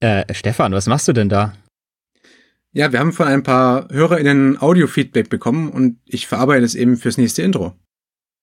Äh, 0.00 0.32
Stefan, 0.34 0.72
was 0.72 0.86
machst 0.86 1.08
du 1.08 1.12
denn 1.12 1.28
da? 1.28 1.54
Ja, 2.72 2.92
wir 2.92 2.98
haben 2.98 3.12
von 3.12 3.28
ein 3.28 3.44
paar 3.44 3.88
HörerInnen 3.90 4.60
Audio-Feedback 4.60 5.30
bekommen 5.30 5.70
und 5.70 5.98
ich 6.06 6.26
verarbeite 6.26 6.64
es 6.64 6.74
eben 6.74 6.96
fürs 6.96 7.18
nächste 7.18 7.42
Intro. 7.42 7.74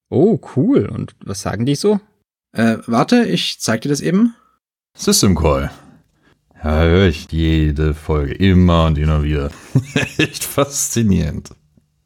Oh, 0.10 0.40
cool. 0.56 0.86
Und 0.86 1.16
was 1.24 1.42
sagen 1.42 1.66
die 1.66 1.76
so? 1.76 2.00
Äh, 2.54 2.78
warte, 2.86 3.26
ich 3.26 3.60
zeig 3.60 3.82
dir 3.82 3.90
das 3.90 4.02
eben. 4.02 4.36
System 4.96 5.36
Call. 5.36 5.72
Ja, 6.64 6.82
höre 6.82 7.08
ich 7.08 7.32
jede 7.32 7.94
Folge 7.94 8.34
immer 8.34 8.86
und 8.86 8.98
immer 8.98 9.24
wieder. 9.24 9.52
Echt 10.18 10.44
faszinierend. 10.44 11.50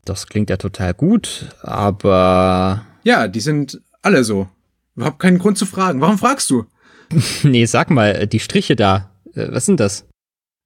Das 0.06 0.28
klingt 0.28 0.50
ja 0.50 0.58
total 0.58 0.94
gut, 0.94 1.50
aber. 1.62 2.86
Ja, 3.04 3.28
die 3.28 3.40
sind 3.40 3.82
alle 4.02 4.24
so. 4.24 4.48
Überhaupt 4.96 5.20
keinen 5.20 5.40
Grund 5.40 5.58
zu 5.58 5.66
fragen. 5.66 6.00
Warum 6.00 6.18
fragst 6.18 6.50
du? 6.50 6.66
nee, 7.44 7.66
sag 7.66 7.90
mal, 7.90 8.28
die 8.28 8.40
Striche 8.40 8.76
da. 8.76 9.12
Äh, 9.36 9.52
was 9.52 9.66
sind 9.66 9.80
das? 9.80 10.06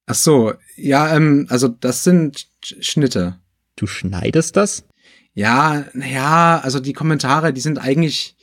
Ach 0.06 0.14
so, 0.14 0.54
ja, 0.76 1.14
ähm, 1.14 1.46
also 1.50 1.68
das 1.68 2.04
sind 2.04 2.48
Schnitte. 2.62 3.38
Du 3.76 3.86
schneidest 3.86 4.56
das? 4.56 4.84
Ja, 5.34 5.84
naja, 5.92 6.60
also 6.62 6.80
die 6.80 6.92
Kommentare, 6.92 7.52
die 7.52 7.60
sind 7.60 7.78
eigentlich, 7.78 8.36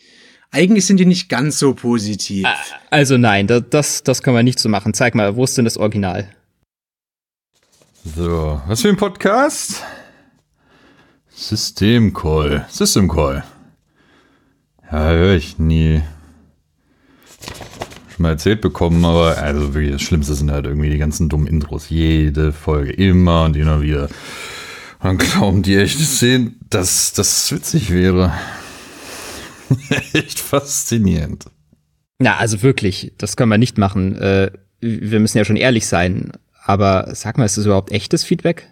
eigentlich 0.52 0.86
sind 0.86 0.98
die 0.98 1.06
nicht 1.06 1.30
ganz 1.30 1.60
so 1.60 1.74
positiv. 1.74 2.48
Also 2.90 3.18
nein, 3.18 3.48
das, 3.48 4.04
das 4.04 4.24
kann 4.24 4.34
man 4.34 4.46
nicht 4.46 4.60
so 4.60 4.70
machen. 4.70 4.94
Zeig 4.94 5.14
mal, 5.14 5.36
wo 5.36 5.44
ist 5.44 5.58
denn 5.58 5.66
das 5.66 5.78
Original? 5.78 6.30
So, 8.16 8.62
was 8.68 8.82
für 8.82 8.90
ein 8.90 8.98
Podcast? 8.98 9.84
System 11.30 12.14
Call. 12.14 12.66
System 12.70 13.10
Call. 13.10 13.44
Ja, 14.90 15.10
höre 15.10 15.36
ich 15.36 15.60
nie 15.60 16.02
schon 18.18 18.24
mal 18.24 18.32
erzählt 18.32 18.62
bekommen, 18.62 19.06
aber 19.06 19.38
also 19.38 19.76
wirklich 19.76 19.94
das 19.94 20.02
Schlimmste 20.02 20.34
sind 20.34 20.52
halt 20.52 20.66
irgendwie 20.66 20.90
die 20.90 20.98
ganzen 20.98 21.30
dummen 21.30 21.46
Intros. 21.46 21.90
Jede 21.90 22.52
Folge, 22.52 22.92
immer 22.92 23.44
und 23.44 23.56
immer 23.56 23.82
wieder. 23.82 24.10
dann 25.02 25.20
glauben 25.20 25.62
die 25.62 25.76
echt 25.76 26.00
sehen, 26.00 26.60
dass 26.70 27.14
das 27.14 27.52
witzig 27.52 27.94
wäre. 27.94 28.34
echt 30.14 30.40
faszinierend. 30.40 31.46
Na, 32.20 32.38
also 32.38 32.64
wirklich, 32.64 33.14
das 33.20 33.38
können 33.38 33.52
wir 33.52 33.60
nicht 33.60 33.78
machen. 33.78 34.16
Äh, 34.16 34.52
wir 34.82 35.20
müssen 35.20 35.38
ja 35.38 35.46
schon 35.46 35.56
ehrlich 35.56 35.86
sein. 35.86 36.32
Aber 36.66 37.14
sag 37.14 37.38
mal, 37.38 37.46
ist 37.46 37.58
das 37.58 37.66
überhaupt 37.66 37.92
echtes 37.92 38.24
Feedback? 38.24 38.68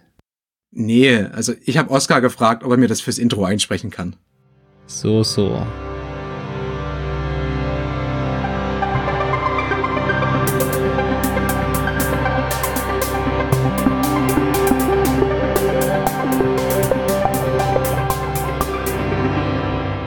Nee, 0.72 1.18
also 1.18 1.54
ich 1.64 1.78
habe 1.78 1.90
Oscar 1.90 2.20
gefragt, 2.20 2.64
ob 2.64 2.72
er 2.72 2.76
mir 2.76 2.88
das 2.88 3.00
fürs 3.00 3.18
Intro 3.18 3.44
einsprechen 3.44 3.90
kann. 3.90 4.16
So, 4.86 5.22
so. 5.22 5.64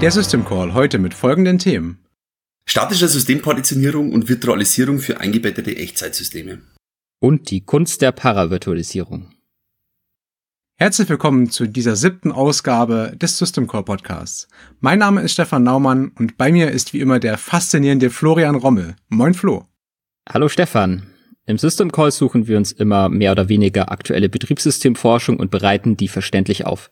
Der 0.02 0.11
System 0.11 0.45
Call 0.45 0.73
heute 0.73 0.97
mit 0.97 1.14
folgenden 1.14 1.59
Themen. 1.59 2.00
Statische 2.66 3.09
Systempartitionierung 3.09 4.14
und 4.14 4.30
Virtualisierung 4.30 5.00
für 5.00 5.19
eingebettete 5.19 5.75
Echtzeitsysteme. 5.75 6.61
Und 7.19 7.52
die 7.52 7.66
Kunst 7.66 8.02
der 8.02 8.14
Paravirtualisierung. 8.14 9.33
Herzlich 10.77 11.09
willkommen 11.09 11.50
zu 11.50 11.67
dieser 11.67 11.97
siebten 11.97 12.31
Ausgabe 12.31 13.11
des 13.17 13.38
System 13.38 13.67
Call 13.67 13.83
Podcasts. 13.83 14.47
Mein 14.80 15.00
Name 15.00 15.20
ist 15.20 15.33
Stefan 15.33 15.64
Naumann 15.64 16.14
und 16.17 16.38
bei 16.38 16.53
mir 16.53 16.72
ist 16.72 16.94
wie 16.94 17.02
immer 17.02 17.20
der 17.20 17.38
faszinierende 17.38 18.09
Florian 18.09 18.55
Rommel. 18.55 18.95
Moin 19.09 19.33
Flo. 19.33 19.66
Hallo 20.30 20.47
Stefan. 20.47 21.08
Im 21.45 21.58
System 21.58 21.92
Call 21.92 22.11
suchen 22.11 22.47
wir 22.47 22.55
uns 22.55 22.72
immer 22.72 23.09
mehr 23.09 23.33
oder 23.33 23.50
weniger 23.50 23.92
aktuelle 23.92 24.30
Betriebssystemforschung 24.30 25.38
und 25.38 25.52
bereiten 25.52 25.97
die 25.97 26.08
verständlich 26.08 26.66
auf. 26.66 26.89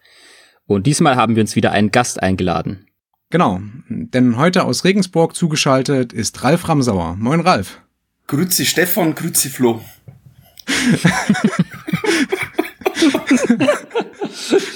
Und 0.66 0.86
diesmal 0.88 1.16
haben 1.16 1.38
wir 1.38 1.42
uns 1.44 1.56
wieder 1.56 1.72
einen 1.72 1.92
Gast 1.92 2.22
eingeladen. 2.22 2.86
Genau, 3.30 3.60
denn 3.89 4.38
heute 4.38 4.64
aus 4.64 4.86
Regensburg 4.86 5.36
zugeschaltet 5.36 6.14
ist 6.14 6.45
Ralf 6.45 6.70
Ramsauer. 6.70 7.17
Moin 7.17 7.42
Ralf. 7.42 7.82
Grüezi 8.26 8.65
Stefan, 8.65 9.15
grüezi 9.15 9.49
Flo. 9.49 9.82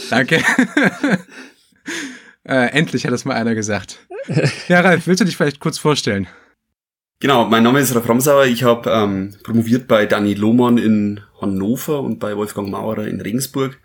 Danke. 0.10 0.44
äh, 2.44 2.72
endlich 2.72 3.06
hat 3.06 3.14
das 3.14 3.24
mal 3.24 3.36
einer 3.36 3.56
gesagt. 3.56 4.06
Ja, 4.68 4.82
Ralf, 4.82 5.08
willst 5.08 5.22
du 5.22 5.26
dich 5.26 5.38
vielleicht 5.38 5.62
kurz 5.62 5.78
vorstellen? 5.78 6.28
Genau, 7.22 7.46
mein 7.46 7.64
Name 7.64 7.80
ist 7.80 7.96
Ralf 7.96 8.10
Ramsauer. 8.10 8.48
Ich 8.48 8.64
habe 8.64 8.90
ähm, 8.90 9.34
promoviert 9.44 9.88
bei 9.88 10.06
Dani 10.06 10.34
Lohmann 10.34 10.78
in 10.78 11.22
Hannover 11.40 12.02
und 12.02 12.20
bei 12.20 12.36
Wolfgang 12.36 12.70
Maurer 12.70 13.08
in 13.08 13.22
Regensburg. 13.22 13.80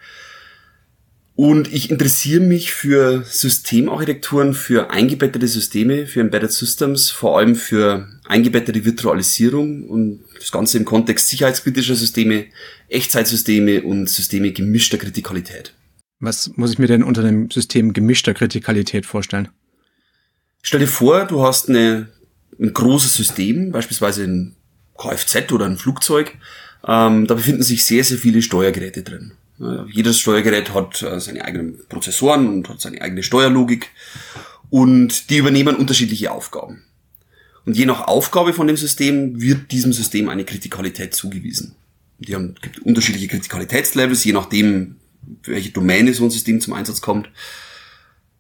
Und 1.36 1.70
ich 1.70 1.90
interessiere 1.90 2.40
mich 2.40 2.72
für 2.72 3.22
Systemarchitekturen, 3.24 4.54
für 4.54 4.90
eingebettete 4.90 5.46
Systeme, 5.46 6.06
für 6.06 6.20
Embedded 6.20 6.50
Systems, 6.50 7.10
vor 7.10 7.38
allem 7.38 7.56
für 7.56 8.08
eingebettete 8.24 8.86
Virtualisierung 8.86 9.86
und 9.86 10.24
das 10.38 10.50
Ganze 10.50 10.78
im 10.78 10.86
Kontext 10.86 11.28
sicherheitskritischer 11.28 11.94
Systeme, 11.94 12.46
Echtzeitsysteme 12.88 13.82
und 13.82 14.08
Systeme 14.08 14.52
gemischter 14.52 14.96
Kritikalität. 14.96 15.74
Was 16.20 16.52
muss 16.56 16.72
ich 16.72 16.78
mir 16.78 16.86
denn 16.86 17.02
unter 17.02 17.20
dem 17.20 17.50
System 17.50 17.92
gemischter 17.92 18.32
Kritikalität 18.32 19.04
vorstellen? 19.04 19.48
Stell 20.62 20.80
dir 20.80 20.88
vor, 20.88 21.26
du 21.26 21.42
hast 21.42 21.68
eine, 21.68 22.08
ein 22.58 22.72
großes 22.72 23.12
System, 23.12 23.72
beispielsweise 23.72 24.24
ein 24.24 24.56
Kfz 24.96 25.52
oder 25.52 25.66
ein 25.66 25.76
Flugzeug. 25.76 26.32
Ähm, 26.88 27.26
da 27.26 27.34
befinden 27.34 27.62
sich 27.62 27.84
sehr, 27.84 28.04
sehr 28.04 28.16
viele 28.16 28.40
Steuergeräte 28.40 29.02
drin. 29.02 29.32
Jedes 29.58 30.20
Steuergerät 30.20 30.74
hat 30.74 31.02
äh, 31.02 31.18
seine 31.18 31.44
eigenen 31.44 31.78
Prozessoren 31.88 32.48
und 32.48 32.68
hat 32.68 32.80
seine 32.80 33.00
eigene 33.00 33.22
Steuerlogik 33.22 33.90
und 34.68 35.30
die 35.30 35.38
übernehmen 35.38 35.76
unterschiedliche 35.76 36.30
Aufgaben. 36.30 36.82
Und 37.64 37.76
je 37.76 37.86
nach 37.86 38.06
Aufgabe 38.06 38.52
von 38.52 38.66
dem 38.66 38.76
System 38.76 39.40
wird 39.40 39.72
diesem 39.72 39.92
System 39.92 40.28
eine 40.28 40.44
Kritikalität 40.44 41.14
zugewiesen. 41.14 41.74
Die 42.18 42.34
haben, 42.34 42.54
gibt 42.60 42.80
unterschiedliche 42.80 43.28
Kritikalitätslevels, 43.28 44.24
je 44.24 44.32
nachdem, 44.32 44.96
welche 45.42 45.70
Domäne 45.70 46.14
so 46.14 46.24
ein 46.24 46.30
System 46.30 46.60
zum 46.60 46.74
Einsatz 46.74 47.00
kommt. 47.00 47.30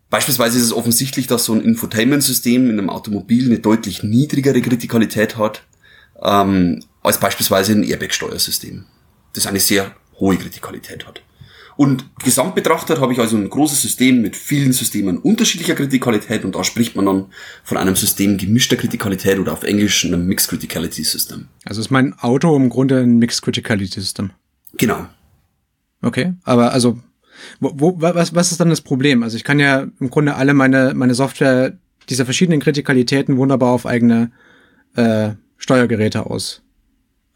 Beispielsweise 0.08 0.58
ist 0.58 0.64
es 0.64 0.72
offensichtlich, 0.72 1.26
dass 1.26 1.46
so 1.46 1.52
ein 1.52 1.60
Infotainment-System 1.62 2.70
in 2.70 2.78
einem 2.78 2.90
Automobil 2.90 3.46
eine 3.46 3.58
deutlich 3.58 4.02
niedrigere 4.02 4.62
Kritikalität 4.62 5.36
hat 5.36 5.64
ähm, 6.22 6.82
als 7.02 7.18
beispielsweise 7.18 7.72
ein 7.72 7.82
Airbag-Steuersystem. 7.82 8.84
Das 9.32 9.44
ist 9.44 9.48
eine 9.48 9.60
sehr 9.60 9.94
hohe 10.18 10.36
Kritikalität 10.36 11.06
hat. 11.06 11.22
Und 11.76 12.06
gesamt 12.24 12.54
betrachtet 12.54 13.00
habe 13.00 13.12
ich 13.12 13.18
also 13.18 13.36
ein 13.36 13.50
großes 13.50 13.82
System 13.82 14.22
mit 14.22 14.34
vielen 14.34 14.72
Systemen 14.72 15.18
unterschiedlicher 15.18 15.74
Kritikalität 15.74 16.44
und 16.44 16.54
da 16.54 16.64
spricht 16.64 16.96
man 16.96 17.04
dann 17.04 17.26
von 17.64 17.76
einem 17.76 17.96
System 17.96 18.38
gemischter 18.38 18.76
Kritikalität 18.76 19.38
oder 19.38 19.52
auf 19.52 19.62
Englisch 19.62 20.06
einem 20.06 20.26
Mixed 20.26 20.48
Criticality 20.48 21.04
System. 21.04 21.48
Also 21.66 21.82
ist 21.82 21.90
mein 21.90 22.18
Auto 22.18 22.56
im 22.56 22.70
Grunde 22.70 23.00
ein 23.00 23.18
Mixed 23.18 23.42
Criticality 23.42 24.00
System. 24.00 24.30
Genau. 24.78 25.06
Okay, 26.00 26.32
aber 26.44 26.72
also 26.72 26.98
wo, 27.60 27.72
wo, 27.74 28.00
was, 28.00 28.34
was 28.34 28.52
ist 28.52 28.60
dann 28.60 28.70
das 28.70 28.80
Problem? 28.80 29.22
Also 29.22 29.36
ich 29.36 29.44
kann 29.44 29.58
ja 29.58 29.86
im 30.00 30.10
Grunde 30.10 30.34
alle 30.34 30.54
meine, 30.54 30.94
meine 30.94 31.14
Software 31.14 31.78
dieser 32.08 32.24
verschiedenen 32.24 32.60
Kritikalitäten 32.60 33.36
wunderbar 33.36 33.72
auf 33.72 33.84
eigene 33.84 34.30
äh, 34.94 35.32
Steuergeräte 35.58 36.26
aus 36.26 36.62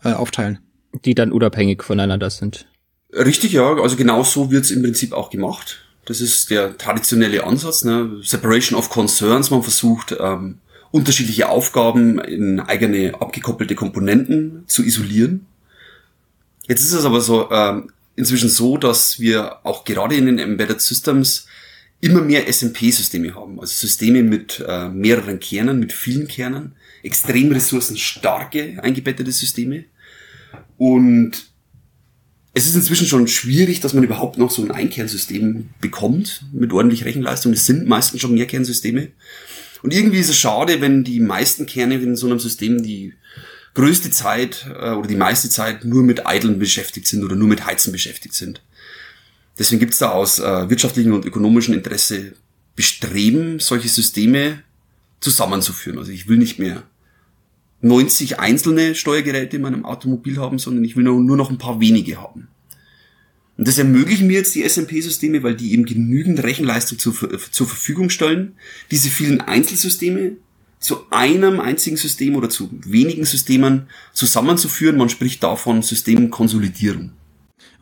äh, 0.02 0.12
aufteilen. 0.12 0.60
Die 1.04 1.14
dann 1.14 1.30
unabhängig 1.30 1.82
voneinander 1.82 2.30
sind. 2.30 2.66
Richtig, 3.12 3.52
ja. 3.52 3.74
Also 3.74 3.96
genau 3.96 4.22
so 4.22 4.50
wird's 4.50 4.70
im 4.70 4.82
Prinzip 4.82 5.12
auch 5.12 5.30
gemacht. 5.30 5.80
Das 6.04 6.20
ist 6.20 6.50
der 6.50 6.76
traditionelle 6.78 7.44
Ansatz, 7.44 7.84
ne? 7.84 8.20
Separation 8.22 8.78
of 8.78 8.90
Concerns. 8.90 9.50
Man 9.50 9.62
versucht, 9.62 10.16
ähm, 10.18 10.58
unterschiedliche 10.90 11.48
Aufgaben 11.48 12.18
in 12.18 12.60
eigene 12.60 13.20
abgekoppelte 13.20 13.74
Komponenten 13.74 14.64
zu 14.66 14.82
isolieren. 14.82 15.46
Jetzt 16.66 16.82
ist 16.82 16.92
es 16.92 17.04
aber 17.04 17.20
so, 17.20 17.50
ähm, 17.50 17.90
inzwischen 18.16 18.48
so, 18.48 18.76
dass 18.76 19.20
wir 19.20 19.64
auch 19.64 19.84
gerade 19.84 20.14
in 20.14 20.26
den 20.26 20.38
Embedded 20.38 20.80
Systems 20.80 21.46
immer 22.00 22.22
mehr 22.22 22.52
SMP-Systeme 22.52 23.34
haben. 23.34 23.60
Also 23.60 23.74
Systeme 23.74 24.22
mit 24.22 24.64
äh, 24.66 24.88
mehreren 24.88 25.38
Kernen, 25.38 25.78
mit 25.78 25.92
vielen 25.92 26.28
Kernen, 26.28 26.72
extrem 27.02 27.52
ressourcenstarke 27.52 28.78
eingebettete 28.82 29.32
Systeme. 29.32 29.84
Und 30.76 31.49
es 32.52 32.66
ist 32.66 32.74
inzwischen 32.74 33.06
schon 33.06 33.28
schwierig, 33.28 33.80
dass 33.80 33.94
man 33.94 34.02
überhaupt 34.02 34.38
noch 34.38 34.50
so 34.50 34.62
ein 34.62 34.72
Einkernsystem 34.72 35.68
bekommt 35.80 36.42
mit 36.52 36.72
ordentlich 36.72 37.04
Rechenleistung. 37.04 37.52
Es 37.52 37.66
sind 37.66 37.86
meistens 37.86 38.20
schon 38.20 38.34
Mehrkernsysteme. 38.34 39.08
Und 39.82 39.94
irgendwie 39.94 40.18
ist 40.18 40.28
es 40.28 40.38
schade, 40.38 40.80
wenn 40.80 41.04
die 41.04 41.20
meisten 41.20 41.66
Kerne 41.66 41.94
in 41.94 42.16
so 42.16 42.26
einem 42.26 42.40
System 42.40 42.82
die 42.82 43.14
größte 43.74 44.10
Zeit 44.10 44.66
äh, 44.68 44.90
oder 44.90 45.08
die 45.08 45.16
meiste 45.16 45.48
Zeit 45.48 45.84
nur 45.84 46.02
mit 46.02 46.24
Idlen 46.26 46.58
beschäftigt 46.58 47.06
sind 47.06 47.24
oder 47.24 47.36
nur 47.36 47.48
mit 47.48 47.66
Heizen 47.66 47.92
beschäftigt 47.92 48.34
sind. 48.34 48.62
Deswegen 49.58 49.78
gibt 49.78 49.92
es 49.92 50.00
da 50.00 50.10
aus 50.10 50.38
äh, 50.38 50.68
wirtschaftlichem 50.68 51.12
und 51.12 51.24
ökonomischem 51.24 51.74
Interesse 51.74 52.32
Bestreben, 52.76 53.58
solche 53.58 53.88
Systeme 53.88 54.62
zusammenzuführen. 55.20 55.98
Also 55.98 56.12
ich 56.12 56.28
will 56.28 56.38
nicht 56.38 56.58
mehr 56.58 56.82
90 57.82 58.38
einzelne 58.40 58.94
Steuergeräte 58.94 59.56
in 59.56 59.62
meinem 59.62 59.84
Automobil 59.84 60.38
haben, 60.38 60.58
sondern 60.58 60.84
ich 60.84 60.96
will 60.96 61.04
nur, 61.04 61.36
noch 61.36 61.50
ein 61.50 61.58
paar 61.58 61.80
wenige 61.80 62.20
haben. 62.20 62.48
Und 63.56 63.68
das 63.68 63.78
ermöglichen 63.78 64.26
mir 64.26 64.38
jetzt 64.38 64.54
die 64.54 64.66
SMP-Systeme, 64.66 65.42
weil 65.42 65.54
die 65.54 65.72
eben 65.72 65.84
genügend 65.84 66.42
Rechenleistung 66.42 66.98
zur, 66.98 67.14
zur 67.14 67.66
Verfügung 67.66 68.08
stellen, 68.08 68.54
diese 68.90 69.10
vielen 69.10 69.40
Einzelsysteme 69.40 70.36
zu 70.78 71.10
einem 71.10 71.60
einzigen 71.60 71.98
System 71.98 72.36
oder 72.36 72.48
zu 72.48 72.70
wenigen 72.72 73.26
Systemen 73.26 73.88
zusammenzuführen. 74.14 74.96
Man 74.96 75.10
spricht 75.10 75.42
davon 75.42 75.82
Systemkonsolidierung. 75.82 77.12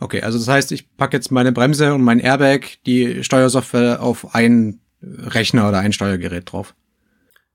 Okay, 0.00 0.20
also 0.22 0.38
das 0.38 0.48
heißt, 0.48 0.72
ich 0.72 0.96
packe 0.96 1.16
jetzt 1.16 1.30
meine 1.30 1.52
Bremse 1.52 1.94
und 1.94 2.02
mein 2.02 2.18
Airbag, 2.18 2.60
die 2.86 3.22
Steuersoftware 3.22 4.02
auf 4.02 4.34
einen 4.34 4.80
Rechner 5.00 5.68
oder 5.68 5.78
ein 5.78 5.92
Steuergerät 5.92 6.50
drauf. 6.50 6.74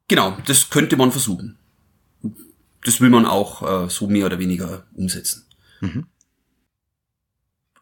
Genau, 0.08 0.38
das 0.46 0.70
könnte 0.70 0.98
man 0.98 1.12
versuchen. 1.12 1.58
Das 2.84 3.02
will 3.02 3.10
man 3.10 3.26
auch 3.26 3.86
äh, 3.86 3.90
so 3.90 4.08
mehr 4.08 4.26
oder 4.26 4.40
weniger 4.40 4.84
umsetzen. 4.94 5.46
Mhm. 5.82 6.06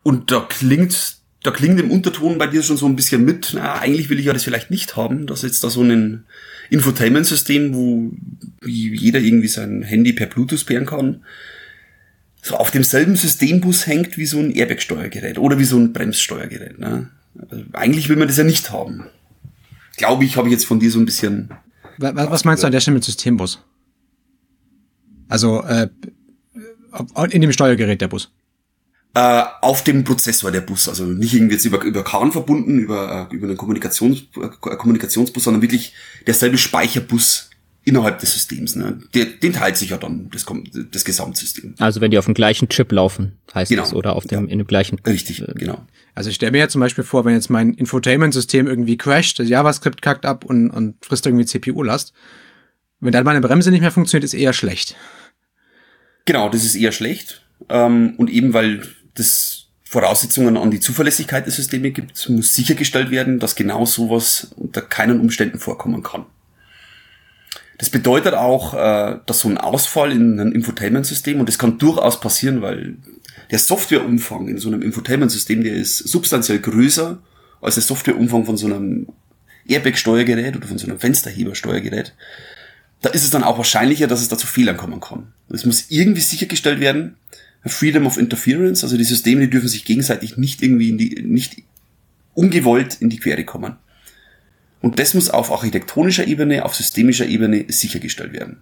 Und 0.03 0.31
da 0.31 0.41
klingt, 0.41 1.17
da 1.43 1.51
klingt 1.51 1.79
im 1.79 1.91
Unterton 1.91 2.37
bei 2.37 2.47
dir 2.47 2.63
schon 2.63 2.77
so 2.77 2.85
ein 2.85 2.95
bisschen 2.95 3.23
mit, 3.23 3.51
na, 3.53 3.79
eigentlich 3.79 4.09
will 4.09 4.19
ich 4.19 4.25
ja 4.25 4.33
das 4.33 4.43
vielleicht 4.43 4.71
nicht 4.71 4.95
haben, 4.95 5.27
dass 5.27 5.43
jetzt 5.43 5.63
da 5.63 5.69
so 5.69 5.81
ein 5.83 6.25
Infotainment-System, 6.69 7.73
wo 7.73 8.11
jeder 8.65 9.19
irgendwie 9.19 9.47
sein 9.47 9.83
Handy 9.83 10.13
per 10.13 10.27
Bluetooth 10.27 10.65
pairen 10.65 10.85
kann, 10.85 11.23
so 12.41 12.55
auf 12.55 12.71
demselben 12.71 13.15
Systembus 13.15 13.85
hängt 13.85 14.17
wie 14.17 14.25
so 14.25 14.39
ein 14.39 14.51
Airbag-Steuergerät 14.51 15.37
oder 15.37 15.59
wie 15.59 15.65
so 15.65 15.77
ein 15.77 15.93
Bremssteuergerät. 15.93 16.79
Ne? 16.79 17.09
Also 17.37 17.63
eigentlich 17.73 18.09
will 18.09 18.15
man 18.15 18.27
das 18.27 18.37
ja 18.37 18.43
nicht 18.43 18.71
haben. 18.71 19.05
Glaube 19.97 20.25
ich, 20.25 20.37
habe 20.37 20.47
ich 20.47 20.53
jetzt 20.53 20.65
von 20.65 20.79
dir 20.79 20.89
so 20.89 20.99
ein 20.99 21.05
bisschen. 21.05 21.51
Was, 21.97 22.15
was 22.15 22.45
meinst 22.45 22.63
du 22.63 22.67
an 22.67 22.71
der 22.71 22.79
Stelle 22.79 22.95
mit 22.95 23.03
Systembus? 23.03 23.63
Also 25.31 25.63
äh, 25.63 25.89
in 27.29 27.41
dem 27.41 27.51
Steuergerät 27.51 28.01
der 28.01 28.07
Bus 28.07 28.31
äh, 29.13 29.43
auf 29.61 29.83
dem 29.83 30.03
Prozessor 30.03 30.51
der 30.51 30.61
Bus. 30.61 30.87
Also 30.87 31.05
nicht 31.05 31.33
irgendwie 31.33 31.55
jetzt 31.55 31.65
über, 31.65 31.83
über 31.83 32.03
CAN 32.03 32.31
verbunden, 32.31 32.79
über, 32.79 33.27
äh, 33.29 33.35
über 33.35 33.47
einen 33.47 33.57
Kommunikations, 33.57 34.23
äh, 34.37 34.47
Kommunikationsbus, 34.59 35.43
sondern 35.43 35.61
wirklich 35.61 35.93
derselbe 36.27 36.57
Speicherbus 36.57 37.49
innerhalb 37.83 38.19
des 38.19 38.33
Systems. 38.33 38.75
Ne? 38.75 39.01
Der, 39.13 39.25
den 39.25 39.53
teilt 39.53 39.75
sich 39.75 39.89
ja 39.89 39.97
dann 39.97 40.29
das, 40.31 40.45
das 40.91 41.03
Gesamtsystem. 41.03 41.73
Also 41.79 41.99
wenn 41.99 42.11
die 42.11 42.19
auf 42.19 42.25
dem 42.25 42.35
gleichen 42.35 42.69
Chip 42.69 42.91
laufen, 42.91 43.33
heißt 43.53 43.69
genau. 43.69 43.81
das, 43.81 43.93
oder 43.93 44.15
auf 44.15 44.27
dem, 44.27 44.45
ja. 44.45 44.51
in 44.51 44.59
dem 44.59 44.67
gleichen. 44.67 44.99
Richtig, 45.05 45.41
äh, 45.41 45.53
genau. 45.55 45.85
Also 46.13 46.29
ich 46.29 46.35
stelle 46.35 46.51
mir 46.51 46.59
ja 46.59 46.67
zum 46.69 46.79
Beispiel 46.79 47.03
vor, 47.03 47.25
wenn 47.25 47.33
jetzt 47.33 47.49
mein 47.49 47.73
Infotainment-System 47.73 48.67
irgendwie 48.67 48.97
crasht, 48.97 49.39
das 49.39 49.49
JavaScript 49.49 50.01
kackt 50.01 50.25
ab 50.25 50.45
und, 50.45 50.69
und 50.69 51.03
frisst 51.03 51.25
irgendwie 51.25 51.45
CPU-Last. 51.45 52.13
Wenn 52.99 53.11
dann 53.11 53.25
meine 53.25 53.41
Bremse 53.41 53.71
nicht 53.71 53.81
mehr 53.81 53.91
funktioniert, 53.91 54.25
ist 54.25 54.35
eher 54.35 54.53
schlecht. 54.53 54.95
Genau, 56.25 56.49
das 56.49 56.63
ist 56.63 56.75
eher 56.75 56.91
schlecht. 56.91 57.41
Ähm, 57.69 58.15
und 58.17 58.29
eben 58.29 58.53
weil 58.53 58.81
das 59.15 59.67
Voraussetzungen 59.83 60.55
an 60.57 60.71
die 60.71 60.79
Zuverlässigkeit 60.79 61.45
der 61.45 61.51
Systeme 61.51 61.91
gibt, 61.91 62.29
muss 62.29 62.55
sichergestellt 62.55 63.11
werden, 63.11 63.39
dass 63.39 63.55
genau 63.55 63.85
sowas 63.85 64.51
unter 64.55 64.81
keinen 64.81 65.19
Umständen 65.19 65.59
vorkommen 65.59 66.01
kann. 66.01 66.25
Das 67.77 67.89
bedeutet 67.89 68.35
auch, 68.35 68.73
äh, 68.73 69.17
dass 69.25 69.39
so 69.39 69.49
ein 69.49 69.57
Ausfall 69.57 70.11
in 70.11 70.39
einem 70.39 70.53
Infotainment-System, 70.53 71.39
und 71.39 71.49
das 71.49 71.57
kann 71.57 71.77
durchaus 71.77 72.19
passieren, 72.19 72.61
weil 72.61 72.95
der 73.49 73.59
Softwareumfang 73.59 74.47
in 74.47 74.59
so 74.59 74.69
einem 74.69 74.81
Infotainment-System, 74.81 75.63
der 75.63 75.73
ist 75.73 75.97
substanziell 75.97 76.59
größer 76.59 77.21
als 77.59 77.75
der 77.75 77.83
Softwareumfang 77.83 78.45
von 78.45 78.55
so 78.55 78.67
einem 78.67 79.07
Airbag-Steuergerät 79.67 80.55
oder 80.55 80.67
von 80.67 80.77
so 80.77 80.87
einem 80.87 80.99
Fensterheber-Steuergerät. 80.99 82.13
Da 83.01 83.09
ist 83.09 83.23
es 83.23 83.31
dann 83.31 83.43
auch 83.43 83.57
wahrscheinlicher, 83.57 84.07
dass 84.07 84.21
es 84.21 84.27
da 84.27 84.37
zu 84.37 84.47
Fehlern 84.47 84.77
kommen 84.77 84.99
kann. 84.99 85.33
Es 85.49 85.65
muss 85.65 85.85
irgendwie 85.89 86.21
sichergestellt 86.21 86.79
werden, 86.79 87.15
Freedom 87.65 88.05
of 88.05 88.17
Interference, 88.17 88.83
also 88.83 88.97
die 88.97 89.03
Systeme, 89.03 89.41
die 89.41 89.49
dürfen 89.49 89.67
sich 89.67 89.85
gegenseitig 89.85 90.37
nicht 90.37 90.61
irgendwie 90.63 90.89
in 90.89 90.97
die, 90.97 91.21
nicht 91.23 91.63
ungewollt 92.33 92.97
in 93.01 93.09
die 93.09 93.17
Quere 93.17 93.43
kommen. 93.43 93.75
Und 94.81 94.97
das 94.99 95.13
muss 95.13 95.29
auf 95.29 95.51
architektonischer 95.51 96.25
Ebene, 96.27 96.65
auf 96.65 96.75
systemischer 96.75 97.27
Ebene 97.27 97.65
sichergestellt 97.67 98.33
werden. 98.33 98.61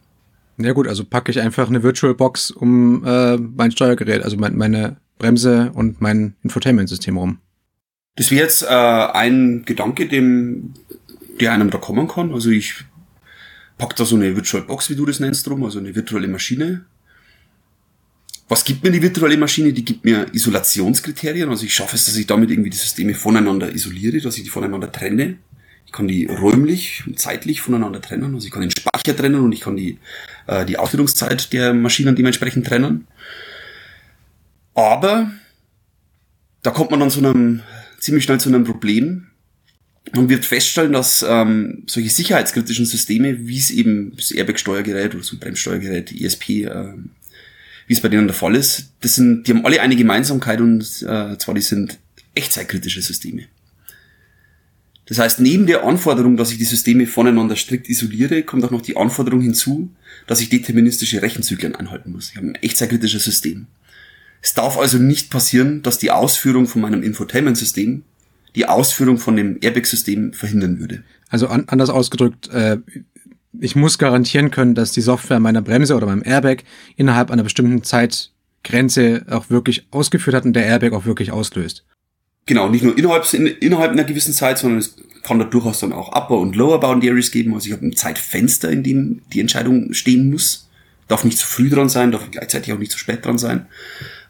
Ja 0.57 0.74
gut, 0.74 0.88
also 0.88 1.06
packe 1.06 1.31
ich 1.31 1.39
einfach 1.39 1.69
eine 1.69 1.83
VirtualBox 1.83 2.51
um 2.51 3.06
äh, 3.06 3.38
mein 3.38 3.71
Steuergerät, 3.71 4.24
also 4.24 4.36
mein, 4.36 4.57
meine 4.57 4.97
Bremse 5.18 5.71
und 5.74 6.01
mein 6.01 6.36
Infotainment-System 6.44 7.18
rum. 7.18 7.39
Das 8.18 8.31
wäre 8.31 8.44
jetzt 8.44 8.63
äh, 8.63 8.68
ein 8.68 9.63
Gedanke, 9.65 10.09
dem, 10.09 10.74
der 11.39 11.53
einem 11.53 11.69
da 11.69 11.77
kommen 11.77 12.09
kann. 12.09 12.33
Also 12.33 12.50
ich 12.50 12.83
pack 13.80 13.96
da 13.96 14.06
so 14.06 14.16
eine 14.16 14.36
VirtualBox, 14.36 14.92
wie 14.92 14.96
du 14.96 15.08
das 15.08 15.20
nennst, 15.20 15.48
drum, 15.48 15.64
also 15.64 15.80
eine 15.80 15.96
virtuelle 15.96 16.28
Maschine 16.28 16.86
was 18.50 18.66
gibt 18.66 18.84
mir 18.84 18.92
die 18.92 19.02
virtuelle 19.02 19.38
Maschine? 19.38 19.72
Die 19.72 19.86
gibt 19.86 20.04
mir 20.04 20.26
Isolationskriterien. 20.34 21.50
Also 21.50 21.66
ich 21.66 21.74
schaffe 21.74 21.96
es, 21.96 22.06
dass 22.06 22.18
ich 22.18 22.26
damit 22.26 22.50
irgendwie 22.50 22.72
die 22.72 22.78
Systeme 22.78 23.14
voneinander 23.14 23.72
isoliere, 23.74 24.20
dass 24.20 24.38
ich 24.38 24.44
die 24.44 24.50
voneinander 24.50 24.92
trenne. 24.92 25.38
Ich 25.86 25.92
kann 25.92 26.08
die 26.08 26.26
räumlich 26.26 27.04
und 27.06 27.20
zeitlich 27.20 27.62
voneinander 27.62 28.02
trennen. 28.02 28.34
Also 28.34 28.48
ich 28.48 28.52
kann 28.52 28.62
den 28.62 28.72
Speicher 28.72 29.16
trennen 29.16 29.42
und 29.42 29.52
ich 29.52 29.62
kann 29.62 29.78
die, 29.78 30.00
äh, 30.48 30.66
die 30.66 30.78
Ausführungszeit 30.78 31.54
der 31.54 31.75
Maschinen 31.75 32.16
dementsprechend 32.16 32.66
trennen. 32.66 33.08
Aber 34.74 35.32
da 36.64 36.72
kommt 36.72 36.90
man 36.90 37.00
dann 37.00 37.12
zu 37.12 37.20
einem, 37.20 37.62
ziemlich 38.00 38.24
schnell 38.24 38.40
zu 38.40 38.50
einem 38.50 38.64
Problem. 38.64 39.28
Man 40.14 40.30
wird 40.30 40.46
feststellen, 40.46 40.94
dass 40.94 41.24
ähm, 41.28 41.84
solche 41.86 42.10
sicherheitskritischen 42.10 42.86
Systeme, 42.86 43.48
wie 43.48 43.58
es 43.58 43.70
eben 43.70 44.16
das 44.16 44.32
Airbag-Steuergerät 44.32 45.14
oder 45.14 45.24
so 45.24 45.36
ein 45.36 45.40
Bremssteuergerät, 45.40 46.12
ESP, 46.12 46.66
äh, 46.66 46.94
wie 47.88 47.94
es 47.94 48.02
bei 48.02 48.10
denen 48.10 48.28
der 48.28 48.36
Fall 48.36 48.56
ist, 48.56 48.92
das 49.02 49.16
sind, 49.16 49.44
die 49.44 49.52
haben 49.52 49.66
alle 49.66 49.82
eine 49.82 49.96
Gemeinsamkeit 49.96 50.62
und 50.62 50.84
äh, 51.02 51.38
zwar 51.38 51.56
die 51.56 51.62
sind 51.62 52.00
echtzeitkritische 52.34 53.02
Systeme. 53.02 53.46
Das 55.06 55.18
heißt, 55.18 55.40
neben 55.40 55.66
der 55.66 55.84
Anforderung, 55.84 56.38
dass 56.38 56.52
ich 56.52 56.60
die 56.60 56.66
Systeme 56.66 57.08
voneinander 57.08 57.56
strikt 57.56 57.90
isoliere, 57.90 58.44
kommt 58.44 58.64
auch 58.64 58.70
noch 58.70 58.84
die 58.84 58.96
Anforderung 58.96 59.42
hinzu, 59.42 59.90
dass 60.28 60.40
ich 60.40 60.50
deterministische 60.50 61.24
Rechenzyklen 61.24 61.76
einhalten 61.76 62.12
muss. 62.12 62.30
Ich 62.30 62.38
habe 62.38 62.48
ein 62.48 62.56
echtzeitkritisches 62.56 63.24
System. 63.24 63.66
Es 64.42 64.54
darf 64.54 64.78
also 64.78 65.00
nicht 65.00 65.32
passieren, 65.32 65.82
dass 65.82 65.98
die 65.98 66.12
Ausführung 66.12 66.68
von 66.68 66.82
meinem 66.82 67.02
Infotainment-System 67.02 68.04
die 68.56 68.68
Ausführung 68.68 69.18
von 69.18 69.36
dem 69.36 69.57
Airbag-System 69.62 70.34
verhindern 70.34 70.80
würde. 70.80 71.04
Also 71.30 71.48
an, 71.48 71.66
anders 71.68 71.90
ausgedrückt, 71.90 72.50
äh, 72.50 72.78
ich 73.60 73.75
muss 73.75 73.98
garantieren 73.98 74.51
können, 74.51 74.75
dass 74.75 74.92
die 74.92 75.01
Software 75.01 75.40
meiner 75.40 75.62
Bremse 75.62 75.96
oder 75.96 76.06
meinem 76.06 76.24
Airbag 76.24 76.63
innerhalb 76.96 77.31
einer 77.31 77.44
bestimmten 77.44 77.84
Zeitgrenze 77.84 79.25
auch 79.30 79.50
wirklich 79.50 79.88
ausgeführt 79.92 80.36
hat 80.36 80.46
und 80.46 80.53
der 80.53 80.65
Airbag 80.65 80.94
auch 80.94 81.06
wirklich 81.06 81.32
auslöst. 81.32 81.84
Genau, 82.46 82.70
nicht 82.70 82.84
nur 82.84 82.98
innerhalb, 82.98 83.32
innerhalb 83.34 83.91
einer 83.91 84.03
gewissen 84.03 84.34
Zeit, 84.34 84.58
sondern 84.58 84.79
es 84.79 84.96
kann 85.24 85.39
da 85.39 85.46
durchaus 85.46 85.79
dann 85.79 85.94
auch 85.94 86.15
Upper- 86.15 86.39
und 86.39 86.56
Lower 86.56 86.79
Boundaries 86.79 87.32
geben. 87.32 87.53
Also 87.53 87.68
ich 87.68 87.74
habe 87.74 87.86
ein 87.86 87.96
Zeitfenster, 87.96 88.70
in 88.70 88.84
dem 88.84 89.22
die 89.34 89.39
Entscheidung 89.39 89.94
stehen 89.94 90.32
muss. 90.32 90.68
Darf 91.08 91.24
nicht 91.24 91.38
zu 91.38 91.46
früh 91.46 91.70
dran 91.70 91.89
sein, 91.89 92.12
darf 92.12 92.29
gleichzeitig 92.32 92.74
auch 92.74 92.79
nicht 92.79 92.91
zu 92.91 92.98
spät 92.98 93.25
dran 93.25 93.38
sein. 93.38 93.68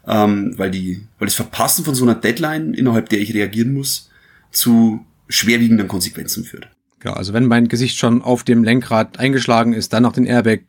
Ähm, 0.06 0.54
weil, 0.58 0.70
die, 0.70 1.02
weil 1.18 1.26
das 1.26 1.34
Verpassen 1.34 1.84
von 1.84 1.94
so 1.94 2.04
einer 2.04 2.14
Deadline, 2.14 2.74
innerhalb 2.74 3.08
der 3.08 3.20
ich 3.20 3.32
reagieren 3.34 3.72
muss, 3.72 4.09
zu 4.50 5.04
schwerwiegenden 5.28 5.88
Konsequenzen 5.88 6.44
führt. 6.44 6.68
Ja, 7.04 7.14
also 7.14 7.32
wenn 7.32 7.46
mein 7.46 7.68
Gesicht 7.68 7.96
schon 7.96 8.22
auf 8.22 8.44
dem 8.44 8.64
Lenkrad 8.64 9.18
eingeschlagen 9.18 9.72
ist, 9.72 9.92
dann 9.92 10.02
noch 10.02 10.12
den 10.12 10.26
Airbag, 10.26 10.60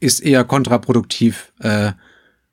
ist 0.00 0.20
eher 0.20 0.42
kontraproduktiv. 0.44 1.52
Äh, 1.60 1.92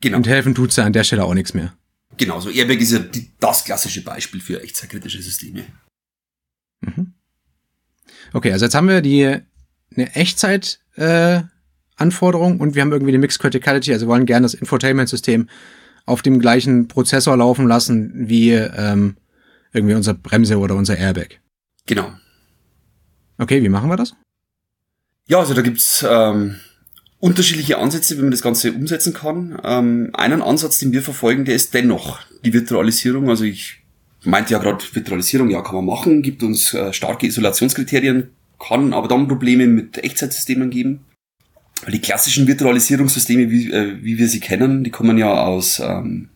genau. 0.02 0.18
Und 0.18 0.28
helfen 0.28 0.54
tut's 0.54 0.76
ja 0.76 0.86
an 0.86 0.94
der 0.94 1.04
Stelle 1.04 1.24
auch 1.24 1.34
nichts 1.34 1.54
mehr. 1.54 1.74
Genau, 2.18 2.40
so 2.40 2.50
Airbag 2.50 2.80
ist 2.80 2.92
ja 2.92 3.00
die, 3.00 3.32
das 3.40 3.64
klassische 3.64 4.04
Beispiel 4.04 4.42
für 4.42 4.62
echtzeitkritische 4.62 5.22
Systeme. 5.22 5.64
Mhm. 6.82 7.14
Okay, 8.34 8.52
also 8.52 8.66
jetzt 8.66 8.76
haben 8.76 8.88
wir 8.88 9.02
die 9.02 9.26
eine 9.96 10.16
Echtzeit 10.16 10.80
äh, 10.96 11.42
Anforderung 11.96 12.60
und 12.60 12.76
wir 12.76 12.82
haben 12.82 12.92
irgendwie 12.92 13.12
eine 13.12 13.20
Mixed 13.20 13.40
Criticality, 13.40 13.94
also 13.94 14.08
wollen 14.08 14.26
gerne 14.26 14.44
das 14.46 14.54
Infotainment-System 14.54 15.50
auf 16.06 16.22
dem 16.22 16.40
gleichen 16.40 16.88
Prozessor 16.88 17.38
laufen 17.38 17.68
lassen 17.68 18.12
wie 18.30 18.52
ähm, 18.52 19.18
irgendwie 19.74 19.96
unser 19.96 20.14
Bremse 20.14 20.58
oder 20.58 20.76
unser 20.76 20.98
Airbag. 20.98 21.40
Genau. 21.86 22.12
Okay, 23.38 23.64
wie 23.64 23.70
machen 23.70 23.90
wir 23.90 23.98
das? 23.98 24.16
Ja, 25.28 25.40
also 25.40 25.54
da 25.54 25.62
gibt's 25.62 26.06
ähm, 26.08 26.60
unterschiedliche 27.20 27.78
Ansätze, 27.78 28.18
wie 28.18 28.22
man 28.22 28.32
das 28.32 28.42
Ganze 28.42 28.74
umsetzen 28.74 29.14
kann. 29.14 29.60
Ähm, 29.64 30.10
einen 30.14 30.42
Ansatz, 30.42 30.80
den 30.80 30.92
wir 30.92 31.02
verfolgen, 31.02 31.46
der 31.46 31.56
ist 31.56 31.74
dennoch 31.74 32.20
die 32.44 32.54
Virtualisierung. 32.54 33.30
Also 33.30 33.44
ich 33.44 33.82
meinte 34.24 34.54
ja 34.54 34.60
gerade, 34.60 34.84
Virtualisierung, 34.92 35.50
ja, 35.50 35.62
kann 35.62 35.76
man 35.76 35.86
machen, 35.86 36.22
gibt 36.22 36.44
uns 36.44 36.74
äh, 36.74 36.94
starke 36.94 37.28
Isolationskriterien, 37.28 38.30
kann 38.60 38.94
aber 38.94 39.08
dann 39.08 39.28
Probleme 39.28 39.68
mit 39.68 39.98
Echtzeitsystemen 39.98 40.70
geben. 40.70 41.06
Weil 41.84 41.94
die 41.94 42.02
klassischen 42.02 42.48
Virtualisierungssysteme, 42.48 43.50
wie, 43.50 43.72
äh, 43.72 43.98
wie 44.02 44.18
wir 44.18 44.28
sie 44.28 44.40
kennen, 44.40 44.84
die 44.84 44.92
kommen 44.92 45.18
ja 45.18 45.32
aus, 45.32 45.80
ähm, 45.80 46.30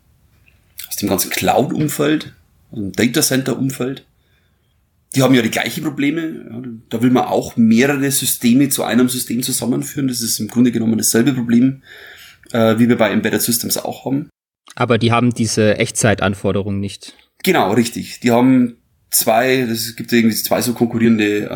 aus 0.87 0.95
dem 0.97 1.09
ganzen 1.09 1.31
Cloud-Umfeld, 1.31 2.33
dem 2.75 2.91
Data 2.91 3.21
Center-Umfeld. 3.21 4.05
die 5.15 5.21
haben 5.21 5.35
ja 5.35 5.41
die 5.41 5.51
gleichen 5.51 5.83
Probleme. 5.83 6.45
Ja, 6.49 6.61
da 6.89 7.01
will 7.01 7.11
man 7.11 7.25
auch 7.25 7.55
mehrere 7.55 8.09
Systeme 8.11 8.69
zu 8.69 8.83
einem 8.83 9.09
System 9.09 9.43
zusammenführen. 9.43 10.07
Das 10.07 10.21
ist 10.21 10.39
im 10.39 10.47
Grunde 10.47 10.71
genommen 10.71 10.97
dasselbe 10.97 11.33
Problem, 11.33 11.83
äh, 12.51 12.79
wie 12.79 12.89
wir 12.89 12.97
bei 12.97 13.11
Embedded 13.11 13.41
Systems 13.41 13.77
auch 13.77 14.05
haben. 14.05 14.29
Aber 14.75 14.97
die 14.97 15.11
haben 15.11 15.33
diese 15.33 15.77
Echtzeitanforderungen 15.77 16.79
nicht. 16.79 17.13
Genau, 17.43 17.73
richtig. 17.73 18.21
Die 18.21 18.31
haben 18.31 18.77
zwei, 19.11 19.59
es 19.59 19.95
gibt 19.95 20.11
irgendwie 20.11 20.35
zwei 20.35 20.61
so 20.61 20.73
konkurrierende 20.73 21.49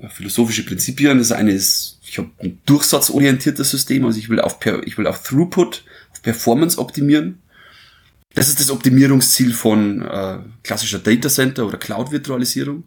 äh, 0.00 0.08
philosophische 0.08 0.64
Prinzipien. 0.64 1.18
Das 1.18 1.32
eine 1.32 1.52
ist, 1.52 2.00
ich 2.08 2.18
habe 2.18 2.30
ein 2.38 2.58
durchsatzorientiertes 2.66 3.70
System, 3.70 4.04
also 4.04 4.18
ich 4.18 4.28
will 4.30 4.40
auf, 4.40 4.60
per, 4.60 4.86
ich 4.86 4.96
will 4.96 5.06
auf 5.06 5.22
Throughput, 5.22 5.84
auf 6.12 6.22
Performance 6.22 6.78
optimieren. 6.78 7.42
Das 8.38 8.48
ist 8.48 8.60
das 8.60 8.70
Optimierungsziel 8.70 9.52
von 9.52 10.00
äh, 10.00 10.38
klassischer 10.62 11.00
Data 11.00 11.28
Center 11.28 11.66
oder 11.66 11.76
Cloud-Virtualisierung. 11.76 12.84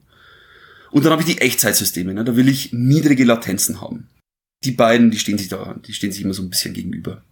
Und 0.91 1.03
dann 1.03 1.11
habe 1.11 1.23
ich 1.23 1.27
die 1.27 1.41
Echtzeitsysteme. 1.41 2.13
Ne? 2.13 2.23
Da 2.23 2.37
will 2.37 2.47
ich 2.47 2.71
niedrige 2.71 3.25
Latenzen 3.25 3.81
haben. 3.81 4.07
Die 4.63 4.71
beiden, 4.71 5.11
die 5.11 5.19
stehen 5.19 5.37
sich 5.37 5.49
da, 5.49 5.75
die 5.85 5.91
stehen 5.91 6.13
sich 6.13 6.23
immer 6.23 6.33
so 6.33 6.41
ein 6.41 6.49
bisschen 6.49 6.73
gegenüber. 6.73 7.25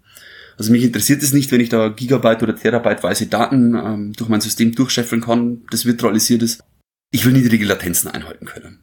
Also 0.58 0.74
mich 0.74 0.84
interessiert 0.84 1.24
es 1.24 1.32
nicht, 1.32 1.50
wenn 1.54 1.62
ich 1.62 1.70
da 1.70 1.88
Gigabyte 1.88 2.44
oder 2.44 2.58
Terabyte 2.58 3.04
weise 3.04 3.28
Daten 3.28 3.74
ähm, 3.76 4.12
durch 4.18 4.30
mein 4.30 4.42
System 4.42 4.76
durchscheffeln 4.76 5.22
kann, 5.22 5.62
das 5.72 5.86
virtualisiert 5.86 6.42
ist. 6.42 6.62
Ich 7.12 7.24
will 7.24 7.32
niedrige 7.32 7.64
Latenzen 7.64 8.10
einhalten 8.10 8.48
können. 8.48 8.80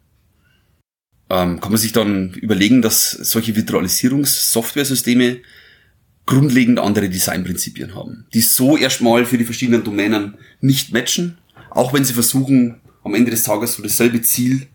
Ähm, 1.28 1.61
kann 1.61 1.73
man 1.73 1.81
sich 1.81 1.93
dann 1.93 2.33
überlegen, 2.33 2.81
dass 2.81 3.11
solche 3.11 3.55
Virtualisierungssoftware-Systeme 3.55 5.40
grundlegend 6.26 6.78
andere 6.80 7.09
Designprinzipien 7.09 7.95
haben, 7.95 8.26
die 8.35 8.40
so 8.40 8.76
erstmal 8.76 9.25
für 9.25 9.38
die 9.38 9.45
verschiedenen 9.45 9.85
Domänen 9.85 10.35
nicht 10.61 10.92
matchen, 10.92 11.38
auch 11.71 11.92
wenn 11.92 12.04
sie 12.04 12.14
versuchen, 12.14 12.80
am 13.04 13.14
Ende 13.14 13.30
des 13.30 13.45
Tages 13.45 13.75
so 13.75 13.83
dasselbe 13.83 14.21
Ziel, 14.23 14.66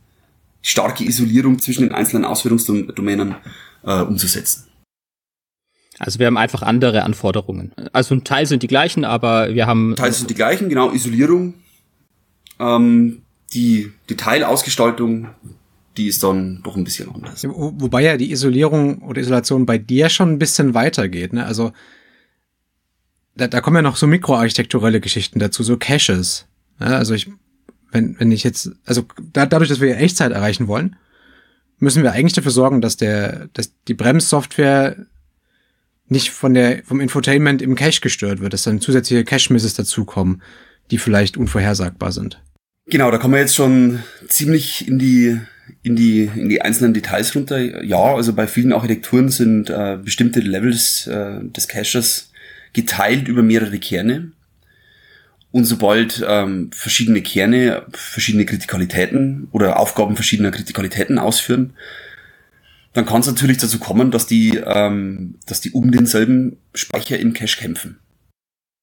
starke 0.61 1.03
Isolierung 1.03 1.59
zwischen 1.59 1.83
den 1.83 1.91
einzelnen 1.91 2.23
Ausführungsdomänen 2.23 3.35
äh, 3.83 4.01
umzusetzen. 4.01 4.67
Also 5.99 6.19
wir 6.19 6.27
haben 6.27 6.37
einfach 6.37 6.61
andere 6.61 7.03
Anforderungen. 7.03 7.73
Also 7.93 8.15
ein 8.15 8.23
Teil 8.23 8.45
sind 8.45 8.63
die 8.63 8.67
gleichen, 8.67 9.05
aber 9.05 9.53
wir 9.53 9.67
haben. 9.67 9.95
Teil 9.95 10.13
sind 10.13 10.29
die 10.29 10.35
gleichen, 10.35 10.69
genau, 10.69 10.91
Isolierung. 10.91 11.55
Ähm, 12.59 13.21
die 13.53 13.91
Detailausgestaltung, 14.09 15.27
die 15.97 16.07
ist 16.07 16.23
dann 16.23 16.61
doch 16.63 16.75
ein 16.75 16.83
bisschen 16.83 17.13
anders. 17.13 17.43
Wo, 17.47 17.73
wobei 17.75 18.03
ja 18.03 18.17
die 18.17 18.31
Isolierung 18.31 19.01
oder 19.01 19.21
Isolation 19.21 19.65
bei 19.65 19.77
dir 19.77 20.09
schon 20.09 20.31
ein 20.31 20.39
bisschen 20.39 20.73
weitergeht. 20.73 21.33
Ne? 21.33 21.45
Also 21.45 21.73
da, 23.35 23.47
da 23.47 23.61
kommen 23.61 23.77
ja 23.77 23.81
noch 23.81 23.97
so 23.97 24.07
mikroarchitekturelle 24.07 25.01
Geschichten 25.01 25.39
dazu, 25.39 25.63
so 25.63 25.77
Caches. 25.77 26.47
Ja, 26.79 26.97
also 26.97 27.13
ich, 27.13 27.29
wenn, 27.91 28.19
wenn 28.19 28.31
ich 28.31 28.43
jetzt, 28.43 28.71
also 28.85 29.05
da, 29.33 29.45
dadurch, 29.45 29.69
dass 29.69 29.81
wir 29.81 29.97
Echtzeit 29.97 30.31
erreichen 30.31 30.67
wollen, 30.67 30.95
müssen 31.77 32.03
wir 32.03 32.11
eigentlich 32.11 32.33
dafür 32.33 32.51
sorgen, 32.51 32.81
dass 32.81 32.97
der, 32.97 33.49
dass 33.53 33.73
die 33.87 33.93
Bremssoftware 33.93 34.95
nicht 36.07 36.31
von 36.31 36.53
der, 36.53 36.83
vom 36.83 36.99
Infotainment 36.99 37.61
im 37.61 37.75
Cache 37.75 38.01
gestört 38.01 38.41
wird, 38.41 38.53
dass 38.53 38.63
dann 38.63 38.81
zusätzliche 38.81 39.23
Cache-Misses 39.23 39.73
dazukommen, 39.73 40.41
die 40.91 40.97
vielleicht 40.97 41.37
unvorhersagbar 41.37 42.11
sind. 42.11 42.41
Genau, 42.87 43.09
da 43.11 43.17
kommen 43.17 43.35
wir 43.35 43.41
jetzt 43.41 43.55
schon 43.55 44.03
ziemlich 44.27 44.87
in 44.87 44.99
die, 44.99 45.39
in 45.83 45.95
die, 45.95 46.29
in 46.35 46.49
die 46.49 46.61
einzelnen 46.61 46.93
Details 46.93 47.35
runter. 47.35 47.83
Ja, 47.83 48.15
also 48.15 48.33
bei 48.33 48.47
vielen 48.47 48.73
Architekturen 48.73 49.29
sind 49.29 49.69
äh, 49.69 49.97
bestimmte 50.03 50.39
Levels 50.39 51.07
äh, 51.07 51.39
des 51.43 51.67
Caches 51.67 52.31
geteilt 52.73 53.27
über 53.27 53.43
mehrere 53.43 53.79
Kerne. 53.79 54.31
Und 55.51 55.65
sobald 55.65 56.23
ähm, 56.25 56.69
verschiedene 56.73 57.21
Kerne 57.21 57.83
verschiedene 57.91 58.45
Kritikalitäten 58.45 59.49
oder 59.51 59.79
Aufgaben 59.79 60.15
verschiedener 60.15 60.51
Kritikalitäten 60.51 61.19
ausführen, 61.19 61.73
dann 62.93 63.05
kann 63.05 63.21
es 63.21 63.27
natürlich 63.27 63.57
dazu 63.57 63.79
kommen, 63.79 64.11
dass 64.11 64.27
die, 64.27 64.57
ähm, 64.65 65.35
dass 65.45 65.61
die 65.61 65.71
um 65.71 65.91
denselben 65.91 66.57
Speicher 66.73 67.19
im 67.19 67.33
Cache 67.33 67.59
kämpfen. 67.59 67.99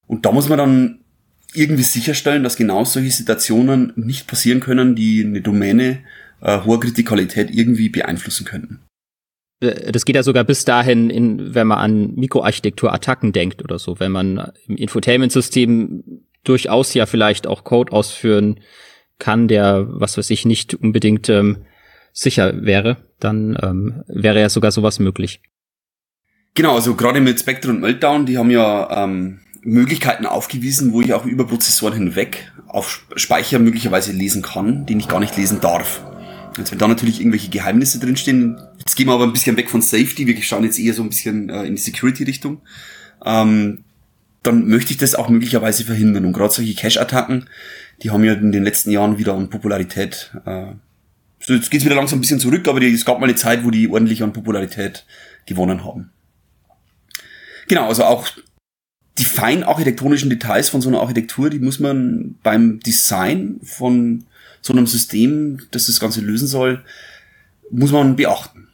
Und 0.07 0.25
da 0.25 0.31
muss 0.31 0.49
man 0.49 0.57
dann 0.57 0.99
irgendwie 1.53 1.83
sicherstellen, 1.83 2.43
dass 2.43 2.55
genau 2.55 2.85
solche 2.85 3.11
Situationen 3.11 3.93
nicht 3.95 4.27
passieren 4.27 4.59
können, 4.59 4.95
die 4.95 5.23
eine 5.23 5.41
Domäne 5.41 5.99
äh, 6.41 6.61
hoher 6.61 6.79
Kritikalität 6.79 7.49
irgendwie 7.51 7.89
beeinflussen 7.89 8.45
könnten. 8.45 8.79
Äh, 9.59 9.91
das 9.91 10.05
geht 10.05 10.15
ja 10.15 10.23
sogar 10.23 10.43
bis 10.43 10.65
dahin, 10.65 11.09
in, 11.09 11.53
wenn 11.55 11.67
man 11.67 11.79
an 11.79 12.15
Mikroarchitektur-Attacken 12.15 13.31
denkt 13.31 13.63
oder 13.63 13.79
so, 13.79 13.99
wenn 13.99 14.11
man 14.11 14.51
im 14.67 14.75
Infotainment-System 14.77 16.23
durchaus 16.43 16.93
ja 16.93 17.05
vielleicht 17.05 17.47
auch 17.47 17.63
Code 17.63 17.91
ausführen 17.91 18.59
kann, 19.19 19.47
der, 19.47 19.85
was 19.89 20.17
weiß 20.17 20.29
ich, 20.29 20.45
nicht 20.45 20.73
unbedingt 20.73 21.27
ähm, 21.29 21.65
sicher 22.13 22.63
wäre, 22.63 22.97
dann 23.19 23.57
ähm, 23.61 24.03
wäre 24.07 24.39
ja 24.39 24.49
sogar 24.49 24.71
sowas 24.71 24.99
möglich. 24.99 25.41
Genau, 26.55 26.75
also 26.75 26.95
gerade 26.95 27.21
mit 27.21 27.39
Spectre 27.39 27.71
und 27.71 27.81
Meltdown, 27.81 28.25
die 28.25 28.37
haben 28.37 28.49
ja 28.49 29.03
ähm, 29.03 29.41
Möglichkeiten 29.61 30.25
aufgewiesen, 30.25 30.93
wo 30.93 31.01
ich 31.01 31.13
auch 31.13 31.25
über 31.25 31.45
Prozessoren 31.45 31.93
hinweg 31.93 32.51
auf 32.67 33.05
Speicher 33.15 33.59
möglicherweise 33.59 34.11
lesen 34.11 34.41
kann, 34.41 34.85
den 34.85 34.99
ich 34.99 35.07
gar 35.07 35.19
nicht 35.19 35.37
lesen 35.37 35.59
darf. 35.59 36.01
Jetzt 36.57 36.71
wenn 36.71 36.79
da 36.79 36.87
natürlich 36.87 37.19
irgendwelche 37.19 37.49
Geheimnisse 37.49 37.99
drinstehen, 37.99 38.59
jetzt 38.79 38.95
gehen 38.95 39.07
wir 39.07 39.13
aber 39.13 39.23
ein 39.23 39.33
bisschen 39.33 39.55
weg 39.57 39.69
von 39.69 39.81
Safety, 39.81 40.27
wir 40.27 40.41
schauen 40.41 40.63
jetzt 40.63 40.79
eher 40.79 40.93
so 40.93 41.03
ein 41.03 41.09
bisschen 41.09 41.49
äh, 41.49 41.63
in 41.63 41.75
die 41.75 41.81
Security-Richtung, 41.81 42.61
ähm, 43.25 43.83
dann 44.43 44.67
möchte 44.67 44.91
ich 44.91 44.97
das 44.97 45.15
auch 45.15 45.29
möglicherweise 45.29 45.85
verhindern. 45.85 46.25
Und 46.25 46.33
gerade 46.33 46.53
solche 46.53 46.73
Cache-Attacken, 46.73 47.49
die 48.01 48.11
haben 48.11 48.23
ja 48.23 48.33
in 48.33 48.51
den 48.51 48.63
letzten 48.63 48.91
Jahren 48.91 49.17
wieder 49.17 49.33
an 49.33 49.49
Popularität 49.49 50.31
äh, 50.45 50.73
so, 51.39 51.53
jetzt 51.53 51.71
geht's 51.71 51.85
wieder 51.85 51.95
langsam 51.95 52.19
ein 52.19 52.21
bisschen 52.21 52.39
zurück, 52.39 52.67
aber 52.67 52.79
die, 52.79 52.93
es 52.93 53.05
gab 53.05 53.19
mal 53.19 53.25
eine 53.25 53.35
Zeit, 53.35 53.63
wo 53.63 53.71
die 53.71 53.89
ordentlich 53.89 54.23
an 54.23 54.33
Popularität 54.33 55.05
gewonnen 55.45 55.85
haben. 55.85 56.11
Genau, 57.67 57.87
also 57.87 58.03
auch 58.03 58.27
die 59.17 59.25
fein 59.25 59.63
architektonischen 59.63 60.29
Details 60.29 60.69
von 60.69 60.81
so 60.81 60.89
einer 60.89 61.01
Architektur, 61.01 61.49
die 61.49 61.59
muss 61.59 61.79
man 61.79 62.35
beim 62.43 62.79
Design 62.79 63.59
von 63.63 64.25
so 64.61 64.73
einem 64.73 64.87
System, 64.87 65.61
das 65.71 65.87
das 65.87 65.99
Ganze 65.99 66.21
lösen 66.21 66.47
soll, 66.47 66.83
muss 67.71 67.91
man 67.91 68.15
beachten. 68.15 68.67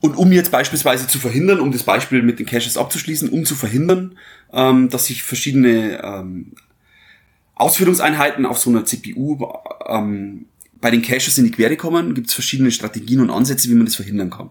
Und 0.00 0.16
um 0.16 0.32
jetzt 0.32 0.50
beispielsweise 0.50 1.06
zu 1.06 1.18
verhindern, 1.18 1.60
um 1.60 1.72
das 1.72 1.82
Beispiel 1.82 2.22
mit 2.22 2.38
den 2.38 2.46
Caches 2.46 2.78
abzuschließen, 2.78 3.28
um 3.28 3.44
zu 3.44 3.54
verhindern, 3.54 4.16
ähm, 4.52 4.88
dass 4.88 5.06
sich 5.06 5.22
verschiedene 5.22 6.02
ähm, 6.02 6.52
Ausführungseinheiten 7.54 8.46
auf 8.46 8.58
so 8.58 8.70
einer 8.70 8.86
CPU 8.86 9.38
ähm, 9.86 10.46
bei 10.80 10.90
den 10.90 11.02
Caches 11.02 11.36
in 11.36 11.44
die 11.44 11.50
Quere 11.50 11.76
kommen, 11.76 12.14
gibt 12.14 12.28
es 12.28 12.34
verschiedene 12.34 12.70
Strategien 12.70 13.20
und 13.20 13.28
Ansätze, 13.28 13.68
wie 13.68 13.74
man 13.74 13.84
das 13.84 13.96
verhindern 13.96 14.30
kann. 14.30 14.48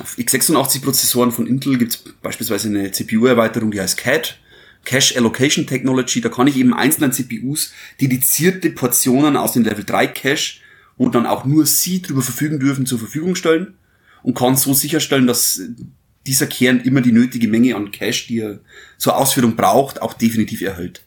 Auf 0.00 0.16
x86-Prozessoren 0.16 1.32
von 1.32 1.48
Intel 1.48 1.76
gibt 1.76 1.92
es 1.92 2.04
beispielsweise 2.22 2.68
eine 2.68 2.92
CPU-Erweiterung, 2.92 3.72
die 3.72 3.80
heißt 3.80 3.96
CAD, 3.96 4.38
Cache 4.84 5.16
Allocation 5.16 5.66
Technology. 5.66 6.20
Da 6.20 6.28
kann 6.28 6.46
ich 6.46 6.56
eben 6.56 6.74
einzelnen 6.74 7.12
CPUs 7.12 7.72
dedizierte 8.00 8.70
Portionen 8.70 9.36
aus 9.36 9.52
dem 9.52 9.64
Level 9.64 9.84
3 9.84 10.06
Cache, 10.08 10.60
wo 10.96 11.08
dann 11.08 11.26
auch 11.26 11.44
nur 11.44 11.66
sie 11.66 12.02
darüber 12.02 12.22
verfügen 12.22 12.60
dürfen, 12.60 12.86
zur 12.86 12.98
Verfügung 12.98 13.34
stellen 13.34 13.74
und 14.22 14.34
kann 14.34 14.56
so 14.56 14.74
sicherstellen, 14.74 15.26
dass 15.26 15.60
dieser 16.26 16.46
Kern 16.46 16.80
immer 16.80 17.00
die 17.00 17.12
nötige 17.12 17.48
Menge 17.48 17.76
an 17.76 17.90
Cache, 17.90 18.26
die 18.28 18.40
er 18.40 18.60
zur 18.96 19.16
Ausführung 19.16 19.56
braucht, 19.56 20.00
auch 20.00 20.14
definitiv 20.14 20.62
erhält. 20.62 21.04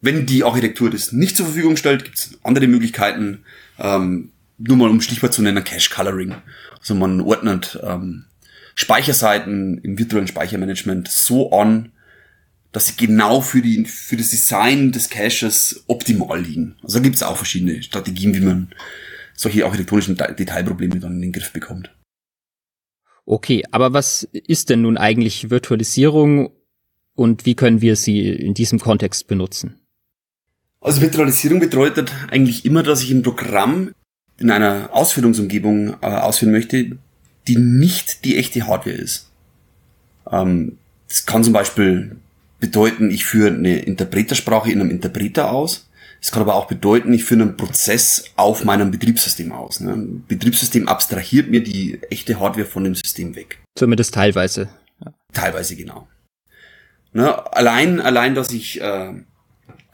Wenn 0.00 0.26
die 0.26 0.44
Architektur 0.44 0.90
das 0.90 1.12
nicht 1.12 1.36
zur 1.36 1.46
Verfügung 1.46 1.76
stellt, 1.76 2.04
gibt 2.04 2.18
es 2.18 2.38
andere 2.42 2.66
Möglichkeiten, 2.66 3.44
ähm, 3.78 4.30
nur 4.58 4.76
mal 4.76 4.90
um 4.90 5.00
Stichwort 5.00 5.32
zu 5.32 5.42
nennen, 5.42 5.64
Cache 5.64 5.90
Coloring. 5.90 6.34
Also 6.78 6.94
man 6.94 7.20
ordnet 7.20 7.80
ähm, 7.82 8.26
Speicherseiten 8.74 9.78
im 9.78 9.98
virtuellen 9.98 10.26
Speichermanagement 10.26 11.08
so 11.08 11.50
an, 11.52 11.90
dass 12.74 12.86
sie 12.86 12.96
genau 12.96 13.40
für, 13.40 13.62
die, 13.62 13.84
für 13.84 14.16
das 14.16 14.30
Design 14.30 14.90
des 14.90 15.08
Caches 15.08 15.84
optimal 15.86 16.42
liegen. 16.42 16.74
Also 16.82 16.98
da 16.98 17.04
gibt 17.04 17.14
es 17.14 17.22
auch 17.22 17.36
verschiedene 17.36 17.80
Strategien, 17.84 18.34
wie 18.34 18.40
man 18.40 18.74
solche 19.32 19.64
architektonischen 19.64 20.16
Detailprobleme 20.16 20.98
dann 20.98 21.14
in 21.14 21.22
den 21.22 21.32
Griff 21.32 21.52
bekommt. 21.52 21.94
Okay, 23.26 23.62
aber 23.70 23.92
was 23.92 24.24
ist 24.32 24.70
denn 24.70 24.82
nun 24.82 24.96
eigentlich 24.96 25.50
Virtualisierung 25.50 26.50
und 27.14 27.46
wie 27.46 27.54
können 27.54 27.80
wir 27.80 27.94
sie 27.94 28.28
in 28.28 28.54
diesem 28.54 28.80
Kontext 28.80 29.28
benutzen? 29.28 29.76
Also 30.80 31.00
Virtualisierung 31.00 31.60
bedeutet 31.60 32.12
eigentlich 32.28 32.64
immer, 32.64 32.82
dass 32.82 33.04
ich 33.04 33.12
ein 33.12 33.22
Programm 33.22 33.94
in 34.38 34.50
einer 34.50 34.88
Ausführungsumgebung 34.92 35.94
äh, 36.02 36.06
ausführen 36.06 36.50
möchte, 36.50 36.98
die 37.46 37.56
nicht 37.56 38.24
die 38.24 38.36
echte 38.36 38.66
Hardware 38.66 38.96
ist. 38.96 39.30
Ähm, 40.28 40.76
das 41.08 41.24
kann 41.24 41.44
zum 41.44 41.52
Beispiel 41.52 42.16
bedeuten, 42.64 43.10
ich 43.10 43.26
führe 43.26 43.48
eine 43.48 43.80
Interpretersprache 43.80 44.70
in 44.72 44.80
einem 44.80 44.90
Interpreter 44.90 45.50
aus. 45.50 45.90
Es 46.20 46.32
kann 46.32 46.40
aber 46.40 46.54
auch 46.54 46.66
bedeuten, 46.66 47.12
ich 47.12 47.24
führe 47.24 47.42
einen 47.42 47.58
Prozess 47.58 48.24
auf 48.36 48.64
meinem 48.64 48.90
Betriebssystem 48.90 49.52
aus. 49.52 49.80
Ne? 49.80 49.92
Ein 49.92 50.24
Betriebssystem 50.26 50.88
abstrahiert 50.88 51.50
mir 51.50 51.62
die 51.62 52.00
echte 52.08 52.40
Hardware 52.40 52.66
von 52.66 52.84
dem 52.84 52.94
System 52.94 53.36
weg. 53.36 53.58
Zumindest 53.74 54.14
teilweise. 54.14 54.70
Ja. 55.04 55.12
Teilweise, 55.34 55.76
genau. 55.76 56.08
Ne? 57.12 57.54
Allein, 57.54 58.00
allein, 58.00 58.34
dass 58.34 58.50
ich 58.50 58.80
äh, 58.80 59.12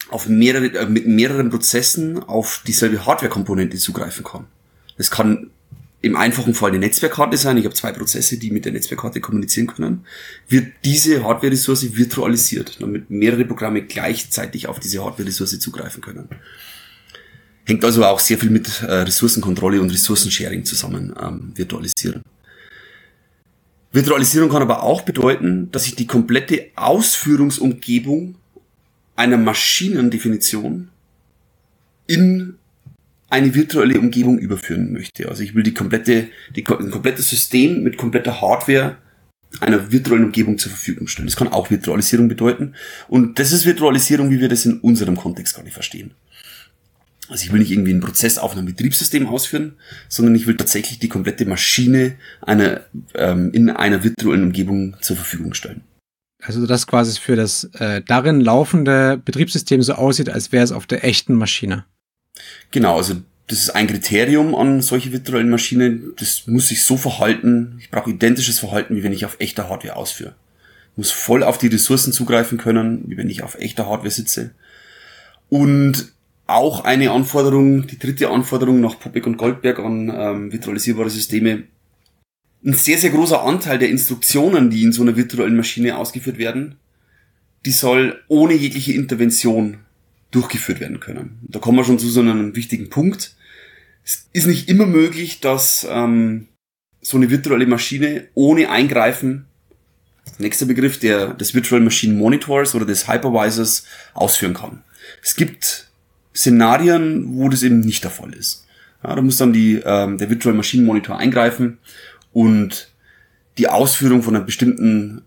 auf 0.08 0.28
mehrere, 0.28 0.66
äh, 0.66 0.86
mit 0.86 1.08
mehreren 1.08 1.50
Prozessen 1.50 2.22
auf 2.22 2.62
dieselbe 2.64 3.04
Hardware-Komponente 3.04 3.78
zugreifen 3.78 4.22
kann. 4.22 4.46
Das 4.96 5.10
kann 5.10 5.50
im 6.02 6.16
einfachen 6.16 6.54
Fall 6.54 6.70
eine 6.70 6.78
Netzwerkkarte 6.78 7.36
sein. 7.36 7.58
Ich 7.58 7.64
habe 7.64 7.74
zwei 7.74 7.92
Prozesse, 7.92 8.38
die 8.38 8.50
mit 8.50 8.64
der 8.64 8.72
Netzwerkkarte 8.72 9.20
kommunizieren 9.20 9.66
können. 9.66 10.06
Wird 10.48 10.72
diese 10.84 11.22
Hardware-Ressource 11.22 11.94
virtualisiert, 11.94 12.80
damit 12.80 13.10
mehrere 13.10 13.44
Programme 13.44 13.82
gleichzeitig 13.82 14.66
auf 14.66 14.80
diese 14.80 15.04
Hardware-Ressource 15.04 15.58
zugreifen 15.58 16.00
können. 16.00 16.28
Hängt 17.64 17.84
also 17.84 18.04
auch 18.04 18.18
sehr 18.18 18.38
viel 18.38 18.50
mit 18.50 18.82
äh, 18.82 18.92
Ressourcenkontrolle 18.92 19.80
und 19.80 19.90
Ressourcensharing 19.90 20.64
zusammen, 20.64 21.14
ähm, 21.20 21.52
virtualisieren. 21.54 22.22
Virtualisierung 23.92 24.48
kann 24.48 24.62
aber 24.62 24.82
auch 24.82 25.02
bedeuten, 25.02 25.70
dass 25.70 25.86
ich 25.86 25.96
die 25.96 26.06
komplette 26.06 26.68
Ausführungsumgebung 26.76 28.36
einer 29.16 29.36
Maschinendefinition 29.36 30.88
in 32.06 32.56
eine 33.30 33.54
virtuelle 33.54 33.98
Umgebung 33.98 34.38
überführen 34.38 34.92
möchte. 34.92 35.28
Also 35.28 35.42
ich 35.42 35.54
will 35.54 35.62
die 35.62 35.74
komplette, 35.74 36.28
die, 36.54 36.66
ein 36.66 36.90
komplettes 36.90 37.30
System 37.30 37.82
mit 37.82 37.96
kompletter 37.96 38.40
Hardware 38.40 38.98
einer 39.60 39.90
virtuellen 39.90 40.24
Umgebung 40.24 40.58
zur 40.58 40.70
Verfügung 40.70 41.06
stellen. 41.06 41.26
Das 41.26 41.36
kann 41.36 41.48
auch 41.48 41.70
Virtualisierung 41.70 42.28
bedeuten. 42.28 42.74
Und 43.08 43.38
das 43.38 43.52
ist 43.52 43.66
Virtualisierung, 43.66 44.30
wie 44.30 44.40
wir 44.40 44.48
das 44.48 44.66
in 44.66 44.80
unserem 44.80 45.16
Kontext 45.16 45.54
gerade 45.54 45.70
verstehen. 45.70 46.12
Also 47.28 47.44
ich 47.44 47.52
will 47.52 47.60
nicht 47.60 47.70
irgendwie 47.70 47.92
einen 47.92 48.00
Prozess 48.00 48.38
auf 48.38 48.52
einem 48.52 48.66
Betriebssystem 48.66 49.28
ausführen, 49.28 49.74
sondern 50.08 50.34
ich 50.34 50.46
will 50.46 50.56
tatsächlich 50.56 50.98
die 50.98 51.08
komplette 51.08 51.46
Maschine 51.46 52.16
einer, 52.42 52.80
ähm, 53.14 53.52
in 53.52 53.70
einer 53.70 54.02
virtuellen 54.02 54.42
Umgebung 54.42 54.96
zur 55.00 55.16
Verfügung 55.16 55.54
stellen. 55.54 55.82
Also 56.42 56.66
das 56.66 56.86
quasi 56.86 57.20
für 57.20 57.36
das 57.36 57.64
äh, 57.74 58.02
darin 58.02 58.40
laufende 58.40 59.20
Betriebssystem 59.24 59.82
so 59.82 59.92
aussieht, 59.92 60.28
als 60.28 60.50
wäre 60.52 60.64
es 60.64 60.72
auf 60.72 60.86
der 60.86 61.04
echten 61.04 61.34
Maschine. 61.34 61.84
Genau, 62.70 62.96
also 62.96 63.14
das 63.46 63.58
ist 63.58 63.70
ein 63.70 63.88
Kriterium 63.88 64.54
an 64.54 64.80
solche 64.80 65.12
virtuellen 65.12 65.50
Maschinen. 65.50 66.12
Das 66.18 66.46
muss 66.46 66.68
sich 66.68 66.84
so 66.84 66.96
verhalten. 66.96 67.76
Ich 67.80 67.90
brauche 67.90 68.10
identisches 68.10 68.60
Verhalten, 68.60 68.94
wie 68.94 69.02
wenn 69.02 69.12
ich 69.12 69.24
auf 69.24 69.36
echter 69.40 69.68
Hardware 69.68 69.96
ausführe. 69.96 70.34
Ich 70.92 70.98
muss 70.98 71.10
voll 71.10 71.42
auf 71.42 71.58
die 71.58 71.66
Ressourcen 71.66 72.12
zugreifen 72.12 72.58
können, 72.58 73.04
wie 73.08 73.16
wenn 73.16 73.28
ich 73.28 73.42
auf 73.42 73.56
echter 73.56 73.86
Hardware 73.86 74.10
sitze. 74.10 74.52
Und 75.48 76.12
auch 76.46 76.84
eine 76.84 77.10
Anforderung, 77.10 77.86
die 77.86 77.98
dritte 77.98 78.30
Anforderung 78.30 78.80
nach 78.80 78.98
Popek 78.98 79.26
und 79.26 79.36
Goldberg 79.36 79.78
an 79.80 80.12
ähm, 80.14 80.52
virtualisierbare 80.52 81.10
Systeme. 81.10 81.64
Ein 82.64 82.74
sehr, 82.74 82.98
sehr 82.98 83.10
großer 83.10 83.42
Anteil 83.42 83.78
der 83.78 83.88
Instruktionen, 83.88 84.70
die 84.70 84.82
in 84.82 84.92
so 84.92 85.02
einer 85.02 85.16
virtuellen 85.16 85.56
Maschine 85.56 85.96
ausgeführt 85.96 86.38
werden, 86.38 86.76
die 87.64 87.72
soll 87.72 88.22
ohne 88.28 88.54
jegliche 88.54 88.92
Intervention 88.92 89.78
durchgeführt 90.30 90.80
werden 90.80 91.00
können. 91.00 91.40
Da 91.42 91.58
kommen 91.58 91.78
wir 91.78 91.84
schon 91.84 91.98
zu 91.98 92.08
so 92.08 92.20
einem 92.20 92.54
wichtigen 92.54 92.90
Punkt. 92.90 93.34
Es 94.04 94.28
ist 94.32 94.46
nicht 94.46 94.68
immer 94.68 94.86
möglich, 94.86 95.40
dass 95.40 95.86
ähm, 95.90 96.48
so 97.00 97.16
eine 97.16 97.30
virtuelle 97.30 97.66
Maschine 97.66 98.28
ohne 98.34 98.70
Eingreifen, 98.70 99.46
nächster 100.38 100.66
Begriff, 100.66 100.98
der 100.98 101.34
des 101.34 101.54
Virtual 101.54 101.80
Machine 101.80 102.14
Monitors 102.14 102.74
oder 102.74 102.86
des 102.86 103.08
Hypervisors 103.08 103.84
ausführen 104.14 104.54
kann. 104.54 104.82
Es 105.22 105.34
gibt 105.34 105.88
Szenarien, 106.34 107.36
wo 107.36 107.48
das 107.48 107.62
eben 107.62 107.80
nicht 107.80 108.04
der 108.04 108.10
Fall 108.10 108.32
ist. 108.34 108.66
Ja, 109.02 109.14
da 109.14 109.22
muss 109.22 109.38
dann 109.38 109.52
die, 109.52 109.80
ähm, 109.84 110.18
der 110.18 110.30
Virtual 110.30 110.54
Machine 110.54 110.84
Monitor 110.84 111.18
eingreifen 111.18 111.78
und 112.32 112.90
die 113.58 113.68
Ausführung 113.68 114.22
von 114.22 114.36
einer 114.36 114.44
bestimmten, 114.44 115.22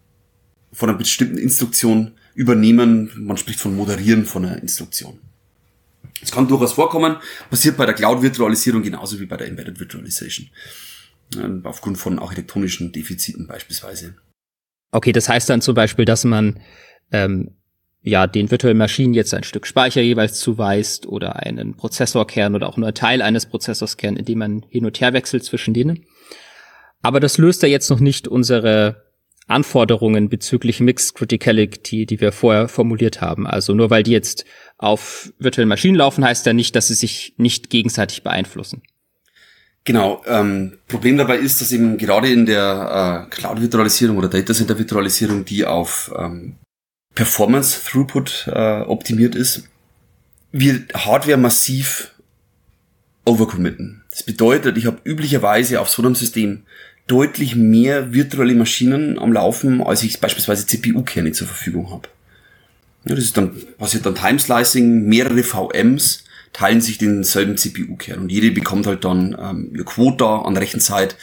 von 0.71 0.89
einer 0.89 0.97
bestimmten 0.97 1.37
Instruktion 1.37 2.13
übernehmen. 2.35 3.11
Man 3.15 3.37
spricht 3.37 3.59
von 3.59 3.75
Moderieren 3.75 4.25
von 4.25 4.45
einer 4.45 4.61
Instruktion. 4.61 5.19
Das 6.21 6.31
kann 6.31 6.47
durchaus 6.47 6.73
vorkommen, 6.73 7.17
passiert 7.49 7.75
bei 7.75 7.85
der 7.85 7.95
Cloud-Virtualisierung 7.95 8.81
genauso 8.81 9.19
wie 9.19 9.25
bei 9.25 9.35
der 9.35 9.47
Embedded 9.47 9.79
Virtualization. 9.79 10.49
Ähm, 11.35 11.61
aufgrund 11.63 11.97
von 11.97 12.19
architektonischen 12.19 12.91
Defiziten 12.91 13.47
beispielsweise. 13.47 14.15
Okay, 14.91 15.11
das 15.11 15.27
heißt 15.27 15.49
dann 15.49 15.61
zum 15.61 15.75
Beispiel, 15.75 16.05
dass 16.05 16.23
man 16.23 16.59
ähm, 17.11 17.51
ja 18.03 18.27
den 18.27 18.51
virtuellen 18.51 18.77
Maschinen 18.77 19.13
jetzt 19.13 19.33
ein 19.33 19.43
Stück 19.43 19.65
Speicher 19.65 20.01
jeweils 20.01 20.39
zuweist 20.39 21.07
oder 21.07 21.37
einen 21.37 21.75
Prozessorkern 21.75 22.55
oder 22.55 22.69
auch 22.69 22.77
nur 22.77 22.93
Teil 22.93 23.21
eines 23.21 23.47
Prozessorskern, 23.47 24.15
indem 24.15 24.39
man 24.39 24.65
hin 24.69 24.85
und 24.85 25.01
her 25.01 25.13
wechselt 25.13 25.43
zwischen 25.43 25.73
denen. 25.73 26.05
Aber 27.01 27.19
das 27.19 27.37
löst 27.37 27.63
ja 27.63 27.69
jetzt 27.69 27.89
noch 27.89 27.99
nicht 27.99 28.27
unsere 28.27 29.03
Anforderungen 29.47 30.29
bezüglich 30.29 30.79
Mixed 30.79 31.15
Criticality, 31.15 32.05
die 32.05 32.21
wir 32.21 32.31
vorher 32.31 32.67
formuliert 32.67 33.21
haben. 33.21 33.45
Also 33.45 33.73
nur 33.73 33.89
weil 33.89 34.03
die 34.03 34.11
jetzt 34.11 34.45
auf 34.77 35.33
virtuellen 35.37 35.69
Maschinen 35.69 35.95
laufen, 35.95 36.23
heißt 36.23 36.45
ja 36.45 36.53
nicht, 36.53 36.75
dass 36.75 36.87
sie 36.87 36.93
sich 36.93 37.33
nicht 37.37 37.69
gegenseitig 37.69 38.23
beeinflussen. 38.23 38.81
Genau. 39.85 40.23
Ähm, 40.25 40.77
Problem 40.87 41.17
dabei 41.17 41.37
ist, 41.37 41.59
dass 41.59 41.71
eben 41.71 41.97
gerade 41.97 42.31
in 42.31 42.45
der 42.45 43.27
äh, 43.27 43.35
Cloud-Virtualisierung 43.35 44.17
oder 44.17 44.29
Data 44.29 44.53
Center-Virtualisierung, 44.53 45.43
die 45.43 45.65
auf 45.65 46.13
ähm, 46.17 46.55
Performance 47.15 47.81
Throughput 47.85 48.47
äh, 48.47 48.81
optimiert 48.81 49.35
ist, 49.35 49.67
wir 50.51 50.85
Hardware 50.93 51.37
massiv 51.37 52.13
overcommitten. 53.25 54.03
Das 54.09 54.23
bedeutet, 54.23 54.77
ich 54.77 54.85
habe 54.85 55.01
üblicherweise 55.03 55.81
auf 55.81 55.89
so 55.89 56.01
einem 56.01 56.15
System 56.15 56.63
deutlich 57.07 57.55
mehr 57.55 58.13
virtuelle 58.13 58.55
Maschinen 58.55 59.19
am 59.19 59.33
Laufen, 59.33 59.81
als 59.81 60.03
ich 60.03 60.19
beispielsweise 60.19 60.65
CPU-Kerne 60.65 61.31
zur 61.31 61.47
Verfügung 61.47 61.91
habe. 61.91 62.09
Ja, 63.05 63.15
das 63.15 63.25
ist 63.25 63.37
dann, 63.37 63.51
passiert 63.77 64.05
dann 64.05 64.15
Timeslicing, 64.15 65.03
mehrere 65.05 65.43
VMs 65.43 66.23
teilen 66.53 66.81
sich 66.81 66.99
denselben 66.99 67.57
CPU-Kern 67.57 68.19
und 68.19 68.31
jede 68.31 68.51
bekommt 68.51 68.87
halt 68.87 69.03
dann 69.03 69.35
ähm, 69.39 69.71
eine 69.73 69.83
Quota 69.83 70.43
an 70.43 70.55
Rechenzeit, 70.55 71.17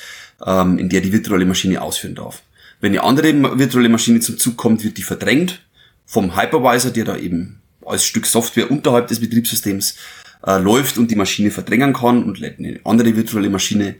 ähm, 0.44 0.76
in 0.76 0.88
der 0.88 1.00
die 1.00 1.12
virtuelle 1.12 1.46
Maschine 1.46 1.80
ausführen 1.80 2.16
darf. 2.16 2.42
Wenn 2.80 2.92
eine 2.92 3.04
andere 3.04 3.58
virtuelle 3.58 3.88
Maschine 3.88 4.20
zum 4.20 4.38
Zug 4.38 4.56
kommt, 4.56 4.82
wird 4.84 4.98
die 4.98 5.02
verdrängt 5.02 5.60
vom 6.04 6.36
Hypervisor, 6.36 6.90
der 6.90 7.04
da 7.04 7.16
eben 7.16 7.60
als 7.86 8.04
Stück 8.04 8.26
Software 8.26 8.70
unterhalb 8.70 9.08
des 9.08 9.20
Betriebssystems 9.20 9.96
äh, 10.46 10.58
läuft 10.58 10.98
und 10.98 11.10
die 11.10 11.16
Maschine 11.16 11.50
verdrängen 11.50 11.92
kann 11.92 12.24
und 12.24 12.42
eine 12.42 12.80
andere 12.84 13.14
virtuelle 13.16 13.50
Maschine 13.50 13.96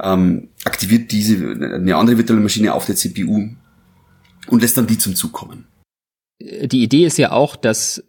ähm, 0.00 0.48
aktiviert 0.64 1.10
diese, 1.12 1.36
eine 1.36 1.96
andere 1.96 2.18
virtuelle 2.18 2.42
Maschine 2.42 2.74
auf 2.74 2.86
der 2.86 2.96
CPU 2.96 3.48
und 4.46 4.62
lässt 4.62 4.76
dann 4.76 4.86
die 4.86 4.98
zum 4.98 5.14
Zug 5.14 5.32
kommen. 5.32 5.66
Die 6.40 6.82
Idee 6.82 7.04
ist 7.04 7.18
ja 7.18 7.32
auch, 7.32 7.56
dass 7.56 8.04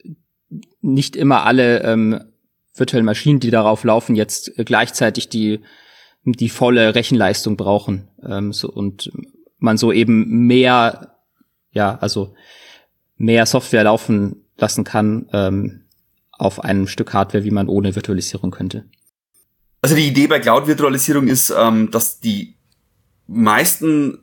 nicht 0.82 1.16
immer 1.16 1.46
alle 1.46 1.84
ähm, 1.84 2.20
virtuellen 2.76 3.06
Maschinen, 3.06 3.40
die 3.40 3.52
darauf 3.52 3.84
laufen, 3.84 4.16
jetzt 4.16 4.54
gleichzeitig 4.58 5.30
die, 5.30 5.60
die 6.26 6.50
volle 6.50 6.96
Rechenleistung 6.96 7.58
brauchen 7.58 8.08
ähm, 8.24 8.54
so, 8.54 8.70
und 8.70 9.12
man 9.60 9.78
so 9.78 9.92
eben 9.92 10.46
mehr, 10.48 11.16
ja, 11.72 11.98
also 12.00 12.34
mehr 13.18 13.46
Software 13.46 13.84
laufen 13.84 14.44
lassen 14.58 14.84
kann, 14.84 15.28
ähm, 15.32 15.83
auf 16.38 16.64
einem 16.64 16.88
Stück 16.88 17.14
Hardware, 17.14 17.44
wie 17.44 17.52
man 17.52 17.68
ohne 17.68 17.96
Virtualisierung 17.96 18.52
könnte. 18.52 18.86
Also 19.82 19.96
die 19.96 20.08
Idee 20.08 20.28
bei 20.28 20.40
Cloud-Virtualisierung 20.40 21.28
ist, 21.28 21.54
ähm, 21.56 21.92
dass 21.92 22.20
die 22.20 22.56
meisten 23.28 24.20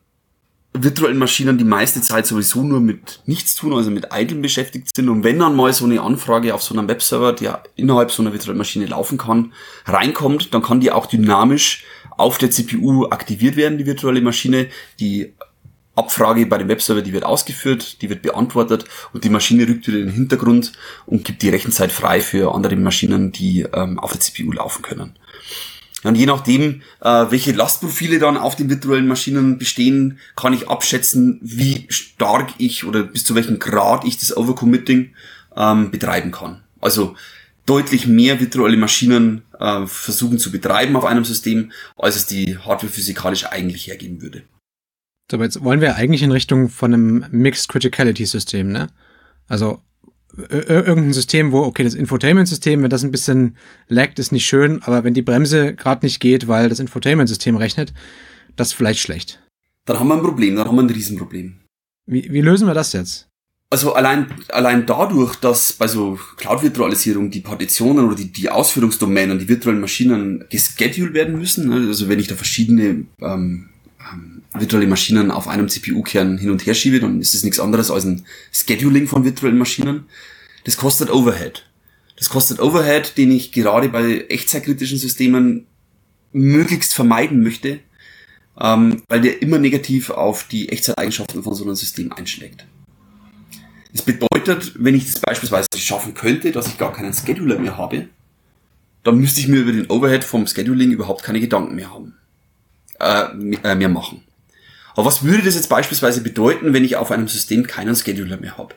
virtuellen 0.72 1.18
Maschinen 1.18 1.58
die 1.58 1.64
meiste 1.64 2.00
Zeit 2.00 2.26
sowieso 2.26 2.62
nur 2.62 2.80
mit 2.80 3.20
nichts 3.26 3.56
tun, 3.56 3.72
also 3.72 3.90
mit 3.90 4.08
Idle 4.12 4.38
beschäftigt 4.38 4.94
sind. 4.94 5.08
Und 5.08 5.24
wenn 5.24 5.38
dann 5.38 5.56
mal 5.56 5.72
so 5.72 5.84
eine 5.84 6.00
Anfrage 6.00 6.54
auf 6.54 6.62
so 6.62 6.74
einem 6.74 6.88
Webserver, 6.88 7.32
der 7.32 7.62
innerhalb 7.74 8.10
so 8.12 8.22
einer 8.22 8.32
virtuellen 8.32 8.58
Maschine 8.58 8.86
laufen 8.86 9.18
kann, 9.18 9.52
reinkommt, 9.86 10.54
dann 10.54 10.62
kann 10.62 10.80
die 10.80 10.92
auch 10.92 11.06
dynamisch 11.06 11.84
auf 12.16 12.38
der 12.38 12.50
CPU 12.50 13.06
aktiviert 13.06 13.56
werden, 13.56 13.78
die 13.78 13.86
virtuelle 13.86 14.20
Maschine. 14.20 14.68
Die 15.00 15.34
Abfrage 15.94 16.46
bei 16.46 16.58
dem 16.58 16.68
Webserver, 16.68 17.02
die 17.02 17.12
wird 17.12 17.24
ausgeführt, 17.24 18.00
die 18.00 18.08
wird 18.08 18.22
beantwortet 18.22 18.84
und 19.12 19.24
die 19.24 19.28
Maschine 19.28 19.68
rückt 19.68 19.86
wieder 19.86 19.98
in 19.98 20.06
den 20.06 20.14
Hintergrund 20.14 20.72
und 21.06 21.24
gibt 21.24 21.42
die 21.42 21.50
Rechenzeit 21.50 21.92
frei 21.92 22.20
für 22.20 22.54
andere 22.54 22.76
Maschinen, 22.76 23.32
die 23.32 23.66
ähm, 23.72 23.98
auf 23.98 24.12
der 24.12 24.20
CPU 24.20 24.52
laufen 24.52 24.82
können. 24.82 25.14
Und 26.02 26.14
je 26.14 26.26
nachdem, 26.26 26.80
äh, 27.00 27.26
welche 27.28 27.52
Lastprofile 27.52 28.18
dann 28.18 28.38
auf 28.38 28.56
den 28.56 28.70
virtuellen 28.70 29.06
Maschinen 29.06 29.58
bestehen, 29.58 30.18
kann 30.34 30.54
ich 30.54 30.68
abschätzen, 30.68 31.38
wie 31.42 31.86
stark 31.90 32.54
ich 32.58 32.84
oder 32.84 33.02
bis 33.02 33.24
zu 33.24 33.34
welchem 33.34 33.58
Grad 33.58 34.04
ich 34.04 34.16
das 34.16 34.34
Overcommitting 34.34 35.10
ähm, 35.56 35.90
betreiben 35.90 36.30
kann. 36.30 36.62
Also 36.80 37.16
deutlich 37.66 38.06
mehr 38.06 38.40
virtuelle 38.40 38.78
Maschinen 38.78 39.42
äh, 39.58 39.86
versuchen 39.86 40.38
zu 40.38 40.50
betreiben 40.50 40.96
auf 40.96 41.04
einem 41.04 41.24
System, 41.24 41.72
als 41.98 42.16
es 42.16 42.26
die 42.26 42.56
Hardware 42.56 42.92
physikalisch 42.92 43.46
eigentlich 43.46 43.86
hergeben 43.86 44.22
würde. 44.22 44.42
So, 45.30 45.40
jetzt 45.40 45.62
wollen 45.62 45.80
wir 45.80 45.96
eigentlich 45.96 46.22
in 46.22 46.32
Richtung 46.32 46.68
von 46.68 46.92
einem 46.92 47.24
Mixed 47.30 47.68
Criticality 47.68 48.26
System, 48.26 48.72
ne? 48.72 48.88
Also 49.48 49.80
irgendein 50.36 51.12
System, 51.12 51.52
wo, 51.52 51.62
okay, 51.62 51.84
das 51.84 51.94
Infotainment-System, 51.94 52.82
wenn 52.82 52.90
das 52.90 53.04
ein 53.04 53.10
bisschen 53.10 53.56
laggt, 53.88 54.18
ist 54.18 54.32
nicht 54.32 54.46
schön, 54.46 54.82
aber 54.82 55.04
wenn 55.04 55.14
die 55.14 55.22
Bremse 55.22 55.74
gerade 55.74 56.06
nicht 56.06 56.20
geht, 56.20 56.48
weil 56.48 56.68
das 56.68 56.78
Infotainment-System 56.78 57.56
rechnet, 57.56 57.92
das 58.56 58.68
ist 58.68 58.74
vielleicht 58.74 59.00
schlecht. 59.00 59.40
Dann 59.86 59.98
haben 59.98 60.08
wir 60.08 60.14
ein 60.14 60.22
Problem, 60.22 60.56
dann 60.56 60.68
haben 60.68 60.76
wir 60.76 60.82
ein 60.82 60.90
Riesenproblem. 60.90 61.60
Wie, 62.06 62.32
wie 62.32 62.40
lösen 62.40 62.66
wir 62.66 62.74
das 62.74 62.92
jetzt? 62.92 63.28
Also 63.70 63.94
allein, 63.94 64.26
allein 64.48 64.84
dadurch, 64.84 65.36
dass 65.36 65.72
bei 65.72 65.86
so 65.86 66.18
Cloud-Virtualisierung 66.36 67.30
die 67.30 67.40
Partitionen 67.40 68.06
oder 68.06 68.16
die, 68.16 68.32
die 68.32 68.50
Ausführungsdomänen, 68.50 69.38
die 69.38 69.48
virtuellen 69.48 69.80
Maschinen 69.80 70.44
gescheduled 70.50 71.14
werden 71.14 71.38
müssen, 71.38 71.68
ne? 71.68 71.86
also 71.86 72.08
wenn 72.08 72.18
ich 72.18 72.26
da 72.26 72.34
verschiedene 72.34 73.04
ähm, 73.20 73.68
ähm, 74.12 74.29
virtuelle 74.54 74.86
Maschinen 74.86 75.30
auf 75.30 75.48
einem 75.48 75.68
CPU-Kern 75.68 76.38
hin 76.38 76.50
und 76.50 76.66
her 76.66 76.74
schiebe, 76.74 77.00
dann 77.00 77.20
ist 77.20 77.34
es 77.34 77.44
nichts 77.44 77.60
anderes 77.60 77.90
als 77.90 78.04
ein 78.04 78.26
Scheduling 78.52 79.06
von 79.06 79.24
virtuellen 79.24 79.58
Maschinen. 79.58 80.04
Das 80.64 80.76
kostet 80.76 81.10
Overhead. 81.10 81.64
Das 82.16 82.28
kostet 82.28 82.60
Overhead, 82.60 83.16
den 83.16 83.30
ich 83.30 83.52
gerade 83.52 83.88
bei 83.88 84.26
echtzeitkritischen 84.28 84.98
Systemen 84.98 85.66
möglichst 86.32 86.94
vermeiden 86.94 87.42
möchte, 87.42 87.80
ähm, 88.58 89.02
weil 89.08 89.20
der 89.20 89.40
immer 89.40 89.58
negativ 89.58 90.10
auf 90.10 90.44
die 90.44 90.68
Echtzeiteigenschaften 90.68 91.42
von 91.42 91.54
so 91.54 91.64
einem 91.64 91.74
System 91.74 92.12
einschlägt. 92.12 92.66
Das 93.92 94.02
bedeutet, 94.02 94.74
wenn 94.76 94.94
ich 94.94 95.10
das 95.10 95.20
beispielsweise 95.20 95.66
schaffen 95.76 96.14
könnte, 96.14 96.52
dass 96.52 96.68
ich 96.68 96.78
gar 96.78 96.92
keinen 96.92 97.12
Scheduler 97.12 97.58
mehr 97.58 97.76
habe, 97.76 98.08
dann 99.02 99.18
müsste 99.18 99.40
ich 99.40 99.48
mir 99.48 99.60
über 99.60 99.72
den 99.72 99.90
Overhead 99.90 100.24
vom 100.24 100.46
Scheduling 100.46 100.92
überhaupt 100.92 101.22
keine 101.22 101.40
Gedanken 101.40 101.74
mehr 101.74 101.92
haben, 101.92 102.14
äh, 103.00 103.24
äh, 103.64 103.74
mehr 103.74 103.88
machen. 103.88 104.22
Aber 104.94 105.06
was 105.06 105.22
würde 105.22 105.42
das 105.42 105.54
jetzt 105.54 105.68
beispielsweise 105.68 106.20
bedeuten, 106.20 106.72
wenn 106.72 106.84
ich 106.84 106.96
auf 106.96 107.10
einem 107.10 107.28
System 107.28 107.66
keinen 107.66 107.94
Scheduler 107.94 108.36
mehr 108.36 108.58
habe? 108.58 108.74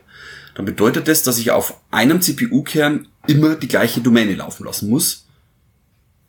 Dann 0.55 0.65
bedeutet 0.65 1.07
das, 1.07 1.23
dass 1.23 1.39
ich 1.39 1.51
auf 1.51 1.79
einem 1.91 2.21
CPU-Kern 2.21 3.07
immer 3.27 3.55
die 3.55 3.67
gleiche 3.67 4.01
Domäne 4.01 4.35
laufen 4.35 4.65
lassen 4.65 4.89
muss, 4.89 5.25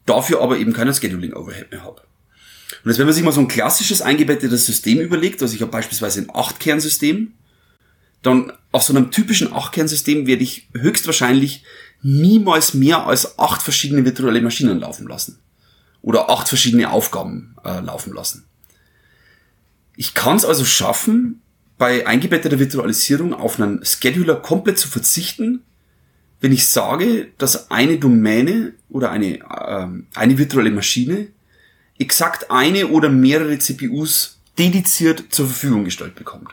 dafür 0.07 0.41
aber 0.41 0.59
eben 0.59 0.73
keinen 0.73 0.95
Scheduling-Overhead 0.95 1.71
mehr 1.71 1.83
habe. 1.83 2.03
Und 2.83 2.91
jetzt, 2.91 2.99
wenn 2.99 3.07
man 3.07 3.15
sich 3.15 3.25
mal 3.25 3.33
so 3.33 3.41
ein 3.41 3.49
klassisches 3.49 4.03
eingebettetes 4.03 4.67
System 4.67 5.01
überlegt, 5.01 5.43
also 5.43 5.55
ich 5.55 5.61
habe 5.61 5.73
beispielsweise 5.73 6.21
ein 6.21 6.31
8-Kern-System, 6.31 7.33
dann 8.23 8.53
auf 8.73 8.83
so 8.83 8.95
einem 8.95 9.11
typischen 9.11 9.49
8-Kernsystem 9.53 10.27
werde 10.27 10.43
ich 10.43 10.69
höchstwahrscheinlich 10.73 11.63
niemals 12.03 12.75
mehr 12.75 13.07
als 13.07 13.39
acht 13.39 13.63
verschiedene 13.63 14.05
virtuelle 14.05 14.41
Maschinen 14.41 14.81
laufen 14.81 15.07
lassen. 15.07 15.39
Oder 16.03 16.29
acht 16.31 16.49
verschiedene 16.49 16.91
Aufgaben 16.91 17.57
äh, 17.65 17.81
laufen 17.81 18.13
lassen. 18.13 18.44
Ich 19.97 20.15
kann 20.15 20.37
es 20.37 20.45
also 20.45 20.65
schaffen, 20.65 21.41
bei 21.79 22.07
eingebetteter 22.07 22.59
Virtualisierung 22.59 23.35
auf 23.35 23.61
einen 23.61 23.85
Scheduler 23.85 24.37
komplett 24.37 24.79
zu 24.79 24.89
verzichten, 24.89 25.63
wenn 26.41 26.53
ich 26.53 26.69
sage, 26.69 27.29
dass 27.39 27.71
eine 27.71 27.99
Domäne 27.99 28.75
oder 28.91 29.11
eine, 29.11 29.39
äh, 29.39 29.87
eine 30.15 30.39
virtuelle 30.39 30.71
Maschine 30.71 31.29
exakt 31.99 32.51
eine 32.51 32.89
oder 32.89 33.09
mehrere 33.09 33.59
CPUs 33.59 34.39
dediziert 34.59 35.25
zur 35.31 35.47
Verfügung 35.47 35.85
gestellt 35.85 36.15
bekommt. 36.15 36.51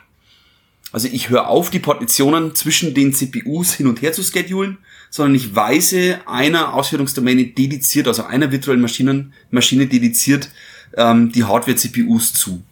Also 0.92 1.08
ich 1.10 1.30
höre 1.30 1.48
auf, 1.48 1.70
die 1.70 1.78
Partitionen 1.78 2.54
zwischen 2.54 2.94
den 2.94 3.14
CPUs 3.14 3.74
hin 3.74 3.86
und 3.86 4.02
her 4.02 4.12
zu 4.12 4.22
schedulen, 4.22 4.78
sondern 5.08 5.34
ich 5.34 5.54
weise 5.54 6.20
einer 6.26 6.74
Ausführungsdomäne 6.74 7.46
dediziert, 7.46 8.08
also 8.08 8.24
einer 8.24 8.52
virtuellen 8.52 8.80
Maschinen, 8.80 9.32
Maschine 9.50 9.86
dediziert 9.86 10.50
ähm, 10.96 11.32
die 11.32 11.44
Hardware-CPUs 11.44 12.34
zu. 12.34 12.62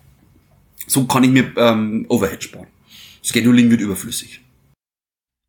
So 0.91 1.05
kann 1.05 1.23
ich 1.23 1.31
mir 1.31 1.53
ähm, 1.57 2.05
Overhead 2.09 2.43
sparen. 2.43 2.67
Scheduling 3.23 3.71
wird 3.71 3.81
überflüssig. 3.81 4.41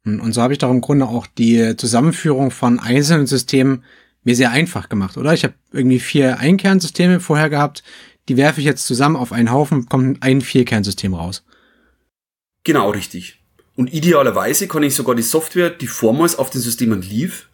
Und 0.06 0.34
so 0.34 0.42
habe 0.42 0.54
ich 0.54 0.60
doch 0.60 0.70
im 0.70 0.82
Grunde 0.82 1.08
auch 1.08 1.26
die 1.26 1.76
Zusammenführung 1.78 2.52
von 2.52 2.80
einzelnen 2.80 3.26
Systemen 3.26 3.84
mir 4.24 4.36
sehr 4.36 4.52
einfach 4.52 4.88
gemacht, 4.88 5.18
oder? 5.18 5.34
Ich 5.34 5.44
habe 5.44 5.56
irgendwie 5.72 6.00
vier 6.00 6.38
Einkernsysteme 6.38 7.20
vorher 7.20 7.50
gehabt, 7.50 7.82
die 8.30 8.38
werfe 8.38 8.60
ich 8.60 8.68
jetzt 8.68 8.86
zusammen 8.86 9.16
auf 9.16 9.32
einen 9.32 9.52
Haufen, 9.52 9.90
kommt 9.90 10.22
ein 10.22 10.42
Vierkernsystem 10.42 11.16
raus. 11.16 11.44
Genau, 12.64 12.92
richtig. 12.92 13.40
Und 13.76 13.92
idealerweise 13.92 14.68
kann 14.68 14.84
ich 14.84 14.94
sogar 14.94 15.16
die 15.16 15.24
Software, 15.24 15.72
die 15.72 15.88
vormals 15.88 16.38
auf 16.38 16.52
den 16.52 16.62
Systemen 16.62 17.02
lief, 17.02 17.50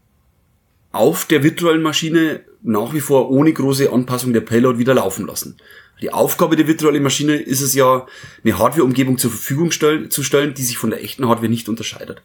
auf 0.91 1.23
der 1.23 1.41
virtuellen 1.41 1.81
Maschine 1.81 2.41
nach 2.63 2.93
wie 2.93 2.99
vor 2.99 3.31
ohne 3.31 3.53
große 3.53 3.89
Anpassung 3.89 4.33
der 4.33 4.41
Payload 4.41 4.77
wieder 4.77 4.93
laufen 4.93 5.25
lassen. 5.25 5.55
Die 6.01 6.11
Aufgabe 6.11 6.55
der 6.55 6.67
virtuellen 6.67 7.01
Maschine 7.01 7.35
ist 7.35 7.61
es 7.61 7.73
ja, 7.73 8.05
eine 8.43 8.57
Hardware-Umgebung 8.57 9.17
zur 9.17 9.31
Verfügung 9.31 9.71
stell 9.71 10.09
zu 10.09 10.23
stellen, 10.23 10.53
die 10.53 10.63
sich 10.63 10.77
von 10.77 10.91
der 10.91 11.03
echten 11.03 11.27
Hardware 11.27 11.49
nicht 11.49 11.69
unterscheidet. 11.69 12.21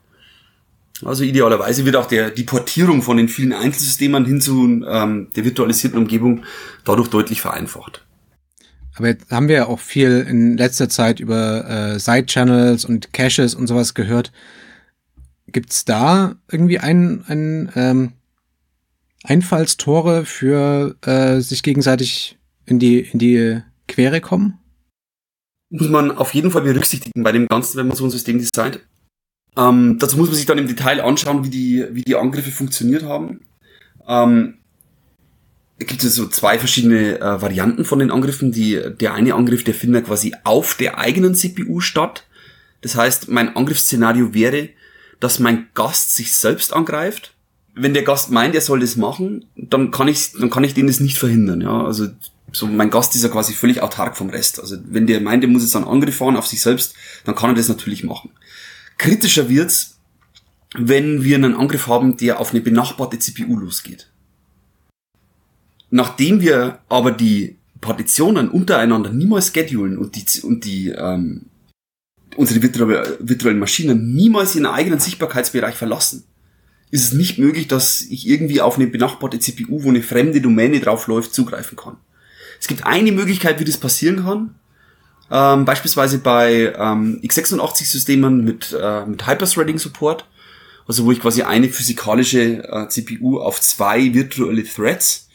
Also 1.05 1.25
idealerweise 1.25 1.85
wird 1.85 1.97
auch 1.97 2.07
der, 2.07 2.31
die 2.31 2.45
Portierung 2.45 3.03
von 3.03 3.17
den 3.17 3.29
vielen 3.29 3.53
Einzelsystemen 3.53 4.25
hin 4.25 4.41
zu 4.41 4.85
ähm, 4.87 5.29
der 5.35 5.45
virtualisierten 5.45 5.99
Umgebung 5.99 6.45
dadurch 6.85 7.09
deutlich 7.09 7.41
vereinfacht. 7.41 8.05
Aber 8.95 9.09
jetzt 9.09 9.31
haben 9.31 9.49
wir 9.49 9.57
ja 9.57 9.67
auch 9.67 9.81
viel 9.81 10.25
in 10.29 10.57
letzter 10.57 10.89
Zeit 10.89 11.19
über 11.19 11.69
äh, 11.69 11.99
Side-Channels 11.99 12.85
und 12.85 13.13
Caches 13.13 13.55
und 13.55 13.67
sowas 13.67 13.95
gehört. 13.95 14.33
Gibt's 15.49 15.85
da 15.85 16.37
irgendwie 16.51 16.79
ein, 16.79 17.25
ein 17.27 17.73
ähm, 17.75 18.13
Einfallstore 19.25 20.25
für 20.25 20.97
äh, 21.03 21.41
sich 21.41 21.63
gegenseitig 21.63 22.39
in 22.73 22.79
die, 22.79 23.01
in 23.01 23.19
die 23.19 23.61
Quere 23.87 24.21
kommen? 24.21 24.59
Muss 25.71 25.89
man 25.89 26.11
auf 26.11 26.35
jeden 26.35 26.51
Fall 26.51 26.63
berücksichtigen 26.63 27.23
bei 27.23 27.33
dem 27.33 27.47
Ganzen, 27.47 27.79
wenn 27.79 27.89
man 27.89 27.97
so 27.97 28.05
ein 28.05 28.11
System 28.11 28.39
designt. 28.39 28.81
Ähm, 29.57 29.99
dazu 29.99 30.17
muss 30.17 30.29
man 30.29 30.37
sich 30.37 30.47
dann 30.47 30.59
im 30.59 30.69
Detail 30.69 31.01
anschauen, 31.03 31.45
wie 31.45 31.51
die, 31.51 31.87
wie 31.93 32.03
die 32.03 32.17
Angriffe 32.17 32.51
funktioniert 32.51 33.05
haben. 33.05 33.41
Ähm, 34.07 34.55
gibt 35.79 36.01
so 36.01 36.27
zwei 36.29 36.59
verschiedene 36.59 37.21
äh, 37.21 37.43
Varianten 37.43 37.85
von 37.85 37.99
den 37.99 38.11
Angriffen. 38.11 38.53
Die, 38.53 38.81
der 39.01 39.15
eine 39.15 39.35
Angriff, 39.35 39.65
der 39.65 39.75
findet 39.75 40.07
quasi 40.07 40.35
auf 40.45 40.75
der 40.75 40.99
eigenen 40.99 41.35
CPU 41.35 41.81
statt. 41.81 42.27
Das 42.81 42.97
heißt, 42.97 43.29
mein 43.29 43.55
Angriffsszenario 43.57 44.35
wäre, 44.35 44.71
dass 45.21 45.39
mein 45.39 45.69
Gast 45.75 46.15
sich 46.15 46.35
selbst 46.35 46.73
angreift. 46.73 47.35
Wenn 47.75 47.95
der 47.95 48.03
Gast 48.03 48.31
meint, 48.31 48.55
er 48.55 48.61
soll 48.61 48.81
das 48.81 48.97
machen, 48.97 49.47
dann 49.57 49.91
kann 49.91 50.09
ich, 50.09 50.33
dann 50.33 50.51
kann 50.51 50.65
ich 50.65 50.75
den 50.75 50.89
das 50.89 51.01
nicht 51.01 51.19
verhindern. 51.19 51.61
Ja, 51.61 51.85
also 51.85 52.09
so 52.51 52.67
mein 52.67 52.91
Gast 52.91 53.15
ist 53.15 53.23
ja 53.23 53.29
quasi 53.29 53.55
völlig 53.55 53.83
autark 53.83 54.17
vom 54.17 54.31
Rest. 54.31 54.61
Also 54.61 54.77
wenn 54.85 55.07
der 55.07 55.21
meint, 55.21 55.43
der 55.43 55.51
muss 55.51 55.63
jetzt 55.63 55.77
einen 55.77 55.87
Angriff 55.87 56.17
fahren 56.17 56.37
auf 56.37 56.47
sich 56.47 56.61
selbst, 56.61 56.95
dann 57.25 57.35
kann 57.35 57.51
er 57.51 57.57
das 57.57 57.69
natürlich 57.69 58.05
machen. 58.05 58.31
Kritischer 58.99 59.49
wird's, 59.49 59.99
wenn 60.75 61.25
wir 61.25 61.37
einen 61.37 61.55
Angriff 61.55 61.87
haben, 61.87 62.17
der 62.17 62.41
auf 62.41 62.51
eine 62.51 62.61
benachbarte 62.61 63.19
CPU 63.19 63.57
losgeht. 63.57 64.11
Nachdem 65.91 66.41
wir 66.41 66.79
aber 66.89 67.11
die 67.13 67.57
Partitionen 67.81 68.49
untereinander 68.49 69.11
niemals 69.11 69.53
schedulen 69.53 69.99
und 69.99 70.17
die, 70.17 70.41
und 70.41 70.65
die 70.65 70.89
ähm, 70.89 71.47
unsere 72.37 72.63
virtuellen 72.63 73.59
Maschinen 73.59 74.15
niemals 74.15 74.55
ihren 74.55 74.67
eigenen 74.67 75.01
Sichtbarkeitsbereich 75.01 75.75
verlassen, 75.75 76.25
ist 76.91 77.05
es 77.05 77.13
nicht 77.13 77.39
möglich, 77.39 77.69
dass 77.69 78.03
ich 78.03 78.29
irgendwie 78.29 78.61
auf 78.61 78.77
eine 78.77 78.87
benachbarte 78.87 79.39
CPU, 79.39 79.83
wo 79.83 79.89
eine 79.89 80.03
fremde 80.03 80.41
Domäne 80.41 80.81
draufläuft, 80.81 81.35
zugreifen 81.35 81.77
kann. 81.77 81.97
Es 82.63 82.69
gibt 82.69 82.87
eine 82.87 83.11
Möglichkeit, 83.11 83.59
wie 83.59 83.65
das 83.65 83.77
passieren 83.77 84.25
kann. 84.25 84.55
Ähm, 85.33 85.65
beispielsweise 85.65 86.19
bei 86.19 86.73
ähm, 86.79 87.21
x86-Systemen 87.25 88.45
mit, 88.45 88.73
äh, 88.81 89.05
mit 89.05 89.27
Hyperthreading-Support. 89.27 90.27
Also 90.87 91.05
wo 91.05 91.11
ich 91.11 91.21
quasi 91.21 91.43
eine 91.43 91.69
physikalische 91.69 92.63
äh, 92.63 92.89
CPU 92.89 93.41
auf 93.41 93.61
zwei 93.61 94.15
virtuelle 94.15 94.65
Threads 94.65 95.29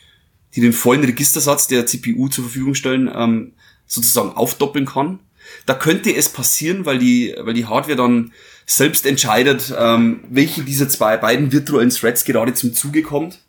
die 0.58 0.62
den 0.62 0.74
vollen 0.74 1.04
Registersatz 1.04 1.68
der 1.68 1.86
CPU 1.86 2.30
zur 2.30 2.46
Verfügung 2.46 2.74
stellen, 2.74 3.12
ähm, 3.14 3.54
sozusagen 3.86 4.32
aufdoppeln 4.32 4.88
kann. 4.88 5.20
Da 5.66 5.76
könnte 5.76 6.14
es 6.16 6.30
passieren, 6.30 6.86
weil 6.86 6.98
die, 6.98 7.36
weil 7.40 7.54
die 7.54 7.68
Hardware 7.68 7.96
dann 7.96 8.34
selbst 8.66 9.06
entscheidet, 9.06 9.72
ähm, 9.78 10.22
welche 10.30 10.64
dieser 10.64 10.90
zwei 10.90 11.16
beiden 11.16 11.52
virtuellen 11.52 11.92
Threads 11.92 12.26
gerade 12.26 12.56
zum 12.56 12.74
Zuge 12.74 13.04
kommt. 13.04 13.40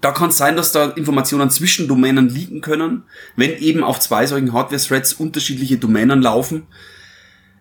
Da 0.00 0.10
kann 0.10 0.30
es 0.30 0.36
sein, 0.36 0.56
dass 0.56 0.72
da 0.72 0.90
Informationen 0.90 1.50
zwischen 1.50 1.88
Domänen 1.88 2.28
liegen 2.28 2.60
können, 2.60 3.04
wenn 3.36 3.56
eben 3.58 3.82
auf 3.84 4.00
zwei 4.00 4.26
solchen 4.26 4.52
Hardware-Threads 4.52 5.14
unterschiedliche 5.14 5.78
Domänen 5.78 6.20
laufen. 6.20 6.66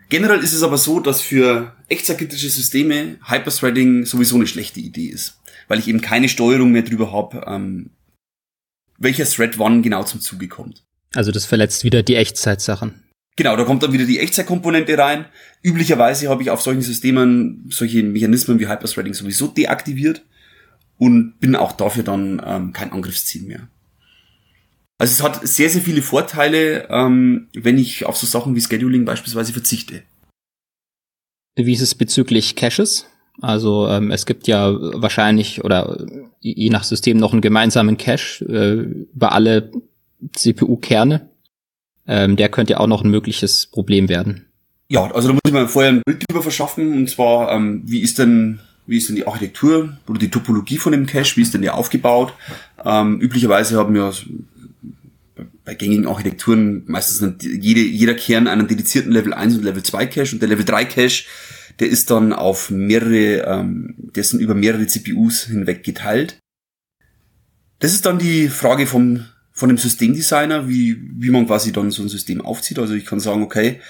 Generell 0.09 0.39
ist 0.39 0.53
es 0.53 0.63
aber 0.63 0.77
so, 0.77 0.99
dass 0.99 1.21
für 1.21 1.73
echtzeitkritische 1.87 2.49
Systeme 2.49 3.17
Hyperthreading 3.27 4.05
sowieso 4.05 4.35
eine 4.35 4.47
schlechte 4.47 4.79
Idee 4.79 5.07
ist, 5.07 5.39
weil 5.67 5.79
ich 5.79 5.87
eben 5.87 6.01
keine 6.01 6.29
Steuerung 6.29 6.71
mehr 6.71 6.83
drüber 6.83 7.11
habe, 7.11 7.43
ähm, 7.47 7.91
welcher 8.97 9.25
Thread 9.25 9.57
wann 9.57 9.81
genau 9.81 10.03
zum 10.03 10.21
Zuge 10.21 10.47
kommt. 10.47 10.83
Also 11.13 11.31
das 11.31 11.45
verletzt 11.45 11.83
wieder 11.83 12.03
die 12.03 12.15
Echtzeitsachen. 12.15 13.03
Genau, 13.35 13.55
da 13.57 13.65
kommt 13.65 13.83
dann 13.83 13.91
wieder 13.91 14.05
die 14.05 14.19
Echtzeitkomponente 14.19 14.97
rein. 14.97 15.25
Üblicherweise 15.61 16.29
habe 16.29 16.43
ich 16.43 16.51
auf 16.51 16.61
solchen 16.61 16.81
Systemen 16.81 17.65
solche 17.69 18.03
Mechanismen 18.03 18.59
wie 18.59 18.67
Hyperthreading 18.67 19.13
sowieso 19.13 19.47
deaktiviert 19.47 20.23
und 20.97 21.39
bin 21.39 21.55
auch 21.55 21.71
dafür 21.71 22.03
dann 22.03 22.41
ähm, 22.45 22.73
kein 22.73 22.91
Angriffsziel 22.91 23.43
mehr. 23.43 23.67
Also 24.97 25.11
es 25.11 25.23
hat 25.23 25.45
sehr, 25.45 25.69
sehr 25.69 25.81
viele 25.81 26.01
Vorteile, 26.01 26.87
ähm, 26.89 27.49
wenn 27.53 27.77
ich 27.77 28.05
auf 28.05 28.15
so 28.15 28.25
Sachen 28.25 28.55
wie 28.55 28.61
Scheduling 28.61 29.03
beispielsweise 29.03 29.51
verzichte. 29.51 30.03
Wie 31.57 31.73
ist 31.73 31.81
es 31.81 31.95
bezüglich 31.95 32.55
Caches? 32.55 33.05
Also 33.41 33.87
ähm, 33.89 34.11
es 34.11 34.25
gibt 34.25 34.47
ja 34.47 34.73
wahrscheinlich 34.73 35.63
oder 35.63 36.05
je 36.39 36.69
nach 36.69 36.83
System 36.83 37.17
noch 37.17 37.33
einen 37.33 37.41
gemeinsamen 37.41 37.97
Cache 37.97 38.45
äh, 38.45 39.05
über 39.13 39.33
alle 39.33 39.71
CPU-Kerne. 40.33 41.29
Ähm, 42.07 42.35
der 42.37 42.49
könnte 42.49 42.73
ja 42.73 42.79
auch 42.79 42.87
noch 42.87 43.03
ein 43.03 43.11
mögliches 43.11 43.65
Problem 43.65 44.07
werden. 44.07 44.45
Ja, 44.87 45.11
also 45.11 45.27
da 45.27 45.33
muss 45.33 45.41
ich 45.45 45.51
mir 45.51 45.67
vorher 45.67 45.91
ein 45.91 46.01
Bild 46.05 46.23
drüber 46.29 46.43
verschaffen 46.43 46.93
und 46.93 47.09
zwar, 47.09 47.51
ähm, 47.51 47.81
wie 47.85 48.01
ist 48.01 48.19
denn 48.19 48.59
wie 48.87 48.97
ist 48.97 49.09
denn 49.09 49.15
die 49.15 49.27
Architektur 49.27 49.97
oder 50.07 50.19
die 50.19 50.29
Topologie 50.29 50.77
von 50.77 50.91
dem 50.91 51.05
Cache, 51.05 51.37
wie 51.37 51.41
ist 51.41 51.53
denn 51.53 51.61
der 51.61 51.75
aufgebaut? 51.75 52.33
Ähm, 52.83 53.19
üblicherweise 53.19 53.77
haben 53.77 53.93
wir 53.93 54.13
bei 55.63 55.73
gängigen 55.73 56.07
Architekturen 56.07 56.83
meistens 56.85 57.21
jede, 57.41 57.81
jeder 57.81 58.13
Kern 58.13 58.47
einen 58.47 58.67
dedizierten 58.67 59.11
Level 59.11 59.33
1 59.33 59.55
und 59.55 59.63
Level 59.63 59.83
2 59.83 60.05
Cache 60.05 60.33
und 60.33 60.41
der 60.41 60.49
Level 60.49 60.65
3 60.65 60.85
Cache, 60.85 61.25
der 61.79 61.89
ist 61.89 62.11
dann 62.11 62.31
auf 62.31 62.69
mehrere, 62.69 63.43
ähm, 63.47 63.95
dessen 64.15 64.39
über 64.39 64.53
mehrere 64.53 64.85
CPUs 64.85 65.45
hinweg 65.45 65.83
geteilt. 65.83 66.37
Das 67.79 67.93
ist 67.93 68.05
dann 68.05 68.19
die 68.19 68.47
Frage 68.47 68.87
vom, 68.87 69.25
von 69.51 69.69
dem 69.69 69.77
Systemdesigner, 69.77 70.69
wie, 70.69 71.01
wie 71.17 71.31
man 71.31 71.47
quasi 71.47 71.71
dann 71.71 71.91
so 71.91 72.03
ein 72.03 72.09
System 72.09 72.41
aufzieht. 72.41 72.79
Also 72.79 72.93
ich 72.93 73.05
kann 73.05 73.19
sagen, 73.19 73.41
okay, 73.41 73.81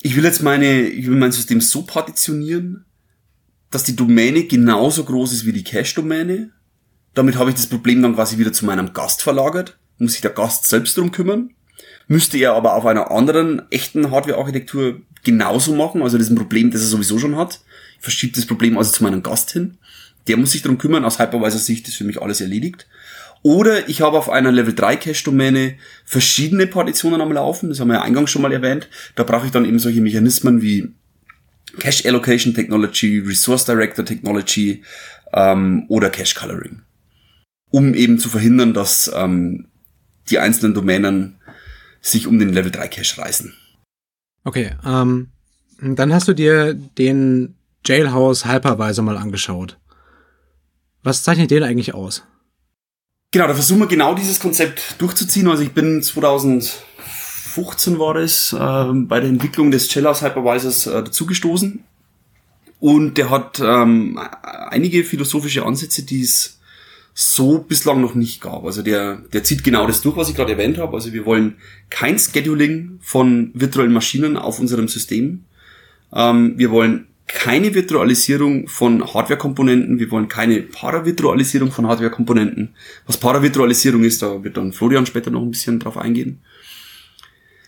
ich 0.00 0.16
will 0.16 0.24
jetzt 0.24 0.42
meine, 0.42 0.82
ich 0.82 1.06
will 1.06 1.16
mein 1.16 1.32
System 1.32 1.60
so 1.60 1.82
partitionieren, 1.82 2.84
dass 3.72 3.84
die 3.84 3.96
Domäne 3.96 4.44
genauso 4.44 5.04
groß 5.04 5.32
ist 5.32 5.46
wie 5.46 5.52
die 5.52 5.64
Cache-Domäne. 5.64 6.50
Damit 7.14 7.36
habe 7.36 7.50
ich 7.50 7.56
das 7.56 7.66
Problem 7.66 8.02
dann 8.02 8.14
quasi 8.14 8.38
wieder 8.38 8.52
zu 8.52 8.64
meinem 8.64 8.92
Gast 8.92 9.22
verlagert. 9.22 9.78
Muss 9.98 10.12
sich 10.12 10.20
der 10.20 10.30
Gast 10.30 10.66
selbst 10.66 10.96
drum 10.96 11.10
kümmern. 11.10 11.50
Müsste 12.06 12.38
er 12.38 12.54
aber 12.54 12.74
auf 12.74 12.86
einer 12.86 13.10
anderen 13.10 13.62
echten 13.70 14.10
Hardware-Architektur 14.10 15.00
genauso 15.24 15.74
machen. 15.74 16.02
Also 16.02 16.18
das 16.18 16.26
ist 16.26 16.32
ein 16.32 16.38
Problem, 16.38 16.70
das 16.70 16.82
er 16.82 16.88
sowieso 16.88 17.18
schon 17.18 17.36
hat. 17.36 17.60
Ich 17.96 18.02
verschiebe 18.02 18.34
das 18.34 18.46
Problem 18.46 18.76
also 18.76 18.92
zu 18.92 19.02
meinem 19.02 19.22
Gast 19.22 19.52
hin. 19.52 19.78
Der 20.26 20.36
muss 20.36 20.52
sich 20.52 20.62
drum 20.62 20.78
kümmern. 20.78 21.04
Aus 21.04 21.18
Hypervisor-Sicht 21.18 21.88
ist 21.88 21.96
für 21.96 22.04
mich 22.04 22.20
alles 22.20 22.40
erledigt. 22.40 22.86
Oder 23.42 23.88
ich 23.88 24.02
habe 24.02 24.18
auf 24.18 24.30
einer 24.30 24.52
Level 24.52 24.74
3 24.74 24.96
Cache-Domäne 24.96 25.74
verschiedene 26.04 26.66
Partitionen 26.66 27.20
am 27.20 27.32
Laufen. 27.32 27.70
Das 27.70 27.80
haben 27.80 27.88
wir 27.88 27.94
ja 27.94 28.02
eingangs 28.02 28.30
schon 28.30 28.42
mal 28.42 28.52
erwähnt. 28.52 28.88
Da 29.14 29.24
brauche 29.24 29.46
ich 29.46 29.52
dann 29.52 29.64
eben 29.64 29.78
solche 29.78 30.00
Mechanismen 30.00 30.62
wie 30.62 30.92
Cache 31.78 32.06
Allocation 32.06 32.54
Technology, 32.54 33.18
Resource 33.18 33.64
Director 33.64 34.04
Technology 34.04 34.82
ähm, 35.32 35.84
oder 35.88 36.10
Cache 36.10 36.34
Coloring. 36.34 36.82
Um 37.70 37.94
eben 37.94 38.18
zu 38.18 38.28
verhindern, 38.28 38.74
dass 38.74 39.10
ähm, 39.14 39.68
die 40.28 40.38
einzelnen 40.38 40.74
Domänen 40.74 41.36
sich 42.00 42.26
um 42.26 42.38
den 42.38 42.50
Level 42.50 42.70
3 42.70 42.88
Cache 42.88 43.18
reißen. 43.18 43.54
Okay, 44.44 44.72
ähm, 44.84 45.28
dann 45.80 46.12
hast 46.12 46.28
du 46.28 46.34
dir 46.34 46.74
den 46.74 47.54
Jailhouse 47.84 48.46
Hypervisor 48.46 49.04
mal 49.04 49.16
angeschaut. 49.16 49.78
Was 51.02 51.22
zeichnet 51.22 51.50
den 51.50 51.62
eigentlich 51.62 51.94
aus? 51.94 52.24
Genau, 53.32 53.46
da 53.46 53.54
versuchen 53.54 53.80
wir 53.80 53.86
genau 53.86 54.14
dieses 54.14 54.38
Konzept 54.38 55.00
durchzuziehen. 55.00 55.48
Also 55.48 55.62
ich 55.62 55.72
bin 55.72 56.02
2000 56.02 56.82
2015 57.52 57.98
war 57.98 58.16
es, 58.16 58.52
äh, 58.52 58.92
bei 59.06 59.20
der 59.20 59.28
Entwicklung 59.28 59.70
des 59.70 59.88
Cellhouse 59.88 60.22
Hypervisors 60.22 60.86
äh, 60.86 61.02
dazugestoßen. 61.04 61.84
Und 62.80 63.16
der 63.16 63.30
hat 63.30 63.60
ähm, 63.64 64.18
einige 64.42 65.04
philosophische 65.04 65.64
Ansätze, 65.64 66.02
die 66.02 66.22
es 66.22 66.58
so 67.14 67.58
bislang 67.58 68.00
noch 68.00 68.14
nicht 68.14 68.40
gab. 68.40 68.64
Also 68.64 68.82
der, 68.82 69.16
der 69.32 69.44
zieht 69.44 69.62
genau 69.62 69.86
das 69.86 70.00
durch, 70.00 70.16
was 70.16 70.30
ich 70.30 70.34
gerade 70.34 70.52
erwähnt 70.52 70.78
habe. 70.78 70.94
Also 70.94 71.12
wir 71.12 71.24
wollen 71.26 71.56
kein 71.90 72.18
Scheduling 72.18 72.98
von 73.00 73.50
virtuellen 73.54 73.92
Maschinen 73.92 74.36
auf 74.36 74.58
unserem 74.58 74.88
System. 74.88 75.44
Ähm, 76.12 76.54
wir 76.56 76.70
wollen 76.70 77.06
keine 77.26 77.74
Virtualisierung 77.74 78.68
von 78.68 79.14
Hardware-Komponenten, 79.14 79.98
wir 79.98 80.10
wollen 80.10 80.28
keine 80.28 80.60
Paravirtualisierung 80.60 81.70
von 81.70 81.86
Hardware-Komponenten. 81.86 82.74
Was 83.06 83.16
Paravirtualisierung 83.16 84.04
ist, 84.04 84.22
da 84.22 84.42
wird 84.42 84.56
dann 84.56 84.72
Florian 84.72 85.06
später 85.06 85.30
noch 85.30 85.42
ein 85.42 85.50
bisschen 85.50 85.78
drauf 85.78 85.96
eingehen. 85.96 86.40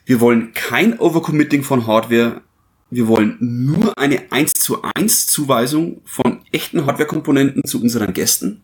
Wir 0.05 0.21
wollen 0.21 0.53
kein 0.53 0.99
Overcommitting 0.99 1.63
von 1.63 1.87
Hardware. 1.87 2.43
Wir 2.91 3.09
wollen 3.09 3.37
nur 3.41 3.97
eine 3.97 4.31
1 4.31 4.53
zu 4.55 4.83
1 4.83 5.27
Zuweisung 5.27 6.03
von 6.05 6.43
echten 6.53 6.85
Hardware-Komponenten 6.85 7.65
zu 7.65 7.81
unseren 7.81 8.13
Gästen. 8.13 8.63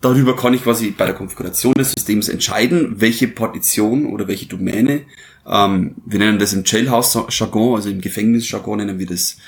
Darüber 0.00 0.36
kann 0.36 0.54
ich 0.54 0.62
quasi 0.62 0.90
bei 0.90 1.06
der 1.06 1.14
Konfiguration 1.14 1.74
des 1.74 1.92
Systems 1.92 2.28
entscheiden, 2.28 3.00
welche 3.00 3.26
Partition 3.26 4.06
oder 4.06 4.28
welche 4.28 4.46
Domäne. 4.46 5.02
Ähm, 5.46 5.96
wir 6.04 6.18
nennen 6.18 6.38
das 6.38 6.52
im 6.52 6.62
Jailhouse-Jargon, 6.64 7.76
also 7.76 7.88
im 7.90 8.00
Gefängnis-Jargon 8.00 8.78
nennen 8.78 8.98
wir 8.98 9.06
das 9.06 9.38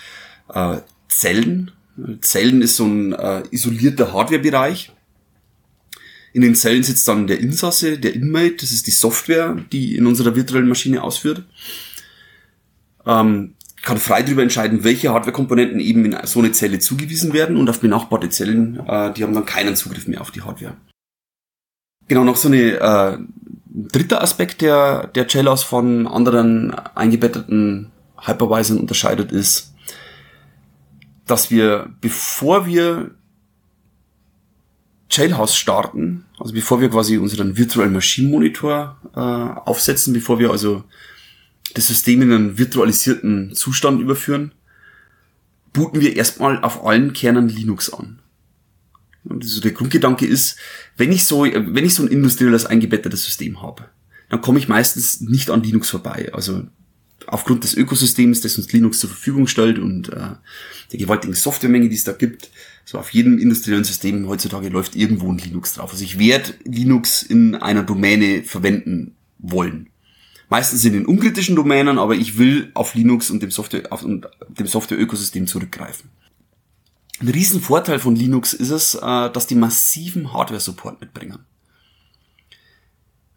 äh, 0.52 0.78
Zellen. 1.08 1.70
Zellen 2.20 2.62
ist 2.62 2.76
so 2.76 2.84
ein 2.84 3.12
äh, 3.12 3.42
isolierter 3.50 4.12
Hardware-Bereich. 4.12 4.92
In 6.36 6.42
den 6.42 6.54
Zellen 6.54 6.82
sitzt 6.82 7.08
dann 7.08 7.26
der 7.26 7.40
Insasse, 7.40 7.98
der 7.98 8.12
Inmate, 8.12 8.56
das 8.60 8.70
ist 8.70 8.86
die 8.86 8.90
Software, 8.90 9.56
die 9.72 9.96
in 9.96 10.06
unserer 10.06 10.36
virtuellen 10.36 10.68
Maschine 10.68 11.02
ausführt. 11.02 11.42
Ähm, 13.06 13.54
kann 13.80 13.96
frei 13.96 14.20
darüber 14.20 14.42
entscheiden, 14.42 14.84
welche 14.84 15.14
Hardware-Komponenten 15.14 15.80
eben 15.80 16.04
in 16.04 16.14
so 16.26 16.40
eine 16.40 16.52
Zelle 16.52 16.78
zugewiesen 16.78 17.32
werden 17.32 17.56
und 17.56 17.70
auf 17.70 17.80
benachbarte 17.80 18.28
Zellen, 18.28 18.78
äh, 18.86 19.14
die 19.14 19.22
haben 19.22 19.32
dann 19.32 19.46
keinen 19.46 19.76
Zugriff 19.76 20.08
mehr 20.08 20.20
auf 20.20 20.30
die 20.30 20.42
Hardware. 20.42 20.76
Genau, 22.06 22.22
noch 22.22 22.36
so 22.36 22.48
eine 22.48 22.80
äh, 22.80 23.18
dritter 23.74 24.20
Aspekt, 24.20 24.60
der 24.60 25.06
der 25.06 25.26
Jailhouse 25.26 25.62
von 25.62 26.06
anderen 26.06 26.74
eingebetteten 26.74 27.92
Hypervisern 28.20 28.76
unterscheidet, 28.76 29.32
ist, 29.32 29.72
dass 31.26 31.50
wir, 31.50 31.88
bevor 32.02 32.66
wir 32.66 33.12
Jailhouse 35.10 35.56
starten, 35.56 36.24
also 36.38 36.52
bevor 36.52 36.80
wir 36.80 36.88
quasi 36.88 37.16
unseren 37.16 37.56
Virtual 37.56 37.88
Machine 37.88 38.28
Monitor 38.28 39.00
äh, 39.14 39.20
aufsetzen, 39.20 40.12
bevor 40.12 40.38
wir 40.38 40.50
also 40.50 40.84
das 41.74 41.86
System 41.86 42.22
in 42.22 42.32
einen 42.32 42.58
virtualisierten 42.58 43.54
Zustand 43.54 44.00
überführen, 44.00 44.52
booten 45.72 46.00
wir 46.00 46.16
erstmal 46.16 46.62
auf 46.62 46.84
allen 46.84 47.12
Kernen 47.12 47.48
Linux 47.48 47.92
an. 47.92 48.20
Und 49.24 49.42
also 49.42 49.60
der 49.60 49.72
Grundgedanke 49.72 50.26
ist, 50.26 50.56
wenn 50.96 51.12
ich 51.12 51.24
so, 51.24 51.42
wenn 51.44 51.84
ich 51.84 51.94
so 51.94 52.02
ein 52.02 52.08
industrielles 52.08 52.66
eingebettetes 52.66 53.24
System 53.24 53.62
habe, 53.62 53.84
dann 54.28 54.40
komme 54.40 54.58
ich 54.58 54.68
meistens 54.68 55.20
nicht 55.20 55.50
an 55.50 55.62
Linux 55.62 55.90
vorbei. 55.90 56.30
Also 56.32 56.64
aufgrund 57.26 57.64
des 57.64 57.74
Ökosystems, 57.74 58.40
das 58.40 58.56
uns 58.56 58.72
Linux 58.72 59.00
zur 59.00 59.10
Verfügung 59.10 59.46
stellt 59.46 59.78
und 59.78 60.08
äh, 60.10 60.34
der 60.92 60.98
gewaltigen 60.98 61.34
Softwaremenge, 61.34 61.88
die 61.88 61.96
es 61.96 62.04
da 62.04 62.12
gibt, 62.12 62.50
so 62.86 62.98
auf 62.98 63.10
jedem 63.10 63.38
industriellen 63.38 63.82
System 63.82 64.28
heutzutage 64.28 64.68
läuft 64.68 64.94
irgendwo 64.94 65.30
ein 65.30 65.38
Linux 65.38 65.74
drauf. 65.74 65.90
Also 65.90 66.04
ich 66.04 66.20
werde 66.20 66.54
Linux 66.64 67.24
in 67.24 67.56
einer 67.56 67.82
Domäne 67.82 68.44
verwenden 68.44 69.16
wollen. 69.38 69.90
Meistens 70.48 70.84
in 70.84 70.92
den 70.92 71.04
unkritischen 71.04 71.56
Domänen, 71.56 71.98
aber 71.98 72.14
ich 72.14 72.38
will 72.38 72.70
auf 72.74 72.94
Linux 72.94 73.28
und 73.30 73.42
dem 73.42 73.50
Software, 73.50 73.92
auf 73.92 74.02
dem 74.02 74.66
Software-Ökosystem 74.66 75.48
zurückgreifen. 75.48 76.10
Ein 77.18 77.28
Riesenvorteil 77.28 77.98
von 77.98 78.14
Linux 78.14 78.52
ist 78.54 78.70
es, 78.70 78.94
äh, 78.94 79.30
dass 79.30 79.48
die 79.48 79.56
massiven 79.56 80.32
Hardware-Support 80.32 81.00
mitbringen. 81.00 81.40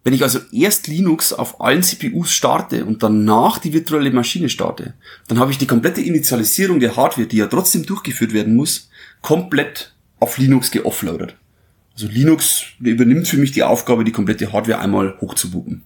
Wenn 0.04 0.14
ich 0.14 0.22
also 0.22 0.40
erst 0.52 0.88
Linux 0.88 1.34
auf 1.34 1.60
allen 1.60 1.82
CPUs 1.82 2.32
starte 2.32 2.86
und 2.86 3.02
danach 3.02 3.58
die 3.58 3.74
virtuelle 3.74 4.12
Maschine 4.12 4.50
starte, 4.50 4.94
dann 5.28 5.40
habe 5.40 5.52
ich 5.52 5.58
die 5.58 5.68
komplette 5.68 6.02
Initialisierung 6.02 6.80
der 6.80 6.96
Hardware, 6.96 7.28
die 7.28 7.38
ja 7.38 7.48
trotzdem 7.48 7.86
durchgeführt 7.86 8.34
werden 8.34 8.56
muss, 8.56 8.89
komplett 9.22 9.94
auf 10.20 10.38
Linux 10.38 10.72
geoffloadet. 10.72 11.36
Also 11.94 12.08
Linux 12.08 12.64
übernimmt 12.80 13.28
für 13.28 13.38
mich 13.38 13.52
die 13.52 13.64
Aufgabe, 13.64 14.04
die 14.04 14.12
komplette 14.12 14.54
Hardware 14.54 14.80
einmal 14.80 15.18
hochzubooten. 15.20 15.84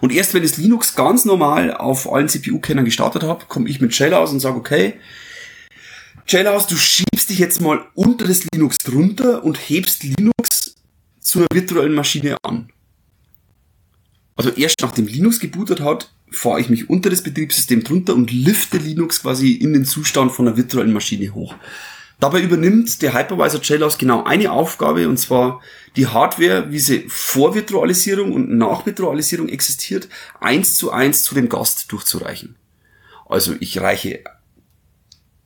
Und 0.00 0.12
erst 0.12 0.34
wenn 0.34 0.42
das 0.42 0.56
Linux 0.56 0.96
ganz 0.96 1.24
normal 1.24 1.72
auf 1.72 2.12
allen 2.12 2.28
CPU-Kennern 2.28 2.84
gestartet 2.84 3.22
habe, 3.22 3.44
komme 3.46 3.68
ich 3.68 3.80
mit 3.80 3.96
Jailhouse 3.96 4.32
und 4.32 4.40
sage, 4.40 4.56
okay, 4.56 4.94
Jailhouse, 6.26 6.66
du 6.66 6.76
schiebst 6.76 7.30
dich 7.30 7.38
jetzt 7.38 7.60
mal 7.60 7.84
unter 7.94 8.26
das 8.26 8.44
Linux 8.52 8.78
drunter 8.78 9.44
und 9.44 9.56
hebst 9.56 10.02
Linux 10.02 10.74
zur 11.20 11.46
virtuellen 11.52 11.94
Maschine 11.94 12.36
an. 12.42 12.70
Also 14.34 14.50
erst 14.50 14.80
nachdem 14.82 15.06
Linux 15.06 15.38
gebootet 15.38 15.80
hat, 15.80 16.12
fahre 16.30 16.60
ich 16.60 16.68
mich 16.68 16.90
unter 16.90 17.10
das 17.10 17.22
Betriebssystem 17.22 17.84
drunter 17.84 18.14
und 18.14 18.32
lifte 18.32 18.78
Linux 18.78 19.22
quasi 19.22 19.52
in 19.52 19.72
den 19.72 19.84
Zustand 19.84 20.32
von 20.32 20.48
einer 20.48 20.56
virtuellen 20.56 20.92
Maschine 20.92 21.32
hoch. 21.34 21.54
Dabei 22.22 22.40
übernimmt 22.40 23.02
der 23.02 23.14
Hypervisor 23.14 23.60
Jailhouse 23.60 23.98
genau 23.98 24.22
eine 24.22 24.52
Aufgabe, 24.52 25.08
und 25.08 25.16
zwar 25.16 25.60
die 25.96 26.06
Hardware, 26.06 26.70
wie 26.70 26.78
sie 26.78 27.06
vor 27.08 27.56
Virtualisierung 27.56 28.32
und 28.32 28.56
nach 28.56 28.86
Virtualisierung 28.86 29.48
existiert, 29.48 30.08
eins 30.38 30.76
zu 30.76 30.92
eins 30.92 31.24
zu 31.24 31.34
dem 31.34 31.48
Gast 31.48 31.90
durchzureichen. 31.90 32.54
Also 33.28 33.56
ich 33.58 33.80
reiche 33.80 34.22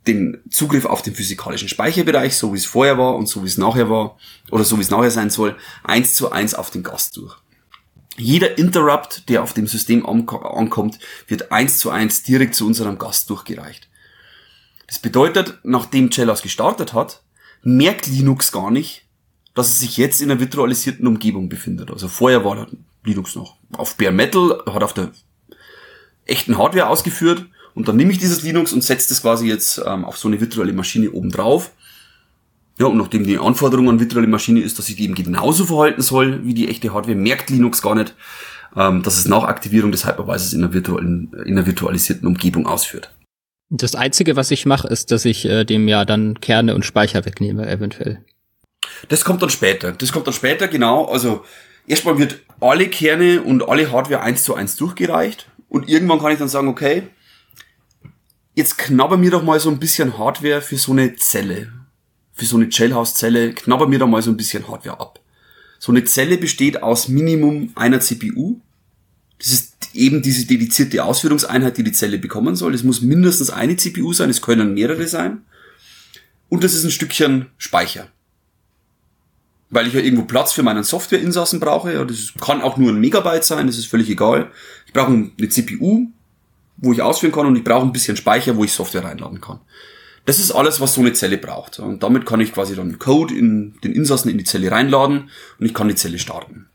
den 0.06 0.42
Zugriff 0.50 0.84
auf 0.84 1.00
den 1.00 1.14
physikalischen 1.14 1.70
Speicherbereich, 1.70 2.36
so 2.36 2.52
wie 2.52 2.58
es 2.58 2.66
vorher 2.66 2.98
war 2.98 3.16
und 3.16 3.26
so 3.26 3.42
wie 3.42 3.48
es 3.48 3.56
nachher 3.56 3.88
war, 3.88 4.18
oder 4.50 4.64
so 4.64 4.76
wie 4.76 4.82
es 4.82 4.90
nachher 4.90 5.10
sein 5.10 5.30
soll, 5.30 5.56
eins 5.82 6.14
zu 6.14 6.30
eins 6.30 6.52
auf 6.52 6.70
den 6.70 6.82
Gast 6.82 7.16
durch. 7.16 7.38
Jeder 8.18 8.58
Interrupt, 8.58 9.30
der 9.30 9.42
auf 9.42 9.54
dem 9.54 9.66
System 9.66 10.04
ankommt, 10.04 10.98
wird 11.26 11.52
eins 11.52 11.78
zu 11.78 11.88
eins 11.88 12.22
direkt 12.22 12.54
zu 12.54 12.66
unserem 12.66 12.98
Gast 12.98 13.30
durchgereicht. 13.30 13.88
Das 14.86 14.98
bedeutet, 14.98 15.58
nachdem 15.64 16.10
Cellos 16.10 16.42
gestartet 16.42 16.92
hat, 16.92 17.22
merkt 17.62 18.06
Linux 18.06 18.52
gar 18.52 18.70
nicht, 18.70 19.02
dass 19.54 19.68
es 19.68 19.80
sich 19.80 19.96
jetzt 19.96 20.20
in 20.20 20.30
einer 20.30 20.40
virtualisierten 20.40 21.06
Umgebung 21.06 21.48
befindet. 21.48 21.90
Also 21.90 22.08
vorher 22.08 22.44
war 22.44 22.68
Linux 23.04 23.34
noch 23.34 23.56
auf 23.72 23.96
Bare 23.96 24.12
Metal, 24.12 24.62
hat 24.66 24.82
auf 24.82 24.92
der 24.92 25.10
echten 26.26 26.58
Hardware 26.58 26.88
ausgeführt 26.88 27.46
und 27.74 27.88
dann 27.88 27.96
nehme 27.96 28.12
ich 28.12 28.18
dieses 28.18 28.42
Linux 28.42 28.72
und 28.72 28.84
setze 28.84 29.08
das 29.08 29.22
quasi 29.22 29.48
jetzt 29.48 29.82
ähm, 29.84 30.04
auf 30.04 30.18
so 30.18 30.28
eine 30.28 30.40
virtuelle 30.40 30.72
Maschine 30.72 31.10
oben 31.10 31.30
drauf. 31.30 31.72
Ja, 32.78 32.86
und 32.86 32.98
nachdem 32.98 33.24
die 33.24 33.38
Anforderung 33.38 33.88
an 33.88 34.00
virtuelle 34.00 34.26
Maschine 34.26 34.60
ist, 34.60 34.78
dass 34.78 34.86
sich 34.86 34.96
die 34.96 35.04
eben 35.04 35.14
genauso 35.14 35.64
verhalten 35.64 36.02
soll 36.02 36.44
wie 36.44 36.52
die 36.52 36.68
echte 36.68 36.92
Hardware, 36.92 37.16
merkt 37.16 37.48
Linux 37.48 37.80
gar 37.80 37.94
nicht, 37.94 38.14
ähm, 38.76 39.02
dass 39.02 39.16
es 39.16 39.26
nach 39.26 39.44
Aktivierung 39.44 39.92
des 39.92 40.06
Hypervisors 40.06 40.52
in 40.52 40.62
einer, 40.62 40.74
virtuellen, 40.74 41.32
in 41.46 41.56
einer 41.56 41.66
virtualisierten 41.66 42.26
Umgebung 42.26 42.66
ausführt. 42.66 43.10
Das 43.68 43.94
Einzige, 43.94 44.36
was 44.36 44.50
ich 44.50 44.64
mache, 44.64 44.88
ist, 44.88 45.10
dass 45.10 45.24
ich 45.24 45.44
äh, 45.44 45.64
dem 45.64 45.88
ja 45.88 46.04
dann 46.04 46.40
Kerne 46.40 46.74
und 46.74 46.84
Speicher 46.84 47.24
wegnehme, 47.24 47.68
eventuell. 47.68 48.24
Das 49.08 49.24
kommt 49.24 49.42
dann 49.42 49.50
später. 49.50 49.92
Das 49.92 50.12
kommt 50.12 50.26
dann 50.26 50.34
später, 50.34 50.68
genau. 50.68 51.06
Also 51.06 51.44
erstmal 51.86 52.18
wird 52.18 52.40
alle 52.60 52.88
Kerne 52.88 53.42
und 53.42 53.68
alle 53.68 53.90
Hardware 53.90 54.22
eins 54.22 54.44
zu 54.44 54.54
eins 54.54 54.76
durchgereicht. 54.76 55.48
Und 55.68 55.88
irgendwann 55.88 56.20
kann 56.20 56.32
ich 56.32 56.38
dann 56.38 56.48
sagen, 56.48 56.68
okay, 56.68 57.04
jetzt 58.54 58.78
knabber 58.78 59.16
mir 59.16 59.30
doch 59.32 59.42
mal 59.42 59.58
so 59.58 59.70
ein 59.70 59.80
bisschen 59.80 60.16
Hardware 60.16 60.62
für 60.62 60.76
so 60.76 60.92
eine 60.92 61.16
Zelle. 61.16 61.72
Für 62.32 62.44
so 62.44 62.56
eine 62.56 62.68
Jailhouse-Zelle, 62.70 63.52
knabber 63.54 63.88
mir 63.88 63.98
doch 63.98 64.06
mal 64.06 64.22
so 64.22 64.30
ein 64.30 64.36
bisschen 64.36 64.68
Hardware 64.68 65.00
ab. 65.00 65.20
So 65.78 65.90
eine 65.90 66.04
Zelle 66.04 66.38
besteht 66.38 66.82
aus 66.82 67.08
Minimum 67.08 67.72
einer 67.74 68.00
CPU. 68.00 68.60
Das 69.38 69.52
ist 69.52 69.75
eben 69.96 70.22
diese 70.22 70.46
dedizierte 70.46 71.04
Ausführungseinheit, 71.04 71.76
die 71.76 71.84
die 71.84 71.92
Zelle 71.92 72.18
bekommen 72.18 72.56
soll. 72.56 72.74
Es 72.74 72.84
muss 72.84 73.02
mindestens 73.02 73.50
eine 73.50 73.76
CPU 73.76 74.12
sein, 74.12 74.30
es 74.30 74.42
können 74.42 74.74
mehrere 74.74 75.06
sein. 75.06 75.42
Und 76.48 76.64
das 76.64 76.74
ist 76.74 76.84
ein 76.84 76.90
Stückchen 76.90 77.46
Speicher. 77.58 78.08
Weil 79.70 79.88
ich 79.88 79.94
ja 79.94 80.00
irgendwo 80.00 80.24
Platz 80.24 80.52
für 80.52 80.62
meinen 80.62 80.84
Softwareinsassen 80.84 81.58
brauche. 81.58 82.06
Das 82.06 82.32
kann 82.40 82.62
auch 82.62 82.76
nur 82.76 82.92
ein 82.92 83.00
Megabyte 83.00 83.44
sein, 83.44 83.66
das 83.66 83.78
ist 83.78 83.86
völlig 83.86 84.08
egal. 84.08 84.50
Ich 84.86 84.92
brauche 84.92 85.12
eine 85.12 85.48
CPU, 85.48 86.06
wo 86.76 86.92
ich 86.92 87.02
ausführen 87.02 87.32
kann 87.32 87.46
und 87.46 87.56
ich 87.56 87.64
brauche 87.64 87.84
ein 87.84 87.92
bisschen 87.92 88.16
Speicher, 88.16 88.56
wo 88.56 88.64
ich 88.64 88.72
Software 88.72 89.04
reinladen 89.04 89.40
kann. 89.40 89.60
Das 90.24 90.38
ist 90.40 90.50
alles, 90.50 90.80
was 90.80 90.94
so 90.94 91.00
eine 91.00 91.12
Zelle 91.12 91.38
braucht. 91.38 91.78
Und 91.78 92.02
damit 92.02 92.26
kann 92.26 92.40
ich 92.40 92.52
quasi 92.52 92.74
dann 92.74 92.98
Code 92.98 93.34
in 93.34 93.74
den 93.82 93.92
Insassen 93.92 94.30
in 94.30 94.38
die 94.38 94.44
Zelle 94.44 94.70
reinladen 94.70 95.30
und 95.58 95.66
ich 95.66 95.72
kann 95.74 95.88
die 95.88 95.94
Zelle 95.94 96.18
starten. 96.18 96.66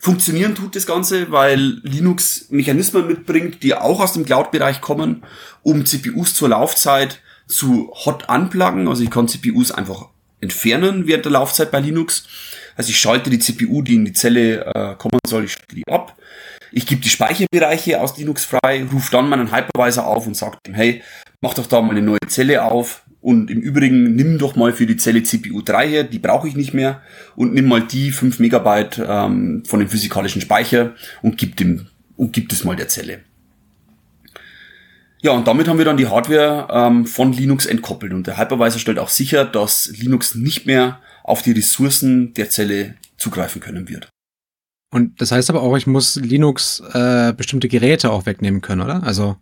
Funktionieren 0.00 0.54
tut 0.54 0.76
das 0.76 0.86
Ganze, 0.86 1.30
weil 1.32 1.80
Linux 1.82 2.46
Mechanismen 2.50 3.06
mitbringt, 3.06 3.62
die 3.62 3.74
auch 3.74 4.00
aus 4.00 4.12
dem 4.12 4.24
Cloud-Bereich 4.24 4.80
kommen, 4.80 5.24
um 5.62 5.84
CPUs 5.84 6.34
zur 6.34 6.50
Laufzeit 6.50 7.20
zu 7.48 7.90
hot 8.04 8.28
unpluggen. 8.28 8.86
Also 8.88 9.02
ich 9.02 9.10
kann 9.10 9.26
CPUs 9.26 9.72
einfach 9.72 10.08
entfernen 10.40 11.06
während 11.06 11.24
der 11.24 11.32
Laufzeit 11.32 11.70
bei 11.70 11.80
Linux. 11.80 12.26
Also 12.76 12.90
ich 12.90 12.98
schalte 12.98 13.28
die 13.28 13.40
CPU, 13.40 13.82
die 13.82 13.96
in 13.96 14.04
die 14.04 14.12
Zelle 14.12 14.64
äh, 14.66 14.94
kommen 14.96 15.18
soll, 15.26 15.44
ich 15.44 15.56
die 15.72 15.86
ab. 15.88 16.16
Ich 16.70 16.86
gebe 16.86 17.00
die 17.00 17.08
Speicherbereiche 17.08 18.00
aus 18.00 18.16
Linux 18.18 18.44
frei, 18.44 18.86
rufe 18.92 19.10
dann 19.10 19.28
meinen 19.28 19.52
Hypervisor 19.52 20.06
auf 20.06 20.26
und 20.26 20.36
sage 20.36 20.58
ihm, 20.66 20.74
hey, 20.74 21.02
mach 21.40 21.54
doch 21.54 21.66
da 21.66 21.80
mal 21.80 21.90
eine 21.90 22.02
neue 22.02 22.18
Zelle 22.28 22.62
auf 22.62 23.02
und 23.20 23.50
im 23.50 23.60
Übrigen 23.60 24.14
nimm 24.14 24.38
doch 24.38 24.56
mal 24.56 24.72
für 24.72 24.86
die 24.86 24.96
Zelle 24.96 25.22
CPU 25.22 25.62
3 25.62 25.88
her, 25.88 26.04
die 26.04 26.18
brauche 26.18 26.48
ich 26.48 26.56
nicht 26.56 26.72
mehr 26.72 27.02
und 27.34 27.52
nimm 27.52 27.66
mal 27.66 27.82
die 27.82 28.10
5 28.10 28.38
Megabyte 28.38 29.02
ähm, 29.06 29.64
von 29.66 29.80
dem 29.80 29.88
physikalischen 29.88 30.40
Speicher 30.40 30.94
und 31.22 31.36
gib 31.36 31.56
dem 31.56 31.86
und 32.16 32.32
gib 32.32 32.50
es 32.52 32.64
mal 32.64 32.76
der 32.76 32.88
Zelle. 32.88 33.20
Ja, 35.20 35.32
und 35.32 35.48
damit 35.48 35.66
haben 35.66 35.78
wir 35.78 35.84
dann 35.84 35.96
die 35.96 36.06
Hardware 36.06 36.68
ähm, 36.70 37.06
von 37.06 37.32
Linux 37.32 37.66
entkoppelt 37.66 38.12
und 38.12 38.26
der 38.26 38.38
Hypervisor 38.38 38.78
stellt 38.78 38.98
auch 38.98 39.08
sicher, 39.08 39.44
dass 39.44 39.88
Linux 39.96 40.36
nicht 40.36 40.66
mehr 40.66 41.00
auf 41.24 41.42
die 41.42 41.52
Ressourcen 41.52 42.34
der 42.34 42.50
Zelle 42.50 42.94
zugreifen 43.16 43.60
können 43.60 43.88
wird. 43.88 44.08
Und 44.90 45.20
das 45.20 45.32
heißt 45.32 45.50
aber 45.50 45.62
auch, 45.62 45.76
ich 45.76 45.86
muss 45.86 46.16
Linux 46.16 46.82
äh, 46.92 47.32
bestimmte 47.32 47.68
Geräte 47.68 48.10
auch 48.10 48.26
wegnehmen 48.26 48.60
können, 48.60 48.80
oder? 48.80 49.02
Also 49.02 49.36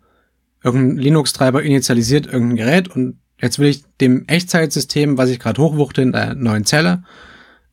irgendein 0.63 0.97
Linux-Treiber 0.97 1.63
initialisiert 1.63 2.25
irgendein 2.25 2.57
Gerät 2.57 2.87
und 2.89 3.19
jetzt 3.39 3.59
will 3.59 3.67
ich 3.67 3.83
dem 4.01 4.27
Echtzeitsystem, 4.27 5.17
was 5.17 5.29
ich 5.29 5.39
gerade 5.39 5.61
hochwuchte 5.61 6.01
in 6.01 6.11
der 6.11 6.35
neuen 6.35 6.65
Zelle, 6.65 7.03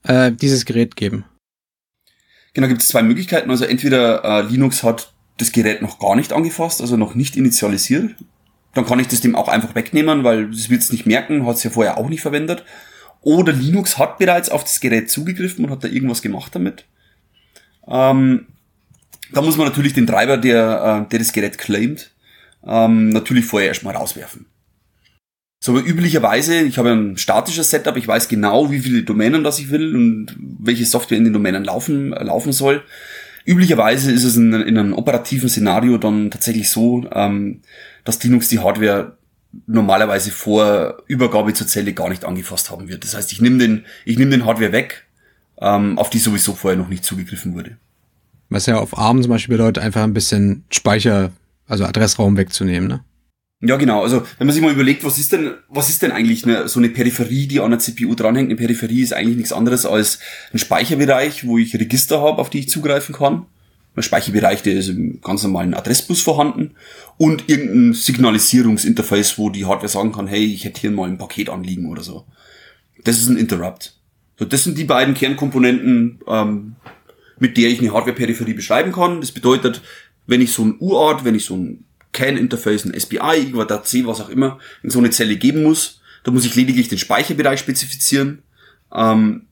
äh, 0.03 0.33
dieses 0.33 0.65
Gerät 0.65 0.97
geben. 0.97 1.25
Genau, 2.53 2.69
gibt 2.69 2.83
es 2.83 2.89
zwei 2.89 3.03
Möglichkeiten. 3.03 3.51
Also 3.51 3.65
entweder 3.65 4.25
äh, 4.25 4.43
Linux 4.43 4.83
hat 4.83 5.13
das 5.39 5.53
Gerät 5.53 5.83
noch 5.83 5.99
gar 5.99 6.15
nicht 6.15 6.33
angefasst, 6.33 6.81
also 6.81 6.97
noch 6.97 7.15
nicht 7.15 7.37
initialisiert. 7.37 8.15
Dann 8.75 8.87
kann 8.87 9.01
ich 9.01 9.09
das 9.09 9.21
dem 9.21 9.37
auch 9.37 9.49
einfach 9.49 9.75
wegnehmen, 9.75 10.25
weil 10.25 10.51
das 10.51 10.71
wird 10.71 10.83
es 10.83 10.93
nicht 10.93 11.07
merken, 11.07 11.47
hat 11.47 11.57
es 11.57 11.65
ja 11.65 11.71
vorher 11.71 11.99
auch 11.99 12.09
nicht 12.09 12.23
verwendet. 12.23 12.65
Oder 13.21 13.53
Linux 13.53 13.99
hat 13.99 14.19
bereits 14.19 14.51
auf 14.51 14.65
das 14.65 14.81
Gerät 14.81 15.11
zugegriffen 15.11 15.65
und 15.65 15.71
hat 15.71 15.83
da 15.83 15.89
irgendwas 15.89 16.23
gemacht 16.23 16.55
damit. 16.55 16.85
Ähm, 17.89 18.47
da 19.33 19.43
muss 19.43 19.57
man 19.57 19.67
natürlich 19.67 19.95
den 19.95 20.07
Treiber, 20.07 20.37
der, 20.37 21.05
äh, 21.07 21.11
der 21.11 21.19
das 21.19 21.33
Gerät 21.33 21.59
claimt, 21.59 22.13
ähm, 22.65 23.09
natürlich 23.09 23.47
vorher 23.47 23.69
erstmal 23.69 23.97
rauswerfen. 23.97 24.47
So, 25.65 25.81
üblicherweise, 25.81 26.61
ich 26.61 26.77
habe 26.77 26.93
ein 26.93 27.17
statisches 27.17 27.71
Setup, 27.71 27.97
ich 27.97 28.07
weiß 28.07 28.29
genau, 28.29 28.71
wie 28.71 28.81
viele 28.81 29.03
Domänen 29.03 29.43
das 29.43 29.59
ich 29.59 29.71
will 29.71 29.97
und 29.97 30.37
welche 30.39 30.85
Software 30.85 31.17
in 31.17 31.25
den 31.25 31.33
Domänen 31.33 31.65
laufen, 31.65 32.11
laufen 32.11 32.53
soll. 32.53 32.83
Üblicherweise 33.47 34.13
ist 34.13 34.25
es 34.25 34.37
in, 34.37 34.53
in 34.53 34.77
einem 34.77 34.93
operativen 34.93 35.49
Szenario 35.49 35.97
dann 35.97 36.31
tatsächlich 36.31 36.69
so, 36.69 37.07
ähm, 37.11 37.63
dass 38.05 38.23
Linux 38.23 38.51
die 38.51 38.59
Hardware 38.59 39.17
normalerweise 39.67 40.33
vor 40.33 40.99
Übergabe 41.07 41.55
zur 41.55 41.67
Zelle 41.67 41.95
gar 41.95 42.11
nicht 42.11 42.27
angefasst 42.27 42.71
haben 42.71 42.91
wird. 42.91 43.03
Das 43.03 43.15
heißt, 43.15 43.33
ich 43.33 43.41
nehme 43.41 43.57
den, 43.57 43.87
ich 44.05 44.19
nehme 44.19 44.33
den 44.33 44.45
Hardware 44.45 44.73
weg, 44.73 45.07
ähm, 45.63 45.97
auf 45.97 46.11
die 46.11 46.19
sowieso 46.19 46.53
vorher 46.53 46.79
noch 46.79 46.91
nicht 46.91 47.07
zugegriffen 47.07 47.55
wurde. 47.55 47.79
Was 48.51 48.67
ja 48.67 48.77
auf 48.77 48.99
ARM 48.99 49.23
zum 49.23 49.31
Beispiel 49.31 49.57
bedeutet, 49.57 49.83
einfach 49.83 50.03
ein 50.03 50.13
bisschen 50.13 50.65
Speicher, 50.71 51.33
also 51.67 51.87
Adressraum 51.87 52.37
wegzunehmen, 52.37 52.87
ne? 52.87 53.01
Ja, 53.67 53.77
genau. 53.77 54.03
Also, 54.03 54.23
wenn 54.37 54.47
man 54.47 54.53
sich 54.53 54.63
mal 54.63 54.73
überlegt, 54.73 55.05
was 55.05 55.19
ist 55.19 55.33
denn, 55.33 55.55
was 55.69 55.89
ist 55.89 56.03
denn 56.03 56.13
eigentlich 56.13 56.45
eine, 56.45 56.69
so 56.69 56.79
eine 56.79 56.91
Peripherie, 56.91 57.47
die 57.47 57.61
an 57.61 57.71
der 57.71 57.81
CPU 57.81 58.15
dranhängt? 58.15 58.51
Eine 58.51 58.57
Peripherie 58.57 59.01
ist 59.01 59.15
eigentlich 59.15 59.39
nichts 59.39 59.53
anderes 59.53 59.87
als 59.87 60.19
ein 60.53 60.59
Speicherbereich, 60.59 61.47
wo 61.47 61.57
ich 61.57 61.75
Register 61.75 62.21
habe, 62.21 62.43
auf 62.43 62.51
die 62.51 62.59
ich 62.59 62.69
zugreifen 62.69 63.15
kann. 63.15 63.47
Ein 63.97 64.03
Speicherbereich, 64.03 64.63
der 64.63 64.75
ist 64.75 64.89
im 64.89 65.21
ganz 65.23 65.45
normalen 65.45 65.73
Adressbus 65.73 66.21
vorhanden 66.21 66.73
und 67.17 67.49
irgendein 67.49 67.95
Signalisierungsinterface, 67.95 69.39
wo 69.39 69.49
die 69.49 69.65
Hardware 69.65 69.89
sagen 69.89 70.13
kann, 70.13 70.27
hey, 70.27 70.45
ich 70.45 70.67
hätte 70.67 70.83
hier 70.83 70.91
mal 70.91 71.09
ein 71.09 71.17
Paket 71.17 71.49
anliegen 71.49 71.87
oder 71.87 72.03
so. 72.03 72.27
Das 73.05 73.19
ist 73.19 73.29
ein 73.29 73.39
Interrupt. 73.39 73.97
So, 74.39 74.45
das 74.45 74.65
sind 74.65 74.77
die 74.77 74.85
beiden 74.85 75.15
Kernkomponenten, 75.15 76.19
ähm, 76.27 76.77
mit 77.39 77.57
der 77.57 77.71
ich 77.71 77.81
eine 77.81 77.95
Hardware-Peripherie 77.95 78.53
beschreiben 78.53 78.93
kann. 78.93 79.23
Das 79.23 79.33
bedeutet, 79.33 79.81
wenn 80.27 80.43
ich 80.43 80.53
so 80.53 80.65
ein 80.65 80.77
UART, 80.81 81.25
wenn 81.25 81.35
ich 81.35 81.47
so 81.47 81.57
ein 81.57 81.85
CAN-Interface, 82.15 82.87
ein 82.87 82.99
SPI, 82.99 83.53
C, 83.83 84.07
was 84.07 84.21
auch 84.23 84.31
immer, 84.31 84.59
in 84.83 84.89
so 84.89 84.99
eine 84.99 85.11
Zelle 85.11 85.37
geben 85.37 85.63
muss, 85.63 86.01
da 86.23 86.31
muss 86.31 86.47
ich 86.47 86.55
lediglich 86.55 86.89
den 86.89 86.99
Speicherbereich 86.99 87.61
spezifizieren, 87.61 88.43
ähm, 88.93 89.49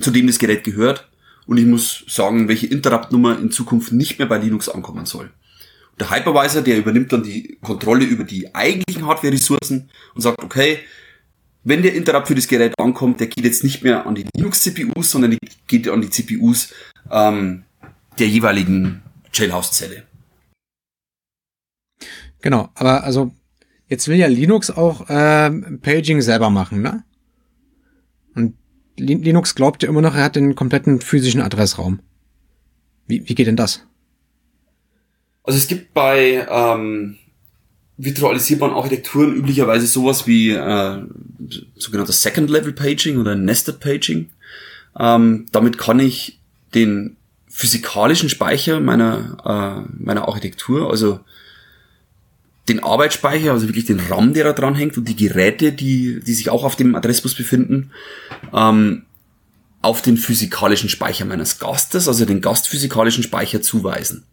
zu 0.00 0.10
dem 0.10 0.26
das 0.26 0.40
Gerät 0.40 0.64
gehört. 0.64 1.08
Und 1.46 1.56
ich 1.56 1.66
muss 1.66 2.04
sagen, 2.08 2.48
welche 2.48 2.66
Interrupt-Nummer 2.66 3.38
in 3.38 3.50
Zukunft 3.50 3.92
nicht 3.92 4.18
mehr 4.18 4.28
bei 4.28 4.38
Linux 4.38 4.68
ankommen 4.68 5.06
soll. 5.06 5.30
Der 5.98 6.10
Hypervisor, 6.10 6.62
der 6.62 6.78
übernimmt 6.78 7.12
dann 7.12 7.22
die 7.22 7.58
Kontrolle 7.60 8.04
über 8.04 8.24
die 8.24 8.54
eigentlichen 8.54 9.06
Hardware-Ressourcen 9.06 9.90
und 10.14 10.20
sagt, 10.20 10.42
okay, 10.42 10.80
wenn 11.62 11.82
der 11.82 11.94
Interrupt 11.94 12.28
für 12.28 12.34
das 12.34 12.48
Gerät 12.48 12.74
ankommt, 12.78 13.20
der 13.20 13.26
geht 13.26 13.44
jetzt 13.44 13.64
nicht 13.64 13.82
mehr 13.82 14.06
an 14.06 14.14
die 14.14 14.24
Linux-CPUs, 14.34 15.10
sondern 15.10 15.36
geht 15.66 15.88
an 15.88 16.00
die 16.00 16.10
CPUs 16.10 16.72
ähm, 17.10 17.64
der 18.18 18.28
jeweiligen 18.28 19.02
Jailhouse-Zelle. 19.32 20.04
Genau, 22.40 22.70
aber 22.74 23.04
also 23.04 23.32
jetzt 23.88 24.08
will 24.08 24.16
ja 24.16 24.26
Linux 24.26 24.70
auch 24.70 25.08
äh, 25.08 25.50
Paging 25.82 26.22
selber 26.22 26.50
machen, 26.50 26.82
ne? 26.82 27.04
Und 28.34 28.54
Linux 28.96 29.54
glaubt 29.54 29.82
ja 29.82 29.88
immer 29.88 30.00
noch, 30.00 30.14
er 30.14 30.24
hat 30.24 30.36
den 30.36 30.54
kompletten 30.54 31.00
physischen 31.00 31.40
Adressraum. 31.40 32.00
Wie, 33.06 33.28
wie 33.28 33.34
geht 33.34 33.46
denn 33.46 33.56
das? 33.56 33.84
Also 35.42 35.58
es 35.58 35.66
gibt 35.66 35.94
bei 35.94 36.46
ähm, 36.48 37.16
virtualisierbaren 37.96 38.74
Architekturen 38.74 39.34
üblicherweise 39.34 39.86
sowas 39.86 40.26
wie 40.26 40.50
äh, 40.50 41.02
sogenanntes 41.76 42.22
Second 42.22 42.48
Level 42.50 42.72
Paging 42.72 43.18
oder 43.18 43.34
Nested 43.34 43.80
Paging. 43.80 44.30
Ähm, 44.98 45.46
damit 45.50 45.76
kann 45.76 45.98
ich 45.98 46.40
den 46.74 47.16
physikalischen 47.48 48.28
Speicher 48.28 48.80
meiner, 48.80 49.86
äh, 49.88 49.92
meiner 50.02 50.28
Architektur, 50.28 50.88
also 50.90 51.20
den 52.70 52.82
Arbeitsspeicher, 52.82 53.52
also 53.52 53.68
wirklich 53.68 53.84
den 53.84 54.00
RAM, 54.00 54.32
der 54.32 54.44
da 54.44 54.52
dran 54.52 54.74
hängt 54.74 54.96
und 54.96 55.08
die 55.08 55.16
Geräte, 55.16 55.72
die, 55.72 56.20
die 56.20 56.34
sich 56.34 56.50
auch 56.50 56.64
auf 56.64 56.76
dem 56.76 56.94
Adressbus 56.94 57.34
befinden, 57.34 57.90
ähm, 58.54 59.04
auf 59.82 60.02
den 60.02 60.16
physikalischen 60.16 60.88
Speicher 60.88 61.24
meines 61.24 61.58
Gastes, 61.58 62.06
also 62.06 62.24
den 62.24 62.40
gastphysikalischen 62.40 63.24
Speicher 63.24 63.60
zuweisen. 63.60 64.24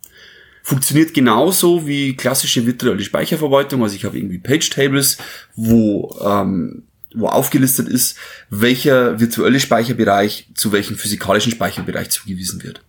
Funktioniert 0.62 1.14
genauso 1.14 1.88
wie 1.88 2.16
klassische 2.16 2.66
virtuelle 2.66 3.04
Speicherverwaltung. 3.04 3.82
Also 3.82 3.96
ich 3.96 4.04
habe 4.04 4.18
irgendwie 4.18 4.38
Page 4.38 4.70
Tables, 4.70 5.18
wo, 5.56 6.20
ähm, 6.22 6.84
wo 7.16 7.28
aufgelistet 7.28 7.88
ist, 7.88 8.18
welcher 8.50 9.20
virtuelle 9.20 9.62
Speicherbereich 9.62 10.50
zu 10.54 10.74
welchem 10.74 10.98
physikalischen 10.98 11.54
Speicherbereich 11.54 12.10
zugewiesen 12.10 12.62
wird. 12.64 12.82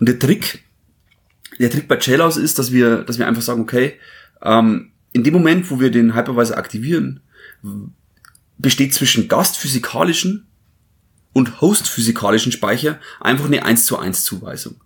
Und 0.00 0.08
der 0.08 0.18
Trick 0.18 0.62
der 1.58 1.70
Trick 1.70 1.88
bei 1.88 1.98
Jailhouse 1.98 2.38
ist, 2.38 2.58
dass 2.58 2.72
wir, 2.72 2.98
dass 2.98 3.18
wir 3.18 3.26
einfach 3.26 3.42
sagen, 3.42 3.60
okay, 3.60 3.94
ähm, 4.42 4.92
in 5.12 5.24
dem 5.24 5.34
Moment, 5.34 5.70
wo 5.70 5.80
wir 5.80 5.90
den 5.90 6.14
Hypervisor 6.14 6.56
aktivieren, 6.56 7.20
besteht 8.58 8.94
zwischen 8.94 9.28
gastphysikalischen 9.28 10.46
und 11.32 11.60
hostphysikalischen 11.60 12.52
Speicher 12.52 12.98
einfach 13.20 13.46
eine 13.46 13.64
1 13.64 13.86
zu 13.86 13.98
1 13.98 14.24
Zuweisung. 14.24 14.76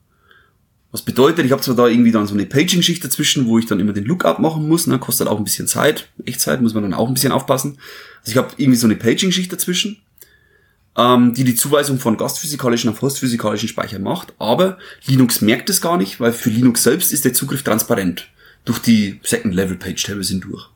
Was 0.92 1.02
bedeutet, 1.02 1.44
ich 1.44 1.52
habe 1.52 1.62
zwar 1.62 1.74
da 1.74 1.88
irgendwie 1.88 2.12
dann 2.12 2.26
so 2.26 2.34
eine 2.34 2.46
Paging-Schicht 2.46 3.04
dazwischen, 3.04 3.46
wo 3.46 3.58
ich 3.58 3.66
dann 3.66 3.80
immer 3.80 3.92
den 3.92 4.04
Lookup 4.04 4.38
machen 4.38 4.68
muss, 4.68 4.86
ne, 4.86 4.98
kostet 4.98 5.28
auch 5.28 5.36
ein 5.36 5.44
bisschen 5.44 5.66
Zeit, 5.66 6.08
Echtzeit, 6.24 6.62
muss 6.62 6.74
man 6.74 6.84
dann 6.84 6.94
auch 6.94 7.08
ein 7.08 7.14
bisschen 7.14 7.32
aufpassen. 7.32 7.78
Also 8.20 8.30
ich 8.30 8.36
habe 8.36 8.48
irgendwie 8.56 8.78
so 8.78 8.86
eine 8.86 8.96
Paging-Schicht 8.96 9.52
dazwischen, 9.52 9.98
ähm, 10.96 11.34
die 11.34 11.44
die 11.44 11.56
Zuweisung 11.56 11.98
von 11.98 12.16
gastphysikalischen 12.16 12.88
auf 12.88 13.02
hostphysikalischen 13.02 13.68
Speicher 13.68 13.98
macht, 13.98 14.32
aber 14.38 14.78
Linux 15.04 15.40
merkt 15.40 15.68
es 15.68 15.80
gar 15.80 15.98
nicht, 15.98 16.20
weil 16.20 16.32
für 16.32 16.50
Linux 16.50 16.84
selbst 16.84 17.12
ist 17.12 17.24
der 17.24 17.34
Zugriff 17.34 17.62
transparent 17.62 18.28
durch 18.66 18.80
die 18.80 19.20
Second-Level-Page 19.22 20.02
teilweise 20.02 20.34
hindurch. 20.34 20.68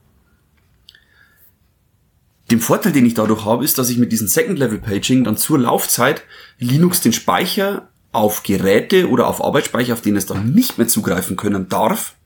Den 2.51 2.61
Vorteil, 2.61 2.93
den 2.93 3.07
ich 3.07 3.14
dadurch 3.14 3.45
habe, 3.45 3.64
ist, 3.64 3.78
dass 3.78 3.91
ich 3.91 3.99
mit 3.99 4.11
diesem 4.11 4.26
Second-Level-Paging 4.26 5.24
dann 5.24 5.36
zur 5.36 5.59
Laufzeit 5.59 6.22
Linux 6.59 7.01
den 7.01 7.12
Speicher 7.12 7.88
auf 8.12 8.43
Geräte 8.43 9.09
oder 9.09 9.28
auf 9.28 9.45
Arbeitsspeicher, 9.45 9.93
auf 9.93 10.01
denen 10.01 10.16
es 10.16 10.26
dann 10.26 10.53
nicht 10.53 10.78
mehr 10.78 10.88
zugreifen 10.88 11.36
können 11.36 11.68
darf, 11.68 12.16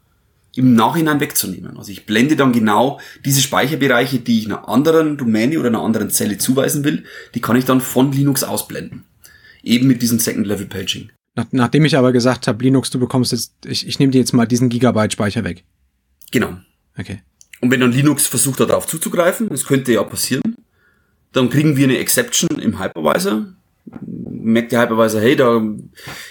im 0.54 0.74
Nachhinein 0.74 1.20
wegzunehmen. 1.20 1.76
Also 1.76 1.92
ich 1.92 2.06
blende 2.06 2.36
dann 2.36 2.52
genau 2.52 3.00
diese 3.24 3.42
Speicherbereiche, 3.42 4.20
die 4.20 4.38
ich 4.38 4.46
einer 4.46 4.68
anderen 4.68 5.16
Domäne 5.16 5.58
oder 5.58 5.68
einer 5.68 5.82
anderen 5.82 6.10
Zelle 6.10 6.38
zuweisen 6.38 6.84
will, 6.84 7.04
die 7.34 7.40
kann 7.40 7.56
ich 7.56 7.64
dann 7.64 7.80
von 7.80 8.12
Linux 8.12 8.44
ausblenden. 8.44 9.04
Eben 9.62 9.88
mit 9.88 10.00
diesem 10.00 10.18
Second-Level-Paging. 10.18 11.10
Nach, 11.34 11.46
nachdem 11.50 11.84
ich 11.84 11.96
aber 11.96 12.12
gesagt 12.12 12.46
habe, 12.46 12.62
Linux, 12.62 12.90
du 12.90 12.98
bekommst 12.98 13.32
jetzt, 13.32 13.54
ich, 13.66 13.86
ich 13.86 13.98
nehme 13.98 14.12
dir 14.12 14.18
jetzt 14.18 14.32
mal 14.32 14.46
diesen 14.46 14.68
Gigabyte 14.68 15.12
Speicher 15.12 15.44
weg. 15.44 15.64
Genau. 16.30 16.56
Okay. 16.96 17.22
Und 17.60 17.70
wenn 17.70 17.80
dann 17.80 17.92
Linux 17.92 18.26
versucht 18.26 18.60
darauf 18.60 18.86
zuzugreifen, 18.86 19.48
das 19.48 19.64
könnte 19.64 19.92
ja 19.92 20.02
passieren, 20.04 20.56
dann 21.32 21.50
kriegen 21.50 21.76
wir 21.76 21.84
eine 21.84 21.98
Exception 21.98 22.58
im 22.60 22.80
Hypervisor. 22.80 23.46
Merkt 24.06 24.72
der 24.72 24.82
Hypervisor, 24.82 25.20
hey, 25.20 25.34
da, 25.34 25.62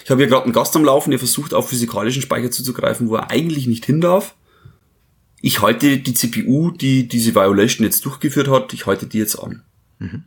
ich 0.04 0.10
habe 0.10 0.22
hier 0.22 0.30
gerade 0.30 0.45
einen 0.45 0.54
Gast 0.54 0.76
am 0.76 0.86
Laufen, 0.86 1.10
der 1.10 1.20
versucht 1.20 1.54
auf 1.54 1.70
physikalischen 1.70 2.22
Speicher 2.22 2.51
zuzugreifen, 2.51 3.10
wo 3.10 3.16
er 3.16 3.30
eigentlich 3.30 3.68
nicht 3.68 3.86
hin 3.86 3.99
darf. 3.99 4.36
Ich 5.41 5.62
halte 5.62 5.97
die 5.97 6.14
CPU, 6.14 6.72
die 6.72 7.08
diese 7.10 7.36
Violation 7.36 7.86
jetzt 7.86 8.06
durchgeführt 8.06 8.47
hat, 8.47 8.72
ich 8.72 8.86
halte 8.86 9.08
die 9.08 9.18
jetzt 9.18 9.36
an. 9.36 9.64
Mhm. 9.99 10.24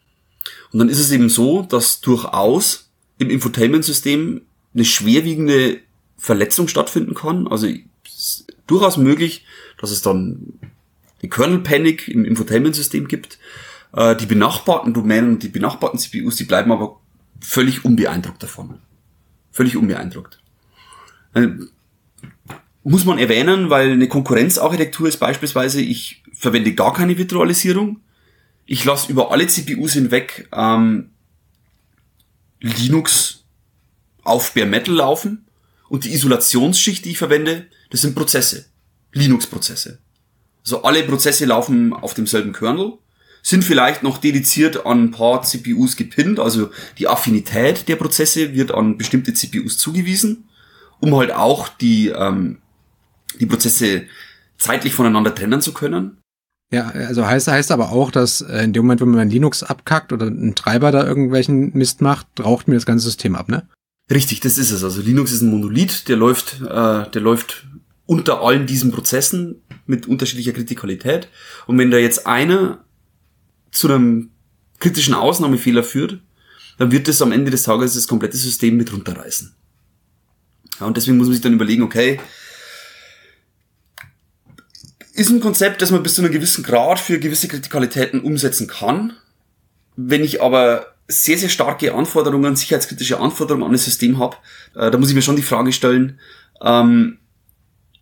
Und 0.73 0.79
dann 0.79 0.89
ist 0.91 0.99
es 0.99 1.11
eben 1.11 1.31
so, 1.31 1.63
dass 1.63 2.01
durchaus 2.01 2.91
im 3.19 3.31
Infotainment-System 3.31 4.43
eine 4.77 4.85
schwerwiegende 4.85 5.81
Verletzung 6.19 6.69
stattfinden 6.69 7.15
kann. 7.15 7.49
Also 7.49 7.69
durchaus 8.67 8.97
möglich, 8.99 9.45
dass 9.81 9.91
es 9.91 10.03
dann 10.03 10.55
eine 11.21 11.31
Kernel 11.31 11.61
Panic 11.61 12.09
im 12.09 12.25
Infotainment-System 12.25 13.09
gibt. 13.09 13.39
Äh, 13.93 14.15
die 14.17 14.27
benachbarten 14.27 14.95
Domänen 14.95 15.31
und 15.31 15.43
die 15.43 15.49
benachbarten 15.49 15.99
CPUs, 15.99 16.37
die 16.37 16.45
bleiben 16.45 16.71
aber 16.71 17.01
völlig 17.41 17.85
unbeeindruckt 17.85 18.43
davon. 18.43 18.79
Völlig 19.51 19.77
unbeeindruckt. 19.77 20.41
Äh, 21.35 21.49
muss 22.85 23.05
man 23.05 23.19
erwähnen, 23.19 23.71
weil 23.71 23.93
eine 23.93 24.09
Konkurrenzarchitektur 24.09 25.09
ist 25.09 25.17
beispielsweise, 25.19 25.81
ich 25.81 26.23
verwende 26.33 26.73
gar 26.75 26.93
keine 26.93 27.19
Virtualisierung. 27.19 28.01
Ich 28.67 28.85
lasse 28.85 29.11
über 29.11 29.33
alle 29.33 29.47
CPUs 29.47 29.95
hinweg 29.95 30.49
ähm, 30.53 31.11
Linux 32.61 33.46
auf 34.27 34.55
Bare 34.55 34.67
Metal 34.67 34.95
laufen 34.95 35.47
und 35.89 36.05
die 36.05 36.13
Isolationsschicht, 36.13 37.05
die 37.05 37.13
ich 37.13 37.19
verwende, 37.19 37.67
das 37.91 38.03
sind 38.03 38.15
Prozesse. 38.15 38.67
Linux-Prozesse. 39.13 39.99
Also 40.63 40.83
alle 40.83 41.03
Prozesse 41.05 41.45
laufen 41.47 41.93
auf 41.93 42.15
demselben 42.15 42.53
Kernel, 42.53 42.95
sind 43.43 43.63
vielleicht 43.63 44.03
noch 44.03 44.19
dediziert 44.19 44.85
an 44.85 45.05
ein 45.05 45.11
paar 45.13 45.43
CPUs 45.43 45.97
gepinnt, 45.97 46.41
also 46.41 46.71
die 46.99 47.07
Affinität 47.07 47.87
der 47.89 47.95
Prozesse 47.95 48.55
wird 48.55 48.73
an 48.73 48.99
bestimmte 48.99 49.33
CPUs 49.33 49.79
zugewiesen, 49.79 50.49
um 51.01 51.15
halt 51.15 51.33
auch 51.33 51.69
die, 51.69 52.09
ähm, 52.09 52.59
die 53.39 53.47
Prozesse 53.47 54.07
zeitlich 54.59 54.95
voneinander 54.95 55.33
trennen 55.35 55.61
zu 55.61 55.73
können. 55.73 56.19
Ja, 56.73 56.89
also 56.89 57.25
heißt, 57.25 57.47
heißt 57.47 57.71
aber 57.71 57.93
auch, 57.93 58.11
dass 58.11 58.41
äh, 58.41 58.65
in 58.65 58.73
dem 58.73 58.83
Moment, 58.83 59.01
wenn 59.01 59.11
man 59.11 59.31
Linux 59.31 59.63
abkackt 59.63 60.13
oder 60.13 60.27
ein 60.27 60.57
Treiber 60.57 60.91
da 60.91 61.07
irgendwelchen 61.07 61.73
Mist 61.77 62.01
macht, 62.01 62.27
raucht 62.41 62.67
mir 62.67 62.75
das 62.75 62.87
ganze 62.87 63.05
System 63.05 63.37
ab, 63.37 63.49
ne? 63.49 63.69
Richtig, 64.11 64.41
das 64.41 64.59
ist 64.59 64.71
es. 64.71 64.85
Also 64.85 65.03
Linux 65.03 65.33
ist 65.33 65.43
ein 65.43 65.51
Monolith, 65.51 66.09
der 66.09 66.17
läuft, 66.17 66.61
äh, 66.61 67.11
der 67.11 67.21
läuft 67.21 67.67
unter 68.07 68.41
allen 68.41 68.67
diesen 68.67 68.93
Prozessen 68.93 69.63
mit 69.87 70.07
unterschiedlicher 70.07 70.53
Kritikalität. 70.53 71.29
Und 71.67 71.77
wenn 71.79 71.91
da 71.91 71.99
jetzt 71.99 72.27
einer 72.27 72.85
zu 73.73 73.89
einem 73.89 74.31
kritischen 74.79 75.15
Ausnahmefehler 75.15 75.83
führt, 75.83 76.21
dann 76.79 76.93
wird 76.93 77.09
das 77.09 77.23
am 77.23 77.33
Ende 77.33 77.51
des 77.51 77.65
Tages 77.65 77.95
das 77.95 78.07
komplette 78.07 78.37
System 78.37 78.77
mit 78.77 78.93
runterreißen. 78.93 79.55
Ja, 80.79 80.87
und 80.87 80.97
deswegen 80.97 81.17
muss 81.17 81.27
man 81.27 81.35
sich 81.35 81.43
dann 81.43 81.55
überlegen, 81.55 81.83
okay, 81.83 82.21
ist 85.15 85.31
ein 85.31 85.41
Konzept, 85.41 85.81
das 85.81 85.91
man 85.91 86.03
bis 86.03 86.15
zu 86.15 86.23
einem 86.23 86.33
gewissen 86.33 86.63
Grad 86.63 87.01
für 87.01 87.19
gewisse 87.19 87.49
Kritikalitäten 87.49 88.21
umsetzen 88.21 88.69
kann. 88.69 89.15
Wenn 89.97 90.23
ich 90.23 90.43
aber 90.43 90.96
sehr, 91.09 91.39
sehr 91.39 91.49
starke 91.49 91.95
Anforderungen, 91.95 92.57
sicherheitskritische 92.57 93.21
Anforderungen 93.21 93.65
an 93.65 93.73
das 93.73 93.85
System 93.85 94.19
habe, 94.19 94.37
äh, 94.75 94.91
da 94.91 94.99
muss 94.99 95.09
ich 95.09 95.15
mir 95.15 95.23
schon 95.23 95.37
die 95.37 95.43
Frage 95.43 95.73
stellen, 95.73 96.19
ähm, 96.63 97.19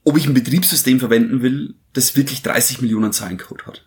ob 0.04 0.16
ich 0.16 0.26
ein 0.26 0.34
Betriebssystem 0.34 1.00
verwenden 1.00 1.42
will, 1.42 1.74
das 1.92 2.16
wirklich 2.16 2.42
30 2.42 2.82
Millionen 2.82 3.12
Zeilen 3.12 3.38
Code 3.38 3.64
hat. 3.66 3.86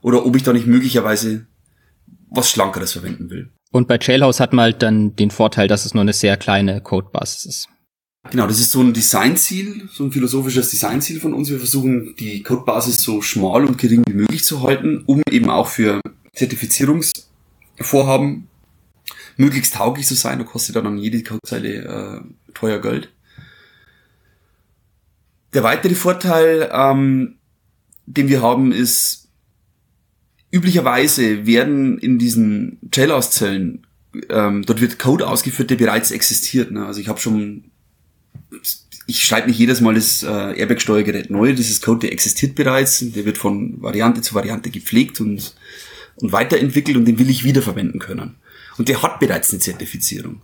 Oder 0.00 0.24
ob 0.24 0.36
ich 0.36 0.42
da 0.42 0.52
nicht 0.52 0.66
möglicherweise 0.66 1.46
was 2.30 2.50
Schlankeres 2.50 2.92
verwenden 2.92 3.30
will. 3.30 3.50
Und 3.70 3.88
bei 3.88 3.98
Jailhouse 4.00 4.40
hat 4.40 4.52
man 4.52 4.64
halt 4.64 4.82
dann 4.82 5.16
den 5.16 5.30
Vorteil, 5.30 5.68
dass 5.68 5.84
es 5.84 5.94
nur 5.94 6.02
eine 6.02 6.12
sehr 6.12 6.36
kleine 6.36 6.80
Codebasis 6.80 7.44
ist. 7.44 7.68
Genau, 8.30 8.46
das 8.46 8.60
ist 8.60 8.72
so 8.72 8.80
ein 8.80 8.92
Designziel, 8.92 9.88
so 9.92 10.04
ein 10.04 10.12
philosophisches 10.12 10.70
Designziel 10.70 11.20
von 11.20 11.34
uns. 11.34 11.50
Wir 11.50 11.58
versuchen, 11.58 12.14
die 12.18 12.42
Codebasis 12.42 13.02
so 13.02 13.22
schmal 13.22 13.64
und 13.64 13.78
gering 13.78 14.04
wie 14.06 14.14
möglich 14.14 14.44
zu 14.44 14.62
halten, 14.62 15.02
um 15.06 15.22
eben 15.30 15.50
auch 15.50 15.68
für 15.68 16.00
Zertifizierungsvorhaben 16.34 18.47
möglichst 19.38 19.74
tauglich 19.74 20.06
zu 20.06 20.14
sein. 20.14 20.38
Da 20.38 20.44
kostet 20.44 20.76
dann 20.76 20.98
jede 20.98 21.22
Codezeile 21.22 22.22
äh, 22.28 22.52
teuer 22.52 22.80
Geld. 22.80 23.10
Der 25.54 25.62
weitere 25.62 25.94
Vorteil, 25.94 26.68
ähm, 26.70 27.36
den 28.04 28.28
wir 28.28 28.42
haben, 28.42 28.72
ist, 28.72 29.28
üblicherweise 30.50 31.46
werden 31.46 31.98
in 31.98 32.18
diesen 32.18 32.78
Jailhouse-Zellen, 32.92 33.86
ähm, 34.28 34.64
dort 34.66 34.80
wird 34.80 34.98
Code 34.98 35.26
ausgeführt, 35.26 35.70
der 35.70 35.76
bereits 35.76 36.10
existiert. 36.10 36.70
Ne? 36.70 36.84
Also 36.84 37.00
ich 37.00 37.08
habe 37.08 37.20
schon, 37.20 37.70
ich 39.06 39.24
schreibe 39.24 39.48
nicht 39.48 39.58
jedes 39.58 39.80
Mal 39.80 39.94
das 39.94 40.22
äh, 40.22 40.58
Airbag-Steuergerät 40.58 41.30
neu, 41.30 41.54
das 41.54 41.70
ist 41.70 41.82
Code, 41.82 42.00
der 42.00 42.12
existiert 42.12 42.54
bereits, 42.54 42.98
der 43.00 43.24
wird 43.24 43.38
von 43.38 43.80
Variante 43.80 44.20
zu 44.20 44.34
Variante 44.34 44.70
gepflegt 44.70 45.20
und, 45.20 45.54
und 46.16 46.32
weiterentwickelt 46.32 46.96
und 46.96 47.04
den 47.04 47.18
will 47.18 47.30
ich 47.30 47.44
wiederverwenden 47.44 48.00
können. 48.00 48.36
Und 48.78 48.88
der 48.88 49.02
hat 49.02 49.20
bereits 49.20 49.50
eine 49.50 49.60
Zertifizierung. 49.60 50.40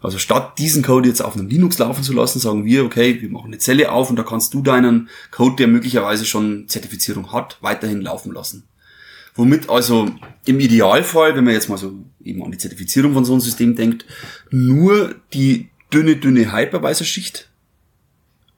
Also 0.00 0.18
statt 0.18 0.58
diesen 0.58 0.82
Code 0.82 1.08
jetzt 1.08 1.22
auf 1.22 1.36
einem 1.36 1.48
Linux 1.48 1.78
laufen 1.78 2.02
zu 2.02 2.12
lassen, 2.12 2.38
sagen 2.38 2.64
wir, 2.64 2.84
okay, 2.84 3.20
wir 3.20 3.30
machen 3.30 3.48
eine 3.48 3.58
Zelle 3.58 3.90
auf 3.92 4.10
und 4.10 4.16
da 4.16 4.22
kannst 4.22 4.54
du 4.54 4.62
deinen 4.62 5.08
Code, 5.30 5.56
der 5.56 5.68
möglicherweise 5.68 6.24
schon 6.24 6.68
Zertifizierung 6.68 7.32
hat, 7.32 7.58
weiterhin 7.60 8.02
laufen 8.02 8.32
lassen. 8.32 8.64
Womit 9.34 9.68
also 9.68 10.10
im 10.46 10.60
Idealfall, 10.60 11.36
wenn 11.36 11.44
man 11.44 11.54
jetzt 11.54 11.68
mal 11.68 11.76
so 11.76 11.92
eben 12.22 12.42
an 12.42 12.52
die 12.52 12.58
Zertifizierung 12.58 13.12
von 13.12 13.24
so 13.24 13.32
einem 13.32 13.40
System 13.40 13.74
denkt, 13.74 14.06
nur 14.50 15.14
die 15.32 15.68
dünne, 15.92 16.16
dünne 16.16 16.52
Hypervisor-Schicht 16.52 17.50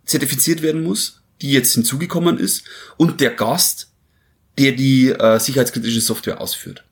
zertifiziert 0.04 0.62
werden 0.62 0.82
muss, 0.82 1.22
die 1.42 1.50
jetzt 1.50 1.74
hinzugekommen 1.74 2.38
ist, 2.38 2.64
und 2.96 3.20
der 3.20 3.30
Gast, 3.30 3.90
der 4.58 4.72
die 4.72 5.08
äh, 5.08 5.38
sicherheitskritische 5.38 6.00
Software 6.00 6.40
ausführt. 6.40 6.84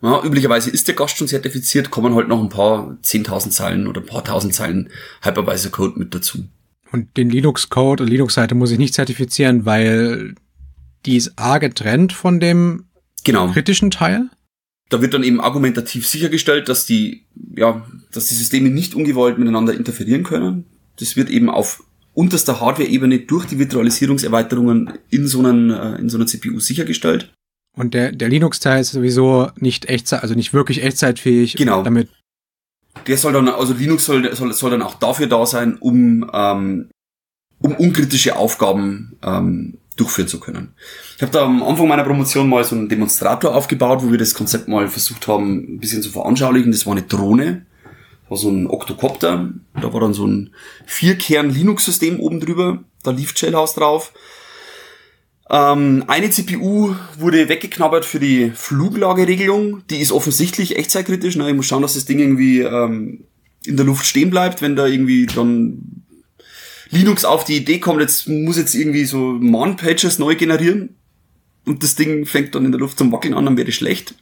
Ja, 0.00 0.22
üblicherweise 0.24 0.70
ist 0.70 0.86
der 0.86 0.94
Gast 0.94 1.16
schon 1.16 1.28
zertifiziert, 1.28 1.90
kommen 1.90 2.14
halt 2.14 2.28
noch 2.28 2.40
ein 2.40 2.48
paar 2.48 2.96
10.000 3.02 3.50
Zeilen 3.50 3.86
oder 3.86 4.00
ein 4.00 4.06
paar 4.06 4.24
tausend 4.24 4.54
Zeilen 4.54 4.90
Hypervisor-Code 5.22 5.98
mit 5.98 6.14
dazu. 6.14 6.44
Und 6.92 7.16
den 7.16 7.30
Linux-Code 7.30 8.04
und 8.04 8.08
Linux-Seite 8.08 8.54
muss 8.54 8.70
ich 8.70 8.78
nicht 8.78 8.94
zertifizieren, 8.94 9.66
weil 9.66 10.34
die 11.04 11.16
ist 11.16 11.32
A 11.36 11.58
getrennt 11.58 12.12
von 12.12 12.40
dem 12.40 12.84
genau. 13.24 13.48
kritischen 13.48 13.90
Teil? 13.90 14.30
Da 14.88 15.02
wird 15.02 15.14
dann 15.14 15.22
eben 15.22 15.40
argumentativ 15.40 16.06
sichergestellt, 16.06 16.68
dass 16.68 16.86
die, 16.86 17.24
ja, 17.56 17.86
dass 18.12 18.26
die 18.26 18.34
Systeme 18.34 18.70
nicht 18.70 18.94
ungewollt 18.94 19.38
miteinander 19.38 19.74
interferieren 19.74 20.22
können. 20.22 20.64
Das 20.98 21.16
wird 21.16 21.28
eben 21.28 21.50
auf 21.50 21.84
unterster 22.14 22.60
Hardware-Ebene 22.60 23.20
durch 23.20 23.46
die 23.46 23.58
Virtualisierungserweiterungen 23.58 24.94
in 25.10 25.26
so, 25.26 25.40
einen, 25.40 25.70
äh, 25.70 25.96
in 25.96 26.08
so 26.08 26.16
einer 26.16 26.26
CPU 26.26 26.58
sichergestellt. 26.58 27.32
Und 27.78 27.94
der, 27.94 28.10
der 28.10 28.28
Linux-Teil 28.28 28.80
ist 28.80 28.90
sowieso 28.90 29.50
nicht 29.56 29.88
Echtzeit, 29.88 30.22
also 30.22 30.34
nicht 30.34 30.52
wirklich 30.52 30.82
echtzeitfähig. 30.82 31.54
Genau. 31.54 31.82
Damit 31.82 32.08
der 33.06 33.16
soll 33.16 33.32
dann, 33.32 33.48
also 33.48 33.72
Linux 33.74 34.04
soll, 34.04 34.34
soll, 34.34 34.52
soll 34.52 34.70
dann 34.72 34.82
auch 34.82 34.94
dafür 34.94 35.28
da 35.28 35.46
sein, 35.46 35.76
um, 35.78 36.28
ähm, 36.32 36.90
um 37.60 37.74
unkritische 37.76 38.36
Aufgaben 38.36 39.16
ähm, 39.22 39.78
durchführen 39.96 40.28
zu 40.28 40.40
können. 40.40 40.74
Ich 41.16 41.22
habe 41.22 41.32
da 41.32 41.44
am 41.44 41.62
Anfang 41.62 41.88
meiner 41.88 42.04
Promotion 42.04 42.48
mal 42.48 42.64
so 42.64 42.74
einen 42.74 42.88
Demonstrator 42.88 43.54
aufgebaut, 43.54 44.02
wo 44.02 44.10
wir 44.10 44.18
das 44.18 44.34
Konzept 44.34 44.66
mal 44.66 44.88
versucht 44.88 45.28
haben, 45.28 45.74
ein 45.74 45.78
bisschen 45.78 46.02
zu 46.02 46.10
veranschaulichen. 46.10 46.72
Das 46.72 46.86
war 46.86 46.92
eine 46.92 47.02
Drohne, 47.02 47.66
das 48.22 48.30
war 48.30 48.36
so 48.38 48.50
ein 48.50 48.66
Octocopter, 48.66 49.52
da 49.80 49.92
war 49.92 50.00
dann 50.00 50.14
so 50.14 50.26
ein 50.26 50.50
Vierkern-Linux-System 50.86 52.20
oben 52.20 52.40
drüber, 52.40 52.84
da 53.02 53.10
lief 53.10 53.36
Shellhouse 53.36 53.74
drauf. 53.74 54.12
Ähm, 55.50 56.04
eine 56.06 56.30
CPU 56.30 56.94
wurde 57.18 57.48
weggeknabbert 57.48 58.04
für 58.04 58.20
die 58.20 58.52
Fluglageregelung. 58.54 59.82
Die 59.88 59.98
ist 59.98 60.12
offensichtlich 60.12 60.76
echtzeitkritisch. 60.76 61.36
Ne? 61.36 61.48
Ich 61.48 61.56
muss 61.56 61.66
schauen, 61.66 61.82
dass 61.82 61.94
das 61.94 62.04
Ding 62.04 62.18
irgendwie 62.18 62.60
ähm, 62.60 63.24
in 63.64 63.76
der 63.76 63.86
Luft 63.86 64.06
stehen 64.06 64.30
bleibt, 64.30 64.62
wenn 64.62 64.76
da 64.76 64.86
irgendwie 64.86 65.26
dann 65.26 66.04
Linux 66.90 67.24
auf 67.24 67.44
die 67.44 67.56
Idee 67.56 67.80
kommt, 67.80 68.00
jetzt 68.00 68.28
muss 68.28 68.56
jetzt 68.56 68.74
irgendwie 68.74 69.04
so 69.04 69.18
Man-Pages 69.18 70.18
neu 70.18 70.36
generieren 70.36 70.96
und 71.66 71.82
das 71.82 71.96
Ding 71.96 72.24
fängt 72.24 72.54
dann 72.54 72.64
in 72.64 72.72
der 72.72 72.80
Luft 72.80 72.98
zum 72.98 73.12
Wackeln 73.12 73.34
an, 73.34 73.44
dann 73.44 73.56
wäre 73.56 73.66
das 73.66 73.74
schlecht. 73.74 74.14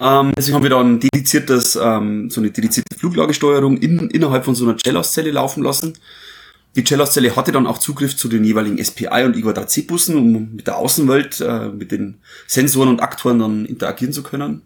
Ähm, 0.00 0.32
deswegen 0.36 0.56
haben 0.56 0.64
wir 0.64 0.70
dann 0.70 1.00
dediziert 1.00 1.48
das, 1.48 1.76
ähm, 1.76 2.28
so 2.28 2.40
eine 2.40 2.50
dedizierte 2.50 2.94
Fluglagesteuerung 2.98 3.78
in, 3.78 4.10
innerhalb 4.10 4.44
von 4.44 4.54
so 4.54 4.64
einer 4.64 4.76
Cellos-Zelle 4.76 5.30
laufen 5.30 5.62
lassen. 5.62 5.94
Die 6.76 6.84
Cellos-Zelle 6.84 7.36
hatte 7.36 7.52
dann 7.52 7.66
auch 7.66 7.78
Zugriff 7.78 8.16
zu 8.16 8.28
den 8.28 8.44
jeweiligen 8.44 8.82
SPI 8.82 9.24
und 9.24 9.36
IGA3C-Bussen, 9.36 10.16
um 10.16 10.54
mit 10.56 10.66
der 10.66 10.76
Außenwelt, 10.76 11.40
äh, 11.40 11.68
mit 11.68 11.92
den 11.92 12.16
Sensoren 12.46 12.88
und 12.88 13.00
Aktoren 13.00 13.38
dann 13.38 13.64
interagieren 13.64 14.12
zu 14.12 14.22
können. 14.22 14.62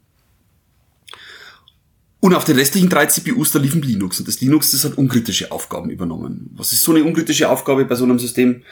Und 2.20 2.34
auf 2.34 2.44
den 2.44 2.56
restlichen 2.56 2.88
drei 2.88 3.06
CPUs, 3.06 3.52
da 3.52 3.60
liefen 3.60 3.82
Linux. 3.82 4.18
Und 4.18 4.26
das 4.26 4.40
Linux, 4.40 4.72
das 4.72 4.84
hat 4.84 4.98
unkritische 4.98 5.52
Aufgaben 5.52 5.88
übernommen. 5.90 6.50
Was 6.56 6.72
ist 6.72 6.82
so 6.82 6.92
eine 6.92 7.04
unkritische 7.04 7.48
Aufgabe 7.48 7.84
bei 7.84 7.94
so 7.94 8.04
einem 8.04 8.18
System? 8.18 8.62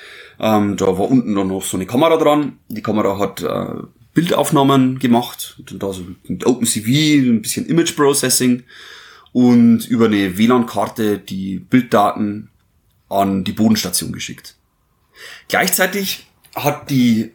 Ähm, 0.40 0.76
da 0.76 0.86
war 0.86 1.08
unten 1.08 1.34
dann 1.34 1.48
noch 1.48 1.62
so 1.62 1.76
eine 1.76 1.86
Kamera 1.86 2.16
dran. 2.16 2.58
Die 2.68 2.82
Kamera 2.82 3.18
hat 3.18 3.42
äh, 3.42 3.82
Bildaufnahmen 4.14 4.98
gemacht. 4.98 5.60
Und 5.70 5.80
da 5.80 5.92
so 5.92 6.02
mit 6.26 6.44
OpenCV, 6.44 6.88
ein 6.88 7.42
bisschen 7.42 7.66
Image 7.66 7.94
Processing. 7.94 8.64
Und 9.32 9.86
über 9.86 10.06
eine 10.06 10.38
WLAN-Karte 10.38 11.18
die 11.18 11.60
Bilddaten 11.60 12.48
an 13.08 13.44
die 13.44 13.52
Bodenstation 13.52 14.12
geschickt. 14.12 14.56
Gleichzeitig 15.48 16.26
hat 16.54 16.90
die 16.90 17.32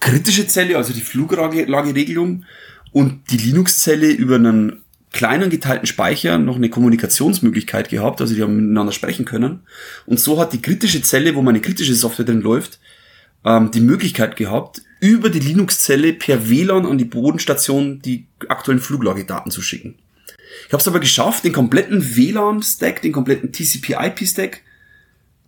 kritische 0.00 0.46
Zelle, 0.46 0.76
also 0.76 0.92
die 0.92 1.00
Fluglageregelung 1.00 2.44
und 2.92 3.30
die 3.30 3.36
Linux-Zelle 3.36 4.10
über 4.10 4.36
einen 4.36 4.84
kleinen 5.12 5.48
geteilten 5.48 5.86
Speicher 5.86 6.38
noch 6.38 6.56
eine 6.56 6.70
Kommunikationsmöglichkeit 6.70 7.88
gehabt, 7.88 8.20
also 8.20 8.34
die 8.34 8.42
haben 8.42 8.56
miteinander 8.56 8.92
sprechen 8.92 9.24
können. 9.24 9.60
Und 10.06 10.18
so 10.18 10.40
hat 10.40 10.52
die 10.52 10.60
kritische 10.60 11.02
Zelle, 11.02 11.36
wo 11.36 11.42
meine 11.42 11.60
kritische 11.60 11.94
Software 11.94 12.24
drin 12.24 12.40
läuft, 12.40 12.80
ähm, 13.44 13.70
die 13.70 13.80
Möglichkeit 13.80 14.36
gehabt, 14.36 14.82
über 15.00 15.30
die 15.30 15.38
Linux-Zelle 15.38 16.14
per 16.14 16.48
WLAN 16.48 16.86
an 16.86 16.98
die 16.98 17.04
Bodenstation 17.04 18.00
die 18.02 18.26
aktuellen 18.48 18.80
Fluglagedaten 18.80 19.52
zu 19.52 19.62
schicken. 19.62 19.96
Ich 20.66 20.72
habe 20.72 20.80
es 20.80 20.88
aber 20.88 21.00
geschafft, 21.00 21.44
den 21.44 21.52
kompletten 21.52 22.16
WLAN-Stack, 22.16 23.02
den 23.02 23.12
kompletten 23.12 23.52
TCP-IP-Stack 23.52 24.62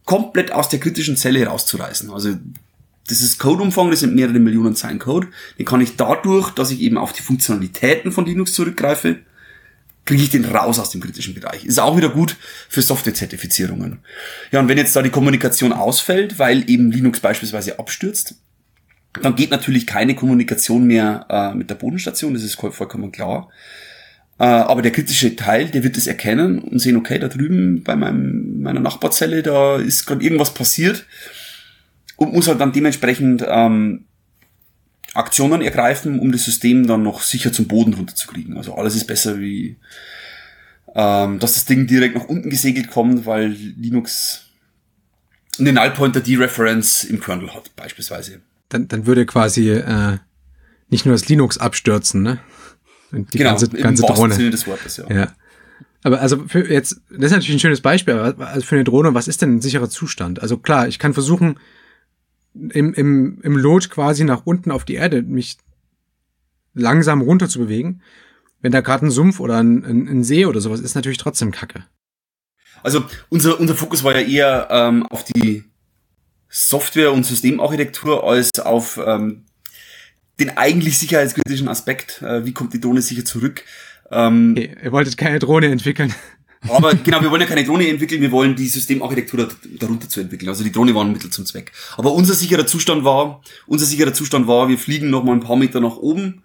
komplett 0.06 0.52
aus 0.52 0.70
der 0.70 0.80
kritischen 0.80 1.16
Zelle 1.18 1.46
rauszureißen. 1.46 2.10
Also 2.10 2.36
das 3.08 3.20
ist 3.20 3.38
Codeumfang, 3.38 3.90
das 3.90 4.00
sind 4.00 4.14
mehrere 4.14 4.38
Millionen 4.38 4.74
Zeilen 4.74 4.98
Code. 4.98 5.28
Den 5.58 5.66
kann 5.66 5.80
ich 5.80 5.96
dadurch, 5.96 6.50
dass 6.50 6.70
ich 6.70 6.80
eben 6.80 6.96
auf 6.96 7.12
die 7.12 7.22
Funktionalitäten 7.22 8.10
von 8.10 8.24
Linux 8.24 8.54
zurückgreife, 8.54 9.18
kriege 10.04 10.22
ich 10.22 10.30
den 10.30 10.44
raus 10.44 10.78
aus 10.78 10.90
dem 10.90 11.00
kritischen 11.00 11.34
Bereich. 11.34 11.64
Ist 11.64 11.80
auch 11.80 11.96
wieder 11.96 12.08
gut 12.08 12.36
für 12.68 12.82
Software-Zertifizierungen. 12.82 13.98
Ja, 14.52 14.60
und 14.60 14.68
wenn 14.68 14.78
jetzt 14.78 14.94
da 14.94 15.02
die 15.02 15.10
Kommunikation 15.10 15.72
ausfällt, 15.72 16.38
weil 16.38 16.68
eben 16.70 16.90
Linux 16.90 17.20
beispielsweise 17.20 17.78
abstürzt, 17.78 18.36
dann 19.22 19.34
geht 19.34 19.50
natürlich 19.50 19.86
keine 19.86 20.14
Kommunikation 20.14 20.86
mehr 20.86 21.26
äh, 21.28 21.54
mit 21.54 21.70
der 21.70 21.74
Bodenstation, 21.76 22.34
das 22.34 22.42
ist 22.42 22.54
vollkommen 22.54 23.12
klar. 23.12 23.48
Äh, 24.38 24.44
aber 24.44 24.82
der 24.82 24.92
kritische 24.92 25.34
Teil, 25.34 25.68
der 25.68 25.82
wird 25.82 25.96
es 25.96 26.06
erkennen 26.06 26.58
und 26.58 26.78
sehen, 26.78 26.96
okay, 26.96 27.18
da 27.18 27.28
drüben 27.28 27.82
bei 27.82 27.96
meinem, 27.96 28.60
meiner 28.60 28.80
Nachbarzelle, 28.80 29.42
da 29.42 29.76
ist 29.76 30.06
gerade 30.06 30.22
irgendwas 30.22 30.52
passiert 30.52 31.06
und 32.16 32.32
muss 32.32 32.48
halt 32.48 32.60
dann 32.60 32.72
dementsprechend 32.72 33.44
ähm, 33.48 34.04
Aktionen 35.14 35.62
ergreifen, 35.62 36.18
um 36.18 36.32
das 36.32 36.44
System 36.44 36.86
dann 36.86 37.02
noch 37.02 37.22
sicher 37.22 37.52
zum 37.52 37.66
Boden 37.66 37.94
runterzukriegen. 37.94 38.56
Also 38.58 38.74
alles 38.74 38.94
ist 38.94 39.06
besser 39.06 39.40
wie, 39.40 39.76
ähm, 40.94 41.38
dass 41.38 41.54
das 41.54 41.64
Ding 41.64 41.86
direkt 41.86 42.14
nach 42.14 42.26
unten 42.26 42.50
gesegelt 42.50 42.90
kommt, 42.90 43.24
weil 43.24 43.48
Linux 43.48 44.42
eine 45.58 45.72
Null 45.72 45.90
Pointer 45.92 46.20
Dereference 46.20 47.04
im 47.04 47.20
Kernel 47.20 47.54
hat, 47.54 47.74
beispielsweise. 47.76 48.40
Dann, 48.68 48.88
dann 48.88 49.06
würde 49.06 49.24
quasi 49.24 49.70
äh, 49.70 50.18
nicht 50.90 51.06
nur 51.06 51.14
das 51.14 51.28
Linux 51.28 51.56
abstürzen, 51.56 52.22
ne? 52.22 52.38
Die 53.24 53.38
genau, 53.38 53.50
ganze, 53.50 53.68
ganze 53.68 54.06
im 54.06 54.14
Drohne. 54.14 54.34
Sinne 54.34 54.50
des 54.50 54.66
Wortes, 54.66 54.96
ja. 54.98 55.10
ja. 55.10 55.32
Aber 56.02 56.20
also 56.20 56.44
für 56.46 56.70
jetzt, 56.70 57.00
das 57.10 57.26
ist 57.26 57.32
natürlich 57.32 57.56
ein 57.56 57.60
schönes 57.60 57.80
Beispiel, 57.80 58.14
aber 58.14 58.46
also 58.46 58.64
für 58.64 58.76
eine 58.76 58.84
Drohne, 58.84 59.14
was 59.14 59.26
ist 59.26 59.42
denn 59.42 59.56
ein 59.56 59.60
sicherer 59.60 59.90
Zustand? 59.90 60.40
Also 60.40 60.56
klar, 60.56 60.86
ich 60.86 60.98
kann 60.98 61.14
versuchen, 61.14 61.58
im, 62.54 62.94
im, 62.94 63.40
im 63.42 63.56
Lot 63.56 63.90
quasi 63.90 64.24
nach 64.24 64.42
unten 64.44 64.70
auf 64.70 64.84
die 64.84 64.94
Erde 64.94 65.22
mich 65.22 65.58
langsam 66.74 67.22
runter 67.22 67.48
zu 67.48 67.58
bewegen. 67.58 68.02
Wenn 68.60 68.72
da 68.72 68.80
gerade 68.80 69.06
ein 69.06 69.10
Sumpf 69.10 69.40
oder 69.40 69.58
ein, 69.58 69.84
ein, 69.84 70.08
ein, 70.08 70.24
See 70.24 70.46
oder 70.46 70.60
sowas 70.60 70.80
ist, 70.80 70.94
natürlich 70.94 71.18
trotzdem 71.18 71.50
Kacke. 71.50 71.84
Also 72.82 73.04
unser, 73.28 73.58
unser 73.58 73.74
Fokus 73.74 74.04
war 74.04 74.18
ja 74.18 74.26
eher 74.26 74.68
ähm, 74.70 75.06
auf 75.06 75.24
die 75.24 75.64
Software- 76.48 77.12
und 77.12 77.24
Systemarchitektur 77.24 78.24
als 78.24 78.58
auf 78.60 79.00
ähm, 79.04 79.45
den 80.38 80.56
eigentlich 80.56 80.98
sicherheitskritischen 80.98 81.68
Aspekt. 81.68 82.22
Äh, 82.22 82.44
wie 82.44 82.52
kommt 82.52 82.74
die 82.74 82.80
Drohne 82.80 83.02
sicher 83.02 83.24
zurück? 83.24 83.64
Ähm, 84.10 84.54
okay, 84.56 84.76
ihr 84.82 84.92
wolltet 84.92 85.16
keine 85.16 85.38
Drohne 85.38 85.66
entwickeln. 85.66 86.14
Aber 86.68 86.94
genau, 86.94 87.22
wir 87.22 87.30
wollen 87.30 87.42
ja 87.42 87.46
keine 87.46 87.64
Drohne 87.64 87.88
entwickeln, 87.88 88.20
wir 88.20 88.32
wollen 88.32 88.56
die 88.56 88.66
Systemarchitektur 88.66 89.48
darunter 89.78 90.08
zu 90.08 90.20
entwickeln. 90.20 90.48
Also 90.48 90.64
die 90.64 90.72
Drohne 90.72 90.94
war 90.94 91.04
ein 91.04 91.12
Mittel 91.12 91.30
zum 91.30 91.46
Zweck. 91.46 91.72
Aber 91.96 92.12
unser 92.12 92.34
sicherer 92.34 92.66
Zustand 92.66 93.04
war, 93.04 93.42
unser 93.66 93.86
sicherer 93.86 94.12
Zustand 94.12 94.46
war, 94.46 94.68
wir 94.68 94.78
fliegen 94.78 95.10
noch 95.10 95.22
mal 95.22 95.32
ein 95.32 95.40
paar 95.40 95.56
Meter 95.56 95.80
nach 95.80 95.96
oben, 95.96 96.42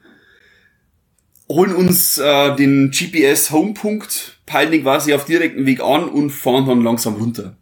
holen 1.49 1.75
uns 1.75 2.17
äh, 2.17 2.55
den 2.55 2.91
GPS 2.91 3.51
Homepunkt, 3.51 4.39
peilen 4.45 4.71
den 4.71 4.83
quasi 4.83 5.13
auf 5.13 5.25
direkten 5.25 5.65
Weg 5.65 5.81
an 5.81 6.07
und 6.07 6.29
fahren 6.29 6.67
dann 6.67 6.83
langsam 6.83 7.15
runter. 7.15 7.57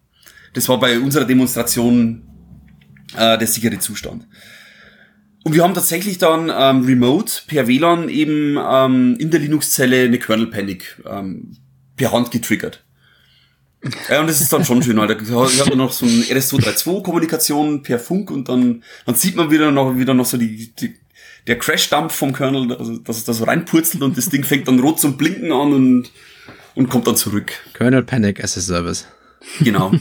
Das 0.54 0.68
war 0.70 0.80
bei 0.80 1.00
unserer 1.00 1.26
Demonstration 1.26 2.24
äh, 3.16 3.38
der 3.38 3.48
sichere 3.48 3.80
Zustand. 3.80 4.28
Und 5.44 5.54
wir 5.54 5.64
haben 5.64 5.74
tatsächlich 5.74 6.18
dann 6.18 6.52
ähm, 6.54 6.86
remote 6.86 7.42
per 7.48 7.68
WLAN 7.68 8.10
eben 8.10 8.58
ähm, 8.58 9.16
in 9.20 9.32
der 9.32 9.40
Linux-Zelle 9.40 10.04
eine 10.04 10.20
Kernel 10.20 10.48
Panic 10.48 11.02
ähm, 11.10 11.56
per 11.96 12.12
Hand 12.12 12.32
getriggert. 12.32 12.84
Ja, 14.10 14.20
und 14.20 14.28
das 14.28 14.42
ist 14.42 14.52
dann 14.52 14.66
schon 14.66 14.84
schön, 14.84 15.00
Alter. 15.00 15.18
Ich 15.22 15.60
habe 15.62 15.78
noch 15.78 15.94
so 15.94 16.06
ein 16.06 16.24
RS232-Kommunikation 16.24 17.82
per 17.82 17.98
Funk 17.98 18.30
und 18.30 18.50
dann, 18.50 18.84
dann 19.06 19.16
sieht 19.16 19.38
man 19.38 19.52
wieder 19.52 19.72
noch, 19.72 19.98
wieder 19.98 20.14
noch 20.14 20.26
so 20.26 20.38
die, 20.38 20.74
die 20.76 20.96
der 21.48 21.58
Crash-Dump 21.58 22.12
vom 22.12 22.34
Kernel, 22.34 22.74
also, 22.74 22.98
dass 22.98 23.18
es 23.18 23.24
da 23.24 23.34
so 23.34 23.46
reinpurzelt 23.46 24.04
und 24.04 24.18
das 24.18 24.30
Ding 24.30 24.44
fängt 24.44 24.68
dann 24.68 24.80
rot 24.80 25.00
zum 25.00 25.18
Blinken 25.18 25.52
an 25.52 25.74
und, 25.74 26.12
und 26.76 26.90
kommt 26.90 27.08
dann 27.08 27.16
zurück. 27.16 27.54
Kernel 27.74 28.04
Panic 28.04 28.44
as 28.44 28.58
a 28.58 28.62
Service. 28.62 29.08
Genau. 29.60 29.92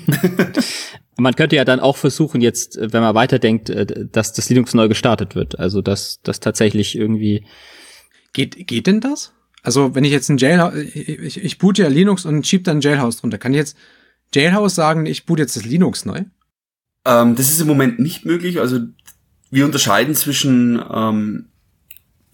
man 1.16 1.34
könnte 1.34 1.56
ja 1.56 1.64
dann 1.64 1.80
auch 1.80 1.96
versuchen, 1.96 2.40
jetzt, 2.40 2.78
wenn 2.80 3.02
man 3.02 3.14
weiterdenkt, 3.14 3.70
äh, 3.70 4.06
dass 4.10 4.32
das 4.32 4.48
Linux 4.48 4.74
neu 4.74 4.88
gestartet 4.88 5.34
wird. 5.34 5.58
Also, 5.58 5.82
dass 5.82 6.20
das 6.22 6.40
tatsächlich 6.40 6.96
irgendwie. 6.96 7.44
Geht, 8.32 8.66
geht 8.66 8.86
denn 8.86 9.00
das? 9.00 9.32
Also, 9.62 9.94
wenn 9.94 10.04
ich 10.04 10.12
jetzt 10.12 10.28
ein 10.28 10.38
Jailhouse, 10.38 10.74
ich, 10.76 11.42
ich 11.42 11.58
boot 11.58 11.78
ja 11.78 11.88
Linux 11.88 12.24
und 12.24 12.46
schieb 12.46 12.64
dann 12.64 12.80
Jailhouse 12.80 13.18
drunter. 13.18 13.38
Kann 13.38 13.52
ich 13.52 13.58
jetzt 13.58 13.76
Jailhouse 14.32 14.74
sagen, 14.74 15.06
ich 15.06 15.26
boot 15.26 15.38
jetzt 15.38 15.56
das 15.56 15.64
Linux 15.64 16.04
neu? 16.04 16.24
Ähm, 17.04 17.34
das 17.34 17.50
ist 17.50 17.60
im 17.60 17.66
Moment 17.66 17.98
nicht 17.98 18.24
möglich. 18.24 18.60
Also, 18.60 18.80
wir 19.50 19.64
unterscheiden 19.64 20.14
zwischen, 20.14 20.82
ähm, 20.92 21.46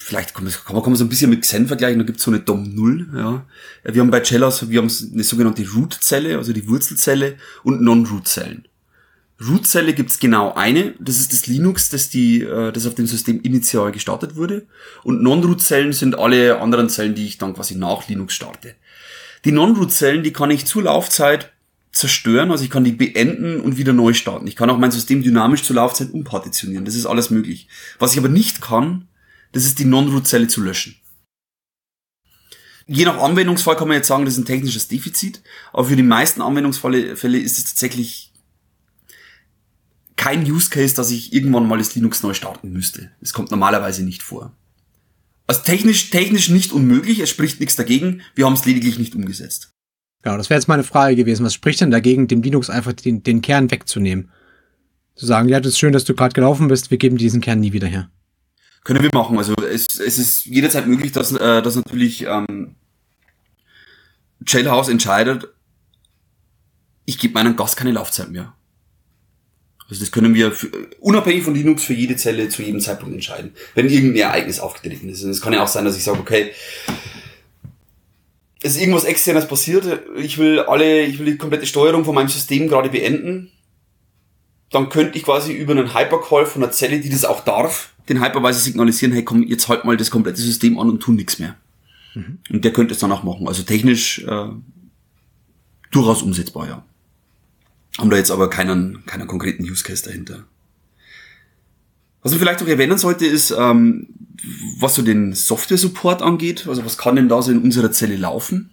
vielleicht 0.05 0.35
kann 0.35 0.45
man, 0.45 0.53
kann 0.53 0.75
man 0.75 0.97
so 0.97 1.05
ein 1.05 1.09
bisschen 1.09 1.31
mit 1.31 1.43
Xen 1.43 1.67
vergleichen, 1.67 1.99
da 1.99 2.05
gibt 2.05 2.19
es 2.19 2.25
so 2.25 2.31
eine 2.31 2.41
DOM 2.41 2.75
0, 2.75 3.09
ja. 3.17 3.47
Wir 3.85 4.01
haben 4.03 4.11
bei 4.11 4.23
Jailhouse, 4.23 4.69
wir 4.69 4.81
haben 4.81 4.93
eine 5.13 5.25
sogenannte 5.25 5.67
Root-Zelle, 5.67 6.37
also 6.37 6.53
die 6.53 6.69
Wurzelzelle 6.69 7.37
und 7.63 7.81
Non-Root-Zellen. 7.81 8.69
Root-Zelle 9.41 9.95
gibt's 9.95 10.19
genau 10.19 10.53
eine, 10.55 10.95
das 11.01 11.19
ist 11.19 11.33
das 11.33 11.47
Linux, 11.47 11.89
das, 11.89 12.11
die, 12.11 12.43
äh, 12.43 12.71
das 12.71 12.87
auf 12.87 12.95
dem 12.95 13.07
System 13.07 13.41
initial 13.43 13.93
gestartet 13.93 14.37
wurde. 14.37 14.67
Und 15.03 15.23
Non-Root-Zellen 15.23 15.93
sind 15.93 16.19
alle 16.19 16.61
anderen 16.61 16.89
Zellen, 16.91 17.15
die 17.15 17.27
ich 17.27 17.39
dann 17.39 17.55
quasi 17.55 17.75
nach 17.75 18.07
Linux 18.07 18.35
starte. 18.35 18.75
Die 19.47 19.53
Non-Root-Zellen, 19.53 20.23
die 20.23 20.33
kann 20.33 20.51
ich 20.51 20.67
zur 20.67 20.85
Laufzeit 20.85 21.51
zerstören, 21.93 22.51
also 22.51 22.63
ich 22.63 22.71
kann 22.71 22.85
die 22.85 22.93
beenden 22.93 23.61
und 23.61 23.79
wieder 23.79 23.93
neu 23.95 24.13
starten. 24.13 24.47
Ich 24.47 24.57
kann 24.57 24.69
auch 24.69 24.79
mein 24.79 24.91
System 24.91 25.23
dynamisch 25.23 25.63
zur 25.63 25.77
Laufzeit 25.77 26.13
umpartitionieren, 26.13 26.85
das 26.85 26.95
ist 26.95 27.07
alles 27.07 27.31
möglich. 27.31 27.69
Was 27.99 28.13
ich 28.13 28.19
aber 28.19 28.29
nicht 28.29 28.61
kann, 28.61 29.09
das 29.55 29.65
ist 29.65 29.79
die 29.79 29.85
Non-Root-Zelle 29.87 30.49
zu 30.49 30.61
löschen. 30.61 30.97
Je 32.87 33.07
nach 33.07 33.17
Anwendungsfall 33.17 33.77
kann 33.77 33.89
man 33.89 33.97
jetzt 33.97 34.09
sagen, 34.09 34.27
das 34.27 34.35
ist 34.35 34.41
ein 34.41 34.45
technisches 34.45 34.89
Defizit, 34.89 35.43
aber 35.73 35.87
für 35.87 35.97
die 35.97 36.03
meisten 36.03 36.43
Anwendungsfälle 36.43 37.39
ist 37.39 37.59
es 37.59 37.65
tatsächlich 37.65 38.33
kein 40.17 40.45
Use 40.45 40.69
Case, 40.69 40.95
dass 40.95 41.11
ich 41.11 41.33
irgendwann 41.33 41.67
mal 41.67 41.79
das 41.79 41.95
Linux 41.95 42.23
neu 42.23 42.35
starten 42.35 42.73
müsste. 42.73 43.11
Das 43.21 43.33
kommt 43.33 43.51
normalerweise 43.51 44.05
nicht 44.05 44.23
vor. 44.23 44.55
Also 45.47 45.63
technisch, 45.63 46.11
technisch 46.11 46.49
nicht 46.49 46.73
unmöglich, 46.73 47.21
es 47.21 47.31
spricht 47.31 47.61
nichts 47.61 47.77
dagegen, 47.77 48.23
wir 48.35 48.47
haben 48.47 48.55
es 48.55 48.65
lediglich 48.65 48.99
nicht 48.99 49.15
umgesetzt. 49.15 49.71
Genau, 50.23 50.37
das 50.37 50.49
wäre 50.49 50.59
jetzt 50.59 50.69
meine 50.69 50.85
Frage 50.85 51.17
gewesen. 51.17 51.45
Was 51.45 51.53
spricht 51.53 51.83
denn 51.83 51.91
dagegen, 51.91 52.29
dem 52.29 52.43
Linux 52.43 52.71
einfach 52.71 52.95
den, 52.95 53.23
den 53.23 53.43
Kern 53.43 53.71
wegzunehmen? 53.71 54.31
Zu 55.15 55.27
sagen, 55.27 55.49
ja, 55.49 55.61
das 55.61 55.75
ist 55.75 55.79
schön, 55.79 55.93
dass 55.93 56.05
du 56.05 56.15
gerade 56.15 56.33
gelaufen 56.33 56.69
bist, 56.69 56.91
wir 56.91 56.99
geben 56.99 57.19
diesen 57.19 57.41
Kern 57.41 57.61
nie 57.61 57.73
wieder 57.73 57.87
her. 57.87 58.11
Können 58.85 59.03
wir 59.03 59.11
machen. 59.15 59.39
Also 59.39 59.55
es, 59.57 59.99
es 59.99 60.19
ist 60.19 60.45
jederzeit 60.45 60.87
möglich, 60.87 61.11
dass, 61.13 61.33
äh, 61.33 61.63
dass 61.63 61.75
natürlich 61.75 62.27
ähm, 62.27 62.77
Jailhouse 64.47 64.91
entscheidet, 64.91 65.49
ich 67.07 67.19
gebe 67.19 67.35
meinem 67.35 67.57
Gast 67.57 67.77
keine 67.77 67.93
Laufzeit 67.93 68.31
mehr. 68.31 68.55
Also 69.89 70.01
das 70.01 70.13
können 70.13 70.35
wir 70.35 70.53
für, 70.53 70.71
unabhängig 71.01 71.45
von 71.45 71.55
Linux 71.55 71.85
für 71.85 71.93
jede 71.95 72.17
Zelle 72.17 72.49
zu 72.49 72.63
jedem 72.63 72.81
Zeitpunkt 72.81 73.15
entscheiden, 73.15 73.55
wenn 73.75 73.89
irgendein 73.89 74.23
Ereignis 74.23 74.61
aufgetreten 74.61 75.09
ist. 75.09 75.23
Und 75.23 75.31
es 75.31 75.41
kann 75.41 75.53
ja 75.53 75.63
auch 75.63 75.69
sein, 75.69 75.85
dass 75.85 75.97
ich 75.97 76.05
sage, 76.05 76.21
okay, 76.21 76.53
es 78.63 78.77
ist 78.77 78.81
irgendwas 78.81 79.05
externes 79.05 79.47
passiert, 79.47 80.01
ich 80.17 80.39
will 80.39 80.61
alle, 80.61 81.03
ich 81.03 81.19
will 81.19 81.27
die 81.27 81.37
komplette 81.37 81.67
Steuerung 81.67 82.05
von 82.05 82.15
meinem 82.15 82.29
System 82.29 82.69
gerade 82.69 82.89
beenden. 82.89 83.51
Dann 84.71 84.89
könnte 84.89 85.19
ich 85.19 85.25
quasi 85.25 85.53
über 85.53 85.73
einen 85.73 85.95
Hypercall 85.95 86.47
von 86.47 86.63
einer 86.63 86.73
Zelle, 86.73 86.99
die 87.01 87.11
das 87.11 87.27
auch 87.27 87.45
darf, 87.45 87.94
den 88.09 88.23
Hypervisor 88.23 88.61
signalisieren, 88.61 89.13
hey 89.13 89.25
komm, 89.25 89.43
jetzt 89.43 89.69
halt 89.69 89.85
mal 89.85 89.97
das 89.97 90.11
komplette 90.11 90.41
System 90.41 90.79
an 90.79 90.91
und 90.91 91.01
tu 91.01 91.13
nichts 91.13 91.39
mehr. 91.39 91.57
Mhm. 92.15 92.39
Und 92.51 92.65
der 92.65 92.73
könnte 92.73 92.95
es 92.95 93.01
dann 93.01 93.13
auch 93.13 93.23
machen. 93.23 93.49
Also 93.49 93.63
technisch 93.63 94.21
äh, 94.21 94.49
durchaus 95.91 96.23
umsetzbar, 96.23 96.69
ja. 96.69 96.85
Haben 97.99 98.11
da 98.11 98.17
jetzt 98.17 98.31
aber 98.31 98.51
keinen, 98.51 99.07
keinen 99.07 99.27
konkreten 99.27 99.63
Use 99.63 99.85
Case 99.85 100.05
dahinter. 100.05 100.45
Was 102.23 102.33
man 102.33 102.41
vielleicht 102.41 102.63
auch 102.63 102.67
erwähnen 102.67 102.99
sollte, 102.99 103.27
ist, 103.27 103.53
ähm, 103.57 104.09
was 104.81 104.95
so 104.95 105.03
den 105.03 105.33
Software-Support 105.33 106.23
angeht. 106.23 106.67
Also 106.67 106.85
was 106.85 106.99
kann 106.99 107.17
denn 107.17 107.29
da 107.29 107.41
so 107.41 107.53
in 107.53 107.61
unserer 107.61 107.93
Zelle 107.93 108.17
laufen? 108.17 108.71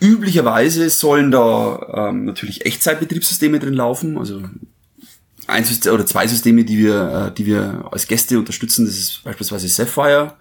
Üblicherweise 0.00 0.90
sollen 0.90 1.30
da 1.30 2.08
ähm, 2.10 2.24
natürlich 2.24 2.66
Echtzeitbetriebssysteme 2.66 3.58
drin 3.58 3.74
laufen, 3.74 4.18
also 4.18 4.42
ein 5.46 5.64
System 5.64 5.94
oder 5.94 6.06
zwei 6.06 6.26
Systeme, 6.26 6.64
die 6.64 6.78
wir, 6.78 7.28
äh, 7.28 7.34
die 7.34 7.46
wir 7.46 7.88
als 7.90 8.06
Gäste 8.06 8.38
unterstützen. 8.38 8.86
Das 8.86 8.96
ist 8.96 9.22
beispielsweise 9.24 9.68
Sapphire 9.68 10.34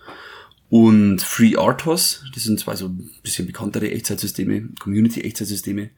und 0.69 1.21
FreeRTOS. 1.21 2.25
Das 2.33 2.43
sind 2.43 2.59
zwei 2.59 2.75
so 2.75 2.87
ein 2.87 3.09
bisschen 3.21 3.45
bekanntere 3.45 3.91
Echtzeitsysteme, 3.91 4.69
Community-Echtzeitsysteme. 4.79 5.89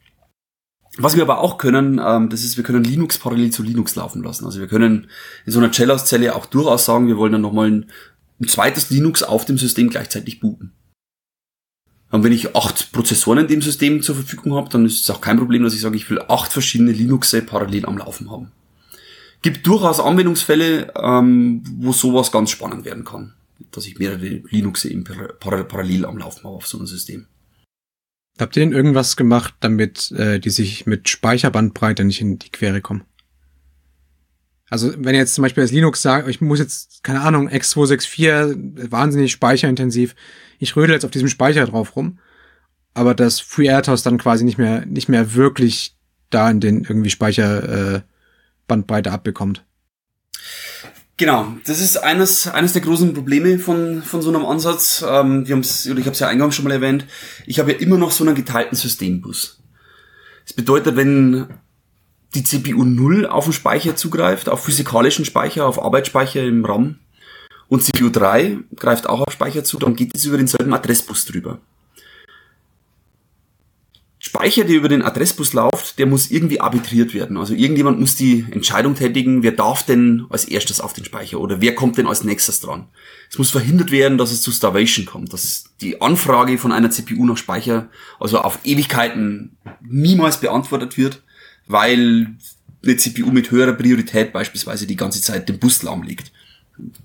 Was 0.97 1.16
wir 1.16 1.24
aber 1.24 1.39
auch 1.39 1.58
können, 1.58 2.01
ähm, 2.03 2.30
das 2.30 2.43
ist, 2.43 2.58
wir 2.58 2.64
können 2.64 2.84
Linux 2.84 3.18
parallel 3.18 3.51
zu 3.51 3.64
Linux 3.64 3.95
laufen 3.95 4.24
lassen. 4.24 4.45
Also 4.45 4.60
wir 4.60 4.68
können 4.68 5.08
in 5.45 5.51
so 5.51 5.60
einer 5.60 5.72
Cellos-Zelle 5.72 6.36
auch 6.36 6.45
durchaus 6.45 6.86
sagen, 6.86 7.08
wir 7.08 7.18
wollen 7.18 7.34
dann 7.34 7.41
nochmal 7.41 7.70
ein, 7.70 7.91
ein 8.39 8.47
zweites 8.47 8.89
Linux 8.89 9.24
auf 9.24 9.45
dem 9.45 9.58
System 9.58 9.89
gleichzeitig 9.89 10.39
booten. 10.39 10.72
Und 12.12 12.24
wenn 12.24 12.32
ich 12.32 12.56
acht 12.56 12.93
Prozessoren 12.93 13.39
in 13.39 13.47
dem 13.47 13.62
System 13.62 14.01
zur 14.01 14.16
Verfügung 14.16 14.53
habe, 14.56 14.70
dann 14.70 14.86
ist 14.86 15.01
es 15.01 15.10
auch 15.10 15.20
kein 15.20 15.38
Problem, 15.38 15.64
dass 15.64 15.74
ich 15.74 15.82
sage, 15.82 15.97
ich 15.97 16.10
will 16.10 16.22
acht 16.30 16.53
verschiedene 16.53 16.93
Linuxe 16.93 17.41
parallel 17.41 17.86
am 17.86 17.97
Laufen 17.97 18.32
haben. 18.32 18.51
Gibt 19.45 19.67
durchaus 19.67 19.99
Anwendungsfälle, 19.99 20.91
ähm, 20.99 21.61
wo 21.77 21.93
sowas 21.93 22.31
ganz 22.31 22.49
spannend 22.49 22.83
werden 22.83 23.05
kann. 23.05 23.35
Dass 23.69 23.85
ich 23.85 23.99
mehrere 23.99 24.41
Linuxe 24.49 24.89
parallel 25.39 26.07
am 26.07 26.17
Laufen 26.17 26.45
habe 26.45 26.55
auf 26.55 26.65
so 26.65 26.79
einem 26.79 26.87
System. 26.87 27.27
Habt 28.39 28.57
ihr 28.57 28.63
denn 28.63 28.73
irgendwas 28.73 29.15
gemacht, 29.15 29.53
damit 29.59 30.11
äh, 30.13 30.39
die 30.39 30.49
sich 30.49 30.87
mit 30.87 31.09
Speicherbandbreite 31.09 32.03
nicht 32.03 32.21
in 32.21 32.39
die 32.39 32.49
Quere 32.49 32.81
kommen? 32.81 33.03
Also 34.71 34.91
wenn 34.97 35.13
jetzt 35.13 35.35
zum 35.35 35.43
Beispiel 35.43 35.61
als 35.61 35.71
Linux 35.71 36.01
sagt, 36.01 36.27
ich 36.27 36.41
muss 36.41 36.57
jetzt, 36.57 37.03
keine 37.03 37.21
Ahnung, 37.21 37.47
X264, 37.47 38.89
wahnsinnig 38.91 39.31
speicherintensiv, 39.31 40.15
ich 40.57 40.75
rödel 40.75 40.95
jetzt 40.95 41.05
auf 41.05 41.11
diesem 41.11 41.27
Speicher 41.27 41.67
drauf 41.67 41.95
rum, 41.95 42.17
aber 42.95 43.13
das 43.13 43.41
FreeRTOS 43.41 44.01
dann 44.01 44.17
quasi 44.17 44.43
nicht 44.43 44.57
mehr, 44.57 44.87
nicht 44.87 45.07
mehr 45.07 45.35
wirklich 45.35 45.95
da 46.31 46.49
in 46.49 46.61
den 46.61 46.83
irgendwie 46.83 47.11
Speicherbandbreite 47.11 48.03
äh, 48.07 48.14
abbekommt. 48.68 49.66
Genau, 51.18 51.53
das 51.66 51.80
ist 51.80 51.97
eines, 51.97 52.47
eines 52.47 52.74
der 52.74 52.82
großen 52.82 53.13
Probleme 53.13 53.57
von, 53.57 54.03
von 54.03 54.22
so 54.22 54.30
einem 54.30 54.45
Ansatz. 54.45 55.03
Ähm, 55.07 55.47
wir 55.47 55.55
haben's, 55.55 55.88
oder 55.88 55.99
ich 55.99 56.05
habe 56.05 56.13
es 56.13 56.20
ja 56.20 56.28
eingangs 56.28 56.55
schon 56.55 56.66
mal 56.66 56.72
erwähnt, 56.72 57.05
ich 57.45 57.59
habe 57.59 57.72
ja 57.72 57.78
immer 57.78 57.97
noch 57.97 58.11
so 58.11 58.26
einen 58.26 58.36
geteilten 58.36 58.78
Systembus. 58.78 59.61
Das 60.43 60.53
bedeutet, 60.53 60.97
wenn 60.97 61.47
die 62.34 62.43
CPU 62.43 62.84
0 62.84 63.28
auf 63.28 63.45
den 63.45 63.53
Speicher 63.53 63.95
zugreift, 63.95 64.49
auf 64.49 64.66
physikalischen 64.66 65.24
Speicher, 65.24 65.66
auf 65.66 65.82
Arbeitsspeicher 65.82 66.43
im 66.43 66.66
RAM, 66.66 66.99
und 67.68 67.82
CPU 67.82 68.09
3 68.09 68.59
greift 68.76 69.07
auch 69.07 69.22
auf 69.22 69.34
Speicher 69.34 69.63
zu, 69.63 69.80
dann 69.80 69.95
geht 69.95 70.13
es 70.13 70.26
über 70.26 70.38
denselben 70.38 70.74
Adressbus 70.74 71.26
drüber. 71.26 71.59
Speicher, 74.26 74.63
der 74.63 74.78
über 74.78 74.89
den 74.89 75.03
Adressbus 75.03 75.53
läuft, 75.53 75.99
der 75.99 76.07
muss 76.07 76.32
irgendwie 76.32 76.59
arbitriert 76.59 77.13
werden. 77.13 77.38
Also 77.38 77.53
irgendjemand 77.53 77.99
muss 77.99 78.15
die 78.15 78.43
Entscheidung 78.49 78.95
tätigen, 78.95 79.43
wer 79.43 79.51
darf 79.51 79.84
denn 79.84 80.26
als 80.32 80.45
erstes 80.45 80.82
auf 80.82 80.93
den 80.93 81.05
Speicher 81.05 81.39
oder 81.39 81.61
wer 81.61 81.76
kommt 81.76 81.99
denn 81.99 82.07
als 82.07 82.23
nächstes 82.23 82.59
dran. 82.59 82.88
Es 83.30 83.38
muss 83.38 83.51
verhindert 83.51 83.91
werden, 83.91 84.17
dass 84.17 84.32
es 84.32 84.41
zu 84.41 84.51
Starvation 84.51 85.05
kommt, 85.05 85.32
dass 85.32 85.65
die 85.80 86.01
Anfrage 86.01 86.57
von 86.57 86.71
einer 86.71 86.89
CPU 86.89 87.23
nach 87.23 87.38
Speicher 87.38 87.88
also 88.19 88.39
auf 88.39 88.57
Ewigkeiten 88.63 89.57
niemals 89.88 90.39
beantwortet 90.39 90.97
wird, 90.97 91.21
weil 91.67 92.36
eine 92.84 92.97
CPU 92.97 93.30
mit 93.30 93.51
höherer 93.51 93.73
Priorität 93.73 94.34
beispielsweise 94.34 94.88
die 94.88 94.95
ganze 94.95 95.21
Zeit 95.21 95.49
den 95.49 95.59
Bus 95.59 95.84
lahmlegt. 95.84 96.32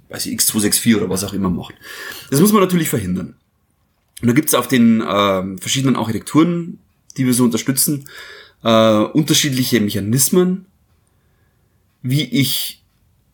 Weiß 0.08 0.24
ich, 0.24 0.38
X264 0.38 0.96
oder 0.96 1.10
was 1.10 1.22
auch 1.22 1.34
immer 1.34 1.50
macht. 1.50 1.74
Das 2.30 2.40
muss 2.40 2.52
man 2.52 2.62
natürlich 2.62 2.88
verhindern. 2.88 3.34
Und 4.22 4.28
da 4.28 4.32
gibt 4.32 4.48
es 4.48 4.54
auf 4.54 4.68
den 4.68 5.02
äh, 5.02 5.58
verschiedenen 5.58 5.96
Architekturen 5.96 6.78
die 7.16 7.26
wir 7.26 7.34
so 7.34 7.44
unterstützen, 7.44 8.04
äh, 8.62 8.98
unterschiedliche 8.98 9.80
Mechanismen, 9.80 10.66
wie 12.02 12.24
ich 12.24 12.82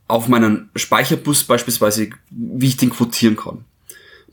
auf 0.09 0.29
meinen 0.29 0.71
Speicherbus 0.77 1.45
beispielsweise, 1.45 2.11
wie 2.31 2.69
ich 2.69 2.77
den 2.77 2.91
quotieren 2.91 3.37
kann. 3.37 3.65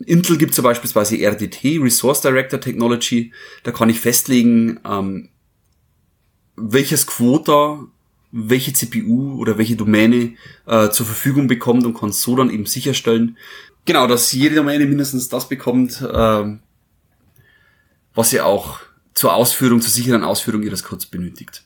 Intel 0.05 0.37
gibt 0.37 0.51
es 0.51 0.57
ja 0.57 0.63
beispielsweise 0.63 1.17
RDT, 1.17 1.79
Resource 1.79 2.21
Director 2.21 2.59
Technology, 2.59 3.31
da 3.63 3.71
kann 3.71 3.89
ich 3.89 3.99
festlegen, 3.99 4.79
ähm, 4.85 5.29
welches 6.55 7.07
Quota 7.07 7.87
welche 8.35 8.73
CPU 8.73 9.39
oder 9.39 9.59
welche 9.59 9.75
Domäne 9.75 10.33
äh, 10.65 10.89
zur 10.89 11.05
Verfügung 11.05 11.47
bekommt 11.47 11.85
und 11.85 11.93
kann 11.93 12.11
so 12.11 12.35
dann 12.35 12.49
eben 12.49 12.65
sicherstellen, 12.65 13.37
genau, 13.85 14.07
dass 14.07 14.31
jede 14.31 14.55
Domäne 14.55 14.87
mindestens 14.87 15.29
das 15.29 15.47
bekommt, 15.47 16.01
äh, 16.01 16.57
was 18.15 18.29
sie 18.31 18.41
auch 18.41 18.79
zur 19.13 19.33
Ausführung, 19.33 19.81
zur 19.81 19.91
sicheren 19.91 20.23
Ausführung 20.23 20.63
ihres 20.63 20.83
Codes 20.83 21.05
benötigt. 21.05 21.63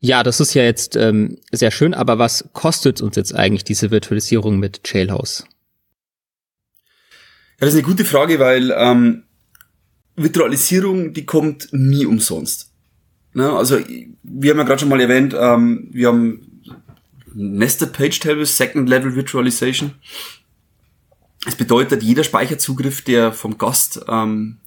Ja, 0.00 0.22
das 0.22 0.40
ist 0.40 0.54
ja 0.54 0.62
jetzt 0.62 0.94
ähm, 0.96 1.38
sehr 1.52 1.70
schön, 1.70 1.94
aber 1.94 2.18
was 2.18 2.50
kostet 2.52 3.00
uns 3.00 3.16
jetzt 3.16 3.34
eigentlich 3.34 3.64
diese 3.64 3.90
Virtualisierung 3.90 4.58
mit 4.58 4.80
Jailhouse? 4.84 5.46
Ja, 7.58 7.60
das 7.60 7.70
ist 7.70 7.76
eine 7.76 7.88
gute 7.88 8.04
Frage, 8.04 8.38
weil 8.38 8.74
ähm, 8.76 9.24
Virtualisierung, 10.14 11.14
die 11.14 11.24
kommt 11.24 11.68
nie 11.72 12.04
umsonst. 12.04 12.72
Ne? 13.32 13.50
Also 13.50 13.78
wir 14.22 14.50
haben 14.50 14.58
ja 14.58 14.64
gerade 14.64 14.80
schon 14.80 14.90
mal 14.90 15.00
erwähnt, 15.00 15.34
ähm, 15.38 15.88
wir 15.92 16.08
haben 16.08 16.62
Nested 17.34 17.92
Page 17.92 18.18
Tables, 18.18 18.56
Second 18.56 18.88
Level 18.88 19.14
Virtualization. 19.14 19.92
Es 21.46 21.54
bedeutet, 21.54 22.02
jeder 22.02 22.24
Speicherzugriff, 22.24 23.02
der 23.02 23.32
vom 23.32 23.56
Gast 23.58 24.00
ähm, 24.08 24.58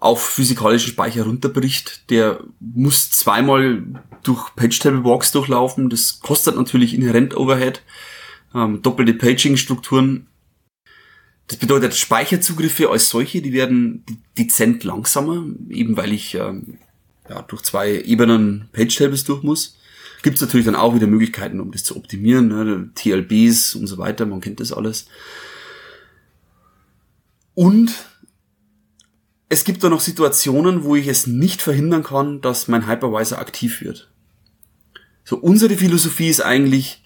auf 0.00 0.24
physikalischen 0.24 0.92
Speicher 0.92 1.24
runterbricht, 1.24 2.10
der 2.10 2.40
muss 2.60 3.10
zweimal 3.10 3.82
durch 4.22 4.54
Page-Table 4.54 5.04
Walks 5.04 5.32
durchlaufen. 5.32 5.90
Das 5.90 6.20
kostet 6.20 6.56
natürlich 6.56 6.94
inhärent 6.94 7.36
Overhead, 7.36 7.82
ähm, 8.54 8.80
doppelte 8.82 9.14
Paging-Strukturen. 9.14 10.26
Das 11.48 11.58
bedeutet, 11.58 11.94
Speicherzugriffe 11.94 12.90
als 12.90 13.08
solche, 13.08 13.42
die 13.42 13.52
werden 13.52 14.04
dezent 14.36 14.84
langsamer, 14.84 15.44
eben 15.70 15.96
weil 15.96 16.12
ich 16.12 16.34
ähm, 16.34 16.78
ja, 17.28 17.42
durch 17.42 17.62
zwei 17.62 18.00
Ebenen 18.00 18.68
Page-Tables 18.72 19.24
durch 19.24 19.42
muss. 19.42 19.76
Gibt 20.22 20.36
es 20.36 20.42
natürlich 20.42 20.66
dann 20.66 20.74
auch 20.74 20.94
wieder 20.94 21.06
Möglichkeiten, 21.06 21.60
um 21.60 21.70
das 21.70 21.84
zu 21.84 21.96
optimieren, 21.96 22.48
ne? 22.48 22.90
TLBs 22.94 23.76
und 23.76 23.86
so 23.86 23.98
weiter, 23.98 24.26
man 24.26 24.40
kennt 24.40 24.60
das 24.60 24.72
alles. 24.72 25.06
Und 27.54 27.92
es 29.48 29.64
gibt 29.64 29.82
da 29.82 29.88
noch 29.88 30.00
Situationen, 30.00 30.84
wo 30.84 30.96
ich 30.96 31.06
es 31.06 31.26
nicht 31.26 31.62
verhindern 31.62 32.02
kann, 32.02 32.40
dass 32.40 32.68
mein 32.68 32.86
Hypervisor 32.86 33.38
aktiv 33.38 33.80
wird. 33.80 34.10
So, 35.24 35.36
unsere 35.36 35.76
Philosophie 35.76 36.28
ist 36.28 36.40
eigentlich, 36.40 37.02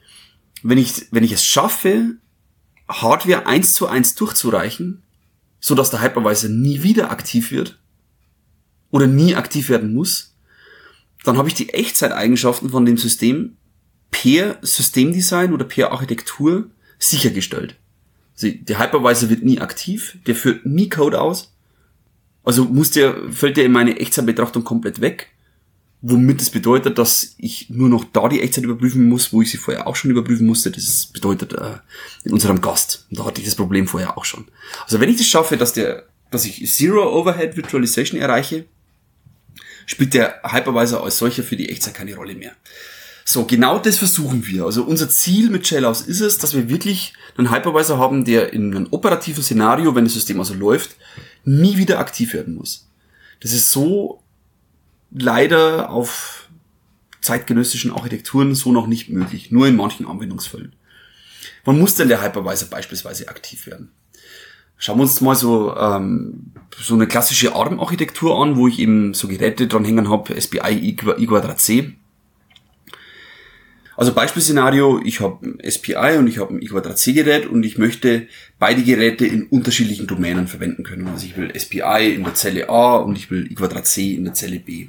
wenn 0.62 0.78
ich, 0.78 1.06
wenn 1.10 1.24
ich 1.24 1.32
es 1.32 1.44
schaffe, 1.44 2.16
Hardware 2.88 3.46
eins 3.46 3.74
zu 3.74 3.86
eins 3.86 4.14
durchzureichen, 4.14 5.02
so 5.60 5.74
dass 5.74 5.90
der 5.90 6.02
Hypervisor 6.02 6.50
nie 6.50 6.82
wieder 6.82 7.10
aktiv 7.10 7.50
wird 7.52 7.78
oder 8.90 9.06
nie 9.06 9.34
aktiv 9.34 9.68
werden 9.68 9.94
muss, 9.94 10.34
dann 11.24 11.38
habe 11.38 11.48
ich 11.48 11.54
die 11.54 11.72
Echtzeiteigenschaften 11.72 12.70
von 12.70 12.84
dem 12.84 12.98
System 12.98 13.56
per 14.10 14.58
Systemdesign 14.62 15.52
oder 15.52 15.64
per 15.64 15.92
Architektur 15.92 16.70
sichergestellt. 16.98 17.76
Also 18.34 18.48
der 18.50 18.78
Hypervisor 18.78 19.30
wird 19.30 19.42
nie 19.42 19.60
aktiv, 19.60 20.18
der 20.26 20.34
führt 20.34 20.66
nie 20.66 20.88
Code 20.88 21.20
aus. 21.20 21.51
Also 22.44 22.64
muss 22.64 22.90
der, 22.90 23.14
fällt 23.30 23.56
der 23.56 23.64
in 23.64 23.72
meine 23.72 23.98
Echtzeitbetrachtung 23.98 24.64
komplett 24.64 25.00
weg. 25.00 25.28
Womit 26.04 26.42
es 26.42 26.50
bedeutet, 26.50 26.98
dass 26.98 27.34
ich 27.38 27.70
nur 27.70 27.88
noch 27.88 28.04
da 28.12 28.28
die 28.28 28.40
Echtzeit 28.40 28.64
überprüfen 28.64 29.08
muss, 29.08 29.32
wo 29.32 29.40
ich 29.40 29.52
sie 29.52 29.56
vorher 29.56 29.86
auch 29.86 29.94
schon 29.94 30.10
überprüfen 30.10 30.46
musste. 30.46 30.72
Das 30.72 31.06
bedeutet 31.06 31.52
äh, 31.52 31.78
in 32.24 32.32
unserem 32.32 32.60
Gast. 32.60 33.06
Und 33.10 33.20
da 33.20 33.24
hatte 33.24 33.40
ich 33.40 33.46
das 33.46 33.54
Problem 33.54 33.86
vorher 33.86 34.18
auch 34.18 34.24
schon. 34.24 34.46
Also 34.84 34.98
wenn 34.98 35.08
ich 35.08 35.18
das 35.18 35.28
schaffe, 35.28 35.56
dass 35.56 35.72
der, 35.72 36.04
dass 36.32 36.44
ich 36.44 36.68
Zero 36.72 37.16
Overhead 37.16 37.56
Virtualization 37.56 38.20
erreiche, 38.20 38.64
spielt 39.86 40.14
der 40.14 40.40
Hypervisor 40.42 41.04
als 41.04 41.18
solcher 41.18 41.44
für 41.44 41.56
die 41.56 41.68
Echtzeit 41.68 41.94
keine 41.94 42.16
Rolle 42.16 42.34
mehr. 42.34 42.52
So, 43.24 43.44
genau 43.44 43.78
das 43.78 43.98
versuchen 43.98 44.46
wir. 44.46 44.64
Also 44.64 44.82
unser 44.82 45.08
Ziel 45.08 45.50
mit 45.50 45.70
Jailhouse 45.70 46.02
ist 46.02 46.20
es, 46.20 46.38
dass 46.38 46.54
wir 46.54 46.68
wirklich 46.68 47.12
einen 47.36 47.52
Hypervisor 47.52 47.98
haben, 47.98 48.24
der 48.24 48.52
in 48.52 48.74
einem 48.74 48.88
operativen 48.90 49.42
Szenario, 49.42 49.94
wenn 49.94 50.04
das 50.04 50.14
System 50.14 50.40
also 50.40 50.54
läuft, 50.54 50.96
nie 51.44 51.76
wieder 51.76 51.98
aktiv 51.98 52.34
werden 52.34 52.54
muss. 52.54 52.88
Das 53.40 53.52
ist 53.52 53.70
so 53.70 54.22
leider 55.10 55.90
auf 55.90 56.48
zeitgenössischen 57.20 57.92
Architekturen 57.92 58.54
so 58.54 58.72
noch 58.72 58.86
nicht 58.86 59.08
möglich, 59.08 59.50
nur 59.50 59.66
in 59.66 59.76
manchen 59.76 60.06
Anwendungsfällen. 60.06 60.74
Wann 61.64 61.78
muss 61.78 61.94
denn 61.94 62.08
der 62.08 62.22
Hypervisor 62.22 62.68
beispielsweise 62.68 63.28
aktiv 63.28 63.66
werden? 63.66 63.90
Schauen 64.76 64.98
wir 64.98 65.02
uns 65.02 65.20
mal 65.20 65.36
so, 65.36 65.76
ähm, 65.76 66.52
so 66.76 66.94
eine 66.94 67.06
klassische 67.06 67.54
ARM-Architektur 67.54 68.42
an, 68.42 68.56
wo 68.56 68.66
ich 68.66 68.80
eben 68.80 69.14
so 69.14 69.28
Geräte 69.28 69.68
dran 69.68 69.84
hängen 69.84 70.10
habe, 70.10 70.40
SPI 70.40 70.72
I, 70.72 70.96
I 71.18 71.26
Quadrat 71.26 71.60
C. 71.60 71.94
Also 73.96 74.14
Beispielszenario, 74.14 75.00
ich 75.04 75.20
habe 75.20 75.46
ein 75.46 75.70
SPI 75.70 76.16
und 76.18 76.26
ich 76.26 76.38
habe 76.38 76.54
ein 76.54 76.62
I 76.62 76.66
Quadrat 76.66 76.98
C 76.98 77.12
Gerät 77.12 77.46
und 77.46 77.62
ich 77.62 77.76
möchte 77.76 78.26
beide 78.58 78.82
Geräte 78.82 79.26
in 79.26 79.46
unterschiedlichen 79.46 80.06
Domänen 80.06 80.48
verwenden 80.48 80.82
können. 80.82 81.06
Also 81.08 81.26
ich 81.26 81.36
will 81.36 81.52
SPI 81.58 82.14
in 82.14 82.24
der 82.24 82.34
Zelle 82.34 82.68
A 82.70 82.96
und 82.96 83.16
ich 83.16 83.30
will 83.30 83.50
I 83.50 83.54
Quadrat 83.54 83.86
C 83.86 84.14
in 84.14 84.24
der 84.24 84.34
Zelle 84.34 84.58
B. 84.58 84.88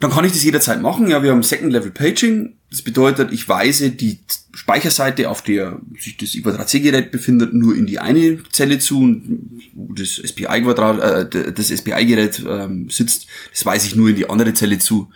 Dann 0.00 0.10
kann 0.10 0.24
ich 0.24 0.32
das 0.32 0.42
jederzeit 0.42 0.80
machen. 0.80 1.10
Ja, 1.10 1.22
wir 1.22 1.30
haben 1.30 1.42
Second 1.42 1.72
Level 1.72 1.90
Paging. 1.90 2.54
Das 2.70 2.82
bedeutet, 2.82 3.32
ich 3.32 3.48
weise 3.48 3.90
die 3.90 4.20
Speicherseite, 4.54 5.28
auf 5.28 5.42
der 5.42 5.78
sich 5.98 6.16
das 6.16 6.34
I 6.34 6.42
Quadrat 6.42 6.68
C 6.68 6.80
Gerät 6.80 7.12
befindet, 7.12 7.52
nur 7.54 7.76
in 7.76 7.86
die 7.86 7.98
eine 7.98 8.42
Zelle 8.50 8.78
zu 8.78 9.00
und 9.00 9.60
wo 9.74 9.92
das 9.92 10.14
SPI 10.16 10.62
Quadrat, 10.62 11.34
äh, 11.34 11.62
SPI 11.62 12.14
ähm, 12.48 12.88
sitzt, 12.90 13.26
das 13.52 13.64
weise 13.64 13.86
ich 13.86 13.94
nur 13.94 14.08
in 14.08 14.16
die 14.16 14.28
andere 14.28 14.54
Zelle 14.54 14.78
zu 14.78 15.10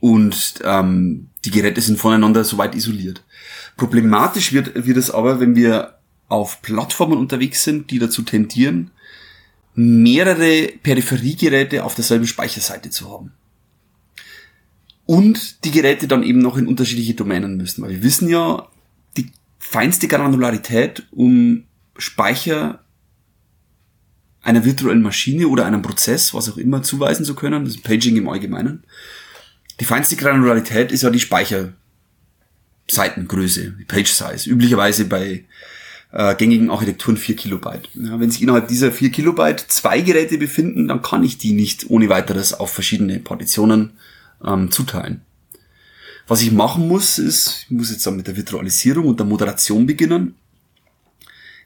und 0.00 0.54
ähm, 0.64 1.28
die 1.44 1.50
Geräte 1.50 1.80
sind 1.80 1.98
voneinander 1.98 2.44
soweit 2.44 2.74
isoliert. 2.74 3.22
Problematisch 3.76 4.52
wird, 4.52 4.86
wird 4.86 4.96
es 4.96 5.10
aber, 5.10 5.40
wenn 5.40 5.54
wir 5.54 5.98
auf 6.28 6.62
Plattformen 6.62 7.18
unterwegs 7.18 7.64
sind, 7.64 7.90
die 7.90 7.98
dazu 7.98 8.22
tendieren, 8.22 8.90
mehrere 9.74 10.68
Peripheriegeräte 10.82 11.84
auf 11.84 11.94
derselben 11.94 12.26
Speicherseite 12.26 12.90
zu 12.90 13.10
haben. 13.10 13.32
Und 15.06 15.64
die 15.64 15.70
Geräte 15.70 16.06
dann 16.06 16.22
eben 16.22 16.38
noch 16.38 16.56
in 16.56 16.66
unterschiedliche 16.68 17.14
Domänen 17.14 17.56
müssen. 17.56 17.82
Weil 17.82 17.90
wir 17.90 18.02
wissen 18.02 18.28
ja, 18.28 18.68
die 19.16 19.30
feinste 19.58 20.06
Granularität, 20.06 21.06
um 21.10 21.64
Speicher 21.98 22.84
einer 24.42 24.64
virtuellen 24.64 25.02
Maschine 25.02 25.48
oder 25.48 25.66
einem 25.66 25.82
Prozess, 25.82 26.32
was 26.32 26.48
auch 26.48 26.56
immer, 26.56 26.82
zuweisen 26.82 27.24
zu 27.24 27.34
können, 27.34 27.64
das 27.64 27.74
ist 27.74 27.82
Paging 27.82 28.16
im 28.16 28.28
Allgemeinen, 28.28 28.84
die 29.80 29.86
feinste 29.86 30.14
Granularität 30.16 30.92
ist 30.92 31.02
ja 31.02 31.10
die 31.10 31.20
Speicherseitengröße, 31.20 33.74
die 33.78 33.84
Page 33.84 34.12
Size. 34.12 34.48
Üblicherweise 34.48 35.06
bei 35.06 35.44
äh, 36.12 36.34
gängigen 36.34 36.70
Architekturen 36.70 37.16
4 37.16 37.36
Kilobyte. 37.36 37.88
Ja, 37.94 38.20
wenn 38.20 38.30
sich 38.30 38.42
innerhalb 38.42 38.68
dieser 38.68 38.92
4 38.92 39.10
Kilobyte 39.10 39.64
zwei 39.68 40.02
Geräte 40.02 40.36
befinden, 40.38 40.86
dann 40.86 41.02
kann 41.02 41.24
ich 41.24 41.38
die 41.38 41.52
nicht 41.52 41.88
ohne 41.88 42.10
weiteres 42.10 42.52
auf 42.52 42.72
verschiedene 42.72 43.20
Partitionen 43.20 43.92
ähm, 44.44 44.70
zuteilen. 44.70 45.22
Was 46.26 46.42
ich 46.42 46.52
machen 46.52 46.86
muss, 46.86 47.18
ist, 47.18 47.64
ich 47.64 47.70
muss 47.70 47.90
jetzt 47.90 48.06
dann 48.06 48.16
mit 48.16 48.26
der 48.26 48.36
Virtualisierung 48.36 49.06
und 49.06 49.18
der 49.18 49.26
Moderation 49.26 49.86
beginnen. 49.86 50.34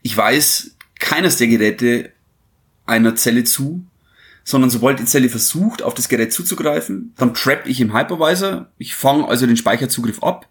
Ich 0.03 0.17
weiß 0.17 0.77
keines 0.99 1.37
der 1.37 1.49
Geräte 1.49 2.11
einer 2.87 3.17
Zelle 3.17 3.45
zu, 3.45 3.85
sondern 4.45 4.71
sobald 4.71 5.01
die 5.01 5.07
Zelle 5.07 5.31
versucht, 5.31 5.83
auf 5.83 5.95
das 5.95 6.09
Gerät 6.09 6.33
zuzugreifen, 6.33 7.15
dann 7.17 7.35
trap 7.35 7.67
ich 7.67 7.81
im 7.81 7.97
Hypervisor, 7.97 8.69
ich 8.79 8.95
fange 8.95 9.27
also 9.27 9.47
den 9.47 9.57
Speicherzugriff 9.57 10.23
ab 10.23 10.49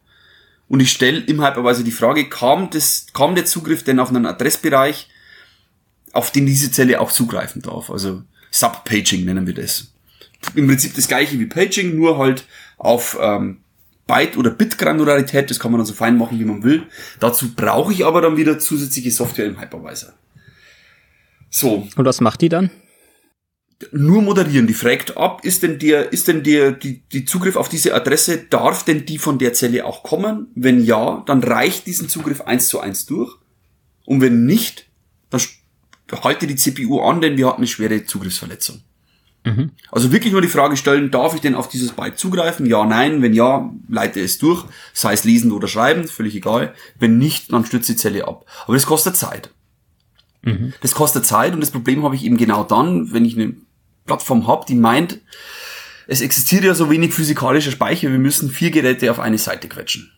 und 0.67 0.79
ich 0.79 0.91
stelle 0.91 1.19
im 1.19 1.45
Hypervisor 1.45 1.83
die 1.83 1.91
Frage, 1.91 2.27
kam, 2.27 2.71
das, 2.71 3.05
kam 3.13 3.35
der 3.35 3.45
Zugriff 3.45 3.83
denn 3.83 3.99
auf 3.99 4.09
einen 4.09 4.25
Adressbereich, 4.25 5.09
auf 6.11 6.31
den 6.31 6.45
diese 6.45 6.71
Zelle 6.71 6.99
auch 6.99 7.11
zugreifen 7.11 7.61
darf? 7.61 7.91
Also 7.91 8.23
Subpaging 8.51 9.25
nennen 9.25 9.45
wir 9.45 9.53
das. 9.53 9.93
Im 10.55 10.67
Prinzip 10.67 10.95
das 10.95 11.07
gleiche 11.07 11.39
wie 11.39 11.45
Paging, 11.45 11.95
nur 11.95 12.17
halt 12.17 12.45
auf 12.77 13.17
ähm, 13.21 13.59
Byte- 14.07 14.37
oder 14.37 14.49
Bit-Granularität, 14.49 15.49
das 15.49 15.59
kann 15.59 15.71
man 15.71 15.79
dann 15.79 15.85
so 15.85 15.93
fein 15.93 16.17
machen, 16.17 16.39
wie 16.39 16.45
man 16.45 16.63
will. 16.63 16.83
Dazu 17.19 17.53
brauche 17.55 17.93
ich 17.93 18.05
aber 18.05 18.21
dann 18.21 18.37
wieder 18.37 18.59
zusätzliche 18.59 19.11
Software 19.11 19.45
im 19.45 19.61
Hypervisor. 19.61 20.13
So. 21.49 21.87
Und 21.95 22.05
was 22.05 22.19
macht 22.19 22.41
die 22.41 22.49
dann? 22.49 22.71
Nur 23.91 24.21
moderieren. 24.21 24.67
Die 24.67 24.73
fragt 24.73 25.17
ab, 25.17 25.43
ist 25.43 25.63
denn 25.63 25.79
der, 25.79 26.11
ist 26.13 26.27
denn 26.27 26.43
der, 26.43 26.71
die, 26.71 27.01
die 27.11 27.25
Zugriff 27.25 27.55
auf 27.55 27.69
diese 27.69 27.93
Adresse, 27.93 28.37
darf 28.49 28.83
denn 28.83 29.05
die 29.05 29.17
von 29.17 29.39
der 29.39 29.53
Zelle 29.53 29.85
auch 29.85 30.03
kommen? 30.03 30.47
Wenn 30.55 30.83
ja, 30.83 31.23
dann 31.25 31.43
reicht 31.43 31.87
diesen 31.87 32.09
Zugriff 32.09 32.41
eins 32.41 32.67
zu 32.67 32.79
eins 32.79 33.05
durch. 33.05 33.35
Und 34.05 34.21
wenn 34.21 34.45
nicht, 34.45 34.87
dann 35.29 35.41
halte 36.23 36.47
die 36.47 36.55
CPU 36.55 37.01
an, 37.01 37.21
denn 37.21 37.37
wir 37.37 37.47
hatten 37.47 37.57
eine 37.57 37.67
schwere 37.67 38.05
Zugriffsverletzung. 38.05 38.81
Mhm. 39.45 39.71
Also 39.91 40.11
wirklich 40.11 40.31
nur 40.31 40.41
die 40.41 40.47
Frage 40.47 40.77
stellen, 40.77 41.11
darf 41.11 41.35
ich 41.35 41.41
denn 41.41 41.55
auf 41.55 41.67
dieses 41.67 41.91
Byte 41.91 42.17
zugreifen? 42.17 42.65
Ja, 42.65 42.85
nein. 42.85 43.21
Wenn 43.21 43.33
ja, 43.33 43.71
leite 43.89 44.21
es 44.21 44.37
durch, 44.37 44.65
sei 44.93 45.13
es 45.13 45.23
lesen 45.23 45.51
oder 45.51 45.67
schreiben, 45.67 46.07
völlig 46.07 46.35
egal. 46.35 46.73
Wenn 46.97 47.17
nicht, 47.17 47.51
dann 47.51 47.65
stürzt 47.65 47.89
die 47.89 47.95
Zelle 47.95 48.27
ab. 48.27 48.45
Aber 48.65 48.73
das 48.75 48.85
kostet 48.85 49.17
Zeit. 49.17 49.51
Mhm. 50.43 50.73
Das 50.81 50.93
kostet 50.93 51.25
Zeit 51.25 51.53
und 51.53 51.61
das 51.61 51.71
Problem 51.71 52.03
habe 52.03 52.15
ich 52.15 52.25
eben 52.25 52.37
genau 52.37 52.63
dann, 52.63 53.13
wenn 53.13 53.25
ich 53.25 53.37
eine 53.37 53.55
Plattform 54.05 54.47
habe, 54.47 54.65
die 54.67 54.75
meint, 54.75 55.19
es 56.07 56.21
existiert 56.21 56.63
ja 56.63 56.75
so 56.75 56.89
wenig 56.89 57.13
physikalischer 57.13 57.71
Speicher, 57.71 58.11
wir 58.11 58.19
müssen 58.19 58.49
vier 58.49 58.71
Geräte 58.71 59.09
auf 59.09 59.19
eine 59.19 59.37
Seite 59.37 59.67
quetschen. 59.69 60.11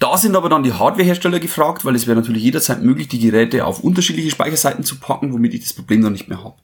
Da 0.00 0.16
sind 0.16 0.34
aber 0.36 0.48
dann 0.48 0.62
die 0.62 0.72
Hardwarehersteller 0.72 1.38
gefragt, 1.38 1.84
weil 1.84 1.94
es 1.94 2.06
wäre 2.06 2.16
natürlich 2.16 2.42
jederzeit 2.42 2.82
möglich, 2.82 3.08
die 3.08 3.20
Geräte 3.20 3.64
auf 3.64 3.80
unterschiedliche 3.80 4.30
Speicherseiten 4.30 4.84
zu 4.84 4.98
packen, 4.98 5.32
womit 5.32 5.54
ich 5.54 5.62
das 5.62 5.72
Problem 5.72 6.02
dann 6.02 6.12
nicht 6.12 6.28
mehr 6.28 6.42
habe. 6.42 6.56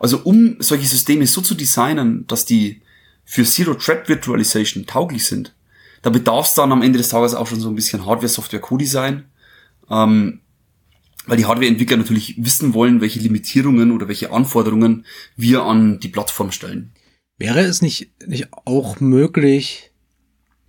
Also 0.00 0.20
um 0.24 0.56
solche 0.58 0.86
Systeme 0.86 1.26
so 1.26 1.40
zu 1.40 1.54
designen, 1.54 2.26
dass 2.26 2.44
die 2.44 2.82
für 3.24 3.44
Zero-Thread 3.44 4.08
Virtualization 4.08 4.86
tauglich 4.86 5.26
sind, 5.26 5.54
da 6.02 6.10
bedarf 6.10 6.46
es 6.46 6.54
dann 6.54 6.72
am 6.72 6.82
Ende 6.82 6.98
des 6.98 7.08
Tages 7.08 7.34
auch 7.34 7.46
schon 7.46 7.60
so 7.60 7.68
ein 7.68 7.74
bisschen 7.74 8.06
Hardware-Software-Co-Design. 8.06 9.24
Ähm, 9.90 10.40
weil 11.26 11.36
die 11.36 11.46
Hardwareentwickler 11.46 11.96
natürlich 11.96 12.36
wissen 12.38 12.74
wollen, 12.74 13.00
welche 13.00 13.20
Limitierungen 13.20 13.92
oder 13.92 14.08
welche 14.08 14.32
Anforderungen 14.32 15.04
wir 15.36 15.62
an 15.62 16.00
die 16.00 16.08
Plattform 16.08 16.52
stellen. 16.52 16.92
Wäre 17.38 17.60
es 17.60 17.82
nicht, 17.82 18.10
nicht 18.26 18.48
auch 18.64 19.00
möglich, 19.00 19.92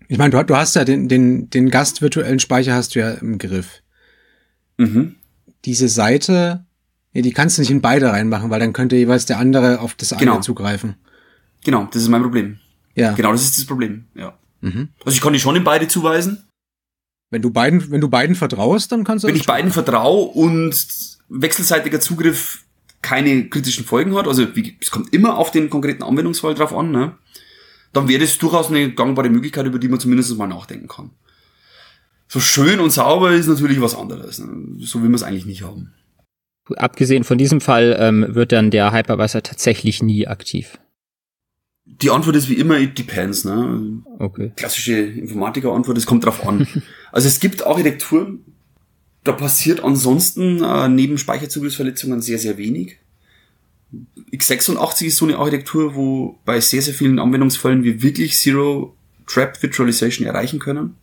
ich 0.07 0.17
meine, 0.17 0.31
du, 0.31 0.43
du 0.43 0.55
hast 0.55 0.75
ja 0.75 0.85
den, 0.85 1.07
den, 1.07 1.49
den 1.49 1.69
gastvirtuellen 1.69 2.39
Speicher 2.39 2.73
hast 2.73 2.95
du 2.95 2.99
ja 2.99 3.11
im 3.11 3.37
Griff. 3.37 3.81
Mhm. 4.77 5.15
Diese 5.65 5.89
Seite, 5.89 6.65
ja, 7.13 7.21
die 7.21 7.33
kannst 7.33 7.57
du 7.57 7.61
nicht 7.61 7.71
in 7.71 7.81
beide 7.81 8.11
reinmachen, 8.11 8.49
weil 8.49 8.59
dann 8.59 8.73
könnte 8.73 8.95
jeweils 8.95 9.25
der 9.25 9.37
andere 9.37 9.79
auf 9.79 9.95
das 9.95 10.15
genau. 10.17 10.33
eine 10.33 10.41
zugreifen. 10.41 10.95
Genau, 11.63 11.87
das 11.91 12.01
ist 12.03 12.07
mein 12.07 12.21
Problem. 12.21 12.59
Ja. 12.95 13.13
Genau, 13.13 13.31
das 13.31 13.43
ist 13.43 13.57
das 13.57 13.65
Problem, 13.65 14.05
ja. 14.15 14.37
Mhm. 14.61 14.89
Also 15.05 15.15
ich 15.15 15.21
kann 15.21 15.33
die 15.33 15.39
schon 15.39 15.55
in 15.55 15.63
beide 15.63 15.87
zuweisen, 15.87 16.46
wenn 17.29 17.41
du 17.41 17.49
beiden, 17.49 17.91
wenn 17.91 18.01
du 18.01 18.09
beiden 18.09 18.35
vertraust, 18.35 18.91
dann 18.91 19.03
kannst 19.03 19.23
du. 19.23 19.27
Wenn 19.27 19.35
ich 19.35 19.45
beiden 19.45 19.71
vertraue 19.71 20.27
und 20.29 20.87
wechselseitiger 21.29 21.99
Zugriff 21.99 22.63
keine 23.01 23.49
kritischen 23.49 23.85
Folgen 23.85 24.15
hat, 24.15 24.27
also 24.27 24.55
wie, 24.55 24.77
es 24.81 24.91
kommt 24.91 25.13
immer 25.13 25.37
auf 25.37 25.51
den 25.51 25.69
konkreten 25.69 26.03
Anwendungsfall 26.03 26.55
drauf 26.55 26.73
an, 26.73 26.91
ne? 26.91 27.15
dann 27.93 28.07
wäre 28.07 28.21
das 28.21 28.37
durchaus 28.37 28.69
eine 28.69 28.91
gangbare 28.93 29.29
Möglichkeit, 29.29 29.65
über 29.65 29.79
die 29.79 29.87
man 29.87 29.99
zumindest 29.99 30.35
mal 30.37 30.47
nachdenken 30.47 30.87
kann. 30.87 31.11
So 32.27 32.39
schön 32.39 32.79
und 32.79 32.91
sauber 32.91 33.31
ist 33.31 33.47
natürlich 33.47 33.81
was 33.81 33.95
anderes. 33.95 34.39
Ne? 34.39 34.75
So 34.79 35.01
will 35.01 35.09
man 35.09 35.15
es 35.15 35.23
eigentlich 35.23 35.45
nicht 35.45 35.63
haben. 35.63 35.93
Abgesehen 36.75 37.23
von 37.23 37.37
diesem 37.37 37.61
Fall 37.61 37.95
ähm, 37.99 38.25
wird 38.29 38.51
dann 38.51 38.71
der 38.71 38.91
Hypervisor 38.91 39.41
tatsächlich 39.41 40.03
nie 40.03 40.27
aktiv. 40.27 40.77
Die 42.01 42.11
Antwort 42.11 42.35
ist 42.35 42.49
wie 42.49 42.55
immer, 42.55 42.79
it 42.79 42.97
depends. 42.97 43.43
Ne? 43.43 44.03
Okay. 44.19 44.51
Klassische 44.55 44.93
Informatiker-Antwort, 44.93 45.97
es 45.97 46.05
kommt 46.05 46.25
drauf 46.25 46.45
an. 46.47 46.67
also 47.11 47.27
es 47.27 47.39
gibt 47.39 47.65
Architekturen, 47.65 48.43
da 49.23 49.31
passiert 49.31 49.83
ansonsten 49.83 50.63
äh, 50.63 50.87
neben 50.89 51.17
Speicherzugriffsverletzungen 51.17 52.21
sehr, 52.21 52.37
sehr 52.37 52.57
wenig. 52.57 52.97
x86 54.31 55.05
ist 55.05 55.17
so 55.17 55.25
eine 55.25 55.37
Architektur, 55.37 55.95
wo 55.95 56.39
bei 56.45 56.59
sehr, 56.59 56.81
sehr 56.81 56.93
vielen 56.93 57.19
Anwendungsfällen 57.19 57.83
wir 57.83 58.01
wirklich 58.01 58.37
Zero 58.37 58.95
Trap 59.25 59.61
Virtualization 59.61 60.25
erreichen 60.27 60.59
können. 60.59 60.95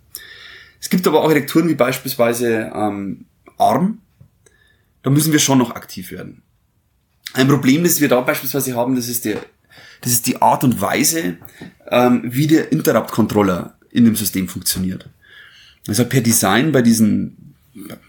Es 0.80 0.90
gibt 0.90 1.06
aber 1.06 1.22
Architekturen 1.22 1.68
wie 1.68 1.74
beispielsweise 1.74 2.70
ähm, 2.74 3.26
ARM. 3.58 3.98
Da 5.02 5.10
müssen 5.10 5.32
wir 5.32 5.38
schon 5.38 5.58
noch 5.58 5.74
aktiv 5.74 6.10
werden. 6.10 6.42
Ein 7.34 7.48
Problem, 7.48 7.84
das 7.84 8.00
wir 8.00 8.08
da 8.08 8.20
beispielsweise 8.20 8.74
haben, 8.74 8.96
das 8.96 9.08
ist, 9.08 9.24
der, 9.24 9.40
das 10.00 10.12
ist 10.12 10.26
die 10.26 10.40
Art 10.40 10.64
und 10.64 10.80
Weise, 10.80 11.38
ähm, 11.90 12.22
wie 12.24 12.46
der 12.46 12.72
Interrupt-Controller 12.72 13.76
in 13.90 14.04
dem 14.04 14.16
System 14.16 14.48
funktioniert. 14.48 15.08
Also 15.86 16.04
per 16.04 16.20
Design 16.20 16.72
bei 16.72 16.82
diesen, 16.82 17.54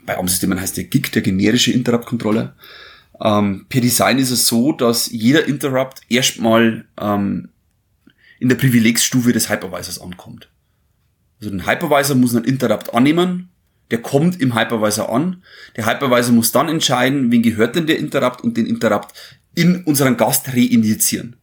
bei 0.05 0.18
ARM-Systemen 0.18 0.59
heißt 0.59 0.78
der 0.78 0.86
GIG, 0.86 1.11
der 1.11 1.22
generische 1.22 1.72
Interrupt-Controller, 1.72 2.55
ähm, 3.22 3.66
per 3.70 3.82
Design 3.82 4.20
ist 4.20 4.32
es 4.32 4.47
so, 4.47 4.72
dass 4.72 5.09
jeder 5.11 5.47
Interrupt 5.47 6.01
erstmal 6.09 6.86
ähm, 6.99 7.49
in 8.39 8.49
der 8.49 8.55
Privilegsstufe 8.55 9.32
des 9.32 9.49
Hypervisors 9.49 10.01
ankommt. 10.01 10.49
Also 11.39 11.53
ein 11.53 11.66
Hypervisor 11.66 12.16
muss 12.16 12.36
einen 12.36 12.45
Interrupt 12.45 12.93
annehmen, 12.93 13.49
der 13.91 14.01
kommt 14.01 14.41
im 14.41 14.57
Hypervisor 14.57 15.13
an. 15.13 15.43
Der 15.76 15.86
Hypervisor 15.86 16.34
muss 16.34 16.51
dann 16.51 16.70
entscheiden, 16.70 17.32
wen 17.32 17.43
gehört 17.43 17.76
denn 17.76 17.88
der 17.88 17.99
Interrupt 17.99 18.41
und 18.41 18.57
den 18.57 18.66
Interrupt 18.66 19.13
in 19.53 19.84
unseren 19.84 20.18
Gast 20.18 20.49
reinjizieren. 20.49 21.36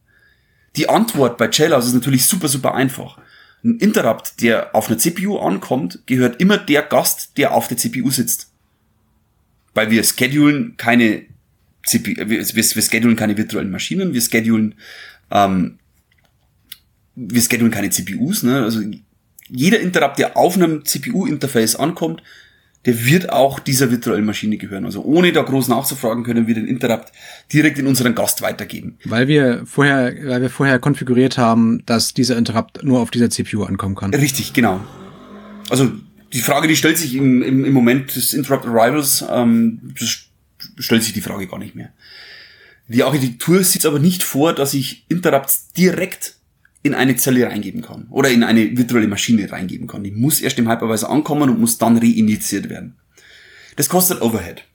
Die 0.75 0.89
Antwort 0.89 1.37
bei 1.37 1.49
Jailhouse 1.51 1.87
ist 1.87 1.93
natürlich 1.93 2.25
super, 2.25 2.47
super 2.47 2.73
einfach. 2.73 3.19
Ein 3.63 3.77
Interrupt, 3.77 4.41
der 4.41 4.75
auf 4.75 4.89
einer 4.89 4.97
CPU 4.97 5.37
ankommt, 5.37 5.99
gehört 6.05 6.41
immer 6.41 6.57
der 6.57 6.81
Gast, 6.81 7.37
der 7.37 7.53
auf 7.53 7.67
der 7.67 7.77
CPU 7.77 8.09
sitzt. 8.09 8.51
Weil 9.73 9.89
wir 9.89 10.03
schedulen 10.03 10.75
keine 10.77 11.23
CPU, 11.85 12.15
wir, 12.15 12.27
wir, 12.29 12.55
wir 12.55 12.81
schedulen 12.81 13.15
keine 13.15 13.37
virtuellen 13.37 13.71
Maschinen, 13.71 14.13
wir 14.13 14.21
schedulen, 14.21 14.75
ähm, 15.31 15.79
wir 17.15 17.41
schedulen 17.41 17.71
keine 17.71 17.89
CPUs, 17.89 18.43
ne? 18.43 18.63
Also 18.63 18.81
jeder 19.49 19.79
Interrupt, 19.79 20.19
der 20.19 20.35
auf 20.35 20.55
einem 20.55 20.83
CPU-Interface 20.85 21.75
ankommt, 21.75 22.23
der 22.85 23.05
wird 23.05 23.31
auch 23.31 23.59
dieser 23.59 23.91
virtuellen 23.91 24.25
Maschine 24.25 24.57
gehören. 24.57 24.85
Also 24.85 25.03
ohne 25.03 25.31
da 25.31 25.41
groß 25.41 25.69
nachzufragen, 25.69 26.23
können 26.23 26.47
wir 26.47 26.55
den 26.55 26.67
Interrupt 26.67 27.11
direkt 27.51 27.79
in 27.79 27.87
unseren 27.87 28.13
Gast 28.13 28.41
weitergeben. 28.41 28.97
Weil 29.05 29.27
wir 29.27 29.63
vorher, 29.65 30.13
weil 30.25 30.41
wir 30.41 30.49
vorher 30.49 30.79
konfiguriert 30.79 31.37
haben, 31.37 31.83
dass 31.85 32.13
dieser 32.13 32.37
Interrupt 32.37 32.83
nur 32.83 32.99
auf 32.99 33.11
dieser 33.11 33.29
CPU 33.29 33.63
ankommen 33.63 33.95
kann. 33.95 34.13
Richtig, 34.13 34.53
genau. 34.53 34.81
Also 35.69 35.91
die 36.33 36.41
Frage, 36.41 36.67
die 36.67 36.75
stellt 36.75 36.97
sich 36.97 37.15
im, 37.15 37.41
im, 37.41 37.63
im 37.63 37.73
Moment 37.73 38.15
des 38.15 38.33
Interrupt 38.33 38.65
Arrivals, 38.65 39.23
ähm, 39.29 39.93
stellt 40.77 41.03
sich 41.03 41.13
die 41.13 41.21
Frage 41.21 41.47
gar 41.47 41.59
nicht 41.59 41.75
mehr. 41.75 41.89
Die 42.87 43.03
Architektur 43.03 43.63
sieht 43.63 43.85
aber 43.85 43.99
nicht 43.99 44.23
vor, 44.23 44.53
dass 44.53 44.73
ich 44.73 45.05
Interrupts 45.07 45.71
direkt 45.71 46.35
in 46.83 46.93
eine 46.93 47.15
Zelle 47.15 47.47
reingeben 47.47 47.81
kann 47.81 48.07
oder 48.09 48.29
in 48.29 48.43
eine 48.43 48.77
virtuelle 48.77 49.07
Maschine 49.07 49.49
reingeben 49.49 49.87
kann. 49.87 50.03
Die 50.03 50.11
muss 50.11 50.41
erst 50.41 50.59
im 50.59 50.69
Hypervisor 50.69 51.09
ankommen 51.09 51.49
und 51.49 51.59
muss 51.59 51.77
dann 51.77 51.97
reinitiiert 51.97 52.69
werden. 52.69 52.97
Das 53.77 53.89
kostet 53.89 54.21
Overhead. 54.21 54.65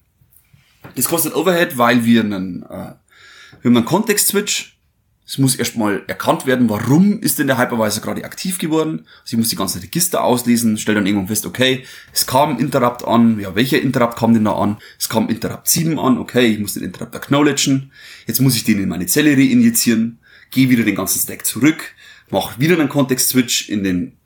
Das 0.96 1.06
kostet 1.06 1.34
Overhead, 1.34 1.76
weil 1.76 2.04
wir 2.04 2.22
einen, 2.22 2.62
äh, 2.62 2.66
wir 2.66 3.64
haben 3.64 3.76
einen 3.76 3.84
Kontext-Switch. 3.84 4.78
Es 5.26 5.36
muss 5.36 5.56
erstmal 5.56 6.02
erkannt 6.06 6.46
werden, 6.46 6.70
warum 6.70 7.20
ist 7.20 7.38
denn 7.38 7.48
der 7.48 7.58
Hypervisor 7.58 8.02
gerade 8.02 8.24
aktiv 8.24 8.56
geworden. 8.56 9.00
Also 9.20 9.34
ich 9.34 9.36
muss 9.36 9.50
die 9.50 9.56
ganzen 9.56 9.82
Register 9.82 10.24
auslesen, 10.24 10.78
stelle 10.78 10.96
dann 10.96 11.06
irgendwann 11.06 11.28
fest, 11.28 11.44
okay, 11.44 11.84
es 12.14 12.26
kam 12.26 12.58
Interrupt 12.58 13.04
an, 13.04 13.38
ja, 13.38 13.54
welcher 13.54 13.78
Interrupt 13.78 14.16
kam 14.16 14.32
denn 14.32 14.46
da 14.46 14.52
an? 14.52 14.78
Es 14.98 15.10
kam 15.10 15.28
Interrupt 15.28 15.68
7 15.68 15.98
an, 15.98 16.16
okay, 16.16 16.46
ich 16.46 16.58
muss 16.58 16.72
den 16.72 16.84
Interrupt 16.84 17.14
acknowledgen. 17.14 17.92
Jetzt 18.26 18.40
muss 18.40 18.56
ich 18.56 18.64
den 18.64 18.82
in 18.82 18.88
meine 18.88 19.04
Zelle 19.04 19.32
reinjizieren, 19.32 20.18
gehe 20.50 20.70
wieder 20.70 20.84
den 20.84 20.94
ganzen 20.94 21.20
Stack 21.20 21.44
zurück, 21.44 21.94
mache 22.32 22.60
wieder 22.60 22.78
einen 22.78 22.88
Kontext-Switch 22.88 23.68
in 23.68 23.84
den 23.84 24.16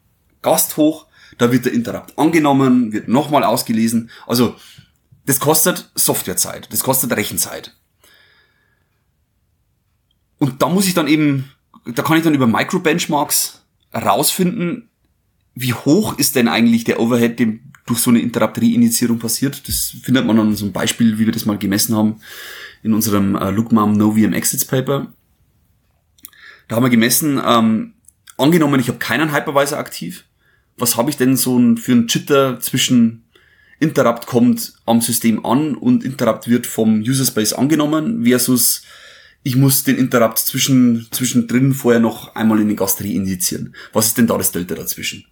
Gast 0.42 0.76
hoch, 0.76 1.06
da 1.38 1.52
wird 1.52 1.64
der 1.64 1.72
Interrupt 1.72 2.18
angenommen, 2.18 2.92
wird 2.92 3.08
nochmal 3.08 3.44
ausgelesen. 3.44 4.10
Also 4.26 4.56
das 5.26 5.40
kostet 5.40 5.90
Softwarezeit, 5.94 6.72
das 6.72 6.82
kostet 6.82 7.12
Rechenzeit. 7.12 7.76
Und 10.38 10.60
da 10.60 10.68
muss 10.68 10.88
ich 10.88 10.94
dann 10.94 11.06
eben, 11.06 11.50
da 11.84 12.02
kann 12.02 12.16
ich 12.16 12.24
dann 12.24 12.34
über 12.34 12.46
Micro-Benchmarks 12.46 13.64
herausfinden, 13.92 14.88
wie 15.54 15.74
hoch 15.74 16.18
ist 16.18 16.34
denn 16.34 16.48
eigentlich 16.48 16.84
der 16.84 16.98
Overhead, 16.98 17.38
dem 17.38 17.60
durch 17.86 18.00
so 18.00 18.10
eine 18.10 18.20
Interrupt-Reinitiierung 18.20 19.18
passiert. 19.18 19.66
Das 19.68 19.96
findet 20.02 20.26
man 20.26 20.38
an 20.38 20.54
so 20.54 20.64
einem 20.64 20.72
Beispiel, 20.72 21.18
wie 21.18 21.26
wir 21.26 21.32
das 21.32 21.46
mal 21.46 21.58
gemessen 21.58 21.96
haben 21.96 22.20
in 22.82 22.94
unserem 22.94 23.36
äh, 23.36 23.50
LookMom 23.50 23.96
No 23.96 24.12
VM 24.12 24.32
Exits 24.32 24.64
Paper. 24.64 25.12
Da 26.68 26.76
haben 26.76 26.84
wir 26.84 26.90
gemessen, 26.90 27.40
ähm, 27.44 27.91
angenommen, 28.42 28.80
ich 28.80 28.88
habe 28.88 28.98
keinen 28.98 29.32
Hypervisor 29.34 29.78
aktiv, 29.78 30.24
was 30.76 30.96
habe 30.96 31.10
ich 31.10 31.16
denn 31.16 31.36
so 31.36 31.58
für 31.76 31.92
einen 31.92 32.08
Jitter 32.08 32.60
zwischen 32.60 33.24
Interrupt 33.78 34.26
kommt 34.26 34.74
am 34.86 35.00
System 35.00 35.44
an 35.44 35.74
und 35.74 36.04
Interrupt 36.04 36.48
wird 36.48 36.66
vom 36.66 37.00
User 37.00 37.24
Space 37.24 37.52
angenommen 37.52 38.24
versus 38.24 38.82
ich 39.42 39.56
muss 39.56 39.82
den 39.82 39.96
Interrupt 39.96 40.38
zwischen, 40.38 41.08
zwischendrin 41.10 41.74
vorher 41.74 42.00
noch 42.00 42.36
einmal 42.36 42.60
in 42.60 42.68
den 42.68 42.76
Gast 42.76 43.00
reindizieren. 43.02 43.74
Was 43.92 44.06
ist 44.06 44.18
denn 44.18 44.28
da 44.28 44.38
das 44.38 44.52
Delta 44.52 44.76
dazwischen? 44.76 45.24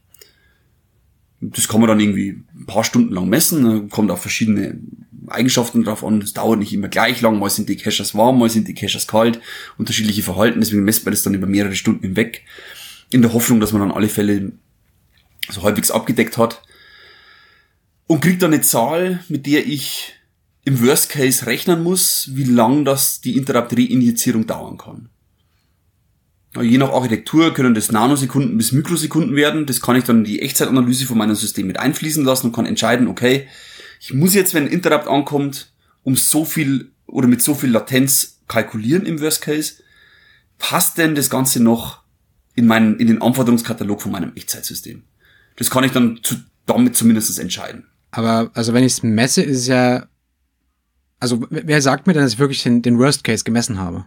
Das 1.41 1.69
kann 1.69 1.81
man 1.81 1.89
dann 1.89 2.01
irgendwie 2.01 2.43
ein 2.59 2.67
paar 2.67 2.85
Stunden 2.85 3.15
lang 3.15 3.29
messen, 3.29 3.89
kommt 3.89 4.11
auf 4.11 4.21
verschiedene 4.21 4.81
Eigenschaften 5.29 5.85
drauf 5.85 6.05
an. 6.05 6.21
Es 6.21 6.35
dauert 6.35 6.59
nicht 6.59 6.73
immer 6.73 6.89
gleich 6.89 7.21
lang, 7.21 7.39
mal 7.39 7.51
sind 7.51 7.69
die 7.69 7.77
Caches 7.77 8.15
warm, 8.15 8.39
mal 8.39 8.51
sind 8.51 8.67
die 8.67 8.75
Caches 8.75 9.07
kalt, 9.07 9.41
unterschiedliche 9.79 10.23
Verhalten, 10.23 10.61
deswegen 10.61 10.83
messt 10.83 11.05
man 11.05 11.13
das 11.13 11.23
dann 11.23 11.35
über 11.35 11.47
mehrere 11.47 11.77
Stunden 11.77 12.03
hinweg, 12.03 12.45
in 13.11 13.23
der 13.23 13.33
Hoffnung, 13.33 13.61
dass 13.61 13.73
man 13.73 13.83
dann 13.83 13.93
alle 13.93 14.09
Fälle 14.09 14.53
so 15.49 15.63
halbwegs 15.63 15.91
abgedeckt 15.91 16.39
hat. 16.39 16.63
Und 18.07 18.23
kriegt 18.23 18.43
dann 18.43 18.53
eine 18.53 18.63
Zahl, 18.63 19.23
mit 19.29 19.47
der 19.47 19.67
ich 19.67 20.15
im 20.65 20.85
Worst 20.85 21.11
Case 21.11 21.47
rechnen 21.47 21.83
muss, 21.83 22.31
wie 22.33 22.45
lang 22.45 22.85
das 22.85 23.21
die 23.21 23.37
Interrupt-Reinjizierung 23.37 24.47
dauern 24.47 24.79
kann. 24.79 25.09
Je 26.61 26.79
nach 26.79 26.91
Architektur 26.91 27.55
können 27.55 27.75
das 27.75 27.93
Nanosekunden 27.93 28.57
bis 28.57 28.73
Mikrosekunden 28.73 29.37
werden. 29.37 29.67
Das 29.67 29.81
kann 29.81 29.95
ich 29.95 30.05
dann 30.05 30.19
in 30.19 30.25
die 30.25 30.43
Echtzeitanalyse 30.43 31.07
von 31.07 31.17
meinem 31.17 31.37
System 31.37 31.69
mit 31.69 31.79
einfließen 31.79 32.25
lassen 32.25 32.49
und 32.49 32.53
kann 32.53 32.67
entscheiden, 32.67 33.07
okay, 33.07 33.47
ich 34.01 34.13
muss 34.13 34.35
jetzt, 34.35 34.55
wenn 34.55 34.65
ein 34.65 34.73
Interrupt 34.73 35.07
ankommt, 35.07 35.73
um 36.03 36.17
so 36.17 36.45
viel 36.45 36.91
oder 37.07 37.29
mit 37.29 37.43
so 37.43 37.55
viel 37.55 37.71
Latenz 37.71 38.41
kalkulieren 38.49 39.07
im 39.07 39.21
Worst 39.21 39.43
Case. 39.43 39.75
Passt 40.59 40.99
denn 40.99 41.15
das 41.15 41.31
Ganze 41.31 41.63
noch 41.63 42.00
in 42.55 42.67
meinen, 42.67 42.99
in 42.99 43.07
den 43.07 43.23
Anforderungskatalog 43.23 44.03
von 44.03 44.13
meinem 44.13 44.33
Echtzeitsystem? 44.35 45.03
Das 45.57 45.71
kann 45.71 45.85
ich 45.85 45.93
dann 45.93 46.21
zu, 46.23 46.37
damit 46.67 46.97
zumindest 46.97 47.39
entscheiden. 47.39 47.87
Aber, 48.11 48.51
also 48.55 48.73
wenn 48.73 48.85
ich 48.85 48.95
es 48.95 49.03
messe, 49.03 49.43
ist 49.43 49.59
es 49.59 49.67
ja, 49.67 50.07
also 51.19 51.47
wer 51.51 51.83
sagt 51.83 52.07
mir 52.07 52.13
denn, 52.13 52.23
dass 52.23 52.35
ich 52.35 52.39
wirklich 52.39 52.63
den, 52.63 52.83
den 52.83 52.99
Worst 52.99 53.25
Case 53.25 53.45
gemessen 53.45 53.79
habe? 53.79 54.05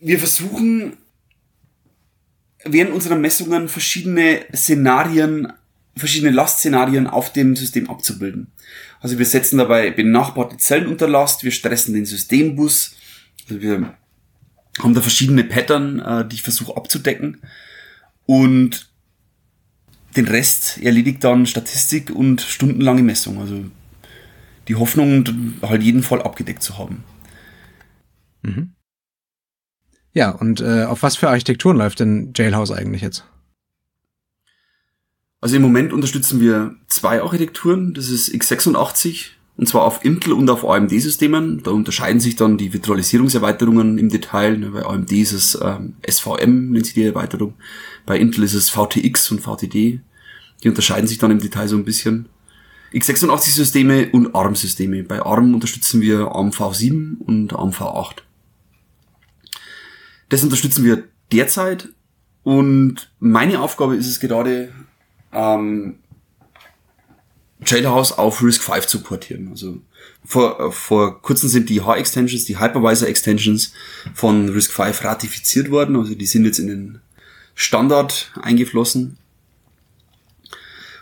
Wir 0.00 0.18
versuchen 0.18 0.96
während 2.64 2.92
unserer 2.92 3.16
Messungen 3.16 3.68
verschiedene 3.68 4.44
Szenarien 4.54 5.52
verschiedene 5.96 6.32
Lastszenarien 6.32 7.06
auf 7.06 7.32
dem 7.32 7.56
System 7.56 7.88
abzubilden. 7.88 8.52
Also 9.00 9.18
wir 9.18 9.26
setzen 9.26 9.58
dabei 9.58 9.90
benachbarte 9.90 10.56
Zellen 10.56 10.88
unter 10.88 11.08
Last, 11.08 11.44
wir 11.44 11.52
stressen 11.52 11.94
den 11.94 12.06
Systembus, 12.06 12.96
also 13.48 13.60
wir 13.60 13.94
haben 14.80 14.94
da 14.94 15.00
verschiedene 15.00 15.44
Pattern, 15.44 16.00
äh, 16.00 16.26
die 16.26 16.36
ich 16.36 16.42
versuche 16.42 16.76
abzudecken 16.76 17.40
und 18.26 18.90
den 20.16 20.26
Rest 20.26 20.78
erledigt 20.82 21.24
dann 21.24 21.46
Statistik 21.46 22.10
und 22.10 22.40
stundenlange 22.40 23.02
Messung. 23.02 23.40
Also 23.40 23.64
die 24.68 24.76
Hoffnung, 24.76 25.24
halt 25.62 25.82
jeden 25.82 26.02
Fall 26.02 26.22
abgedeckt 26.22 26.62
zu 26.62 26.78
haben. 26.78 27.04
Mhm. 28.42 28.74
Ja, 30.12 30.30
und 30.30 30.60
äh, 30.60 30.84
auf 30.84 31.02
was 31.02 31.16
für 31.16 31.28
Architekturen 31.28 31.76
läuft 31.76 32.00
denn 32.00 32.32
Jailhouse 32.34 32.70
eigentlich 32.70 33.02
jetzt? 33.02 33.24
Also 35.40 35.56
im 35.56 35.62
Moment 35.62 35.92
unterstützen 35.92 36.40
wir 36.40 36.76
zwei 36.86 37.20
Architekturen. 37.20 37.92
Das 37.92 38.08
ist 38.08 38.32
x86 38.32 39.32
und 39.56 39.68
zwar 39.68 39.82
auf 39.82 40.04
Intel 40.04 40.32
und 40.32 40.50
auf 40.50 40.68
AMD-Systemen. 40.68 41.62
Da 41.62 41.70
unterscheiden 41.70 42.20
sich 42.20 42.36
dann 42.36 42.58
die 42.58 42.72
Virtualisierungserweiterungen 42.72 43.98
im 43.98 44.08
Detail. 44.08 44.58
Ne, 44.58 44.70
bei 44.70 44.84
AMD 44.84 45.12
ist 45.12 45.32
es 45.32 45.58
ähm, 45.62 45.94
SVM, 46.08 46.70
nennt 46.70 46.86
sich 46.86 46.94
die 46.94 47.04
Erweiterung. 47.04 47.54
Bei 48.04 48.18
Intel 48.18 48.44
ist 48.44 48.54
es 48.54 48.70
VTX 48.70 49.30
und 49.30 49.40
VTD. 49.40 50.00
Die 50.62 50.68
unterscheiden 50.68 51.06
sich 51.06 51.18
dann 51.18 51.30
im 51.30 51.38
Detail 51.38 51.68
so 51.68 51.76
ein 51.76 51.84
bisschen. 51.84 52.28
x86-Systeme 52.92 54.10
und 54.10 54.34
ARM-Systeme. 54.34 55.04
Bei 55.04 55.22
ARM 55.22 55.54
unterstützen 55.54 56.00
wir 56.00 56.32
ARM 56.32 56.50
V7 56.50 57.18
und 57.18 57.52
ARM 57.52 57.70
V8. 57.70 58.22
Das 60.30 60.42
unterstützen 60.42 60.84
wir 60.84 61.04
derzeit 61.30 61.90
und 62.42 63.10
meine 63.20 63.60
Aufgabe 63.60 63.96
ist 63.96 64.06
es 64.06 64.20
gerade, 64.20 64.72
ähm, 65.32 65.96
Jailhouse 67.64 68.12
auf 68.12 68.42
RISC-V 68.42 68.80
zu 68.80 69.00
portieren. 69.00 69.48
Also 69.50 69.80
vor, 70.24 70.60
äh, 70.60 70.72
vor 70.72 71.22
kurzem 71.22 71.48
sind 71.48 71.68
die 71.68 71.82
H-Extensions, 71.82 72.44
die 72.44 72.58
Hypervisor-Extensions 72.58 73.72
von 74.14 74.48
RISC-V 74.48 74.82
ratifiziert 75.04 75.70
worden. 75.70 75.96
Also 75.96 76.14
die 76.14 76.26
sind 76.26 76.44
jetzt 76.44 76.58
in 76.58 76.68
den 76.68 77.00
Standard 77.54 78.32
eingeflossen. 78.40 79.18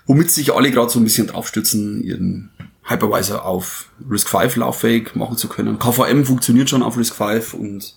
Womit 0.06 0.30
sich 0.30 0.52
alle 0.52 0.70
gerade 0.70 0.90
so 0.90 0.98
ein 0.98 1.04
bisschen 1.04 1.28
draufstützen, 1.28 2.02
ihren 2.02 2.50
Hypervisor 2.84 3.44
auf 3.44 3.90
RISC-V 4.08 4.58
lauffähig 4.58 5.14
machen 5.14 5.36
zu 5.36 5.48
können. 5.48 5.78
KVM 5.78 6.24
funktioniert 6.24 6.68
schon 6.68 6.82
auf 6.82 6.96
RISC-V 6.96 7.56
und 7.56 7.94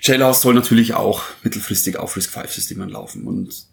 Jailhouse 0.00 0.42
soll 0.42 0.54
natürlich 0.54 0.94
auch 0.94 1.22
mittelfristig 1.42 1.98
auf 1.98 2.16
RISC-V-Systemen 2.16 2.88
laufen. 2.88 3.24
Und 3.24 3.66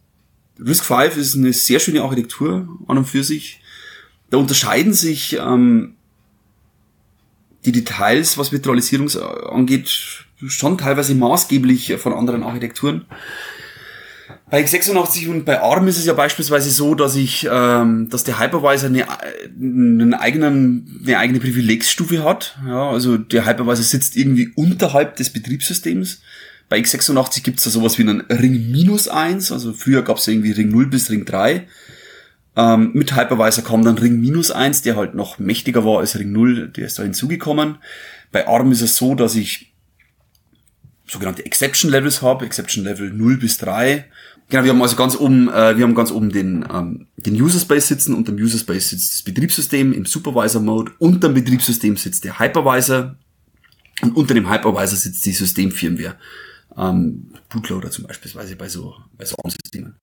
RISC-V 0.59 1.01
ist 1.19 1.35
eine 1.35 1.53
sehr 1.53 1.79
schöne 1.79 2.01
Architektur 2.01 2.67
an 2.87 2.97
und 2.97 3.05
für 3.05 3.23
sich. 3.23 3.61
Da 4.29 4.37
unterscheiden 4.37 4.93
sich 4.93 5.37
ähm, 5.37 5.95
die 7.65 7.71
Details, 7.71 8.37
was 8.37 8.51
Virtualisierung 8.51 9.09
angeht, 9.49 10.25
schon 10.47 10.77
teilweise 10.77 11.15
maßgeblich 11.15 11.97
von 11.97 12.13
anderen 12.13 12.43
Architekturen. 12.43 13.05
Bei 14.49 14.63
x86 14.63 15.27
und 15.29 15.45
bei 15.45 15.59
ARM 15.59 15.87
ist 15.87 15.97
es 15.97 16.05
ja 16.05 16.13
beispielsweise 16.13 16.69
so, 16.69 16.93
dass 16.93 17.15
ich, 17.15 17.47
ähm, 17.51 18.09
dass 18.09 18.23
der 18.23 18.39
Hypervisor 18.39 18.89
eine, 18.89 19.05
einen 19.59 20.13
eigenen, 20.13 21.01
eine 21.03 21.17
eigene 21.17 21.39
Privilegsstufe 21.39 22.23
hat. 22.23 22.57
Ja, 22.65 22.89
also 22.89 23.17
der 23.17 23.45
Hypervisor 23.45 23.83
sitzt 23.83 24.15
irgendwie 24.15 24.51
unterhalb 24.55 25.15
des 25.15 25.31
Betriebssystems. 25.31 26.21
Bei 26.69 26.79
x86 26.79 27.43
gibt 27.43 27.59
es 27.59 27.65
da 27.65 27.69
sowas 27.69 27.97
wie 27.97 28.03
einen 28.03 28.21
Ring 28.21 28.71
minus 28.71 29.07
eins. 29.07 29.51
also 29.51 29.73
früher 29.73 30.01
gab 30.01 30.17
es 30.17 30.27
irgendwie 30.27 30.51
Ring 30.51 30.69
0 30.69 30.87
bis 30.87 31.09
Ring 31.09 31.25
3. 31.25 31.67
Ähm, 32.57 32.91
mit 32.93 33.15
Hypervisor 33.15 33.63
kam 33.63 33.83
dann 33.83 33.97
Ring 33.97 34.19
minus 34.19 34.51
eins, 34.51 34.81
der 34.81 34.95
halt 34.95 35.13
noch 35.13 35.39
mächtiger 35.39 35.83
war 35.85 35.99
als 35.99 36.17
Ring 36.17 36.31
0, 36.31 36.69
der 36.69 36.85
ist 36.85 36.97
da 36.97 37.03
hinzugekommen. 37.03 37.77
Bei 38.31 38.47
ARM 38.47 38.71
ist 38.71 38.81
es 38.81 38.95
so, 38.95 39.13
dass 39.15 39.35
ich 39.35 39.73
sogenannte 41.05 41.45
Exception 41.45 41.91
Levels 41.91 42.21
habe, 42.21 42.45
Exception 42.45 42.83
Level 42.83 43.11
0 43.11 43.37
bis 43.37 43.57
3. 43.57 44.05
Genau, 44.49 44.63
wir 44.63 44.71
haben 44.71 44.81
also 44.81 44.95
ganz 44.95 45.15
oben, 45.15 45.49
äh, 45.49 45.77
wir 45.77 45.83
haben 45.83 45.95
ganz 45.95 46.11
oben 46.11 46.31
den, 46.31 46.65
ähm, 46.73 47.07
den 47.17 47.39
User 47.39 47.59
Space 47.59 47.87
sitzen, 47.87 48.15
unter 48.15 48.31
dem 48.31 48.43
User 48.43 48.57
Space 48.57 48.89
sitzt 48.89 49.13
das 49.13 49.21
Betriebssystem 49.23 49.91
im 49.91 50.05
Supervisor 50.05 50.61
Mode, 50.61 50.93
unter 50.99 51.29
dem 51.29 51.33
Betriebssystem 51.33 51.97
sitzt 51.97 52.23
der 52.23 52.39
Hypervisor 52.39 53.15
und 54.01 54.15
unter 54.15 54.33
dem 54.33 54.49
Hypervisor 54.49 54.97
sitzt 54.97 55.25
die 55.25 55.33
Systemfirmware 55.33 56.15
ähm, 56.77 57.31
Bootloader 57.49 57.91
zum 57.91 58.05
Beispiel 58.05 58.31
bei 58.57 58.69
so, 58.69 58.95
bei 59.17 59.25
so 59.25 59.35
ARM-Systemen. 59.43 59.95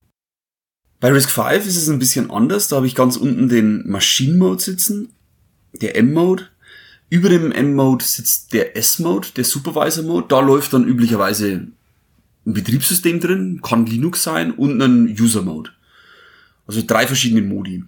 Bei 1.01 1.11
RISC-V 1.11 1.51
ist 1.51 1.77
es 1.77 1.89
ein 1.89 1.99
bisschen 1.99 2.31
anders. 2.31 2.69
Da 2.69 2.77
habe 2.77 2.87
ich 2.87 2.95
ganz 2.95 3.17
unten 3.17 3.49
den 3.49 3.89
Machine 3.89 4.39
Mode 4.39 4.63
sitzen, 4.63 5.13
der 5.73 5.97
M-Mode. 5.97 6.49
Über 7.11 7.29
dem 7.29 7.53
M-Mode 7.53 8.05
sitzt 8.05 8.53
der 8.53 8.77
S-Mode, 8.77 9.29
der 9.37 9.45
Supervisor 9.45 10.05
Mode. 10.05 10.29
Da 10.29 10.41
läuft 10.41 10.73
dann 10.73 10.87
üblicherweise 10.87 11.67
ein 12.47 12.55
Betriebssystem 12.55 13.21
drin, 13.21 13.61
kann 13.63 13.85
Linux 13.85 14.23
sein 14.23 14.53
und 14.53 14.81
ein 14.81 15.09
User 15.21 15.43
Mode. 15.43 15.71
Also 16.67 16.83
drei 16.87 17.07
verschiedene 17.07 17.43
Modi. 17.43 17.85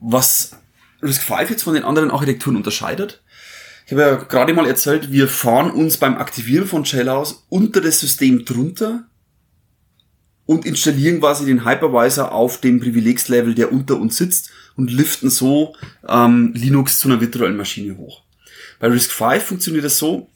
Was 0.00 0.56
RISC-V 1.02 1.40
jetzt 1.48 1.62
von 1.62 1.74
den 1.74 1.84
anderen 1.84 2.10
Architekturen 2.10 2.56
unterscheidet, 2.56 3.22
ich 3.86 3.92
habe 3.92 4.02
ja 4.02 4.14
gerade 4.14 4.54
mal 4.54 4.66
erzählt, 4.66 5.12
wir 5.12 5.28
fahren 5.28 5.70
uns 5.70 5.98
beim 5.98 6.16
Aktivieren 6.16 6.66
von 6.66 6.84
Jailhouse 6.84 7.44
unter 7.48 7.80
das 7.80 8.00
System 8.00 8.44
drunter 8.44 9.06
und 10.46 10.64
installieren 10.64 11.20
quasi 11.20 11.44
den 11.44 11.64
Hypervisor 11.64 12.32
auf 12.32 12.60
dem 12.60 12.80
Privilegslevel, 12.80 13.54
der 13.54 13.72
unter 13.72 13.98
uns 13.98 14.16
sitzt 14.16 14.50
und 14.76 14.90
liften 14.90 15.30
so 15.30 15.74
ähm, 16.08 16.52
Linux 16.54 16.98
zu 16.98 17.08
einer 17.08 17.20
virtuellen 17.20 17.56
Maschine 17.56 17.96
hoch. 17.96 18.22
Bei 18.80 18.88
RISC-V 18.88 19.40
funktioniert 19.40 19.84
das 19.84 19.98
so, 19.98 20.30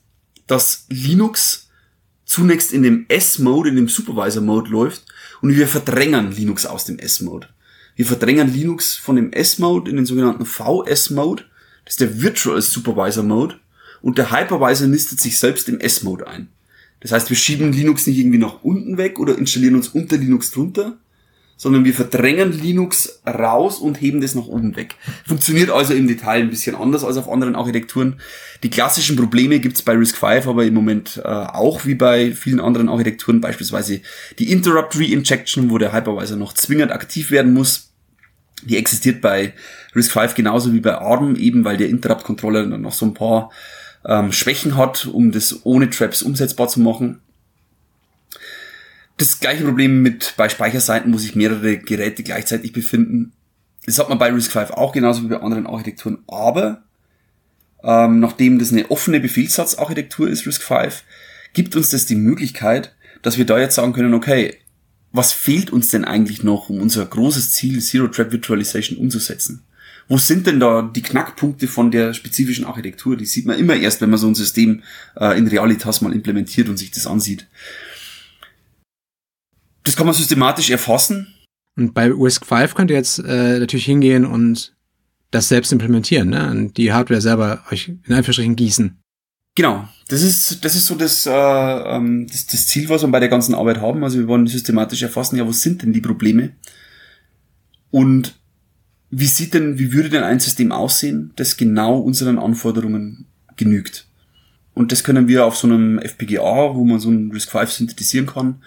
dass 0.46 0.86
Linux 0.88 1.68
zunächst 2.24 2.72
in 2.72 2.82
dem 2.82 3.07
S-Mode, 3.09 3.70
in 3.70 3.76
dem 3.76 3.88
Supervisor-Mode 3.88 4.70
läuft 4.70 5.05
und 5.40 5.57
wir 5.57 5.66
verdrängen 5.66 6.32
Linux 6.32 6.66
aus 6.66 6.84
dem 6.84 6.99
S-Mode. 6.99 7.49
Wir 7.96 8.07
verdrängen 8.07 8.53
Linux 8.53 8.94
von 8.94 9.16
dem 9.16 9.32
S-Mode 9.32 9.90
in 9.90 9.96
den 9.96 10.07
sogenannten 10.07 10.46
VS-Mode 10.46 11.44
das 11.89 11.95
ist 11.95 12.01
der 12.03 12.20
Virtual 12.20 12.61
Supervisor 12.61 13.24
Mode 13.24 13.55
und 14.03 14.18
der 14.18 14.30
Hypervisor 14.30 14.89
nistet 14.89 15.20
sich 15.20 15.39
selbst 15.39 15.70
im 15.70 15.80
S-Mode 15.80 16.26
ein. 16.26 16.49
Das 17.01 17.12
heißt, 17.12 17.30
wir 17.30 17.36
schieben 17.36 17.72
Linux 17.72 18.07
nicht 18.07 18.18
irgendwie 18.18 18.36
nach 18.36 18.62
unten 18.62 18.99
weg 18.99 19.18
oder 19.18 19.39
installieren 19.39 19.74
uns 19.74 19.89
unter 19.89 20.18
Linux 20.18 20.51
drunter, 20.51 20.99
sondern 21.57 21.86
wir 21.86 21.95
verdrängen 21.95 22.53
Linux 22.53 23.22
raus 23.26 23.78
und 23.78 24.03
heben 24.03 24.20
das 24.20 24.34
nach 24.34 24.45
oben 24.45 24.76
weg. 24.76 24.97
Funktioniert 25.26 25.70
also 25.70 25.95
im 25.95 26.07
Detail 26.07 26.43
ein 26.43 26.51
bisschen 26.51 26.76
anders 26.76 27.05
als 27.05 27.16
auf 27.16 27.30
anderen 27.30 27.57
Architekturen. 27.57 28.20
Die 28.62 28.68
klassischen 28.68 29.16
Probleme 29.16 29.59
gibt's 29.59 29.80
bei 29.80 29.95
RISC-V 29.95 30.26
aber 30.26 30.66
im 30.66 30.74
Moment 30.74 31.22
äh, 31.24 31.26
auch 31.26 31.86
wie 31.86 31.95
bei 31.95 32.32
vielen 32.32 32.61
anderen 32.61 32.91
Architekturen, 32.91 33.41
beispielsweise 33.41 34.03
die 34.39 34.53
Interrupt 34.53 34.95
Reinjection, 34.95 35.70
wo 35.70 35.78
der 35.78 35.95
Hypervisor 35.95 36.36
noch 36.36 36.53
zwingend 36.53 36.93
aktiv 36.93 37.30
werden 37.30 37.55
muss, 37.55 37.88
die 38.65 38.77
existiert 38.77 39.21
bei 39.21 39.53
RISC-V 39.95 40.35
genauso 40.35 40.73
wie 40.73 40.81
bei 40.81 40.97
ARM, 40.97 41.37
eben 41.37 41.65
weil 41.65 41.77
der 41.77 41.89
Interrupt-Controller 41.89 42.67
noch 42.67 42.93
so 42.93 43.07
ein 43.07 43.15
paar 43.15 43.51
ähm, 44.05 44.33
Schwächen 44.33 44.77
hat, 44.77 45.07
um 45.07 45.33
das 45.33 45.65
ohne 45.65 45.91
Traps 45.91 46.23
umsetzbar 46.23 46.69
zu 46.69 46.81
machen. 46.81 47.21
Das 49.17 49.41
gleiche 49.41 49.65
Problem 49.65 50.03
mit 50.03 50.35
bei 50.37 50.49
Speicherseiten, 50.49 51.13
wo 51.13 51.19
sich 51.19 51.35
mehrere 51.35 51.79
Geräte 51.79 52.23
gleichzeitig 52.23 52.73
befinden. 52.73 53.33
Das 53.85 53.99
hat 53.99 54.09
man 54.09 54.19
bei 54.19 54.31
RISC-V 54.31 54.75
auch 54.75 54.93
genauso 54.93 55.25
wie 55.25 55.29
bei 55.29 55.41
anderen 55.41 55.67
Architekturen, 55.67 56.19
aber 56.29 56.83
ähm, 57.83 58.21
nachdem 58.21 58.59
das 58.59 58.73
eine 58.73 58.91
offene 58.91 59.21
Befehlssatzarchitektur 59.21 60.29
ist, 60.29 60.47
RISC-V, 60.47 60.89
gibt 61.53 61.75
uns 61.75 61.91
das 61.91 62.07
die 62.07 62.17
Möglichkeit, 62.17 62.95
dass 63.23 63.39
wir 63.39 63.47
da 63.47 63.59
jetzt 63.59 63.75
sagen 63.75 63.93
können, 63.93 64.15
okay, 64.15 64.59
was 65.13 65.33
fehlt 65.33 65.71
uns 65.71 65.89
denn 65.89 66.05
eigentlich 66.05 66.43
noch, 66.43 66.69
um 66.69 66.81
unser 66.81 67.05
großes 67.05 67.53
Ziel 67.53 67.81
Zero 67.81 68.09
Trap 68.09 68.33
Virtualization 68.33 68.99
umzusetzen? 68.99 69.65
Wo 70.09 70.17
sind 70.17 70.47
denn 70.47 70.59
da 70.59 70.83
die 70.83 71.03
Knackpunkte 71.03 71.69
von 71.69 71.91
der 71.91 72.15
spezifischen 72.15 72.65
Architektur? 72.65 73.17
Die 73.17 73.27
sieht 73.27 73.45
man 73.45 73.59
immer 73.59 73.77
erst, 73.77 74.01
wenn 74.01 74.11
man 74.11 74.19
so 74.19 74.27
ein 74.27 74.35
System 74.35 74.83
äh, 75.17 75.37
in 75.39 75.47
Realitas 75.47 76.01
mal 76.01 76.15
implementiert 76.15 76.69
und 76.69 76.79
sich 76.79 76.91
das 76.91 77.07
ansieht. 77.07 77.47
Das 79.85 79.97
kann 79.97 80.07
man 80.07 80.15
systematisch 80.15 80.71
erfassen. 80.71 81.35
Und 81.77 81.95
bei 81.95 82.11
RISC-V 82.11 82.75
könnt 82.75 82.91
ihr 82.91 82.97
jetzt 82.97 83.19
äh, 83.19 83.59
natürlich 83.59 83.85
hingehen 83.85 84.25
und 84.25 84.75
das 85.31 85.49
selbst 85.49 85.73
implementieren, 85.73 86.31
ne? 86.31 86.51
Und 86.51 86.77
die 86.79 86.93
Hardware 86.93 87.21
selber 87.21 87.65
euch 87.71 87.89
in 87.89 88.15
Anführungsstrichen 88.15 88.57
gießen. 88.57 88.99
Genau, 89.59 89.89
das 90.07 90.23
ist, 90.23 90.65
das 90.65 90.77
ist 90.77 90.87
so 90.87 90.95
das, 90.95 91.27
äh, 91.27 91.33
ähm, 91.33 92.29
das, 92.29 92.47
das 92.47 92.69
Ziel, 92.69 92.89
was 92.89 93.03
wir 93.03 93.09
bei 93.09 93.19
der 93.19 93.29
ganzen 93.29 93.57
Arbeit 93.57 93.81
haben. 93.81 94.05
Also 94.05 94.21
wir 94.21 94.29
wollen 94.29 94.47
systematisch 94.47 95.03
erfassen, 95.03 95.37
ja, 95.37 95.49
was 95.49 95.63
sind 95.63 95.83
denn 95.83 95.93
die 95.93 96.01
Probleme? 96.01 96.53
Und 97.91 98.39
wie 99.11 99.27
sieht 99.27 99.55
denn, 99.55 99.81
wie 99.81 99.93
würde 99.93 100.11
denn 100.11 100.23
ein 100.23 100.39
System 100.39 100.71
aussehen, 100.71 101.33
das 101.35 101.57
genau 101.57 101.99
unseren 101.99 102.39
Anforderungen 102.39 103.27
genügt? 103.57 104.07
Und 104.75 104.93
das 104.93 105.03
können 105.03 105.27
wir 105.27 105.45
auf 105.45 105.57
so 105.57 105.67
einem 105.67 105.99
FPGA, 105.99 106.77
wo 106.77 106.85
man 106.85 107.01
so 107.01 107.09
einen 107.09 107.33
RISC-V 107.33 107.67
synthetisieren 107.67 108.27
kann, 108.27 108.63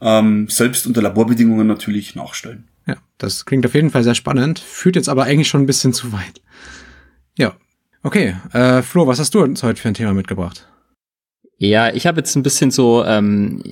ähm, 0.00 0.48
selbst 0.48 0.86
unter 0.86 1.02
Laborbedingungen 1.02 1.66
natürlich 1.66 2.14
nachstellen. 2.14 2.68
Ja, 2.86 2.96
das 3.18 3.44
klingt 3.44 3.66
auf 3.66 3.74
jeden 3.74 3.90
Fall 3.90 4.02
sehr 4.02 4.14
spannend, 4.14 4.60
führt 4.60 4.96
jetzt 4.96 5.10
aber 5.10 5.24
eigentlich 5.24 5.48
schon 5.48 5.60
ein 5.60 5.66
bisschen 5.66 5.92
zu 5.92 6.10
weit. 6.10 6.40
Ja, 7.36 7.54
Okay, 8.04 8.34
äh, 8.52 8.82
Flo, 8.82 9.06
was 9.06 9.20
hast 9.20 9.32
du 9.34 9.42
uns 9.42 9.62
heute 9.62 9.80
für 9.80 9.88
ein 9.88 9.94
Thema 9.94 10.12
mitgebracht? 10.12 10.66
Ja, 11.56 11.94
ich 11.94 12.08
habe 12.08 12.18
jetzt 12.18 12.34
ein 12.34 12.42
bisschen 12.42 12.72
so 12.72 13.04
ähm, 13.04 13.62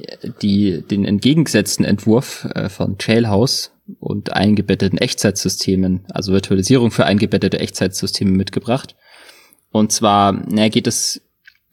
die, 0.40 0.82
den 0.82 1.04
entgegengesetzten 1.04 1.84
Entwurf 1.84 2.46
äh, 2.54 2.68
von 2.68 2.96
Jailhouse 3.00 3.72
und 3.98 4.32
eingebetteten 4.32 4.98
Echtzeitsystemen, 4.98 6.04
also 6.10 6.32
Virtualisierung 6.32 6.92
für 6.92 7.06
eingebettete 7.06 7.58
Echtzeitsysteme 7.58 8.30
mitgebracht. 8.30 8.94
Und 9.72 9.90
zwar 9.90 10.44
na, 10.46 10.68
geht 10.68 10.86
es, 10.86 11.22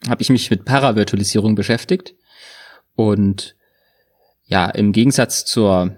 habe 0.08 0.22
ich 0.22 0.30
mich 0.30 0.50
mit 0.50 0.64
Paravirtualisierung 0.64 1.54
beschäftigt 1.54 2.16
und 2.96 3.54
ja, 4.46 4.68
im 4.68 4.90
Gegensatz 4.90 5.44
zur 5.44 5.94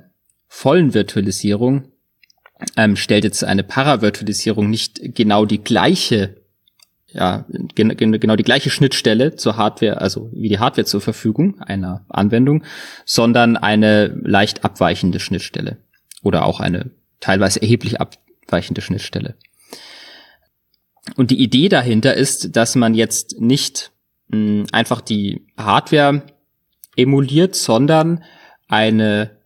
vollen 0.47 0.93
Virtualisierung 0.93 1.93
ähm, 2.77 2.97
stellt 2.97 3.25
jetzt 3.25 3.45
eine 3.45 3.65
Paravirtualisierung 3.65 4.69
nicht 4.69 5.01
genau 5.15 5.47
die 5.47 5.65
gleiche 5.65 6.40
ja, 7.13 7.45
gen 7.75 7.97
genau 7.97 8.37
die 8.37 8.45
gleiche 8.45 8.71
Schnittstelle 8.71 9.37
zur 9.37 9.57
Hardware, 9.57 10.01
also 10.01 10.31
wie 10.33 10.49
die 10.49 10.59
Hardware 10.59 10.85
zur 10.85 11.01
Verfügung 11.01 11.61
einer 11.61 12.05
Anwendung, 12.09 12.65
sondern 13.05 13.57
eine 13.57 14.19
leicht 14.23 14.65
abweichende 14.65 15.21
Schnittstelle 15.21 15.79
oder 16.23 16.45
auch 16.45 16.61
eine 16.61 16.91
teilweise 17.21 17.63
erheblich 17.63 18.01
abweichende 18.01 18.81
Schnittstelle. 18.81 19.35
Und 21.17 21.31
die 21.31 21.43
Idee 21.43 21.69
dahinter 21.69 22.15
ist, 22.15 22.57
dass 22.57 22.77
man 22.77 22.95
jetzt 22.95 23.41
nicht 23.41 23.91
mh, 24.29 24.37
hm, 24.37 24.67
einfach 24.73 25.01
die 25.01 25.47
Hardware 25.57 26.23
emuliert, 26.97 27.55
sondern 27.55 28.23
eine 28.69 29.41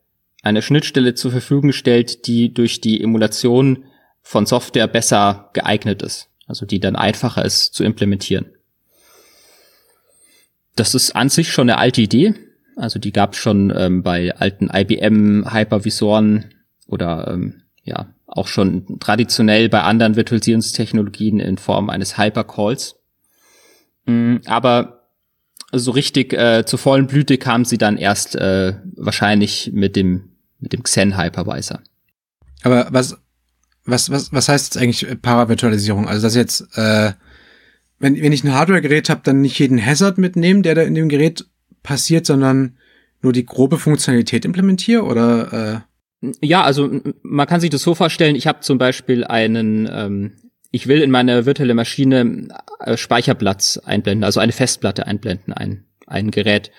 eine 0.44 0.60
Schnittstelle 0.60 1.14
zur 1.14 1.30
Verfügung 1.30 1.72
stellt, 1.72 2.26
die 2.26 2.52
durch 2.52 2.80
die 2.80 3.02
Emulation 3.02 3.84
von 4.20 4.46
Software 4.46 4.86
besser 4.86 5.50
geeignet 5.54 6.02
ist. 6.02 6.28
Also 6.46 6.66
die 6.66 6.80
dann 6.80 6.96
einfacher 6.96 7.44
ist 7.44 7.74
zu 7.74 7.84
implementieren. 7.84 8.46
Das 10.76 10.94
ist 10.94 11.14
an 11.14 11.28
sich 11.28 11.52
schon 11.52 11.70
eine 11.70 11.78
alte 11.78 12.02
Idee. 12.02 12.34
Also 12.76 12.98
die 12.98 13.12
gab 13.12 13.34
es 13.34 13.38
schon 13.38 13.72
ähm, 13.74 14.02
bei 14.02 14.34
alten 14.36 14.68
IBM 14.72 15.52
Hypervisoren 15.52 16.54
oder 16.86 17.28
ähm, 17.32 17.62
ja 17.84 18.12
auch 18.26 18.48
schon 18.48 18.98
traditionell 18.98 19.68
bei 19.68 19.82
anderen 19.82 20.16
Virtualisierungstechnologien 20.16 21.38
in 21.38 21.56
Form 21.56 21.88
eines 21.88 22.18
Hypercalls. 22.18 22.96
Mhm, 24.06 24.40
aber 24.46 25.04
so 25.70 25.92
richtig 25.92 26.32
äh, 26.32 26.64
zur 26.66 26.78
vollen 26.78 27.06
Blüte 27.06 27.38
kam 27.38 27.64
sie 27.64 27.78
dann 27.78 27.96
erst 27.96 28.34
äh, 28.34 28.74
wahrscheinlich 28.96 29.70
mit 29.72 29.96
dem 29.96 30.30
mit 30.58 30.72
dem 30.72 30.82
Xen 30.82 31.16
Hypervisor. 31.16 31.80
Aber 32.62 32.88
was 32.90 33.18
was 33.84 34.10
was 34.10 34.32
was 34.32 34.48
heißt 34.48 34.74
jetzt 34.74 34.82
eigentlich 34.82 35.20
Paravirtualisierung? 35.20 36.08
Also 36.08 36.22
das 36.22 36.34
jetzt 36.34 36.66
äh, 36.76 37.12
wenn 37.98 38.20
wenn 38.20 38.32
ich 38.32 38.44
ein 38.44 38.54
Hardware-Gerät 38.54 39.08
habe, 39.10 39.20
dann 39.24 39.40
nicht 39.40 39.58
jeden 39.58 39.84
Hazard 39.84 40.18
mitnehmen, 40.18 40.62
der 40.62 40.74
da 40.74 40.82
in 40.82 40.94
dem 40.94 41.08
Gerät 41.08 41.46
passiert, 41.82 42.26
sondern 42.26 42.76
nur 43.22 43.32
die 43.32 43.46
grobe 43.46 43.78
Funktionalität 43.78 44.44
implementiere 44.44 45.02
oder 45.02 45.82
äh 45.82 45.94
ja, 46.40 46.62
also 46.62 46.90
man 47.22 47.46
kann 47.46 47.60
sich 47.60 47.70
das 47.70 47.82
so 47.82 47.94
vorstellen, 47.94 48.36
ich 48.36 48.46
habe 48.46 48.60
zum 48.60 48.78
Beispiel 48.78 49.24
einen, 49.24 49.88
ähm, 49.92 50.32
ich 50.70 50.86
will 50.86 51.02
in 51.02 51.10
meine 51.10 51.46
virtuelle 51.46 51.74
Maschine 51.74 52.48
äh, 52.80 52.96
Speicherplatz 52.96 53.78
einblenden, 53.78 54.24
also 54.24 54.40
eine 54.40 54.52
Festplatte 54.52 55.06
einblenden, 55.06 55.52
ein, 55.52 55.84
ein 56.06 56.30
Gerät. 56.30 56.70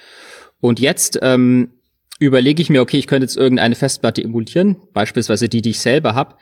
Und 0.61 0.79
jetzt 0.79 1.19
ähm, 1.21 1.73
überlege 2.19 2.61
ich 2.61 2.69
mir, 2.69 2.81
okay, 2.81 2.97
ich 2.97 3.07
könnte 3.07 3.25
jetzt 3.25 3.37
irgendeine 3.37 3.75
Festplatte 3.75 4.23
emulieren, 4.23 4.77
beispielsweise 4.93 5.49
die, 5.49 5.61
die 5.61 5.71
ich 5.71 5.79
selber 5.79 6.15
habe, 6.15 6.35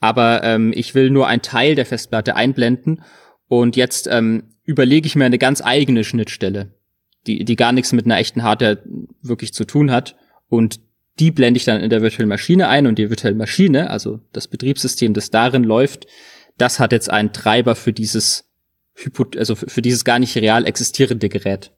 aber 0.00 0.42
ähm, 0.44 0.72
ich 0.74 0.94
will 0.94 1.10
nur 1.10 1.26
einen 1.26 1.42
Teil 1.42 1.74
der 1.74 1.86
Festplatte 1.86 2.36
einblenden 2.36 3.02
und 3.48 3.76
jetzt 3.76 4.08
ähm, 4.10 4.54
überlege 4.64 5.06
ich 5.06 5.16
mir 5.16 5.24
eine 5.24 5.38
ganz 5.38 5.62
eigene 5.62 6.04
Schnittstelle 6.04 6.76
die, 7.26 7.44
die 7.44 7.56
gar 7.56 7.72
nichts 7.72 7.92
mit 7.92 8.04
einer 8.04 8.18
echten 8.18 8.42
Hardware 8.42 8.82
wirklich 9.22 9.52
zu 9.52 9.64
tun 9.64 9.90
hat. 9.90 10.16
Und 10.48 10.80
die 11.18 11.30
blende 11.30 11.58
ich 11.58 11.64
dann 11.64 11.80
in 11.80 11.90
der 11.90 12.02
virtuellen 12.02 12.28
Maschine 12.28 12.68
ein 12.68 12.86
und 12.86 12.98
die 12.98 13.10
virtuelle 13.10 13.36
Maschine, 13.36 13.90
also 13.90 14.20
das 14.32 14.48
Betriebssystem, 14.48 15.14
das 15.14 15.30
darin 15.30 15.64
läuft, 15.64 16.06
das 16.58 16.78
hat 16.78 16.92
jetzt 16.92 17.10
einen 17.10 17.32
Treiber 17.32 17.74
für 17.74 17.92
dieses 17.92 18.44
also 19.36 19.56
für 19.56 19.82
dieses 19.82 20.06
gar 20.06 20.18
nicht 20.18 20.34
real 20.36 20.66
existierende 20.66 21.28
Gerät. 21.28 21.70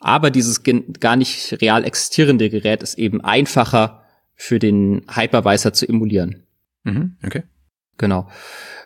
Aber 0.00 0.32
dieses 0.32 0.62
gar 0.64 1.14
nicht 1.14 1.60
real 1.62 1.84
existierende 1.84 2.50
Gerät 2.50 2.82
ist 2.82 2.98
eben 2.98 3.20
einfacher 3.20 4.02
für 4.34 4.58
den 4.58 5.04
Hypervisor 5.08 5.72
zu 5.72 5.88
emulieren. 5.88 6.44
Mhm, 6.84 7.16
okay. 7.24 7.42
Genau. 7.98 8.28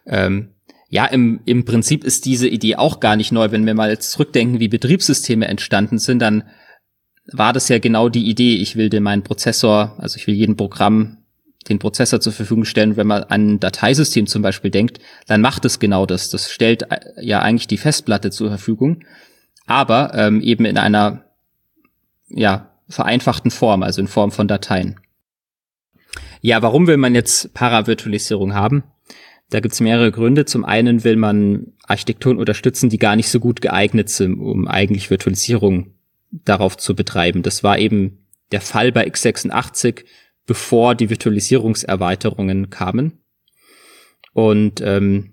Ähm, 0.07 0.51
ja, 0.89 1.07
im, 1.07 1.41
im 1.47 1.65
Prinzip 1.65 2.05
ist 2.05 2.25
diese 2.27 2.49
Idee 2.49 2.77
auch 2.77 3.01
gar 3.01 3.17
nicht 3.17 3.33
neu. 3.33 3.51
Wenn 3.51 3.67
wir 3.67 3.75
mal 3.75 3.91
jetzt 3.91 4.13
zurückdenken, 4.13 4.61
wie 4.61 4.69
Betriebssysteme 4.69 5.49
entstanden 5.49 5.99
sind, 5.99 6.21
dann 6.21 6.45
war 7.33 7.53
das 7.53 7.69
ja 7.69 7.79
genau 7.79 8.09
die 8.09 8.29
Idee. 8.29 8.57
Ich 8.57 8.77
will 8.77 8.89
dir 8.89 9.01
meinen 9.01 9.25
Prozessor, 9.25 9.97
also 9.99 10.17
ich 10.17 10.27
will 10.27 10.35
jedem 10.35 10.57
Programm 10.57 11.19
den 11.69 11.81
Prozessor 11.81 12.21
zur 12.21 12.33
Verfügung 12.33 12.65
stellen. 12.65 12.97
Wenn 12.97 13.09
man 13.09 13.25
an 13.25 13.55
ein 13.55 13.61
Dateisystem 13.61 14.27
zum 14.27 14.43
Beispiel 14.43 14.71
denkt, 14.71 15.01
dann 15.27 15.41
macht 15.41 15.65
es 15.65 15.81
genau 15.81 16.07
das. 16.07 16.31
Das 16.31 16.51
stellt 16.51 16.91
äh, 16.91 17.01
ja 17.21 17.41
eigentlich 17.41 17.67
die 17.67 17.79
Festplatte 17.79 18.31
zur 18.31 18.49
Verfügung, 18.49 19.05
aber 19.67 20.13
ähm, 20.15 20.41
eben 20.41 20.65
in 20.65 20.79
einer 20.79 21.25
ja 22.29 22.71
vereinfachten 22.89 23.51
Form, 23.51 23.83
also 23.83 24.01
in 24.01 24.07
Form 24.07 24.31
von 24.31 24.47
Dateien. 24.47 25.01
Ja, 26.41 26.63
warum 26.63 26.87
will 26.87 26.97
man 26.97 27.15
jetzt 27.15 27.55
Paravirtualisierung 27.55 28.55
haben? 28.55 28.85
Da 29.51 29.61
gibt's 29.61 29.81
mehrere 29.81 30.11
Gründe. 30.11 30.45
Zum 30.45 30.65
einen 30.65 31.05
will 31.05 31.17
man 31.17 31.73
Architekturen 31.85 32.39
unterstützen, 32.39 32.91
die 32.91 32.99
gar 32.99 33.17
nicht 33.17 33.29
so 33.29 33.39
gut 33.39 33.61
geeignet 33.61 34.09
sind, 34.09 34.41
um 34.41 34.67
eigentlich 34.67 35.11
Virtualisierung 35.11 35.95
darauf 36.31 36.77
zu 36.77 36.95
betreiben. 36.95 37.43
Das 37.43 37.63
war 37.63 37.79
eben 37.79 38.27
der 38.53 38.61
Fall 38.61 38.93
bei 38.93 39.07
x86, 39.07 40.05
bevor 40.47 40.95
die 40.95 41.11
Virtualisierungserweiterungen 41.11 42.71
kamen. 42.71 43.21
Und 44.33 44.81
ähm, 44.81 45.33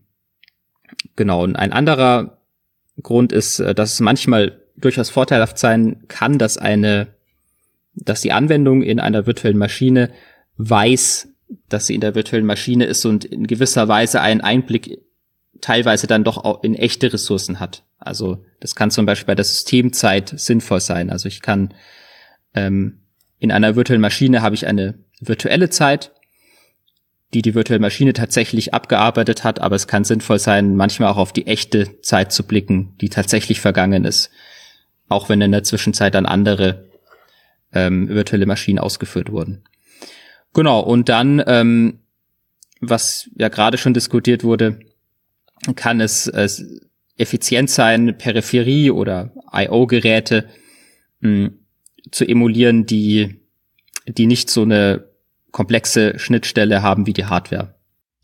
genau, 1.16 1.44
und 1.44 1.56
ein 1.56 1.74
anderer 1.74 2.38
Grund 3.02 3.32
ist, 3.32 3.60
äh, 3.60 3.76
dass 3.76 3.94
es 3.94 4.00
manchmal 4.00 4.62
durchaus 4.78 5.10
vorteilhaft 5.10 5.58
sein 5.58 6.04
kann, 6.08 6.38
dass 6.38 6.58
eine, 6.58 7.08
dass 7.96 8.22
die 8.22 8.32
Anwendung 8.32 8.82
in 8.82 9.00
einer 9.00 9.26
virtuellen 9.26 9.58
Maschine 9.58 10.12
weiß, 10.58 11.30
dass 11.70 11.88
sie 11.88 11.96
in 11.96 12.02
der 12.02 12.16
virtuellen 12.16 12.46
Maschine 12.46 12.86
ist 12.86 13.06
und 13.06 13.26
in 13.26 13.48
gewisser 13.48 13.88
Weise 13.88 14.22
einen 14.22 14.42
Einblick 14.42 15.00
teilweise 15.62 16.08
dann 16.08 16.24
doch 16.24 16.38
auch 16.38 16.64
in 16.64 16.76
echte 16.76 17.12
Ressourcen 17.14 17.60
hat. 17.60 17.84
Also 17.98 18.44
das 18.60 18.76
kann 18.76 18.92
zum 18.92 19.06
Beispiel 19.06 19.28
bei 19.28 19.36
der 19.36 19.46
Systemzeit 19.46 20.34
sinnvoll 20.38 20.82
sein. 20.82 21.10
Also 21.10 21.28
ich 21.28 21.42
kann 21.42 21.74
ähm, 22.54 23.00
in 23.40 23.52
einer 23.52 23.76
virtuellen 23.76 24.02
Maschine 24.02 24.42
habe 24.42 24.56
ich 24.56 24.68
eine 24.68 24.96
virtuelle 25.20 25.70
Zeit, 25.70 26.12
die 27.34 27.42
die 27.42 27.56
virtuelle 27.56 27.82
Maschine 27.82 28.14
tatsächlich 28.14 28.74
abgearbeitet 28.74 29.44
hat, 29.44 29.60
aber 29.60 29.76
es 29.76 29.88
kann 29.88 30.04
sinnvoll 30.04 30.40
sein, 30.40 30.76
manchmal 30.76 31.10
auch 31.10 31.18
auf 31.18 31.34
die 31.34 31.48
echte 31.48 32.02
Zeit 32.02 32.32
zu 32.32 32.44
blicken, 32.44 32.96
die 33.02 33.10
tatsächlich 33.10 33.60
vergangen 33.60 34.06
ist, 34.06 34.30
auch 35.08 35.30
wenn 35.30 35.42
in 35.42 35.52
der 35.52 35.64
Zwischenzeit 35.64 36.14
dann 36.14 36.26
andere 36.26 36.86
ähm, 37.74 38.08
virtuelle 38.10 38.46
Maschinen 38.46 38.80
ausgeführt 38.80 39.32
wurden. 39.32 39.64
Genau, 40.54 40.80
und 40.82 41.10
dann, 41.10 41.44
ähm, 41.48 42.00
was 42.80 43.30
ja 43.36 43.50
gerade 43.50 43.78
schon 43.78 43.94
diskutiert 43.94 44.44
wurde, 44.44 44.80
kann 45.76 46.02
es, 46.02 46.28
es 46.28 46.64
effizient 47.18 47.70
sein, 47.70 48.18
Peripherie 48.18 48.92
oder 48.92 49.32
I.O.-Geräte 49.54 50.46
hm, 51.22 51.60
zu 52.12 52.26
emulieren, 52.26 52.86
die, 52.86 53.40
die 54.08 54.28
nicht 54.28 54.50
so 54.50 54.64
eine 54.64 55.06
komplexe 55.52 56.20
Schnittstelle 56.20 56.82
haben 56.82 57.06
wie 57.06 57.14
die 57.14 57.26
Hardware. 57.26 57.76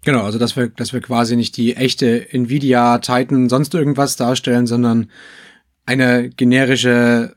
Genau, 0.04 0.24
also 0.24 0.40
dass 0.40 0.56
wir, 0.56 0.70
dass 0.70 0.94
wir 0.94 1.02
quasi 1.02 1.36
nicht 1.36 1.58
die 1.58 1.76
echte 1.76 2.32
Nvidia, 2.34 3.00
Titan, 3.00 3.50
sonst 3.50 3.74
irgendwas 3.74 4.16
darstellen, 4.16 4.66
sondern 4.66 5.12
eine 5.86 6.30
generische 6.30 7.36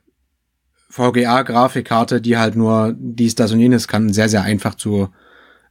VGA-Grafikkarte, 0.93 2.21
die 2.21 2.37
halt 2.37 2.55
nur 2.55 2.95
dies, 2.99 3.35
das 3.35 3.53
und 3.53 3.61
jenes 3.61 3.89
kann, 3.89 4.13
sehr, 4.13 4.29
sehr 4.29 4.43
einfach 4.43 4.75
zu 4.75 5.09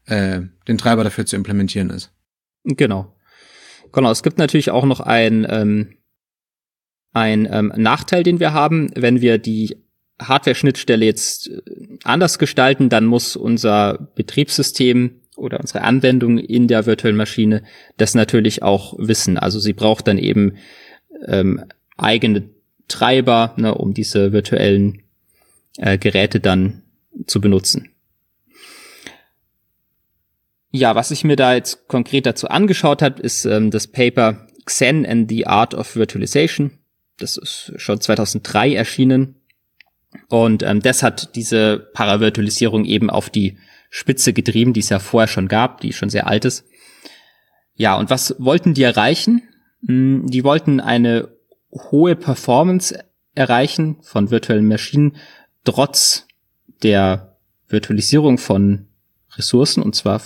äh, 0.05 0.41
den 0.67 0.77
Treiber 0.79 1.03
dafür 1.03 1.25
zu 1.27 1.35
implementieren 1.35 1.91
ist. 1.91 2.11
Genau. 2.63 3.15
Genau, 3.93 4.09
es 4.09 4.23
gibt 4.23 4.39
natürlich 4.39 4.71
auch 4.71 4.85
noch 4.85 4.99
ein, 4.99 5.45
ähm, 5.47 5.97
ein 7.13 7.47
ähm, 7.51 7.71
Nachteil, 7.75 8.23
den 8.23 8.39
wir 8.39 8.53
haben. 8.53 8.89
Wenn 8.95 9.21
wir 9.21 9.37
die 9.37 9.77
Hardware-Schnittstelle 10.19 11.05
jetzt 11.05 11.49
äh, 11.49 11.61
anders 12.03 12.39
gestalten, 12.39 12.89
dann 12.89 13.05
muss 13.05 13.35
unser 13.35 14.09
Betriebssystem 14.15 15.21
oder 15.37 15.59
unsere 15.59 15.81
Anwendung 15.83 16.39
in 16.39 16.67
der 16.67 16.87
virtuellen 16.87 17.17
Maschine 17.17 17.63
das 17.97 18.15
natürlich 18.15 18.63
auch 18.63 18.95
wissen. 18.97 19.37
Also 19.37 19.59
sie 19.59 19.73
braucht 19.73 20.07
dann 20.07 20.17
eben 20.17 20.53
ähm, 21.27 21.63
eigene 21.97 22.49
Treiber, 22.87 23.53
ne, 23.57 23.75
um 23.75 23.93
diese 23.93 24.31
virtuellen 24.31 25.03
äh, 25.77 25.97
Geräte 25.97 26.39
dann 26.39 26.83
zu 27.27 27.41
benutzen. 27.41 27.89
Ja, 30.71 30.95
was 30.95 31.11
ich 31.11 31.23
mir 31.23 31.35
da 31.35 31.53
jetzt 31.53 31.87
konkret 31.87 32.25
dazu 32.25 32.47
angeschaut 32.47 33.01
habe, 33.01 33.21
ist 33.21 33.45
ähm, 33.45 33.71
das 33.71 33.87
Paper 33.87 34.47
Xen 34.65 35.05
and 35.05 35.29
the 35.29 35.45
Art 35.47 35.73
of 35.73 35.95
Virtualization. 35.95 36.79
Das 37.17 37.37
ist 37.37 37.73
schon 37.75 37.99
2003 37.99 38.73
erschienen. 38.73 39.35
Und 40.29 40.63
ähm, 40.63 40.81
das 40.81 41.03
hat 41.03 41.35
diese 41.35 41.89
Paravirtualisierung 41.93 42.85
eben 42.85 43.09
auf 43.09 43.29
die 43.29 43.57
Spitze 43.89 44.31
getrieben, 44.31 44.73
die 44.73 44.79
es 44.79 44.89
ja 44.89 44.99
vorher 44.99 45.27
schon 45.27 45.49
gab, 45.49 45.81
die 45.81 45.91
schon 45.93 46.09
sehr 46.09 46.27
alt 46.27 46.45
ist. 46.45 46.65
Ja, 47.75 47.95
und 47.95 48.09
was 48.09 48.35
wollten 48.39 48.73
die 48.73 48.83
erreichen? 48.83 49.43
Hm, 49.85 50.27
die 50.27 50.43
wollten 50.43 50.79
eine 50.79 51.29
hohe 51.71 52.15
Performance 52.15 53.03
erreichen 53.35 53.97
von 54.01 54.31
virtuellen 54.31 54.67
Maschinen 54.67 55.17
trotz 55.63 56.27
der 56.83 57.37
Virtualisierung 57.67 58.37
von 58.37 58.87
Ressourcen, 59.35 59.81
und 59.81 59.95
zwar 59.95 60.21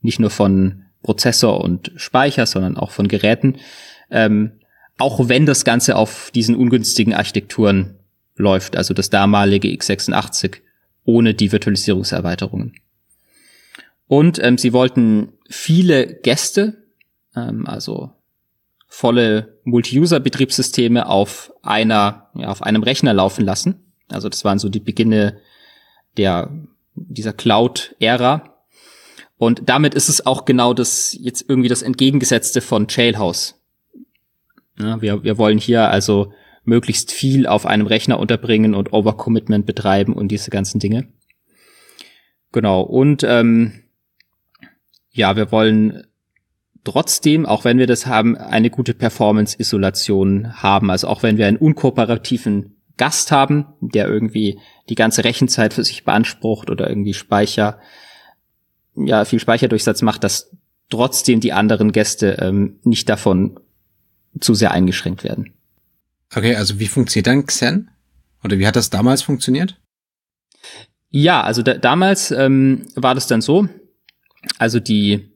nicht 0.00 0.18
nur 0.18 0.30
von 0.30 0.84
Prozessor 1.02 1.60
und 1.62 1.92
Speicher, 1.96 2.46
sondern 2.46 2.76
auch 2.76 2.90
von 2.90 3.08
Geräten, 3.08 3.58
ähm, 4.10 4.52
auch 4.98 5.28
wenn 5.28 5.46
das 5.46 5.64
Ganze 5.64 5.96
auf 5.96 6.30
diesen 6.34 6.56
ungünstigen 6.56 7.14
Architekturen 7.14 7.98
läuft, 8.34 8.76
also 8.76 8.94
das 8.94 9.10
damalige 9.10 9.68
x86 9.68 10.58
ohne 11.04 11.34
die 11.34 11.52
Virtualisierungserweiterungen. 11.52 12.74
Und 14.08 14.42
ähm, 14.42 14.58
sie 14.58 14.72
wollten 14.72 15.32
viele 15.48 16.06
Gäste, 16.06 16.84
ähm, 17.34 17.66
also 17.66 18.12
volle 18.88 19.58
Multi-User-Betriebssysteme 19.64 21.06
auf 21.06 21.52
einer, 21.62 22.30
ja, 22.34 22.48
auf 22.48 22.62
einem 22.62 22.82
Rechner 22.82 23.14
laufen 23.14 23.44
lassen. 23.44 23.85
Also 24.08 24.28
das 24.28 24.44
waren 24.44 24.58
so 24.58 24.68
die 24.68 24.80
Beginne 24.80 25.40
der 26.16 26.50
dieser 26.96 27.32
Cloud-Ära. 27.32 28.54
Und 29.38 29.68
damit 29.68 29.94
ist 29.94 30.08
es 30.08 30.24
auch 30.24 30.44
genau 30.44 30.72
das, 30.72 31.16
jetzt 31.20 31.44
irgendwie 31.48 31.68
das 31.68 31.82
Entgegengesetzte 31.82 32.60
von 32.60 32.86
Jailhouse. 32.88 33.60
Ja, 34.78 35.00
wir, 35.02 35.22
wir 35.24 35.38
wollen 35.38 35.58
hier 35.58 35.90
also 35.90 36.32
möglichst 36.64 37.12
viel 37.12 37.46
auf 37.46 37.66
einem 37.66 37.86
Rechner 37.86 38.18
unterbringen 38.18 38.74
und 38.74 38.92
Overcommitment 38.92 39.66
betreiben 39.66 40.14
und 40.14 40.28
diese 40.28 40.50
ganzen 40.50 40.80
Dinge. 40.80 41.08
Genau. 42.52 42.80
Und 42.80 43.22
ähm, 43.24 43.82
ja, 45.12 45.36
wir 45.36 45.52
wollen 45.52 46.06
trotzdem, 46.84 47.46
auch 47.46 47.64
wenn 47.64 47.78
wir 47.78 47.86
das 47.86 48.06
haben, 48.06 48.36
eine 48.36 48.70
gute 48.70 48.94
Performance-Isolation 48.94 50.62
haben. 50.62 50.90
Also 50.90 51.08
auch 51.08 51.22
wenn 51.22 51.36
wir 51.36 51.46
einen 51.46 51.56
unkooperativen 51.58 52.75
Gast 52.96 53.30
haben, 53.32 53.66
der 53.80 54.08
irgendwie 54.08 54.58
die 54.88 54.94
ganze 54.94 55.24
Rechenzeit 55.24 55.74
für 55.74 55.84
sich 55.84 56.04
beansprucht 56.04 56.70
oder 56.70 56.88
irgendwie 56.88 57.14
Speicher, 57.14 57.78
ja, 58.94 59.24
viel 59.24 59.40
Speicherdurchsatz 59.40 60.02
macht, 60.02 60.24
dass 60.24 60.56
trotzdem 60.88 61.40
die 61.40 61.52
anderen 61.52 61.92
Gäste 61.92 62.38
ähm, 62.40 62.78
nicht 62.84 63.08
davon 63.08 63.60
zu 64.40 64.54
sehr 64.54 64.70
eingeschränkt 64.70 65.24
werden. 65.24 65.54
Okay, 66.34 66.56
also 66.56 66.78
wie 66.78 66.86
funktioniert 66.86 67.26
dann 67.26 67.46
Xen? 67.46 67.90
Oder 68.42 68.58
wie 68.58 68.66
hat 68.66 68.76
das 68.76 68.90
damals 68.90 69.22
funktioniert? 69.22 69.80
Ja, 71.10 71.42
also 71.42 71.62
da, 71.62 71.74
damals 71.74 72.30
ähm, 72.30 72.86
war 72.94 73.14
das 73.14 73.26
dann 73.26 73.40
so, 73.40 73.68
also 74.58 74.80
die 74.80 75.32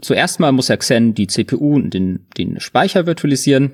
zuerst 0.00 0.40
mal 0.40 0.52
muss 0.52 0.68
ja 0.68 0.76
Xen 0.76 1.14
die 1.14 1.26
CPU 1.26 1.74
und 1.74 1.92
den, 1.92 2.26
den 2.38 2.60
Speicher 2.60 3.06
virtualisieren. 3.06 3.72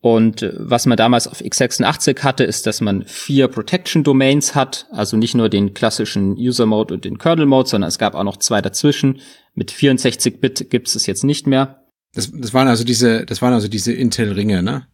Und 0.00 0.42
äh, 0.42 0.54
was 0.56 0.86
man 0.86 0.96
damals 0.96 1.28
auf 1.28 1.40
x86 1.40 2.22
hatte, 2.22 2.44
ist, 2.44 2.66
dass 2.66 2.80
man 2.80 3.04
vier 3.04 3.48
Protection 3.48 4.02
Domains 4.02 4.54
hat, 4.54 4.86
also 4.90 5.16
nicht 5.16 5.34
nur 5.34 5.48
den 5.48 5.74
klassischen 5.74 6.36
User 6.36 6.66
Mode 6.66 6.94
und 6.94 7.04
den 7.04 7.18
Kernel 7.18 7.46
Mode, 7.46 7.68
sondern 7.68 7.88
es 7.88 7.98
gab 7.98 8.14
auch 8.14 8.24
noch 8.24 8.38
zwei 8.38 8.62
dazwischen. 8.62 9.20
Mit 9.54 9.70
64 9.70 10.40
Bit 10.40 10.70
gibt 10.70 10.88
es 10.88 11.06
jetzt 11.06 11.24
nicht 11.24 11.46
mehr. 11.46 11.84
Das, 12.14 12.30
das 12.32 12.54
waren 12.54 12.66
also 12.66 12.82
diese, 12.82 13.26
das 13.26 13.42
waren 13.42 13.52
also 13.52 13.68
diese 13.68 13.92
Intel-Ringe, 13.92 14.62
ne? 14.62 14.86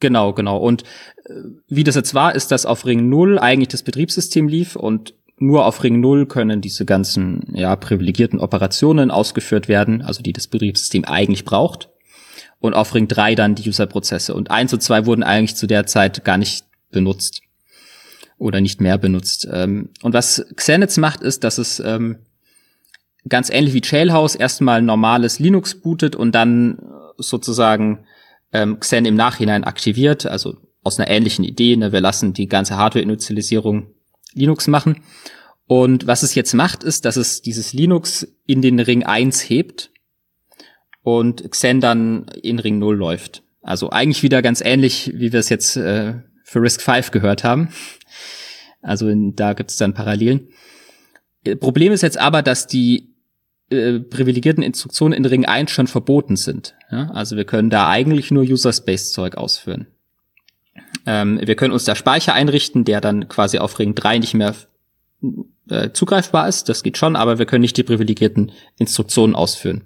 Genau, 0.00 0.32
genau. 0.32 0.58
Und 0.58 0.82
äh, 1.24 1.32
wie 1.68 1.84
das 1.84 1.94
jetzt 1.94 2.14
war, 2.14 2.34
ist, 2.34 2.50
dass 2.50 2.66
auf 2.66 2.86
Ring 2.86 3.08
0 3.08 3.38
eigentlich 3.38 3.68
das 3.68 3.82
Betriebssystem 3.82 4.48
lief 4.48 4.74
und 4.76 5.14
nur 5.38 5.66
auf 5.66 5.84
Ring 5.84 6.00
0 6.00 6.26
können 6.26 6.62
diese 6.62 6.86
ganzen 6.86 7.52
ja, 7.52 7.76
privilegierten 7.76 8.40
Operationen 8.40 9.10
ausgeführt 9.10 9.68
werden, 9.68 10.00
also 10.00 10.22
die 10.22 10.32
das 10.32 10.48
Betriebssystem 10.48 11.04
eigentlich 11.04 11.44
braucht. 11.44 11.90
Und 12.66 12.74
auf 12.74 12.94
Ring 12.94 13.08
3 13.08 13.34
dann 13.34 13.54
die 13.54 13.68
User-Prozesse. 13.68 14.34
Und 14.34 14.50
1 14.50 14.72
und 14.72 14.82
2 14.82 15.06
wurden 15.06 15.22
eigentlich 15.22 15.56
zu 15.56 15.66
der 15.66 15.86
Zeit 15.86 16.24
gar 16.24 16.38
nicht 16.38 16.64
benutzt. 16.90 17.42
Oder 18.38 18.60
nicht 18.60 18.80
mehr 18.80 18.98
benutzt. 18.98 19.48
Ähm, 19.50 19.90
und 20.02 20.12
was 20.12 20.44
Xenetz 20.54 20.98
macht, 20.98 21.22
ist, 21.22 21.44
dass 21.44 21.58
es 21.58 21.80
ähm, 21.80 22.18
ganz 23.28 23.50
ähnlich 23.50 23.74
wie 23.74 23.82
Jailhouse 23.82 24.34
erstmal 24.34 24.82
normales 24.82 25.38
Linux 25.38 25.74
bootet 25.80 26.14
und 26.16 26.34
dann 26.34 26.78
sozusagen 27.16 28.04
ähm, 28.52 28.78
Xen 28.78 29.04
im 29.04 29.14
Nachhinein 29.14 29.64
aktiviert, 29.64 30.26
also 30.26 30.56
aus 30.82 30.98
einer 30.98 31.10
ähnlichen 31.10 31.44
Idee. 31.44 31.76
Ne? 31.76 31.92
Wir 31.92 32.00
lassen 32.00 32.32
die 32.32 32.46
ganze 32.46 32.76
Hardware-Initialisierung 32.76 33.88
Linux 34.34 34.68
machen. 34.68 35.02
Und 35.66 36.06
was 36.06 36.22
es 36.22 36.34
jetzt 36.34 36.54
macht, 36.54 36.84
ist, 36.84 37.04
dass 37.04 37.16
es 37.16 37.42
dieses 37.42 37.72
Linux 37.72 38.28
in 38.46 38.62
den 38.62 38.78
Ring 38.78 39.04
1 39.04 39.40
hebt 39.40 39.90
und 41.06 41.48
Xen 41.52 41.80
dann 41.80 42.26
in 42.42 42.58
Ring 42.58 42.80
0 42.80 42.96
läuft. 42.96 43.44
Also 43.62 43.90
eigentlich 43.90 44.24
wieder 44.24 44.42
ganz 44.42 44.60
ähnlich, 44.60 45.12
wie 45.14 45.32
wir 45.32 45.38
es 45.38 45.50
jetzt 45.50 45.76
äh, 45.76 46.14
für 46.42 46.60
Risk 46.60 46.82
5 46.82 47.12
gehört 47.12 47.44
haben. 47.44 47.68
Also 48.82 49.08
in, 49.08 49.36
da 49.36 49.52
gibt 49.52 49.70
es 49.70 49.76
dann 49.76 49.94
Parallelen. 49.94 50.48
Äh, 51.44 51.54
Problem 51.54 51.92
ist 51.92 52.02
jetzt 52.02 52.18
aber, 52.18 52.42
dass 52.42 52.66
die 52.66 53.14
äh, 53.70 54.00
privilegierten 54.00 54.64
Instruktionen 54.64 55.16
in 55.16 55.24
Ring 55.24 55.44
1 55.46 55.70
schon 55.70 55.86
verboten 55.86 56.34
sind. 56.34 56.74
Ja? 56.90 57.08
Also 57.12 57.36
wir 57.36 57.44
können 57.44 57.70
da 57.70 57.88
eigentlich 57.88 58.32
nur 58.32 58.42
User-Space-Zeug 58.42 59.36
ausführen. 59.36 59.86
Ähm, 61.06 61.40
wir 61.40 61.54
können 61.54 61.72
uns 61.72 61.84
da 61.84 61.94
Speicher 61.94 62.34
einrichten, 62.34 62.84
der 62.84 63.00
dann 63.00 63.28
quasi 63.28 63.58
auf 63.58 63.78
Ring 63.78 63.94
3 63.94 64.18
nicht 64.18 64.34
mehr 64.34 64.56
äh, 65.70 65.90
zugreifbar 65.92 66.48
ist. 66.48 66.68
Das 66.68 66.82
geht 66.82 66.98
schon, 66.98 67.14
aber 67.14 67.38
wir 67.38 67.46
können 67.46 67.62
nicht 67.62 67.76
die 67.76 67.84
privilegierten 67.84 68.50
Instruktionen 68.76 69.36
ausführen. 69.36 69.84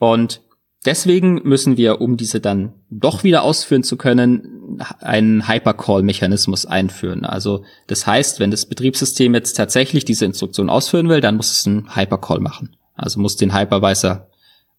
Und 0.00 0.40
deswegen 0.86 1.42
müssen 1.44 1.76
wir, 1.76 2.00
um 2.00 2.16
diese 2.16 2.40
dann 2.40 2.72
doch 2.88 3.22
wieder 3.22 3.42
ausführen 3.42 3.84
zu 3.84 3.96
können, 3.96 4.82
einen 4.98 5.46
Hypercall-Mechanismus 5.46 6.64
einführen. 6.64 7.24
Also 7.24 7.64
das 7.86 8.06
heißt, 8.06 8.40
wenn 8.40 8.50
das 8.50 8.66
Betriebssystem 8.66 9.34
jetzt 9.34 9.52
tatsächlich 9.52 10.06
diese 10.06 10.24
Instruktion 10.24 10.70
ausführen 10.70 11.10
will, 11.10 11.20
dann 11.20 11.36
muss 11.36 11.52
es 11.52 11.66
einen 11.66 11.94
Hypercall 11.94 12.40
machen. 12.40 12.74
Also 12.94 13.20
muss 13.20 13.36
den 13.36 13.54
Hypervisor 13.54 14.26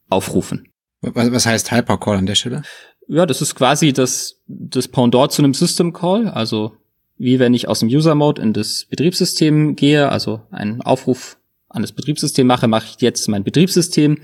aufrufen. 0.10 0.68
Was, 1.02 1.45
heißt 1.45 1.72
Hypercall 1.72 2.18
an 2.18 2.26
der 2.26 2.35
Stelle? 2.35 2.64
Ja, 3.07 3.27
das 3.27 3.41
ist 3.41 3.53
quasi 3.53 3.93
das, 3.93 4.39
das 4.48 4.88
Pendant 4.88 5.31
zu 5.31 5.43
einem 5.43 5.53
System 5.53 5.93
Call. 5.93 6.27
Also 6.27 6.73
wie 7.18 7.38
wenn 7.38 7.53
ich 7.53 7.68
aus 7.68 7.80
dem 7.80 7.89
User 7.89 8.15
Mode 8.15 8.41
in 8.41 8.53
das 8.53 8.85
Betriebssystem 8.89 9.76
gehe, 9.76 10.10
also 10.10 10.41
einen 10.49 10.81
Aufruf 10.81 11.38
an 11.69 11.84
das 11.84 11.91
Betriebssystem 11.91 12.48
mache, 12.48 12.68
mache 12.68 12.88
ich 12.89 13.02
jetzt 13.02 13.27
mein 13.30 13.43
Betriebssystem 13.43 14.18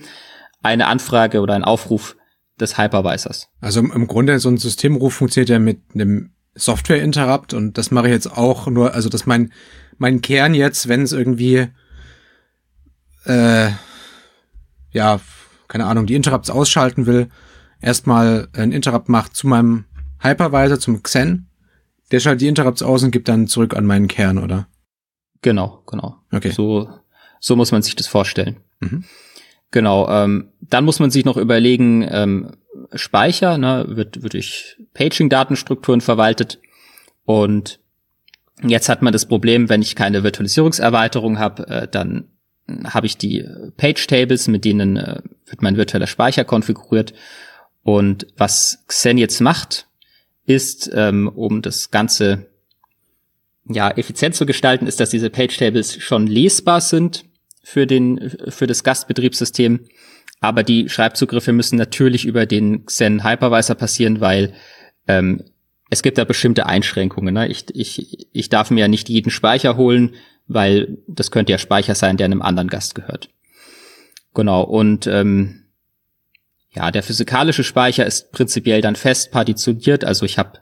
eine 0.64 0.88
Anfrage 0.88 1.42
oder 1.42 1.54
einen 1.54 1.64
Aufruf 1.64 2.16
des 2.60 2.78
Hypervisors. 2.78 3.50
Also 3.62 3.80
im 3.80 4.08
Grunde 4.08 4.40
so 4.40 4.50
ein 4.50 4.58
Systemruf 4.58 5.14
funktioniert 5.14 5.50
ja 5.50 5.60
mit 5.60 5.82
einem 5.94 6.32
Software-Interrupt 6.56 7.54
und 7.54 7.78
das 7.78 7.92
mache 7.92 8.08
ich 8.08 8.14
jetzt 8.14 8.36
auch 8.36 8.68
nur, 8.68 8.94
also 8.94 9.10
dass 9.10 9.26
mein, 9.26 9.52
mein 9.98 10.22
Kern 10.22 10.56
jetzt, 10.56 10.88
wenn 10.88 11.04
es 11.04 11.12
irgendwie 11.12 11.68
äh, 13.26 13.70
ja, 14.92 15.20
keine 15.68 15.86
Ahnung, 15.86 16.06
die 16.06 16.16
Interrupts 16.16 16.50
ausschalten 16.50 17.06
will, 17.06 17.30
erstmal 17.82 18.48
ein 18.54 18.72
Interrupt 18.72 19.10
macht 19.10 19.36
zu 19.36 19.48
meinem 19.48 19.86
Hypervisor, 20.20 20.80
zum 20.80 21.04
Xen. 21.04 21.48
Der 22.12 22.20
schaltet 22.20 22.42
die 22.42 22.48
Interrupts 22.48 22.82
aus 22.82 23.04
und 23.04 23.12
gibt 23.12 23.28
dann 23.28 23.48
zurück 23.48 23.76
an 23.76 23.86
meinen 23.86 24.08
Kern, 24.08 24.38
oder? 24.38 24.68
Genau, 25.42 25.84
genau. 25.86 26.16
Okay. 26.32 26.52
So, 26.52 26.90
so 27.40 27.56
muss 27.56 27.72
man 27.72 27.82
sich 27.82 27.96
das 27.96 28.08
vorstellen. 28.08 28.58
Mhm. 28.80 29.04
Genau. 29.72 30.10
Ähm, 30.10 30.50
dann 30.62 30.86
muss 30.86 31.00
man 31.00 31.12
sich 31.12 31.26
noch 31.26 31.38
überlegen, 31.38 32.08
ähm, 32.10 32.52
Speicher 32.94 33.58
ne, 33.58 33.86
wird, 33.90 34.24
wird 34.24 34.34
durch 34.34 34.78
Paging-Datenstrukturen 34.94 36.02
verwaltet. 36.02 36.60
Und 37.26 37.80
jetzt 38.64 38.90
hat 38.90 39.02
man 39.02 39.14
das 39.14 39.26
Problem, 39.26 39.70
wenn 39.70 39.82
ich 39.82 39.96
keine 39.96 40.24
Virtualisierungserweiterung 40.24 41.40
habe, 41.40 41.68
äh, 41.68 41.88
dann 41.88 42.30
habe 42.86 43.08
ich 43.08 43.18
die 43.18 43.46
Page 43.78 44.08
Tables, 44.08 44.48
mit 44.48 44.66
denen 44.66 44.98
äh, 44.98 45.22
wird 45.46 45.62
mein 45.62 45.78
virtueller 45.78 46.08
Speicher 46.08 46.44
konfiguriert. 46.44 47.14
Und 47.84 48.28
was 48.36 48.84
Xen 48.88 49.18
jetzt 49.18 49.40
macht, 49.40 49.88
ist, 50.46 50.90
ähm, 50.94 51.30
um 51.30 51.62
das 51.62 51.92
Ganze 51.92 52.48
ja 53.70 53.90
effizient 53.92 54.36
zu 54.36 54.46
gestalten, 54.46 54.88
ist, 54.88 55.00
dass 55.00 55.10
diese 55.10 55.30
Page 55.30 55.58
Tables 55.58 56.02
schon 56.02 56.28
lesbar 56.28 56.82
sind 56.82 57.26
für 57.70 57.86
den 57.86 58.32
für 58.48 58.66
das 58.66 58.86
Gastbetriebssystem, 58.86 59.82
aber 60.40 60.64
die 60.64 60.88
Schreibzugriffe 60.88 61.52
müssen 61.52 61.78
natürlich 61.78 62.24
über 62.24 62.46
den 62.46 62.86
Xen 62.86 63.26
Hypervisor 63.26 63.76
passieren, 63.76 64.22
weil 64.22 64.54
ähm, 65.06 65.44
es 65.90 66.02
gibt 66.02 66.18
da 66.18 66.24
bestimmte 66.24 66.66
Einschränkungen. 66.66 67.34
Ne? 67.34 67.50
Ich, 67.50 67.66
ich, 67.76 68.30
ich 68.32 68.48
darf 68.48 68.72
mir 68.72 68.80
ja 68.80 68.88
nicht 68.88 69.10
jeden 69.10 69.32
Speicher 69.32 69.76
holen, 69.76 70.16
weil 70.48 70.98
das 71.08 71.30
könnte 71.30 71.52
ja 71.52 71.58
Speicher 71.58 71.94
sein, 71.94 72.16
der 72.16 72.26
einem 72.26 72.42
anderen 72.42 72.70
Gast 72.70 72.96
gehört. 72.96 73.30
Genau, 74.34 74.62
und 74.62 75.06
ähm, 75.08 75.66
ja, 76.74 76.90
der 76.92 77.04
physikalische 77.04 77.66
Speicher 77.66 78.06
ist 78.06 78.32
prinzipiell 78.32 78.80
dann 78.80 78.96
fest 78.96 79.32
partitioniert, 79.32 80.06
also 80.06 80.26
ich 80.26 80.38
habe 80.38 80.62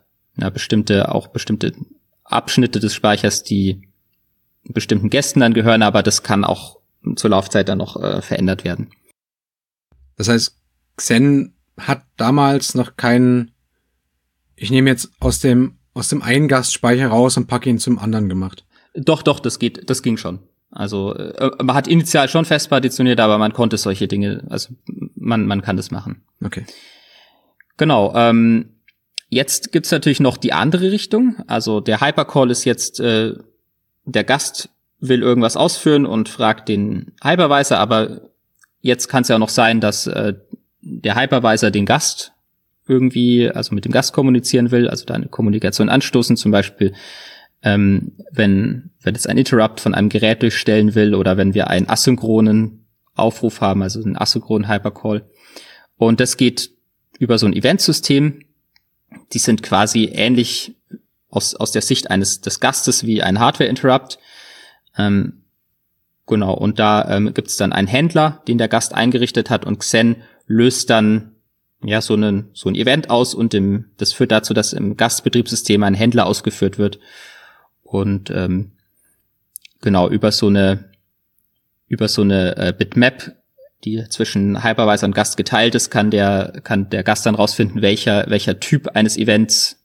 bestimmte, 0.54 1.14
auch 1.14 1.28
bestimmte 1.28 1.74
Abschnitte 2.24 2.80
des 2.80 2.96
Speichers, 2.96 3.44
die 3.44 3.84
bestimmten 4.64 5.12
Gästen 5.12 5.42
dann 5.42 5.54
gehören, 5.54 5.84
aber 5.84 6.02
das 6.02 6.24
kann 6.24 6.44
auch 6.44 6.80
zur 7.16 7.30
Laufzeit 7.30 7.70
dann 7.70 7.78
noch 7.78 8.02
äh, 8.02 8.22
verändert 8.22 8.64
werden. 8.64 8.90
Das 10.18 10.30
heißt, 10.30 10.56
Xen 10.98 11.54
hat 11.78 12.04
damals 12.18 12.76
noch 12.76 12.96
keinen, 12.96 13.52
ich 14.56 14.72
nehme 14.72 14.90
jetzt 14.90 15.12
aus 15.20 15.40
dem, 15.40 15.78
aus 15.94 16.10
dem 16.10 16.22
einen 16.22 16.48
Gastspeicher 16.48 17.08
raus 17.08 17.38
und 17.38 17.48
packe 17.48 17.70
ihn 17.70 17.80
zum 17.80 18.00
anderen 18.00 18.30
gemacht. 18.30 18.66
Doch, 18.94 19.24
doch, 19.24 19.40
das 19.40 19.60
geht, 19.60 19.90
das 19.90 20.02
ging 20.02 20.18
schon. 20.18 20.40
Also 20.72 21.14
äh, 21.16 21.52
man 21.64 21.76
hat 21.76 21.88
initial 21.88 22.28
schon 22.28 22.46
fest 22.46 22.70
partitioniert, 22.70 23.20
aber 23.20 23.38
man 23.38 23.54
konnte 23.54 23.78
solche 23.78 24.08
Dinge, 24.08 24.44
also 24.50 24.74
man, 25.16 25.46
man 25.46 25.62
kann 25.62 25.78
das 25.78 25.92
machen. 25.92 26.24
Okay. 26.44 26.66
Genau. 27.78 28.14
Ähm, 28.16 28.80
jetzt 29.30 29.72
gibt's 29.72 29.92
natürlich 29.92 30.20
noch 30.20 30.38
die 30.38 30.54
andere 30.54 30.92
Richtung. 30.92 31.38
Also 31.48 31.82
der 31.82 32.02
Hypercall 32.02 32.52
ist 32.52 32.66
jetzt, 32.66 33.00
äh, 33.00 33.34
der 34.06 34.24
Gast 34.24 34.70
will 35.00 35.22
irgendwas 35.22 35.58
ausführen 35.58 36.06
und 36.06 36.30
fragt 36.30 36.70
den 36.70 37.14
Hypervisor, 37.24 37.78
aber 37.78 38.22
jetzt 38.82 39.08
kann 39.08 39.24
es 39.24 39.28
ja 39.28 39.36
auch 39.36 39.40
noch 39.40 39.50
sein, 39.50 39.82
dass 39.82 40.08
äh, 40.08 40.34
der 40.82 41.16
Hypervisor 41.16 41.72
den 41.72 41.86
Gast 41.86 42.34
irgendwie, 42.88 43.50
also 43.50 43.74
mit 43.74 43.86
dem 43.86 43.92
Gast 43.92 44.14
kommunizieren 44.14 44.72
will, 44.72 44.88
also 44.88 45.06
da 45.06 45.16
eine 45.16 45.28
Kommunikation 45.28 45.90
anstoßen, 45.90 46.38
zum 46.38 46.52
Beispiel 46.52 46.94
ähm, 47.66 48.14
wenn, 48.32 48.92
wenn 49.02 49.16
es 49.16 49.26
ein 49.26 49.40
Interrupt 49.40 49.80
von 49.82 49.96
einem 49.96 50.10
Gerät 50.10 50.44
durchstellen 50.44 50.94
will 50.94 51.16
oder 51.16 51.36
wenn 51.36 51.56
wir 51.56 51.68
einen 51.68 51.90
asynchronen 51.90 52.86
Aufruf 53.16 53.60
haben, 53.60 53.82
also 53.82 54.02
einen 54.02 54.16
asynchronen 54.16 54.70
Hypercall. 54.70 55.28
Und 55.98 56.20
das 56.20 56.38
geht 56.38 56.72
über 57.18 57.40
so 57.40 57.48
ein 57.48 57.54
Eventsystem. 57.54 58.42
Die 59.34 59.40
sind 59.40 59.64
quasi 59.64 60.12
ähnlich 60.14 60.76
aus, 61.30 61.56
aus 61.56 61.72
der 61.72 61.82
Sicht 61.82 62.12
eines 62.12 62.42
des 62.42 62.60
Gastes 62.60 63.06
wie 63.06 63.24
ein 63.24 63.40
Hardware-Interrupt. 63.40 64.20
Ähm, 64.98 65.44
genau, 66.26 66.54
und 66.54 66.80
da 66.80 67.10
ähm, 67.10 67.34
gibt 67.34 67.50
es 67.50 67.58
dann 67.58 67.74
einen 67.74 67.88
Händler, 67.88 68.42
den 68.48 68.58
der 68.58 68.68
Gast 68.68 68.94
eingerichtet 68.94 69.50
hat 69.50 69.66
und 69.66 69.80
Xen 69.80 70.18
löst 70.48 70.90
dann 70.90 71.32
ja 71.84 72.02
so 72.02 72.14
einen 72.14 72.50
so 72.54 72.70
ein 72.70 72.76
Event 72.76 73.10
aus 73.10 73.34
und 73.34 73.54
im, 73.54 73.86
das 73.98 74.14
führt 74.14 74.32
dazu, 74.32 74.54
dass 74.54 74.74
im 74.74 74.98
Gastbetriebssystem 74.98 75.84
ein 75.84 75.94
Händler 75.94 76.26
ausgeführt 76.26 76.78
wird. 76.78 77.00
Und 77.84 78.32
ähm, 78.32 78.72
genau 79.82 80.10
über 80.10 80.32
so 80.32 80.48
eine 80.48 80.86
über 81.88 82.08
so 82.08 82.24
eine 82.24 82.58
äh, 82.58 82.74
Bitmap, 82.76 83.36
die 83.84 84.04
zwischen 84.10 84.64
Hypervisor 84.64 85.08
und 85.08 85.16
Gast 85.16 85.38
geteilt 85.38 85.76
ist, 85.76 85.92
kann 85.92 86.10
der 86.10 86.62
kann 86.64 86.90
der 86.90 87.04
Gast 87.04 87.26
dann 87.26 87.36
rausfinden, 87.36 87.82
welcher 87.82 88.26
welcher 88.30 88.60
Typ 88.60 88.90
eines 88.96 89.18
Events 89.18 89.85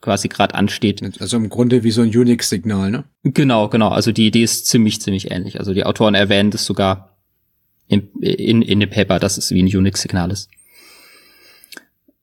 quasi 0.00 0.28
gerade 0.28 0.54
ansteht. 0.54 1.02
Also 1.20 1.36
im 1.36 1.48
Grunde 1.48 1.82
wie 1.82 1.90
so 1.90 2.02
ein 2.02 2.16
Unix-Signal, 2.16 2.90
ne? 2.90 3.04
Genau, 3.24 3.68
genau. 3.68 3.88
Also 3.88 4.12
die 4.12 4.26
Idee 4.26 4.42
ist 4.42 4.66
ziemlich 4.66 5.00
ziemlich 5.00 5.30
ähnlich. 5.30 5.58
Also 5.58 5.74
die 5.74 5.84
Autoren 5.84 6.14
erwähnen 6.14 6.50
das 6.50 6.64
sogar 6.64 7.16
in, 7.88 8.10
in, 8.20 8.62
in 8.62 8.80
dem 8.80 8.90
Paper, 8.90 9.18
dass 9.18 9.38
es 9.38 9.50
wie 9.50 9.62
ein 9.62 9.76
Unix-Signal 9.76 10.30
ist. 10.30 10.50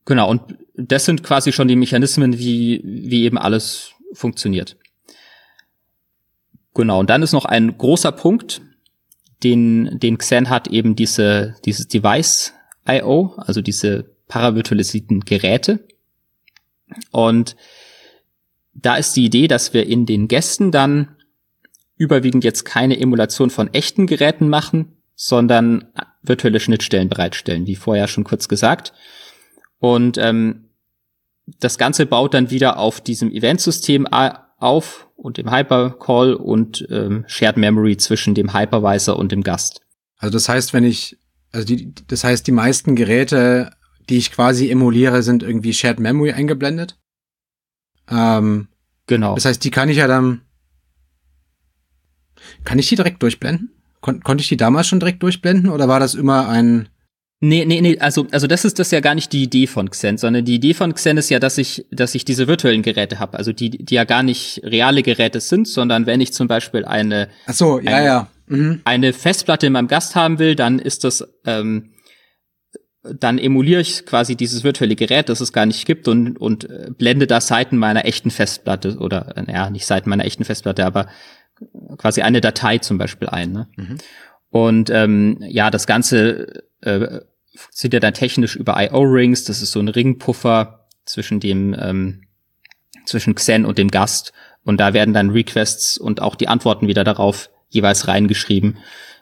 Genau, 0.06 0.30
und 0.30 0.42
das 0.76 1.06
sind 1.06 1.24
quasi 1.24 1.52
schon 1.52 1.68
die 1.68 1.76
Mechanismen, 1.76 2.38
wie, 2.38 2.82
wie 2.84 3.24
eben 3.24 3.38
alles 3.38 3.92
funktioniert. 4.14 4.78
Genau, 6.76 7.00
und 7.00 7.10
dann 7.10 7.24
ist 7.24 7.32
noch 7.32 7.46
ein 7.46 7.78
großer 7.78 8.12
Punkt, 8.12 8.62
den, 9.44 10.00
den 10.00 10.18
Xen 10.18 10.50
hat, 10.50 10.68
eben 10.68 10.96
diese, 10.96 11.56
dieses 11.66 11.88
Device 11.88 12.54
I.O., 12.88 13.34
also 13.38 13.62
diese 13.62 14.16
paravirtualisierten 14.28 15.22
Geräte. 15.22 15.88
Und 17.12 17.56
da 18.74 18.96
ist 18.96 19.16
die 19.16 19.26
Idee, 19.26 19.48
dass 19.48 19.74
wir 19.74 19.88
in 19.88 20.06
den 20.06 20.28
Gästen 20.28 20.72
dann 20.72 21.16
überwiegend 21.98 22.44
jetzt 22.44 22.66
keine 22.66 23.00
Emulation 23.00 23.50
von 23.50 23.74
echten 23.74 24.06
Geräten 24.06 24.50
machen, 24.50 24.98
sondern 25.16 25.86
virtuelle 26.22 26.60
Schnittstellen 26.60 27.08
bereitstellen, 27.08 27.68
wie 27.68 27.76
vorher 27.76 28.08
schon 28.08 28.26
kurz 28.26 28.48
gesagt. 28.48 28.94
Und 29.80 30.18
ähm, 30.18 30.70
das 31.60 31.78
Ganze 31.78 32.06
baut 32.06 32.34
dann 32.34 32.50
wieder 32.50 32.78
auf 32.80 33.02
diesem 33.02 33.32
Eventsystem 33.32 34.08
auf 34.08 35.08
und 35.16 35.38
dem 35.38 35.52
Hypercall 35.52 36.34
und 36.34 36.86
ähm, 36.90 37.24
Shared 37.28 37.58
Memory 37.58 37.98
zwischen 37.98 38.36
dem 38.36 38.54
Hypervisor 38.54 39.18
und 39.18 39.32
dem 39.32 39.44
Gast. 39.44 39.82
Also 40.18 40.34
das 40.34 40.50
heißt, 40.50 40.74
wenn 40.74 40.84
ich, 40.84 41.18
also 41.52 41.66
die, 41.66 41.94
das 42.08 42.24
heißt, 42.24 42.46
die 42.48 42.52
meisten 42.52 42.96
Geräte, 42.96 43.72
die 44.10 44.18
ich 44.18 44.32
quasi 44.32 44.70
emuliere, 44.70 45.24
sind 45.24 45.44
irgendwie 45.44 45.74
Shared 45.74 46.00
Memory 46.00 46.32
eingeblendet. 46.32 46.98
Ähm, 48.10 48.68
genau. 49.08 49.36
Das 49.36 49.46
heißt, 49.46 49.64
die 49.64 49.72
kann 49.72 49.90
ich 49.90 49.98
ja 49.98 50.08
dann, 50.08 50.42
kann 52.64 52.80
ich 52.80 52.90
die 52.90 52.96
direkt 52.96 53.22
durchblenden? 53.24 53.72
Kon 54.02 54.22
konnte 54.22 54.42
ich 54.42 54.50
die 54.50 54.58
damals 54.58 54.88
schon 54.88 55.00
direkt 55.00 55.24
durchblenden 55.24 55.70
oder 55.70 55.88
war 55.88 56.00
das 56.00 56.14
immer 56.14 56.48
ein 56.48 56.90
Nee, 57.42 57.66
nee, 57.66 57.82
nee, 57.82 58.00
also, 58.00 58.28
also 58.32 58.48
das 58.48 58.64
ist 58.64 58.80
das 58.80 58.92
ja 58.92 59.02
gar 59.02 59.14
nicht 59.14 59.34
die 59.34 59.44
Idee 59.44 59.68
von 59.68 59.90
Xen, 59.90 60.18
sondern 60.18 60.46
die 60.46 60.56
Idee 60.56 60.74
von 60.74 60.94
Xen 60.94 61.18
ist 61.18 61.30
ja, 61.30 61.38
dass 61.38 61.58
ich, 61.58 61.86
dass 61.92 62.16
ich 62.16 62.24
diese 62.24 62.48
virtuellen 62.48 62.82
Geräte 62.82 63.20
habe, 63.20 63.38
also 63.38 63.52
die, 63.52 63.70
die 63.70 63.94
ja 63.94 64.06
gar 64.06 64.24
nicht 64.24 64.62
reale 64.64 65.04
Geräte 65.04 65.42
sind, 65.42 65.68
sondern 65.68 66.06
wenn 66.06 66.22
ich 66.22 66.34
zum 66.34 66.48
Beispiel 66.48 66.86
eine, 66.86 67.28
Ach 67.46 67.54
so, 67.54 67.80
ja, 67.80 67.92
eine, 67.92 68.06
ja. 68.06 68.28
Mhm. 68.48 68.82
eine 68.86 69.12
Festplatte 69.12 69.68
in 69.68 69.74
meinem 69.74 69.90
Gast 69.90 70.16
haben 70.16 70.40
will, 70.40 70.56
dann 70.56 70.80
ist 70.80 71.04
das, 71.04 71.28
ähm, 71.46 71.92
dann 73.14 73.38
emuliere 73.38 73.82
ich 73.82 74.06
quasi 74.06 74.36
dieses 74.36 74.64
virtuelle 74.64 74.96
Gerät, 74.96 75.30
das 75.30 75.42
es 75.42 75.54
gar 75.54 75.66
nicht 75.66 75.86
gibt 75.86 76.08
und, 76.08 76.38
und 76.38 76.70
äh, 76.70 76.90
blende 76.90 77.28
da 77.28 77.42
Seiten 77.42 77.78
meiner 77.78 78.06
echten 78.06 78.32
Festplatte 78.32 78.98
oder, 78.98 79.38
äh, 79.38 79.52
ja, 79.52 79.70
nicht 79.70 79.86
Seiten 79.86 80.10
meiner 80.10 80.26
echten 80.26 80.44
Festplatte, 80.44 80.86
aber 80.86 81.08
quasi 81.98 82.22
eine 82.22 82.42
Datei 82.42 82.80
zum 82.80 82.98
Beispiel 82.98 83.30
ein. 83.30 83.52
Ne? 83.52 83.68
Mhm. 83.76 83.98
Und 84.50 84.90
ähm, 84.90 85.38
ja, 85.42 85.70
das 85.70 85.88
Ganze 85.88 86.64
äh, 86.82 87.20
funktioniert 87.56 88.04
dann 88.04 88.14
technisch 88.14 88.56
über 88.56 88.82
I.O.-Rings. 88.82 89.46
Das 89.48 89.62
ist 89.62 89.72
so 89.72 89.80
ein 89.80 89.88
Ringpuffer 89.88 90.88
zwischen 91.06 91.40
dem 91.40 91.76
ähm, 91.80 92.22
zwischen 93.06 93.36
Xen 93.36 93.66
und 93.66 93.78
dem 93.78 93.90
Gast. 93.90 94.34
Und 94.64 94.80
da 94.80 94.94
werden 94.94 95.14
dann 95.14 95.30
Requests 95.30 95.98
und 95.98 96.22
auch 96.22 96.36
die 96.36 96.48
Antworten 96.48 96.88
wieder 96.88 97.04
darauf 97.04 97.50
jeweils 97.70 98.08
reingeschrieben. 98.08 98.78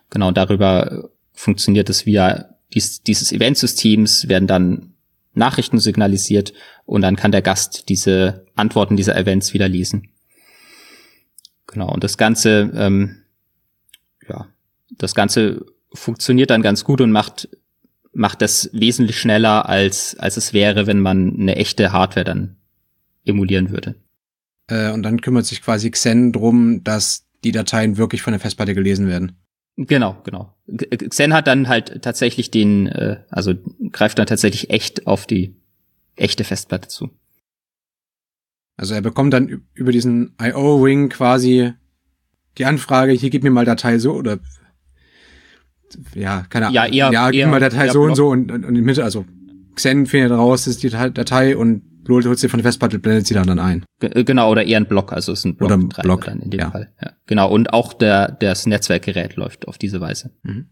Genau, 0.10 0.32
darüber 0.32 1.10
funktioniert 1.34 1.90
es 1.90 2.06
via 2.06 2.53
dies, 2.74 3.02
dieses 3.04 3.32
Eventsystems, 3.32 4.28
werden 4.28 4.48
dann 4.48 4.94
Nachrichten 5.34 5.80
signalisiert 5.80 6.54
und 6.86 7.02
dann 7.02 7.16
kann 7.16 7.32
der 7.32 7.42
Gast 7.42 7.90
diese 7.90 8.46
Antworten 8.56 8.98
dieser 8.98 9.18
Events 9.18 9.54
wieder 9.54 9.68
lesen. 9.68 10.10
Genau, 11.68 11.92
und 11.92 12.04
das 12.04 12.18
Ganze, 12.18 12.72
ähm, 12.76 13.24
ja, 14.28 14.48
das 14.92 15.16
Ganze 15.16 15.66
funktioniert 15.94 16.50
dann 16.50 16.62
ganz 16.62 16.84
gut 16.84 17.02
und 17.02 17.12
macht, 17.12 17.50
macht 18.14 18.42
das 18.42 18.70
wesentlich 18.74 19.20
schneller, 19.20 19.68
als, 19.68 20.16
als 20.20 20.38
es 20.38 20.54
wäre, 20.54 20.86
wenn 20.86 21.00
man 21.00 21.36
eine 21.40 21.56
echte 21.56 21.92
Hardware 21.92 22.26
dann 22.26 22.58
emulieren 23.26 23.72
würde. 23.72 23.96
Äh, 24.68 24.92
und 24.92 25.04
dann 25.04 25.22
kümmert 25.22 25.46
sich 25.46 25.62
quasi 25.62 25.90
Xen 25.90 26.32
drum, 26.32 26.84
dass 26.84 27.26
die 27.44 27.52
Dateien 27.52 27.98
wirklich 27.98 28.22
von 28.22 28.34
der 28.34 28.40
Festplatte 28.40 28.76
gelesen 28.76 29.08
werden. 29.08 29.38
Genau, 29.76 30.22
genau. 30.24 30.54
Xen 31.10 31.34
hat 31.34 31.48
dann 31.48 31.68
halt 31.68 32.04
tatsächlich 32.04 32.52
den, 32.52 32.88
äh, 32.88 33.22
also 33.30 33.54
greift 33.92 34.20
dann 34.20 34.28
tatsächlich 34.28 34.70
echt 34.70 35.08
auf 35.08 35.26
die 35.26 35.56
echte 36.16 36.44
Festplatte 36.44 36.90
zu. 36.90 37.10
Also 38.78 38.94
er 38.94 39.02
bekommt 39.02 39.34
dann 39.34 39.64
über 39.74 39.92
diesen 39.92 40.36
IO-Ring 40.42 41.10
quasi 41.10 41.74
die 42.58 42.66
Anfrage, 42.66 43.14
hier 43.14 43.30
gib 43.30 43.44
mir 43.44 43.52
mal 43.52 43.66
Datei 43.66 43.98
so 43.98 44.14
oder 44.14 44.40
ja, 46.16 46.46
keine 46.50 46.68
Ahnung. 46.68 46.76
Ja, 46.76 46.86
eher, 46.86 47.12
ja, 47.12 47.30
gib 47.30 47.42
eher, 47.42 47.48
mal 47.48 47.60
Datei 47.60 47.90
so 47.90 48.02
und 48.02 48.16
so 48.16 48.30
und, 48.30 48.52
und, 48.52 48.66
und 48.66 48.76
in 48.76 48.84
Mitte, 48.84 49.04
also 49.04 49.26
Xen 49.76 50.06
findet 50.06 50.32
raus, 50.32 50.68
ist 50.68 50.84
die 50.84 50.90
Datei 50.90 51.58
und 51.58 51.84
holt 52.10 52.40
sie 52.40 52.50
von 52.50 52.60
der 52.60 52.66
Festplatte, 52.66 53.00
blendet 53.00 53.28
sie 53.28 53.34
dann, 53.34 53.48
dann 53.48 53.60
ein. 53.60 53.86
G 54.00 54.24
genau, 54.24 54.52
oder 54.52 54.66
eher 54.66 54.78
ein 54.78 54.88
Block, 54.88 55.14
also 55.14 55.32
es 55.32 55.40
ist 55.40 55.46
ein 55.46 55.56
Block, 55.56 55.72
oder 55.72 55.78
ein 55.78 55.90
Block 55.90 56.26
dann 56.26 56.42
in 56.42 56.50
dem 56.50 56.60
ja. 56.60 56.72
Fall. 56.72 56.92
Ja, 57.02 57.14
genau, 57.28 57.52
und 57.52 57.72
auch 57.74 57.94
der, 57.94 58.32
das 58.32 58.66
Netzwerkgerät 58.66 59.36
läuft 59.36 59.68
auf 59.68 59.78
diese 59.78 60.02
Weise. 60.02 60.32
Mhm. 60.44 60.68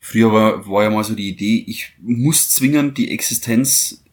Früher 0.00 0.32
war, 0.32 0.68
war 0.68 0.84
ja 0.84 0.90
mal 0.90 1.04
so 1.04 1.14
die 1.14 1.28
Idee, 1.28 1.64
ich 1.66 1.94
muss 2.00 2.50
zwingend 2.50 2.98
die 2.98 3.10
Existenz 3.10 4.04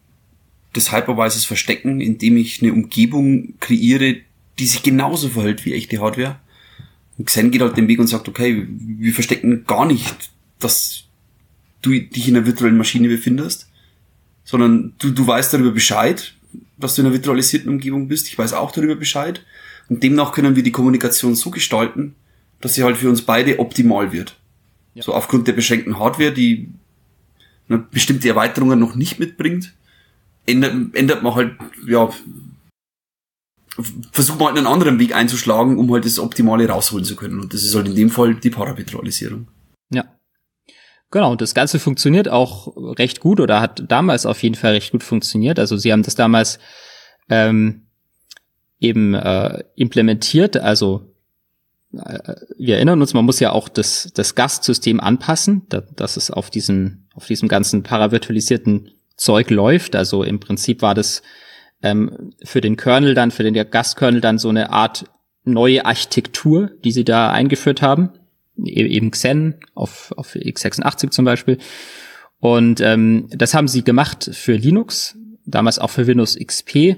des 0.75 0.91
Hypervisors 0.91 1.45
verstecken, 1.45 2.01
indem 2.01 2.37
ich 2.37 2.61
eine 2.61 2.73
Umgebung 2.73 3.53
kreiere, 3.59 4.17
die 4.59 4.65
sich 4.65 4.83
genauso 4.83 5.29
verhält 5.29 5.65
wie 5.65 5.73
echte 5.73 6.01
Hardware. 6.01 6.37
Und 7.17 7.25
Xen 7.25 7.51
geht 7.51 7.61
halt 7.61 7.77
den 7.77 7.87
Weg 7.87 7.99
und 7.99 8.07
sagt, 8.07 8.27
okay, 8.27 8.67
wir 8.67 9.13
verstecken 9.13 9.65
gar 9.65 9.85
nicht, 9.85 10.31
dass 10.59 11.05
du 11.81 11.91
dich 11.91 12.27
in 12.27 12.35
einer 12.35 12.45
virtuellen 12.45 12.77
Maschine 12.77 13.07
befindest, 13.07 13.69
sondern 14.45 14.93
du, 14.99 15.11
du 15.11 15.27
weißt 15.27 15.53
darüber 15.53 15.71
Bescheid, 15.71 16.33
dass 16.77 16.95
du 16.95 17.01
in 17.01 17.07
einer 17.07 17.15
virtualisierten 17.15 17.69
Umgebung 17.69 18.07
bist. 18.07 18.27
Ich 18.27 18.37
weiß 18.37 18.53
auch 18.53 18.71
darüber 18.71 18.95
Bescheid. 18.95 19.43
Und 19.89 20.01
demnach 20.03 20.31
können 20.31 20.55
wir 20.55 20.63
die 20.63 20.71
Kommunikation 20.71 21.35
so 21.35 21.51
gestalten, 21.51 22.15
dass 22.61 22.75
sie 22.75 22.83
halt 22.83 22.97
für 22.97 23.09
uns 23.09 23.23
beide 23.23 23.59
optimal 23.59 24.11
wird. 24.11 24.37
Ja. 24.93 25.03
So 25.03 25.13
aufgrund 25.13 25.47
der 25.47 25.53
beschränkten 25.53 25.99
Hardware, 25.99 26.31
die 26.31 26.69
eine 27.67 27.79
bestimmte 27.79 28.29
Erweiterungen 28.29 28.79
noch 28.79 28.95
nicht 28.95 29.19
mitbringt, 29.19 29.73
ändert, 30.45 30.95
ändert 30.95 31.23
man 31.23 31.35
halt, 31.35 31.55
ja, 31.87 32.09
versucht 34.11 34.39
man 34.39 34.49
halt 34.49 34.57
einen 34.57 34.67
anderen 34.67 34.99
Weg 34.99 35.13
einzuschlagen, 35.13 35.77
um 35.77 35.91
halt 35.91 36.05
das 36.05 36.19
Optimale 36.19 36.67
rausholen 36.67 37.05
zu 37.05 37.15
können. 37.15 37.39
Und 37.39 37.53
das 37.53 37.63
ist 37.63 37.75
halt 37.75 37.87
in 37.87 37.95
dem 37.95 38.09
Fall 38.09 38.35
die 38.35 38.49
Paravirtualisierung. 38.49 39.47
Ja. 39.91 40.05
Genau, 41.11 41.31
und 41.31 41.41
das 41.41 41.53
Ganze 41.53 41.79
funktioniert 41.79 42.27
auch 42.29 42.75
recht 42.97 43.19
gut 43.19 43.39
oder 43.39 43.61
hat 43.61 43.83
damals 43.87 44.25
auf 44.25 44.41
jeden 44.43 44.55
Fall 44.55 44.73
recht 44.73 44.91
gut 44.91 45.03
funktioniert. 45.03 45.59
Also 45.59 45.77
sie 45.77 45.91
haben 45.91 46.03
das 46.03 46.15
damals 46.15 46.59
ähm, 47.29 47.87
eben 48.79 49.13
äh, 49.13 49.63
implementiert. 49.75 50.57
Also 50.57 51.13
äh, 51.93 52.35
wir 52.57 52.75
erinnern 52.75 53.01
uns, 53.01 53.13
man 53.13 53.25
muss 53.25 53.39
ja 53.39 53.51
auch 53.51 53.69
das, 53.69 54.11
das 54.13 54.35
Gastsystem 54.35 54.99
anpassen, 54.99 55.63
da, 55.69 55.81
dass 55.95 56.17
es 56.17 56.31
auf 56.31 56.49
diesem, 56.49 57.07
auf 57.13 57.27
diesem 57.27 57.47
ganzen 57.47 57.83
paravirtualisierten 57.83 58.91
Zeug 59.15 59.49
läuft. 59.51 59.95
Also 59.95 60.23
im 60.23 60.39
Prinzip 60.39 60.81
war 60.81 60.95
das 60.95 61.21
ähm, 61.81 62.33
für 62.43 62.61
den 62.61 62.77
Kernel 62.77 63.13
dann, 63.13 63.31
für 63.31 63.43
den 63.43 63.53
Gastkernel 63.53 64.21
dann 64.21 64.37
so 64.37 64.49
eine 64.49 64.71
Art 64.71 65.05
neue 65.43 65.85
Architektur, 65.85 66.71
die 66.83 66.91
sie 66.91 67.05
da 67.05 67.29
eingeführt 67.31 67.81
haben 67.81 68.11
eben 68.63 69.11
Xen 69.11 69.55
auf, 69.73 70.13
auf 70.17 70.35
x86 70.35 71.09
zum 71.09 71.25
Beispiel. 71.25 71.57
Und 72.39 72.81
ähm, 72.81 73.27
das 73.31 73.53
haben 73.53 73.67
sie 73.67 73.83
gemacht 73.83 74.29
für 74.33 74.53
Linux, 74.53 75.17
damals 75.45 75.79
auch 75.79 75.89
für 75.89 76.07
Windows 76.07 76.37
XP. 76.37 76.97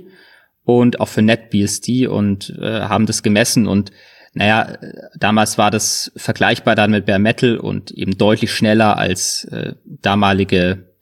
und 0.63 0.99
auch 0.99 1.07
für 1.07 1.21
NetBSD 1.21 2.07
und 2.07 2.53
äh, 2.59 2.81
haben 2.81 3.05
das 3.05 3.23
gemessen 3.23 3.67
und 3.67 3.91
naja, 4.33 4.77
damals 5.15 5.57
war 5.57 5.71
das 5.71 6.11
vergleichbar 6.15 6.75
dann 6.75 6.91
mit 6.91 7.07
Bare 7.07 7.17
Metal 7.17 7.57
und 7.57 7.89
eben 7.91 8.17
deutlich 8.17 8.51
schneller 8.53 8.97
als 8.97 9.45
äh, 9.45 9.73
damalige 9.83 10.93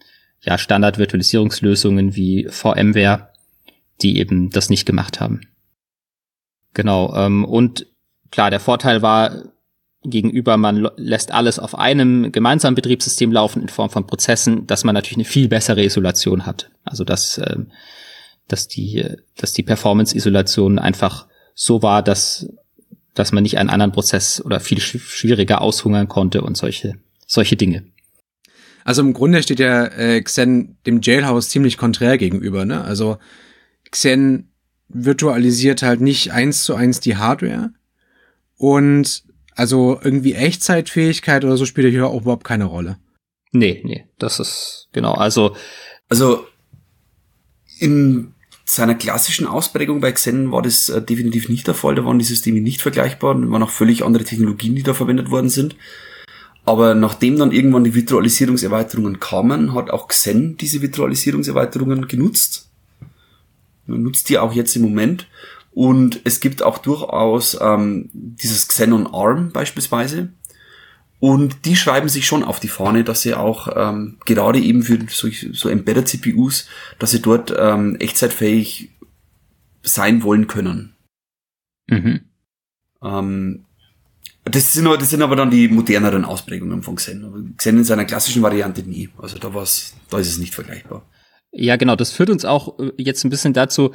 ja, 0.41 0.57
Standard-Virtualisierungslösungen 0.57 2.15
wie 2.15 2.48
VMware, 2.49 3.30
die 4.02 4.19
eben 4.19 4.52
das 4.52 4.69
nicht 4.69 4.86
gemacht 4.86 5.19
haben. 5.19 5.41
Genau, 6.73 7.14
ähm, 7.15 7.44
und 7.44 7.88
klar, 8.32 8.52
der 8.52 8.60
Vorteil 8.60 9.02
war 9.02 9.44
gegenüber, 10.10 10.57
man 10.57 10.90
lässt 10.98 11.32
alles 11.32 11.60
auf 11.60 11.77
einem 11.77 12.32
gemeinsamen 12.32 12.76
Betriebssystem 12.76 13.32
laufen 13.32 13.61
in 13.61 13.69
Form 13.69 13.90
von 13.90 14.07
Prozessen, 14.07 14.68
dass 14.68 14.84
man 14.84 14.94
natürlich 14.94 15.18
eine 15.18 15.26
viel 15.26 15.48
bessere 15.48 15.84
Isolation 15.84 16.45
hat. 16.45 16.69
Also 16.84 17.03
dass, 17.03 17.38
äh, 17.38 17.57
dass 18.48 18.68
die, 18.68 19.06
dass 19.38 19.53
die 19.53 19.64
Performance-Isolation 19.64 20.80
einfach 20.80 21.27
so 21.53 21.82
war, 21.82 22.03
dass 22.03 22.48
dass 23.15 23.32
man 23.32 23.44
nicht 23.44 23.57
einen 23.57 23.69
anderen 23.69 23.94
Prozess 23.94 24.44
oder 24.44 24.60
viel 24.60 24.80
schwieriger 24.80 25.61
aushungern 25.61 26.07
konnte 26.07 26.41
und 26.41 26.56
solche, 26.56 26.95
solche 27.26 27.56
Dinge. 27.56 27.86
Also 28.84 29.02
im 29.02 29.14
Grunde 29.14 29.41
steht 29.41 29.60
ja 29.60 29.86
äh, 29.86 30.22
Xen 30.22 30.77
dem 30.86 30.99
Jailhouse 31.02 31.49
ziemlich 31.49 31.77
konträr 31.77 32.19
gegenüber. 32.19 32.65
Ne? 32.65 32.84
Also 32.84 33.18
Xen 33.90 34.52
virtualisiert 34.90 35.82
halt 35.82 36.02
nicht 36.02 36.32
eins 36.34 36.64
zu 36.64 36.76
eins 36.76 36.99
die 36.99 37.15
Hardware 37.15 37.72
und 38.57 39.23
also 39.56 39.99
irgendwie 40.03 40.34
Echtzeitfähigkeit 40.34 41.44
oder 41.44 41.57
so 41.57 41.65
spielt 41.65 41.90
hier 41.91 42.07
auch 42.07 42.22
überhaupt 42.22 42.44
keine 42.44 42.65
Rolle. 42.65 42.98
Nee, 43.52 43.82
nee, 43.86 44.06
das 44.19 44.40
ist 44.40 44.90
genau. 44.91 45.14
Also 45.14 45.56
also 46.10 46.45
in 47.80 48.34
seiner 48.65 48.95
klassischen 48.95 49.48
Ausprägung 49.48 50.02
bei 50.02 50.11
Xen 50.11 50.52
war 50.52 50.61
das 50.61 50.90
äh, 50.90 51.02
definitiv 51.02 51.49
nicht 51.49 51.68
der 51.68 51.76
Fall. 51.76 51.95
Da 51.95 52.03
waren 52.03 52.19
die 52.19 52.26
Systeme 52.26 52.61
nicht 52.61 52.82
vergleichbar, 52.82 53.36
da 53.36 53.49
waren 53.49 53.64
auch 53.64 53.69
völlig 53.69 54.03
andere 54.03 54.23
Technologien, 54.23 54.76
die 54.76 54.84
da 54.84 54.94
verwendet 54.94 55.30
worden 55.30 55.49
sind. 55.49 55.76
Aber 56.65 56.95
nachdem 56.95 57.38
dann 57.38 57.52
irgendwann 57.52 57.84
die 57.84 57.94
Virtualisierungserweiterungen 57.94 59.19
kamen, 59.19 59.76
hat 59.76 59.91
auch 59.91 60.07
Xen 60.07 60.57
diese 60.57 60.82
Virtualisierungserweiterungen 60.82 62.07
genutzt. 62.07 62.69
Man 63.86 64.02
nutzt 64.02 64.30
die 64.30 64.40
auch 64.40 64.52
jetzt 64.52 64.76
im 64.76 64.82
Moment. 64.82 65.27
Und 65.76 66.22
es 66.24 66.40
gibt 66.40 66.64
auch 66.64 66.78
durchaus 66.78 67.56
ähm, 67.62 68.10
dieses 68.14 68.68
Xenon 68.68 69.08
ARM 69.08 69.52
beispielsweise, 69.52 70.30
und 71.20 71.66
die 71.66 71.76
schreiben 71.76 72.10
sich 72.10 72.26
schon 72.26 72.44
auf 72.44 72.60
die 72.60 72.68
Fahne, 72.68 73.04
dass 73.04 73.22
sie 73.22 73.34
auch 73.34 73.68
ähm, 73.76 74.18
gerade 74.26 74.60
eben 74.60 74.84
für 74.84 75.00
so, 75.10 75.28
so 75.54 75.70
Embedded 75.70 76.08
CPUs, 76.08 76.68
dass 77.00 77.12
sie 77.12 77.22
dort 77.22 77.54
ähm, 77.58 77.96
echtzeitfähig 77.96 78.92
sein 79.82 80.24
wollen 80.24 80.48
können. 80.48 80.96
Mhm. 81.88 82.22
Ähm, 83.02 83.66
das, 84.44 84.74
sind, 84.74 84.86
das 84.86 85.10
sind 85.10 85.22
aber 85.22 85.36
dann 85.36 85.52
die 85.52 85.68
moderneren 85.68 86.26
Ausprägungen 86.26 86.84
von 86.84 86.96
Xen. 86.96 87.56
Xen 87.58 87.78
in 87.78 87.84
seiner 87.84 88.06
klassischen 88.06 88.44
Variante 88.44 88.84
nie. 88.84 89.10
Also 89.18 89.40
da 89.40 89.54
war's, 89.54 89.96
da 90.10 90.20
ist 90.20 90.30
es 90.30 90.38
nicht 90.38 90.54
vergleichbar. 90.54 91.10
Ja, 91.52 91.78
genau. 91.78 91.96
Das 91.96 92.12
führt 92.12 92.30
uns 92.30 92.44
auch 92.44 92.78
äh, 92.80 92.92
jetzt 92.98 93.24
ein 93.24 93.30
bisschen 93.30 93.54
dazu, 93.54 93.94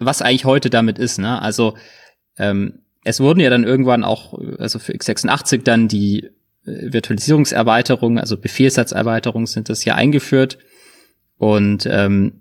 was 0.00 0.22
eigentlich 0.22 0.44
heute 0.44 0.70
damit 0.70 0.98
ist. 0.98 1.18
Ne? 1.18 1.40
Also 1.40 1.76
ähm, 2.38 2.80
es 3.04 3.20
wurden 3.20 3.40
ja 3.40 3.50
dann 3.50 3.64
irgendwann 3.64 4.02
auch, 4.02 4.38
also 4.58 4.78
für 4.78 4.92
x86 4.92 5.62
dann 5.62 5.88
die 5.88 6.28
Virtualisierungserweiterungen, 6.64 8.18
also 8.18 8.36
Befehlssatzerweiterungen 8.36 9.46
sind 9.46 9.68
das 9.68 9.84
ja 9.84 9.94
eingeführt. 9.94 10.58
Und 11.38 11.86
ähm, 11.90 12.40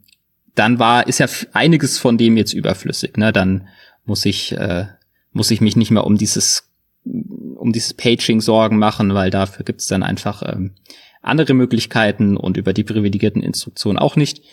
dann 0.56 0.80
war, 0.80 1.08
ist 1.08 1.20
ja 1.20 1.28
einiges 1.54 1.98
von 1.98 2.18
dem 2.18 2.36
jetzt 2.36 2.54
überflüssig. 2.54 3.16
Ne? 3.18 3.32
Dann 3.32 3.68
muss 4.06 4.26
ich, 4.26 4.52
äh, 4.54 4.88
muss 5.32 5.52
ich 5.52 5.62
mich 5.62 5.76
nicht 5.76 5.92
mehr 5.92 6.06
um 6.06 6.18
dieses, 6.18 6.70
um 7.06 7.72
dieses 7.72 7.94
Paging 7.94 8.42
Sorgen 8.42 8.78
machen, 8.78 9.14
weil 9.14 9.30
dafür 9.30 9.64
gibt's 9.64 9.88
dann 9.88 10.04
einfach 10.04 10.44
ähm, 10.46 10.74
andere 11.22 11.54
Möglichkeiten 11.54 12.36
und 12.36 12.58
über 12.58 12.74
die 12.74 12.84
privilegierten 12.84 13.42
Instruktionen 13.42 13.98
auch 13.98 14.16
nicht. 14.16 14.44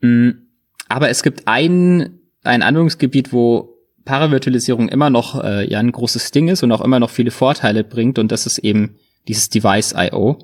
Mhm. 0.00 0.46
Aber 0.88 1.10
es 1.10 1.22
gibt 1.22 1.48
ein, 1.48 2.20
ein 2.46 2.62
Anwendungsgebiet, 2.62 3.32
wo 3.32 3.76
Paravirtualisierung 4.04 4.88
immer 4.88 5.10
noch 5.10 5.42
äh, 5.42 5.68
ja 5.68 5.80
ein 5.80 5.92
großes 5.92 6.30
Ding 6.30 6.48
ist 6.48 6.62
und 6.62 6.72
auch 6.72 6.80
immer 6.80 7.00
noch 7.00 7.10
viele 7.10 7.30
Vorteile 7.30 7.84
bringt 7.84 8.18
und 8.18 8.32
das 8.32 8.46
ist 8.46 8.58
eben 8.58 8.96
dieses 9.28 9.48
Device 9.48 9.94
I.O., 9.96 10.38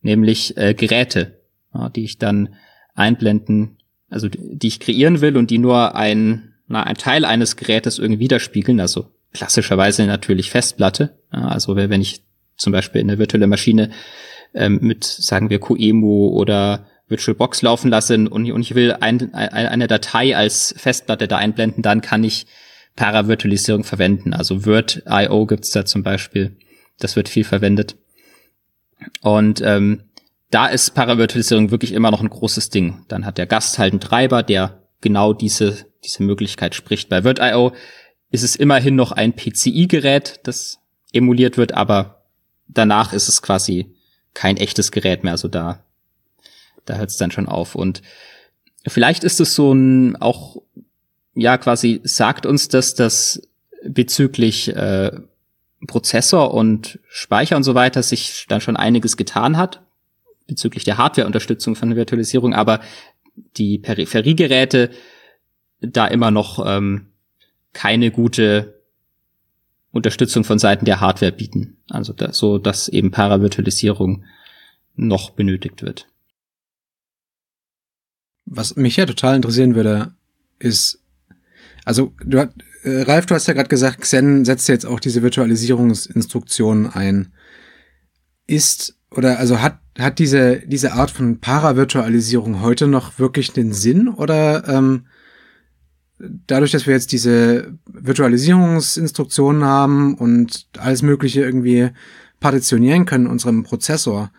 nämlich 0.00 0.56
äh, 0.56 0.74
Geräte, 0.74 1.40
ja, 1.74 1.88
die 1.88 2.04
ich 2.04 2.18
dann 2.18 2.54
einblenden, 2.94 3.78
also 4.08 4.28
die 4.28 4.68
ich 4.68 4.80
kreieren 4.80 5.20
will 5.20 5.36
und 5.36 5.50
die 5.50 5.58
nur 5.58 5.96
ein, 5.96 6.54
na, 6.68 6.84
ein 6.84 6.96
Teil 6.96 7.24
eines 7.24 7.56
Gerätes 7.56 7.98
irgendwie 7.98 8.20
widerspiegeln, 8.20 8.80
also 8.80 9.08
klassischerweise 9.32 10.06
natürlich 10.06 10.50
Festplatte. 10.50 11.18
Ja, 11.32 11.48
also 11.48 11.76
wenn 11.76 12.00
ich 12.00 12.22
zum 12.56 12.72
Beispiel 12.72 13.00
in 13.00 13.08
der 13.08 13.18
virtuelle 13.18 13.48
Maschine 13.48 13.90
ähm, 14.54 14.78
mit, 14.80 15.04
sagen 15.04 15.50
wir, 15.50 15.60
QEMU 15.60 16.28
oder 16.28 16.86
VirtualBox 17.08 17.62
laufen 17.62 17.90
lasse 17.90 18.14
und, 18.14 18.28
und 18.28 18.60
ich 18.62 18.74
will 18.74 18.92
ein, 18.92 19.32
ein, 19.34 19.68
eine 19.68 19.86
Datei 19.86 20.36
als 20.36 20.74
Festplatte 20.76 21.28
da 21.28 21.36
einblenden, 21.36 21.82
dann 21.82 22.00
kann 22.00 22.24
ich 22.24 22.46
Paravirtualisierung 22.96 23.84
verwenden. 23.84 24.32
Also 24.32 24.66
Word.io 24.66 25.46
gibt's 25.46 25.70
da 25.70 25.84
zum 25.84 26.02
Beispiel. 26.02 26.56
Das 26.98 27.14
wird 27.14 27.28
viel 27.28 27.44
verwendet. 27.44 27.96
Und 29.20 29.60
ähm, 29.60 30.04
da 30.50 30.66
ist 30.66 30.94
Paravirtualisierung 30.94 31.70
wirklich 31.70 31.92
immer 31.92 32.10
noch 32.10 32.22
ein 32.22 32.30
großes 32.30 32.70
Ding. 32.70 33.04
Dann 33.08 33.26
hat 33.26 33.38
der 33.38 33.46
Gast 33.46 33.78
halt 33.78 33.92
einen 33.92 34.00
Treiber, 34.00 34.42
der 34.42 34.82
genau 35.00 35.32
diese, 35.32 35.86
diese 36.04 36.22
Möglichkeit 36.22 36.74
spricht. 36.74 37.08
Bei 37.08 37.22
Word.io 37.22 37.72
ist 38.30 38.42
es 38.42 38.56
immerhin 38.56 38.96
noch 38.96 39.12
ein 39.12 39.34
PCI-Gerät, 39.34 40.40
das 40.44 40.78
emuliert 41.12 41.56
wird, 41.56 41.72
aber 41.72 42.24
danach 42.66 43.12
ist 43.12 43.28
es 43.28 43.42
quasi 43.42 43.94
kein 44.34 44.56
echtes 44.56 44.90
Gerät 44.90 45.22
mehr. 45.22 45.32
Also 45.32 45.48
da, 45.48 45.84
da 46.86 46.96
hört 46.96 47.10
es 47.10 47.16
dann 47.16 47.30
schon 47.30 47.48
auf. 47.48 47.74
Und 47.74 48.02
vielleicht 48.86 49.24
ist 49.24 49.40
es 49.40 49.54
so 49.54 49.72
ein 49.72 50.16
auch 50.16 50.62
ja 51.34 51.58
quasi 51.58 52.00
sagt 52.04 52.46
uns, 52.46 52.68
dass 52.68 52.94
das 52.94 53.42
bezüglich 53.84 54.74
äh, 54.74 55.12
Prozessor 55.86 56.54
und 56.54 56.98
Speicher 57.08 57.56
und 57.56 57.62
so 57.62 57.74
weiter 57.74 58.02
sich 58.02 58.46
dann 58.48 58.60
schon 58.60 58.76
einiges 58.76 59.16
getan 59.16 59.56
hat 59.56 59.82
bezüglich 60.46 60.84
der 60.84 60.96
Hardware-Unterstützung 60.96 61.74
von 61.76 61.90
der 61.90 61.96
Virtualisierung, 61.96 62.54
aber 62.54 62.80
die 63.56 63.78
Peripheriegeräte 63.78 64.90
da 65.80 66.06
immer 66.06 66.30
noch 66.30 66.64
ähm, 66.64 67.08
keine 67.72 68.10
gute 68.10 68.80
Unterstützung 69.92 70.44
von 70.44 70.58
Seiten 70.58 70.84
der 70.84 71.00
Hardware 71.00 71.32
bieten. 71.32 71.78
Also 71.90 72.12
da, 72.12 72.32
so, 72.32 72.58
dass 72.58 72.88
eben 72.88 73.10
Paravirtualisierung 73.10 74.24
noch 74.94 75.30
benötigt 75.30 75.82
wird. 75.82 76.06
Was 78.46 78.76
mich 78.76 78.96
ja 78.96 79.06
total 79.06 79.36
interessieren 79.36 79.74
würde, 79.74 80.14
ist, 80.58 81.00
also 81.84 82.12
du 82.24 82.38
hast, 82.38 82.50
äh, 82.84 83.02
Ralf, 83.02 83.26
du 83.26 83.34
hast 83.34 83.48
ja 83.48 83.54
gerade 83.54 83.68
gesagt, 83.68 84.00
Xen 84.00 84.44
setzt 84.44 84.68
jetzt 84.68 84.86
auch 84.86 85.00
diese 85.00 85.22
Virtualisierungsinstruktionen 85.22 86.86
ein. 86.86 87.32
Ist 88.46 88.96
oder 89.10 89.38
also 89.38 89.60
hat 89.60 89.80
hat 89.98 90.18
diese 90.18 90.62
diese 90.66 90.92
Art 90.92 91.10
von 91.10 91.40
Paravirtualisierung 91.40 92.60
heute 92.60 92.86
noch 92.86 93.18
wirklich 93.18 93.52
den 93.52 93.72
Sinn 93.72 94.08
oder 94.08 94.68
ähm, 94.68 95.06
dadurch, 96.18 96.70
dass 96.70 96.86
wir 96.86 96.94
jetzt 96.94 97.12
diese 97.12 97.76
Virtualisierungsinstruktionen 97.86 99.64
haben 99.64 100.14
und 100.14 100.68
alles 100.78 101.02
Mögliche 101.02 101.42
irgendwie 101.42 101.90
partitionieren 102.40 103.04
können 103.06 103.26
in 103.26 103.32
unserem 103.32 103.64
Prozessor, 103.64 104.30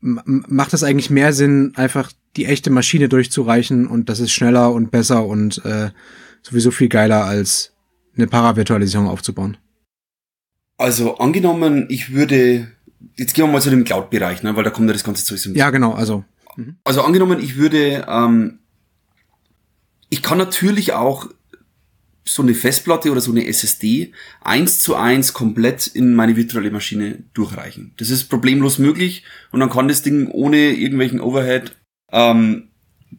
macht 0.00 0.74
es 0.74 0.82
eigentlich 0.82 1.10
mehr 1.10 1.32
Sinn, 1.32 1.72
einfach 1.76 2.12
die 2.36 2.46
echte 2.46 2.70
Maschine 2.70 3.08
durchzureichen 3.08 3.86
und 3.86 4.08
das 4.08 4.20
ist 4.20 4.32
schneller 4.32 4.72
und 4.72 4.90
besser 4.90 5.26
und 5.26 5.64
äh, 5.64 5.90
sowieso 6.42 6.70
viel 6.70 6.88
geiler, 6.88 7.24
als 7.24 7.72
eine 8.16 8.26
Paravirtualisierung 8.26 9.08
aufzubauen. 9.08 9.56
Also 10.78 11.18
angenommen, 11.18 11.86
ich 11.88 12.12
würde, 12.12 12.68
jetzt 13.16 13.34
gehen 13.34 13.46
wir 13.46 13.52
mal 13.52 13.62
zu 13.62 13.70
dem 13.70 13.84
Cloud-Bereich, 13.84 14.42
ne, 14.42 14.56
weil 14.56 14.64
da 14.64 14.70
kommt 14.70 14.88
ja 14.88 14.92
das 14.92 15.04
Ganze 15.04 15.24
sowieso. 15.24 15.50
Ja, 15.50 15.70
genau, 15.70 15.92
also. 15.92 16.24
Mhm. 16.56 16.76
Also 16.84 17.02
angenommen, 17.02 17.40
ich 17.40 17.56
würde, 17.56 18.06
ähm, 18.08 18.58
ich 20.08 20.22
kann 20.22 20.38
natürlich 20.38 20.92
auch 20.92 21.28
so 22.24 22.42
eine 22.42 22.54
Festplatte 22.54 23.10
oder 23.10 23.20
so 23.20 23.32
eine 23.32 23.46
SSD 23.46 24.12
eins 24.40 24.80
zu 24.80 24.94
eins 24.94 25.32
komplett 25.32 25.88
in 25.88 26.14
meine 26.14 26.36
virtuelle 26.36 26.70
Maschine 26.70 27.24
durchreichen. 27.34 27.94
Das 27.96 28.10
ist 28.10 28.24
problemlos 28.24 28.78
möglich 28.78 29.24
und 29.50 29.60
dann 29.60 29.70
kann 29.70 29.88
das 29.88 30.02
Ding 30.02 30.28
ohne 30.28 30.72
irgendwelchen 30.72 31.20
Overhead 31.20 31.76
ähm, 32.12 32.68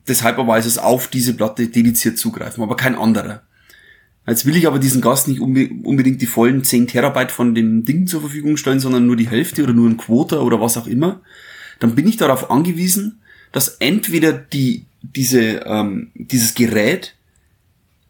des 0.08 0.24
Hypervisors 0.24 0.78
auf 0.78 1.08
diese 1.08 1.34
Platte 1.34 1.68
dediziert 1.68 2.18
zugreifen, 2.18 2.64
aber 2.64 2.76
kein 2.76 2.96
anderer. 2.96 3.44
Jetzt 4.26 4.46
will 4.46 4.56
ich 4.56 4.68
aber 4.68 4.80
diesen 4.80 5.02
Gast 5.02 5.28
nicht 5.28 5.42
unbedingt 5.42 6.22
die 6.22 6.28
vollen 6.28 6.64
10 6.64 6.88
Terabyte 6.88 7.32
von 7.32 7.54
dem 7.54 7.84
Ding 7.84 8.08
zur 8.08 8.22
Verfügung 8.22 8.56
stellen, 8.56 8.80
sondern 8.80 9.06
nur 9.06 9.18
die 9.18 9.30
Hälfte 9.30 9.64
oder 9.64 9.74
nur 9.74 9.90
ein 9.90 9.98
Quota 9.98 10.40
oder 10.40 10.62
was 10.62 10.78
auch 10.78 10.88
immer. 10.88 11.22
Dann 11.80 11.96
bin 11.96 12.08
ich 12.08 12.16
darauf 12.16 12.50
angewiesen, 12.50 13.20
dass 13.52 13.68
entweder 13.80 14.32
die, 14.32 14.86
diese, 15.02 15.64
ähm, 15.66 16.12
dieses 16.16 16.54
Gerät 16.54 17.16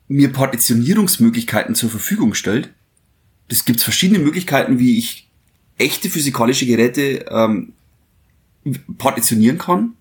mir 0.07 0.31
Partitionierungsmöglichkeiten 0.31 1.73
zur 1.73 1.89
Verfügung 1.89 2.35
stellt. 2.35 2.69
Es 3.49 3.65
gibt 3.65 3.81
verschiedene 3.81 4.19
Möglichkeiten, 4.19 4.77
wie 4.77 4.99
ich 4.99 5.27
echte 5.79 6.09
physikalische 6.09 6.67
Geräte 6.67 7.25
ähm, 7.29 7.73
partitionieren 8.99 9.57
kann. 9.57 9.93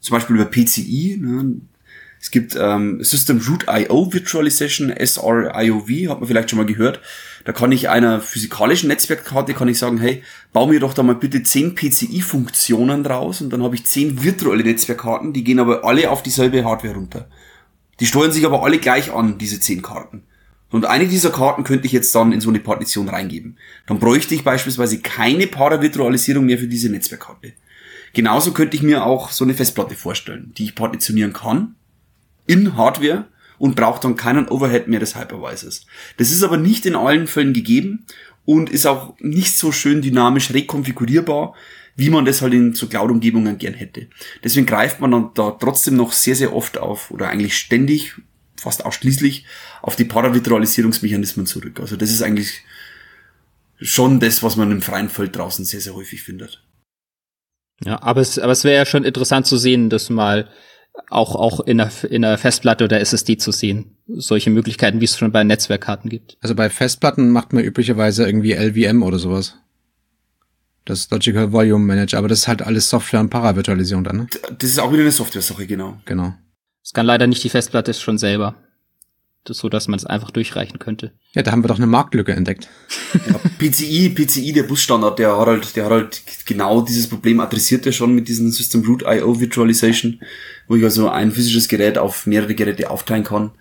Zum 0.00 0.14
Beispiel 0.14 0.36
über 0.36 0.46
PCI. 0.46 1.18
Ne? 1.20 1.60
Es 2.20 2.30
gibt 2.30 2.54
ähm, 2.58 3.02
System 3.02 3.40
Root 3.48 3.64
I.O. 3.70 4.12
Virtualization, 4.12 4.92
SRIOV, 4.92 6.10
hat 6.10 6.20
man 6.20 6.26
vielleicht 6.26 6.50
schon 6.50 6.58
mal 6.58 6.66
gehört. 6.66 7.00
Da 7.44 7.52
kann 7.52 7.72
ich 7.72 7.88
einer 7.88 8.20
physikalischen 8.20 8.88
Netzwerkkarte 8.88 9.54
kann 9.54 9.68
ich 9.68 9.78
sagen, 9.78 9.98
hey, 9.98 10.22
bau 10.52 10.66
mir 10.66 10.80
doch 10.80 10.92
da 10.92 11.02
mal 11.02 11.14
bitte 11.14 11.42
10 11.42 11.74
PCI-Funktionen 11.74 13.02
draus 13.02 13.40
und 13.40 13.50
dann 13.50 13.62
habe 13.62 13.74
ich 13.74 13.86
10 13.86 14.22
virtuelle 14.22 14.62
Netzwerkkarten, 14.62 15.32
die 15.32 15.44
gehen 15.44 15.58
aber 15.58 15.84
alle 15.84 16.10
auf 16.10 16.22
dieselbe 16.22 16.64
Hardware 16.64 16.94
runter. 16.94 17.28
Die 18.00 18.06
steuern 18.06 18.32
sich 18.32 18.44
aber 18.44 18.62
alle 18.62 18.78
gleich 18.78 19.10
an, 19.10 19.38
diese 19.38 19.58
10 19.58 19.80
Karten. 19.80 20.22
Und 20.70 20.84
eine 20.84 21.08
dieser 21.08 21.30
Karten 21.30 21.64
könnte 21.64 21.86
ich 21.86 21.92
jetzt 21.92 22.14
dann 22.14 22.32
in 22.32 22.40
so 22.40 22.50
eine 22.50 22.60
Partition 22.60 23.08
reingeben. 23.08 23.56
Dann 23.86 23.98
bräuchte 23.98 24.34
ich 24.34 24.44
beispielsweise 24.44 25.00
keine 25.00 25.46
Paravirtualisierung 25.46 26.46
mehr 26.46 26.58
für 26.58 26.68
diese 26.68 26.90
Netzwerkkarte. 26.90 27.54
Genauso 28.12 28.52
könnte 28.52 28.76
ich 28.76 28.82
mir 28.82 29.04
auch 29.06 29.30
so 29.30 29.44
eine 29.44 29.54
Festplatte 29.54 29.94
vorstellen, 29.94 30.52
die 30.56 30.64
ich 30.64 30.74
partitionieren 30.74 31.32
kann 31.32 31.74
in 32.46 32.76
Hardware 32.76 33.26
und 33.58 33.76
braucht 33.76 34.04
dann 34.04 34.16
keinen 34.16 34.48
Overhead 34.48 34.88
mehr 34.88 35.00
des 35.00 35.16
Hypervisors. 35.16 35.86
Das 36.16 36.30
ist 36.30 36.42
aber 36.42 36.56
nicht 36.56 36.86
in 36.86 36.96
allen 36.96 37.26
Fällen 37.26 37.52
gegeben 37.52 38.06
und 38.44 38.70
ist 38.70 38.86
auch 38.86 39.14
nicht 39.20 39.56
so 39.56 39.70
schön 39.70 40.02
dynamisch 40.02 40.52
rekonfigurierbar, 40.52 41.54
wie 41.94 42.10
man 42.10 42.24
das 42.24 42.40
halt 42.40 42.54
in 42.54 42.74
so 42.74 42.88
Cloud-Umgebungen 42.88 43.58
gern 43.58 43.74
hätte. 43.74 44.08
Deswegen 44.42 44.66
greift 44.66 45.00
man 45.00 45.10
dann 45.10 45.30
da 45.34 45.50
trotzdem 45.50 45.96
noch 45.96 46.12
sehr, 46.12 46.34
sehr 46.34 46.54
oft 46.54 46.78
auf 46.78 47.10
oder 47.10 47.28
eigentlich 47.28 47.56
ständig, 47.56 48.14
fast 48.56 48.84
ausschließlich 48.84 49.44
auf 49.82 49.96
die 49.96 50.04
Paravirtualisierungsmechanismen 50.04 51.46
zurück. 51.46 51.80
Also 51.80 51.96
das 51.96 52.10
ist 52.10 52.22
eigentlich 52.22 52.64
schon 53.80 54.20
das, 54.20 54.42
was 54.42 54.56
man 54.56 54.70
im 54.70 54.82
freien 54.82 55.08
Feld 55.08 55.36
draußen 55.36 55.64
sehr, 55.64 55.80
sehr 55.80 55.94
häufig 55.94 56.22
findet. 56.22 56.62
Ja, 57.84 58.02
aber 58.02 58.20
es, 58.20 58.38
aber 58.38 58.52
es 58.52 58.64
wäre 58.64 58.76
ja 58.76 58.86
schon 58.86 59.04
interessant 59.04 59.46
zu 59.46 59.56
sehen, 59.56 59.90
dass 59.90 60.10
mal 60.10 60.48
auch, 61.08 61.34
auch 61.34 61.60
in 61.60 61.78
der, 61.78 61.90
in 62.08 62.22
der 62.22 62.36
Festplatte 62.36 62.84
oder 62.84 63.00
SSD 63.00 63.38
zu 63.38 63.52
sehen. 63.52 63.96
Solche 64.06 64.50
Möglichkeiten, 64.50 65.00
wie 65.00 65.04
es 65.04 65.16
schon 65.16 65.32
bei 65.32 65.44
Netzwerkkarten 65.44 66.10
gibt. 66.10 66.36
Also 66.40 66.54
bei 66.54 66.68
Festplatten 66.68 67.30
macht 67.30 67.52
man 67.52 67.64
üblicherweise 67.64 68.26
irgendwie 68.26 68.52
LVM 68.52 69.02
oder 69.02 69.18
sowas. 69.18 69.56
Das 70.84 71.00
ist 71.00 71.12
Logical 71.12 71.52
Volume 71.52 71.84
Manager, 71.84 72.18
aber 72.18 72.28
das 72.28 72.40
ist 72.40 72.48
halt 72.48 72.62
alles 72.62 72.90
Software- 72.90 73.20
und 73.20 73.30
Paravirtualisierung 73.30 74.04
dann, 74.04 74.16
ne? 74.16 74.26
Das 74.58 74.70
ist 74.70 74.80
auch 74.80 74.92
wieder 74.92 75.02
eine 75.02 75.12
Software-Sache, 75.12 75.66
genau. 75.66 76.00
Genau. 76.04 76.34
Es 76.82 76.92
kann 76.92 77.06
leider 77.06 77.26
nicht 77.26 77.44
die 77.44 77.50
Festplatte 77.50 77.94
schon 77.94 78.18
selber. 78.18 78.56
Das 79.44 79.56
so, 79.56 79.70
dass 79.70 79.88
man 79.88 79.98
es 79.98 80.04
einfach 80.04 80.30
durchreichen 80.30 80.78
könnte. 80.78 81.12
Ja, 81.32 81.42
da 81.42 81.50
haben 81.50 81.64
wir 81.64 81.68
doch 81.68 81.76
eine 81.76 81.86
Marktlücke 81.86 82.32
entdeckt. 82.32 82.68
Ja, 83.14 83.40
PCI, 83.58 84.10
PCI, 84.10 84.52
der 84.52 84.64
Busstandard, 84.64 85.18
der 85.18 85.36
hat 85.36 85.46
halt, 85.46 85.76
der 85.76 85.84
hat 85.86 85.92
halt 85.92 86.22
genau 86.44 86.82
dieses 86.82 87.08
Problem 87.08 87.40
adressiert 87.40 87.86
ja 87.86 87.92
schon 87.92 88.14
mit 88.14 88.28
diesem 88.28 88.50
System 88.50 88.84
Root 88.84 89.02
I.O. 89.02 89.40
Virtualization, 89.40 90.20
wo 90.68 90.76
ich 90.76 90.84
also 90.84 91.08
ein 91.08 91.32
physisches 91.32 91.68
Gerät 91.68 91.96
auf 91.96 92.26
mehrere 92.26 92.54
Geräte 92.54 92.90
aufteilen 92.90 93.24
kann. 93.24 93.52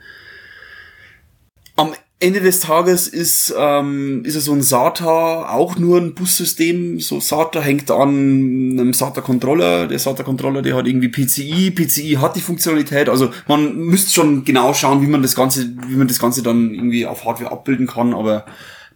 Am 1.78 1.94
Ende 2.22 2.42
des 2.42 2.60
Tages 2.60 3.08
ist, 3.08 3.54
ähm, 3.58 4.26
ist 4.26 4.34
so 4.44 4.52
ein 4.52 4.62
SATA 4.62 5.50
auch 5.50 5.78
nur 5.78 6.02
ein 6.02 6.16
Bussystem. 6.16 7.00
So 7.00 7.22
SATA 7.22 7.62
hängt 7.62 7.90
an 7.92 8.10
einem 8.10 8.94
SATA-Controller. 8.94 9.88
Der 9.88 10.00
SATA-Controller, 10.00 10.62
der 10.62 10.76
hat 10.76 10.86
irgendwie 10.86 11.08
PCI. 11.08 11.72
PCI 11.72 12.18
hat 12.20 12.36
die 12.36 12.42
Funktionalität. 12.42 13.08
Also 13.08 13.32
man 13.48 13.74
müsste 13.78 14.12
schon 14.12 14.44
genau 14.44 14.74
schauen, 14.74 15.02
wie 15.02 15.08
man 15.08 15.22
das 15.22 15.34
Ganze, 15.34 15.70
wie 15.88 15.96
man 15.96 16.10
das 16.10 16.20
Ganze 16.20 16.44
dann 16.44 16.74
irgendwie 16.74 17.06
auf 17.06 17.24
Hardware 17.24 17.54
abbilden 17.54 17.88
kann. 17.88 18.14
Aber 18.14 18.46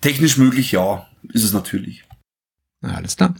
technisch 0.01 0.37
möglich, 0.37 0.73
ja, 0.73 1.07
ist 1.31 1.45
es 1.45 1.53
natürlich. 1.53 2.03
Na, 2.81 2.95
alles 2.95 3.15
klar. 3.15 3.35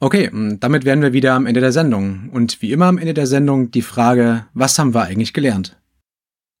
Okay, 0.00 0.30
damit 0.60 0.84
wären 0.84 1.00
wir 1.00 1.14
wieder 1.14 1.32
am 1.32 1.46
Ende 1.46 1.62
der 1.62 1.72
Sendung. 1.72 2.28
Und 2.30 2.60
wie 2.60 2.72
immer 2.72 2.86
am 2.86 2.98
Ende 2.98 3.14
der 3.14 3.26
Sendung 3.26 3.70
die 3.70 3.80
Frage, 3.80 4.44
was 4.52 4.78
haben 4.78 4.92
wir 4.92 5.04
eigentlich 5.04 5.32
gelernt? 5.32 5.78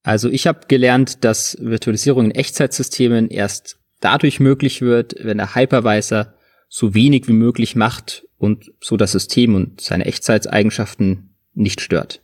Also 0.06 0.30
ich 0.30 0.46
habe 0.46 0.68
gelernt, 0.68 1.24
dass 1.24 1.58
Virtualisierung 1.60 2.26
in 2.26 2.30
Echtzeitsystemen 2.30 3.28
erst 3.28 3.80
dadurch 3.98 4.38
möglich 4.38 4.80
wird, 4.80 5.16
wenn 5.20 5.38
der 5.38 5.56
Hypervisor 5.56 6.32
so 6.68 6.94
wenig 6.94 7.26
wie 7.26 7.32
möglich 7.32 7.74
macht 7.74 8.24
und 8.38 8.72
so 8.80 8.96
das 8.96 9.10
System 9.10 9.56
und 9.56 9.80
seine 9.80 10.04
Echtzeitseigenschaften 10.04 11.30
nicht 11.54 11.80
stört. 11.80 12.22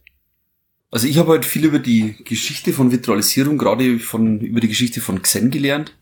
Also 0.92 1.08
ich 1.08 1.18
habe 1.18 1.32
halt 1.32 1.44
viel 1.44 1.64
über 1.64 1.80
die 1.80 2.14
Geschichte 2.22 2.72
von 2.72 2.92
Virtualisierung, 2.92 3.58
gerade 3.58 3.98
von 3.98 4.38
über 4.38 4.60
die 4.60 4.68
Geschichte 4.68 5.00
von 5.00 5.20
Xen 5.20 5.50
gelernt 5.50 5.96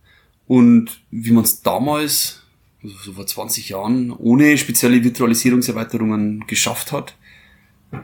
und 0.47 1.01
wie 1.11 1.31
man 1.31 1.45
es 1.45 1.63
damals, 1.63 2.43
also 2.83 2.95
so 3.03 3.13
vor 3.15 3.27
20 3.27 3.71
Jahren, 3.71 4.11
ohne 4.11 4.59
spezielle 4.59 5.03
Virtualisierungserweiterungen 5.03 6.47
geschafft 6.47 6.93
hat, 6.93 7.17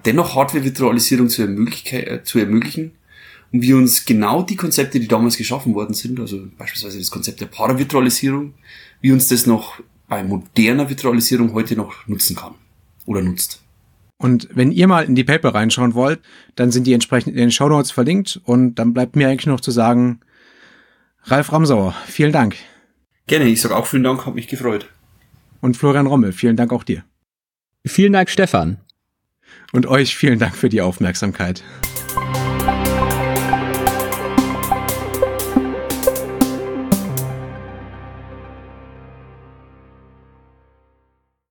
dennoch 0.06 0.34
Hardware-Virtualisierung 0.34 1.28
zu, 1.28 1.42
äh, 1.42 2.22
zu 2.24 2.38
ermöglichen 2.38 2.92
und 3.52 3.62
wie 3.62 3.72
uns 3.72 4.04
genau 4.04 4.42
die 4.42 4.56
Konzepte, 4.56 5.00
die 5.00 5.08
damals 5.08 5.36
geschaffen 5.36 5.74
worden 5.74 5.94
sind, 5.94 6.18
also 6.20 6.46
beispielsweise 6.58 6.98
das 6.98 7.10
Konzept 7.10 7.40
der 7.40 7.46
Paravirtualisierung, 7.46 8.54
wie 9.00 9.12
uns 9.12 9.28
das 9.28 9.46
noch 9.46 9.80
bei 10.08 10.22
moderner 10.22 10.88
Virtualisierung 10.88 11.52
heute 11.52 11.76
noch 11.76 12.06
nutzen 12.06 12.36
kann 12.36 12.54
oder 13.06 13.22
nutzt. 13.22 13.62
Und 14.18 14.48
wenn 14.54 14.72
ihr 14.72 14.86
mal 14.86 15.04
in 15.04 15.14
die 15.14 15.24
Paper 15.24 15.54
reinschauen 15.54 15.94
wollt, 15.94 16.20
dann 16.54 16.70
sind 16.70 16.86
die 16.86 16.94
entsprechend 16.94 17.34
in 17.34 17.38
den 17.38 17.50
Show 17.50 17.68
Notes 17.68 17.90
verlinkt 17.90 18.40
und 18.44 18.76
dann 18.76 18.94
bleibt 18.94 19.14
mir 19.14 19.28
eigentlich 19.28 19.46
noch 19.46 19.60
zu 19.60 19.70
sagen, 19.70 20.20
Ralf 21.24 21.52
Ramsauer, 21.52 21.94
vielen 22.06 22.32
Dank. 22.32 22.56
Gerne, 23.26 23.46
ich 23.46 23.60
sage 23.60 23.76
auch 23.76 23.86
vielen 23.86 24.04
Dank, 24.04 24.24
hat 24.24 24.34
mich 24.34 24.48
gefreut. 24.48 24.88
Und 25.60 25.76
Florian 25.76 26.06
Rommel, 26.06 26.32
vielen 26.32 26.56
Dank 26.56 26.72
auch 26.72 26.84
dir. 26.84 27.04
Vielen 27.84 28.12
Dank, 28.12 28.30
Stefan. 28.30 28.78
Und 29.72 29.86
euch 29.86 30.16
vielen 30.16 30.38
Dank 30.38 30.56
für 30.56 30.68
die 30.68 30.80
Aufmerksamkeit. 30.80 31.62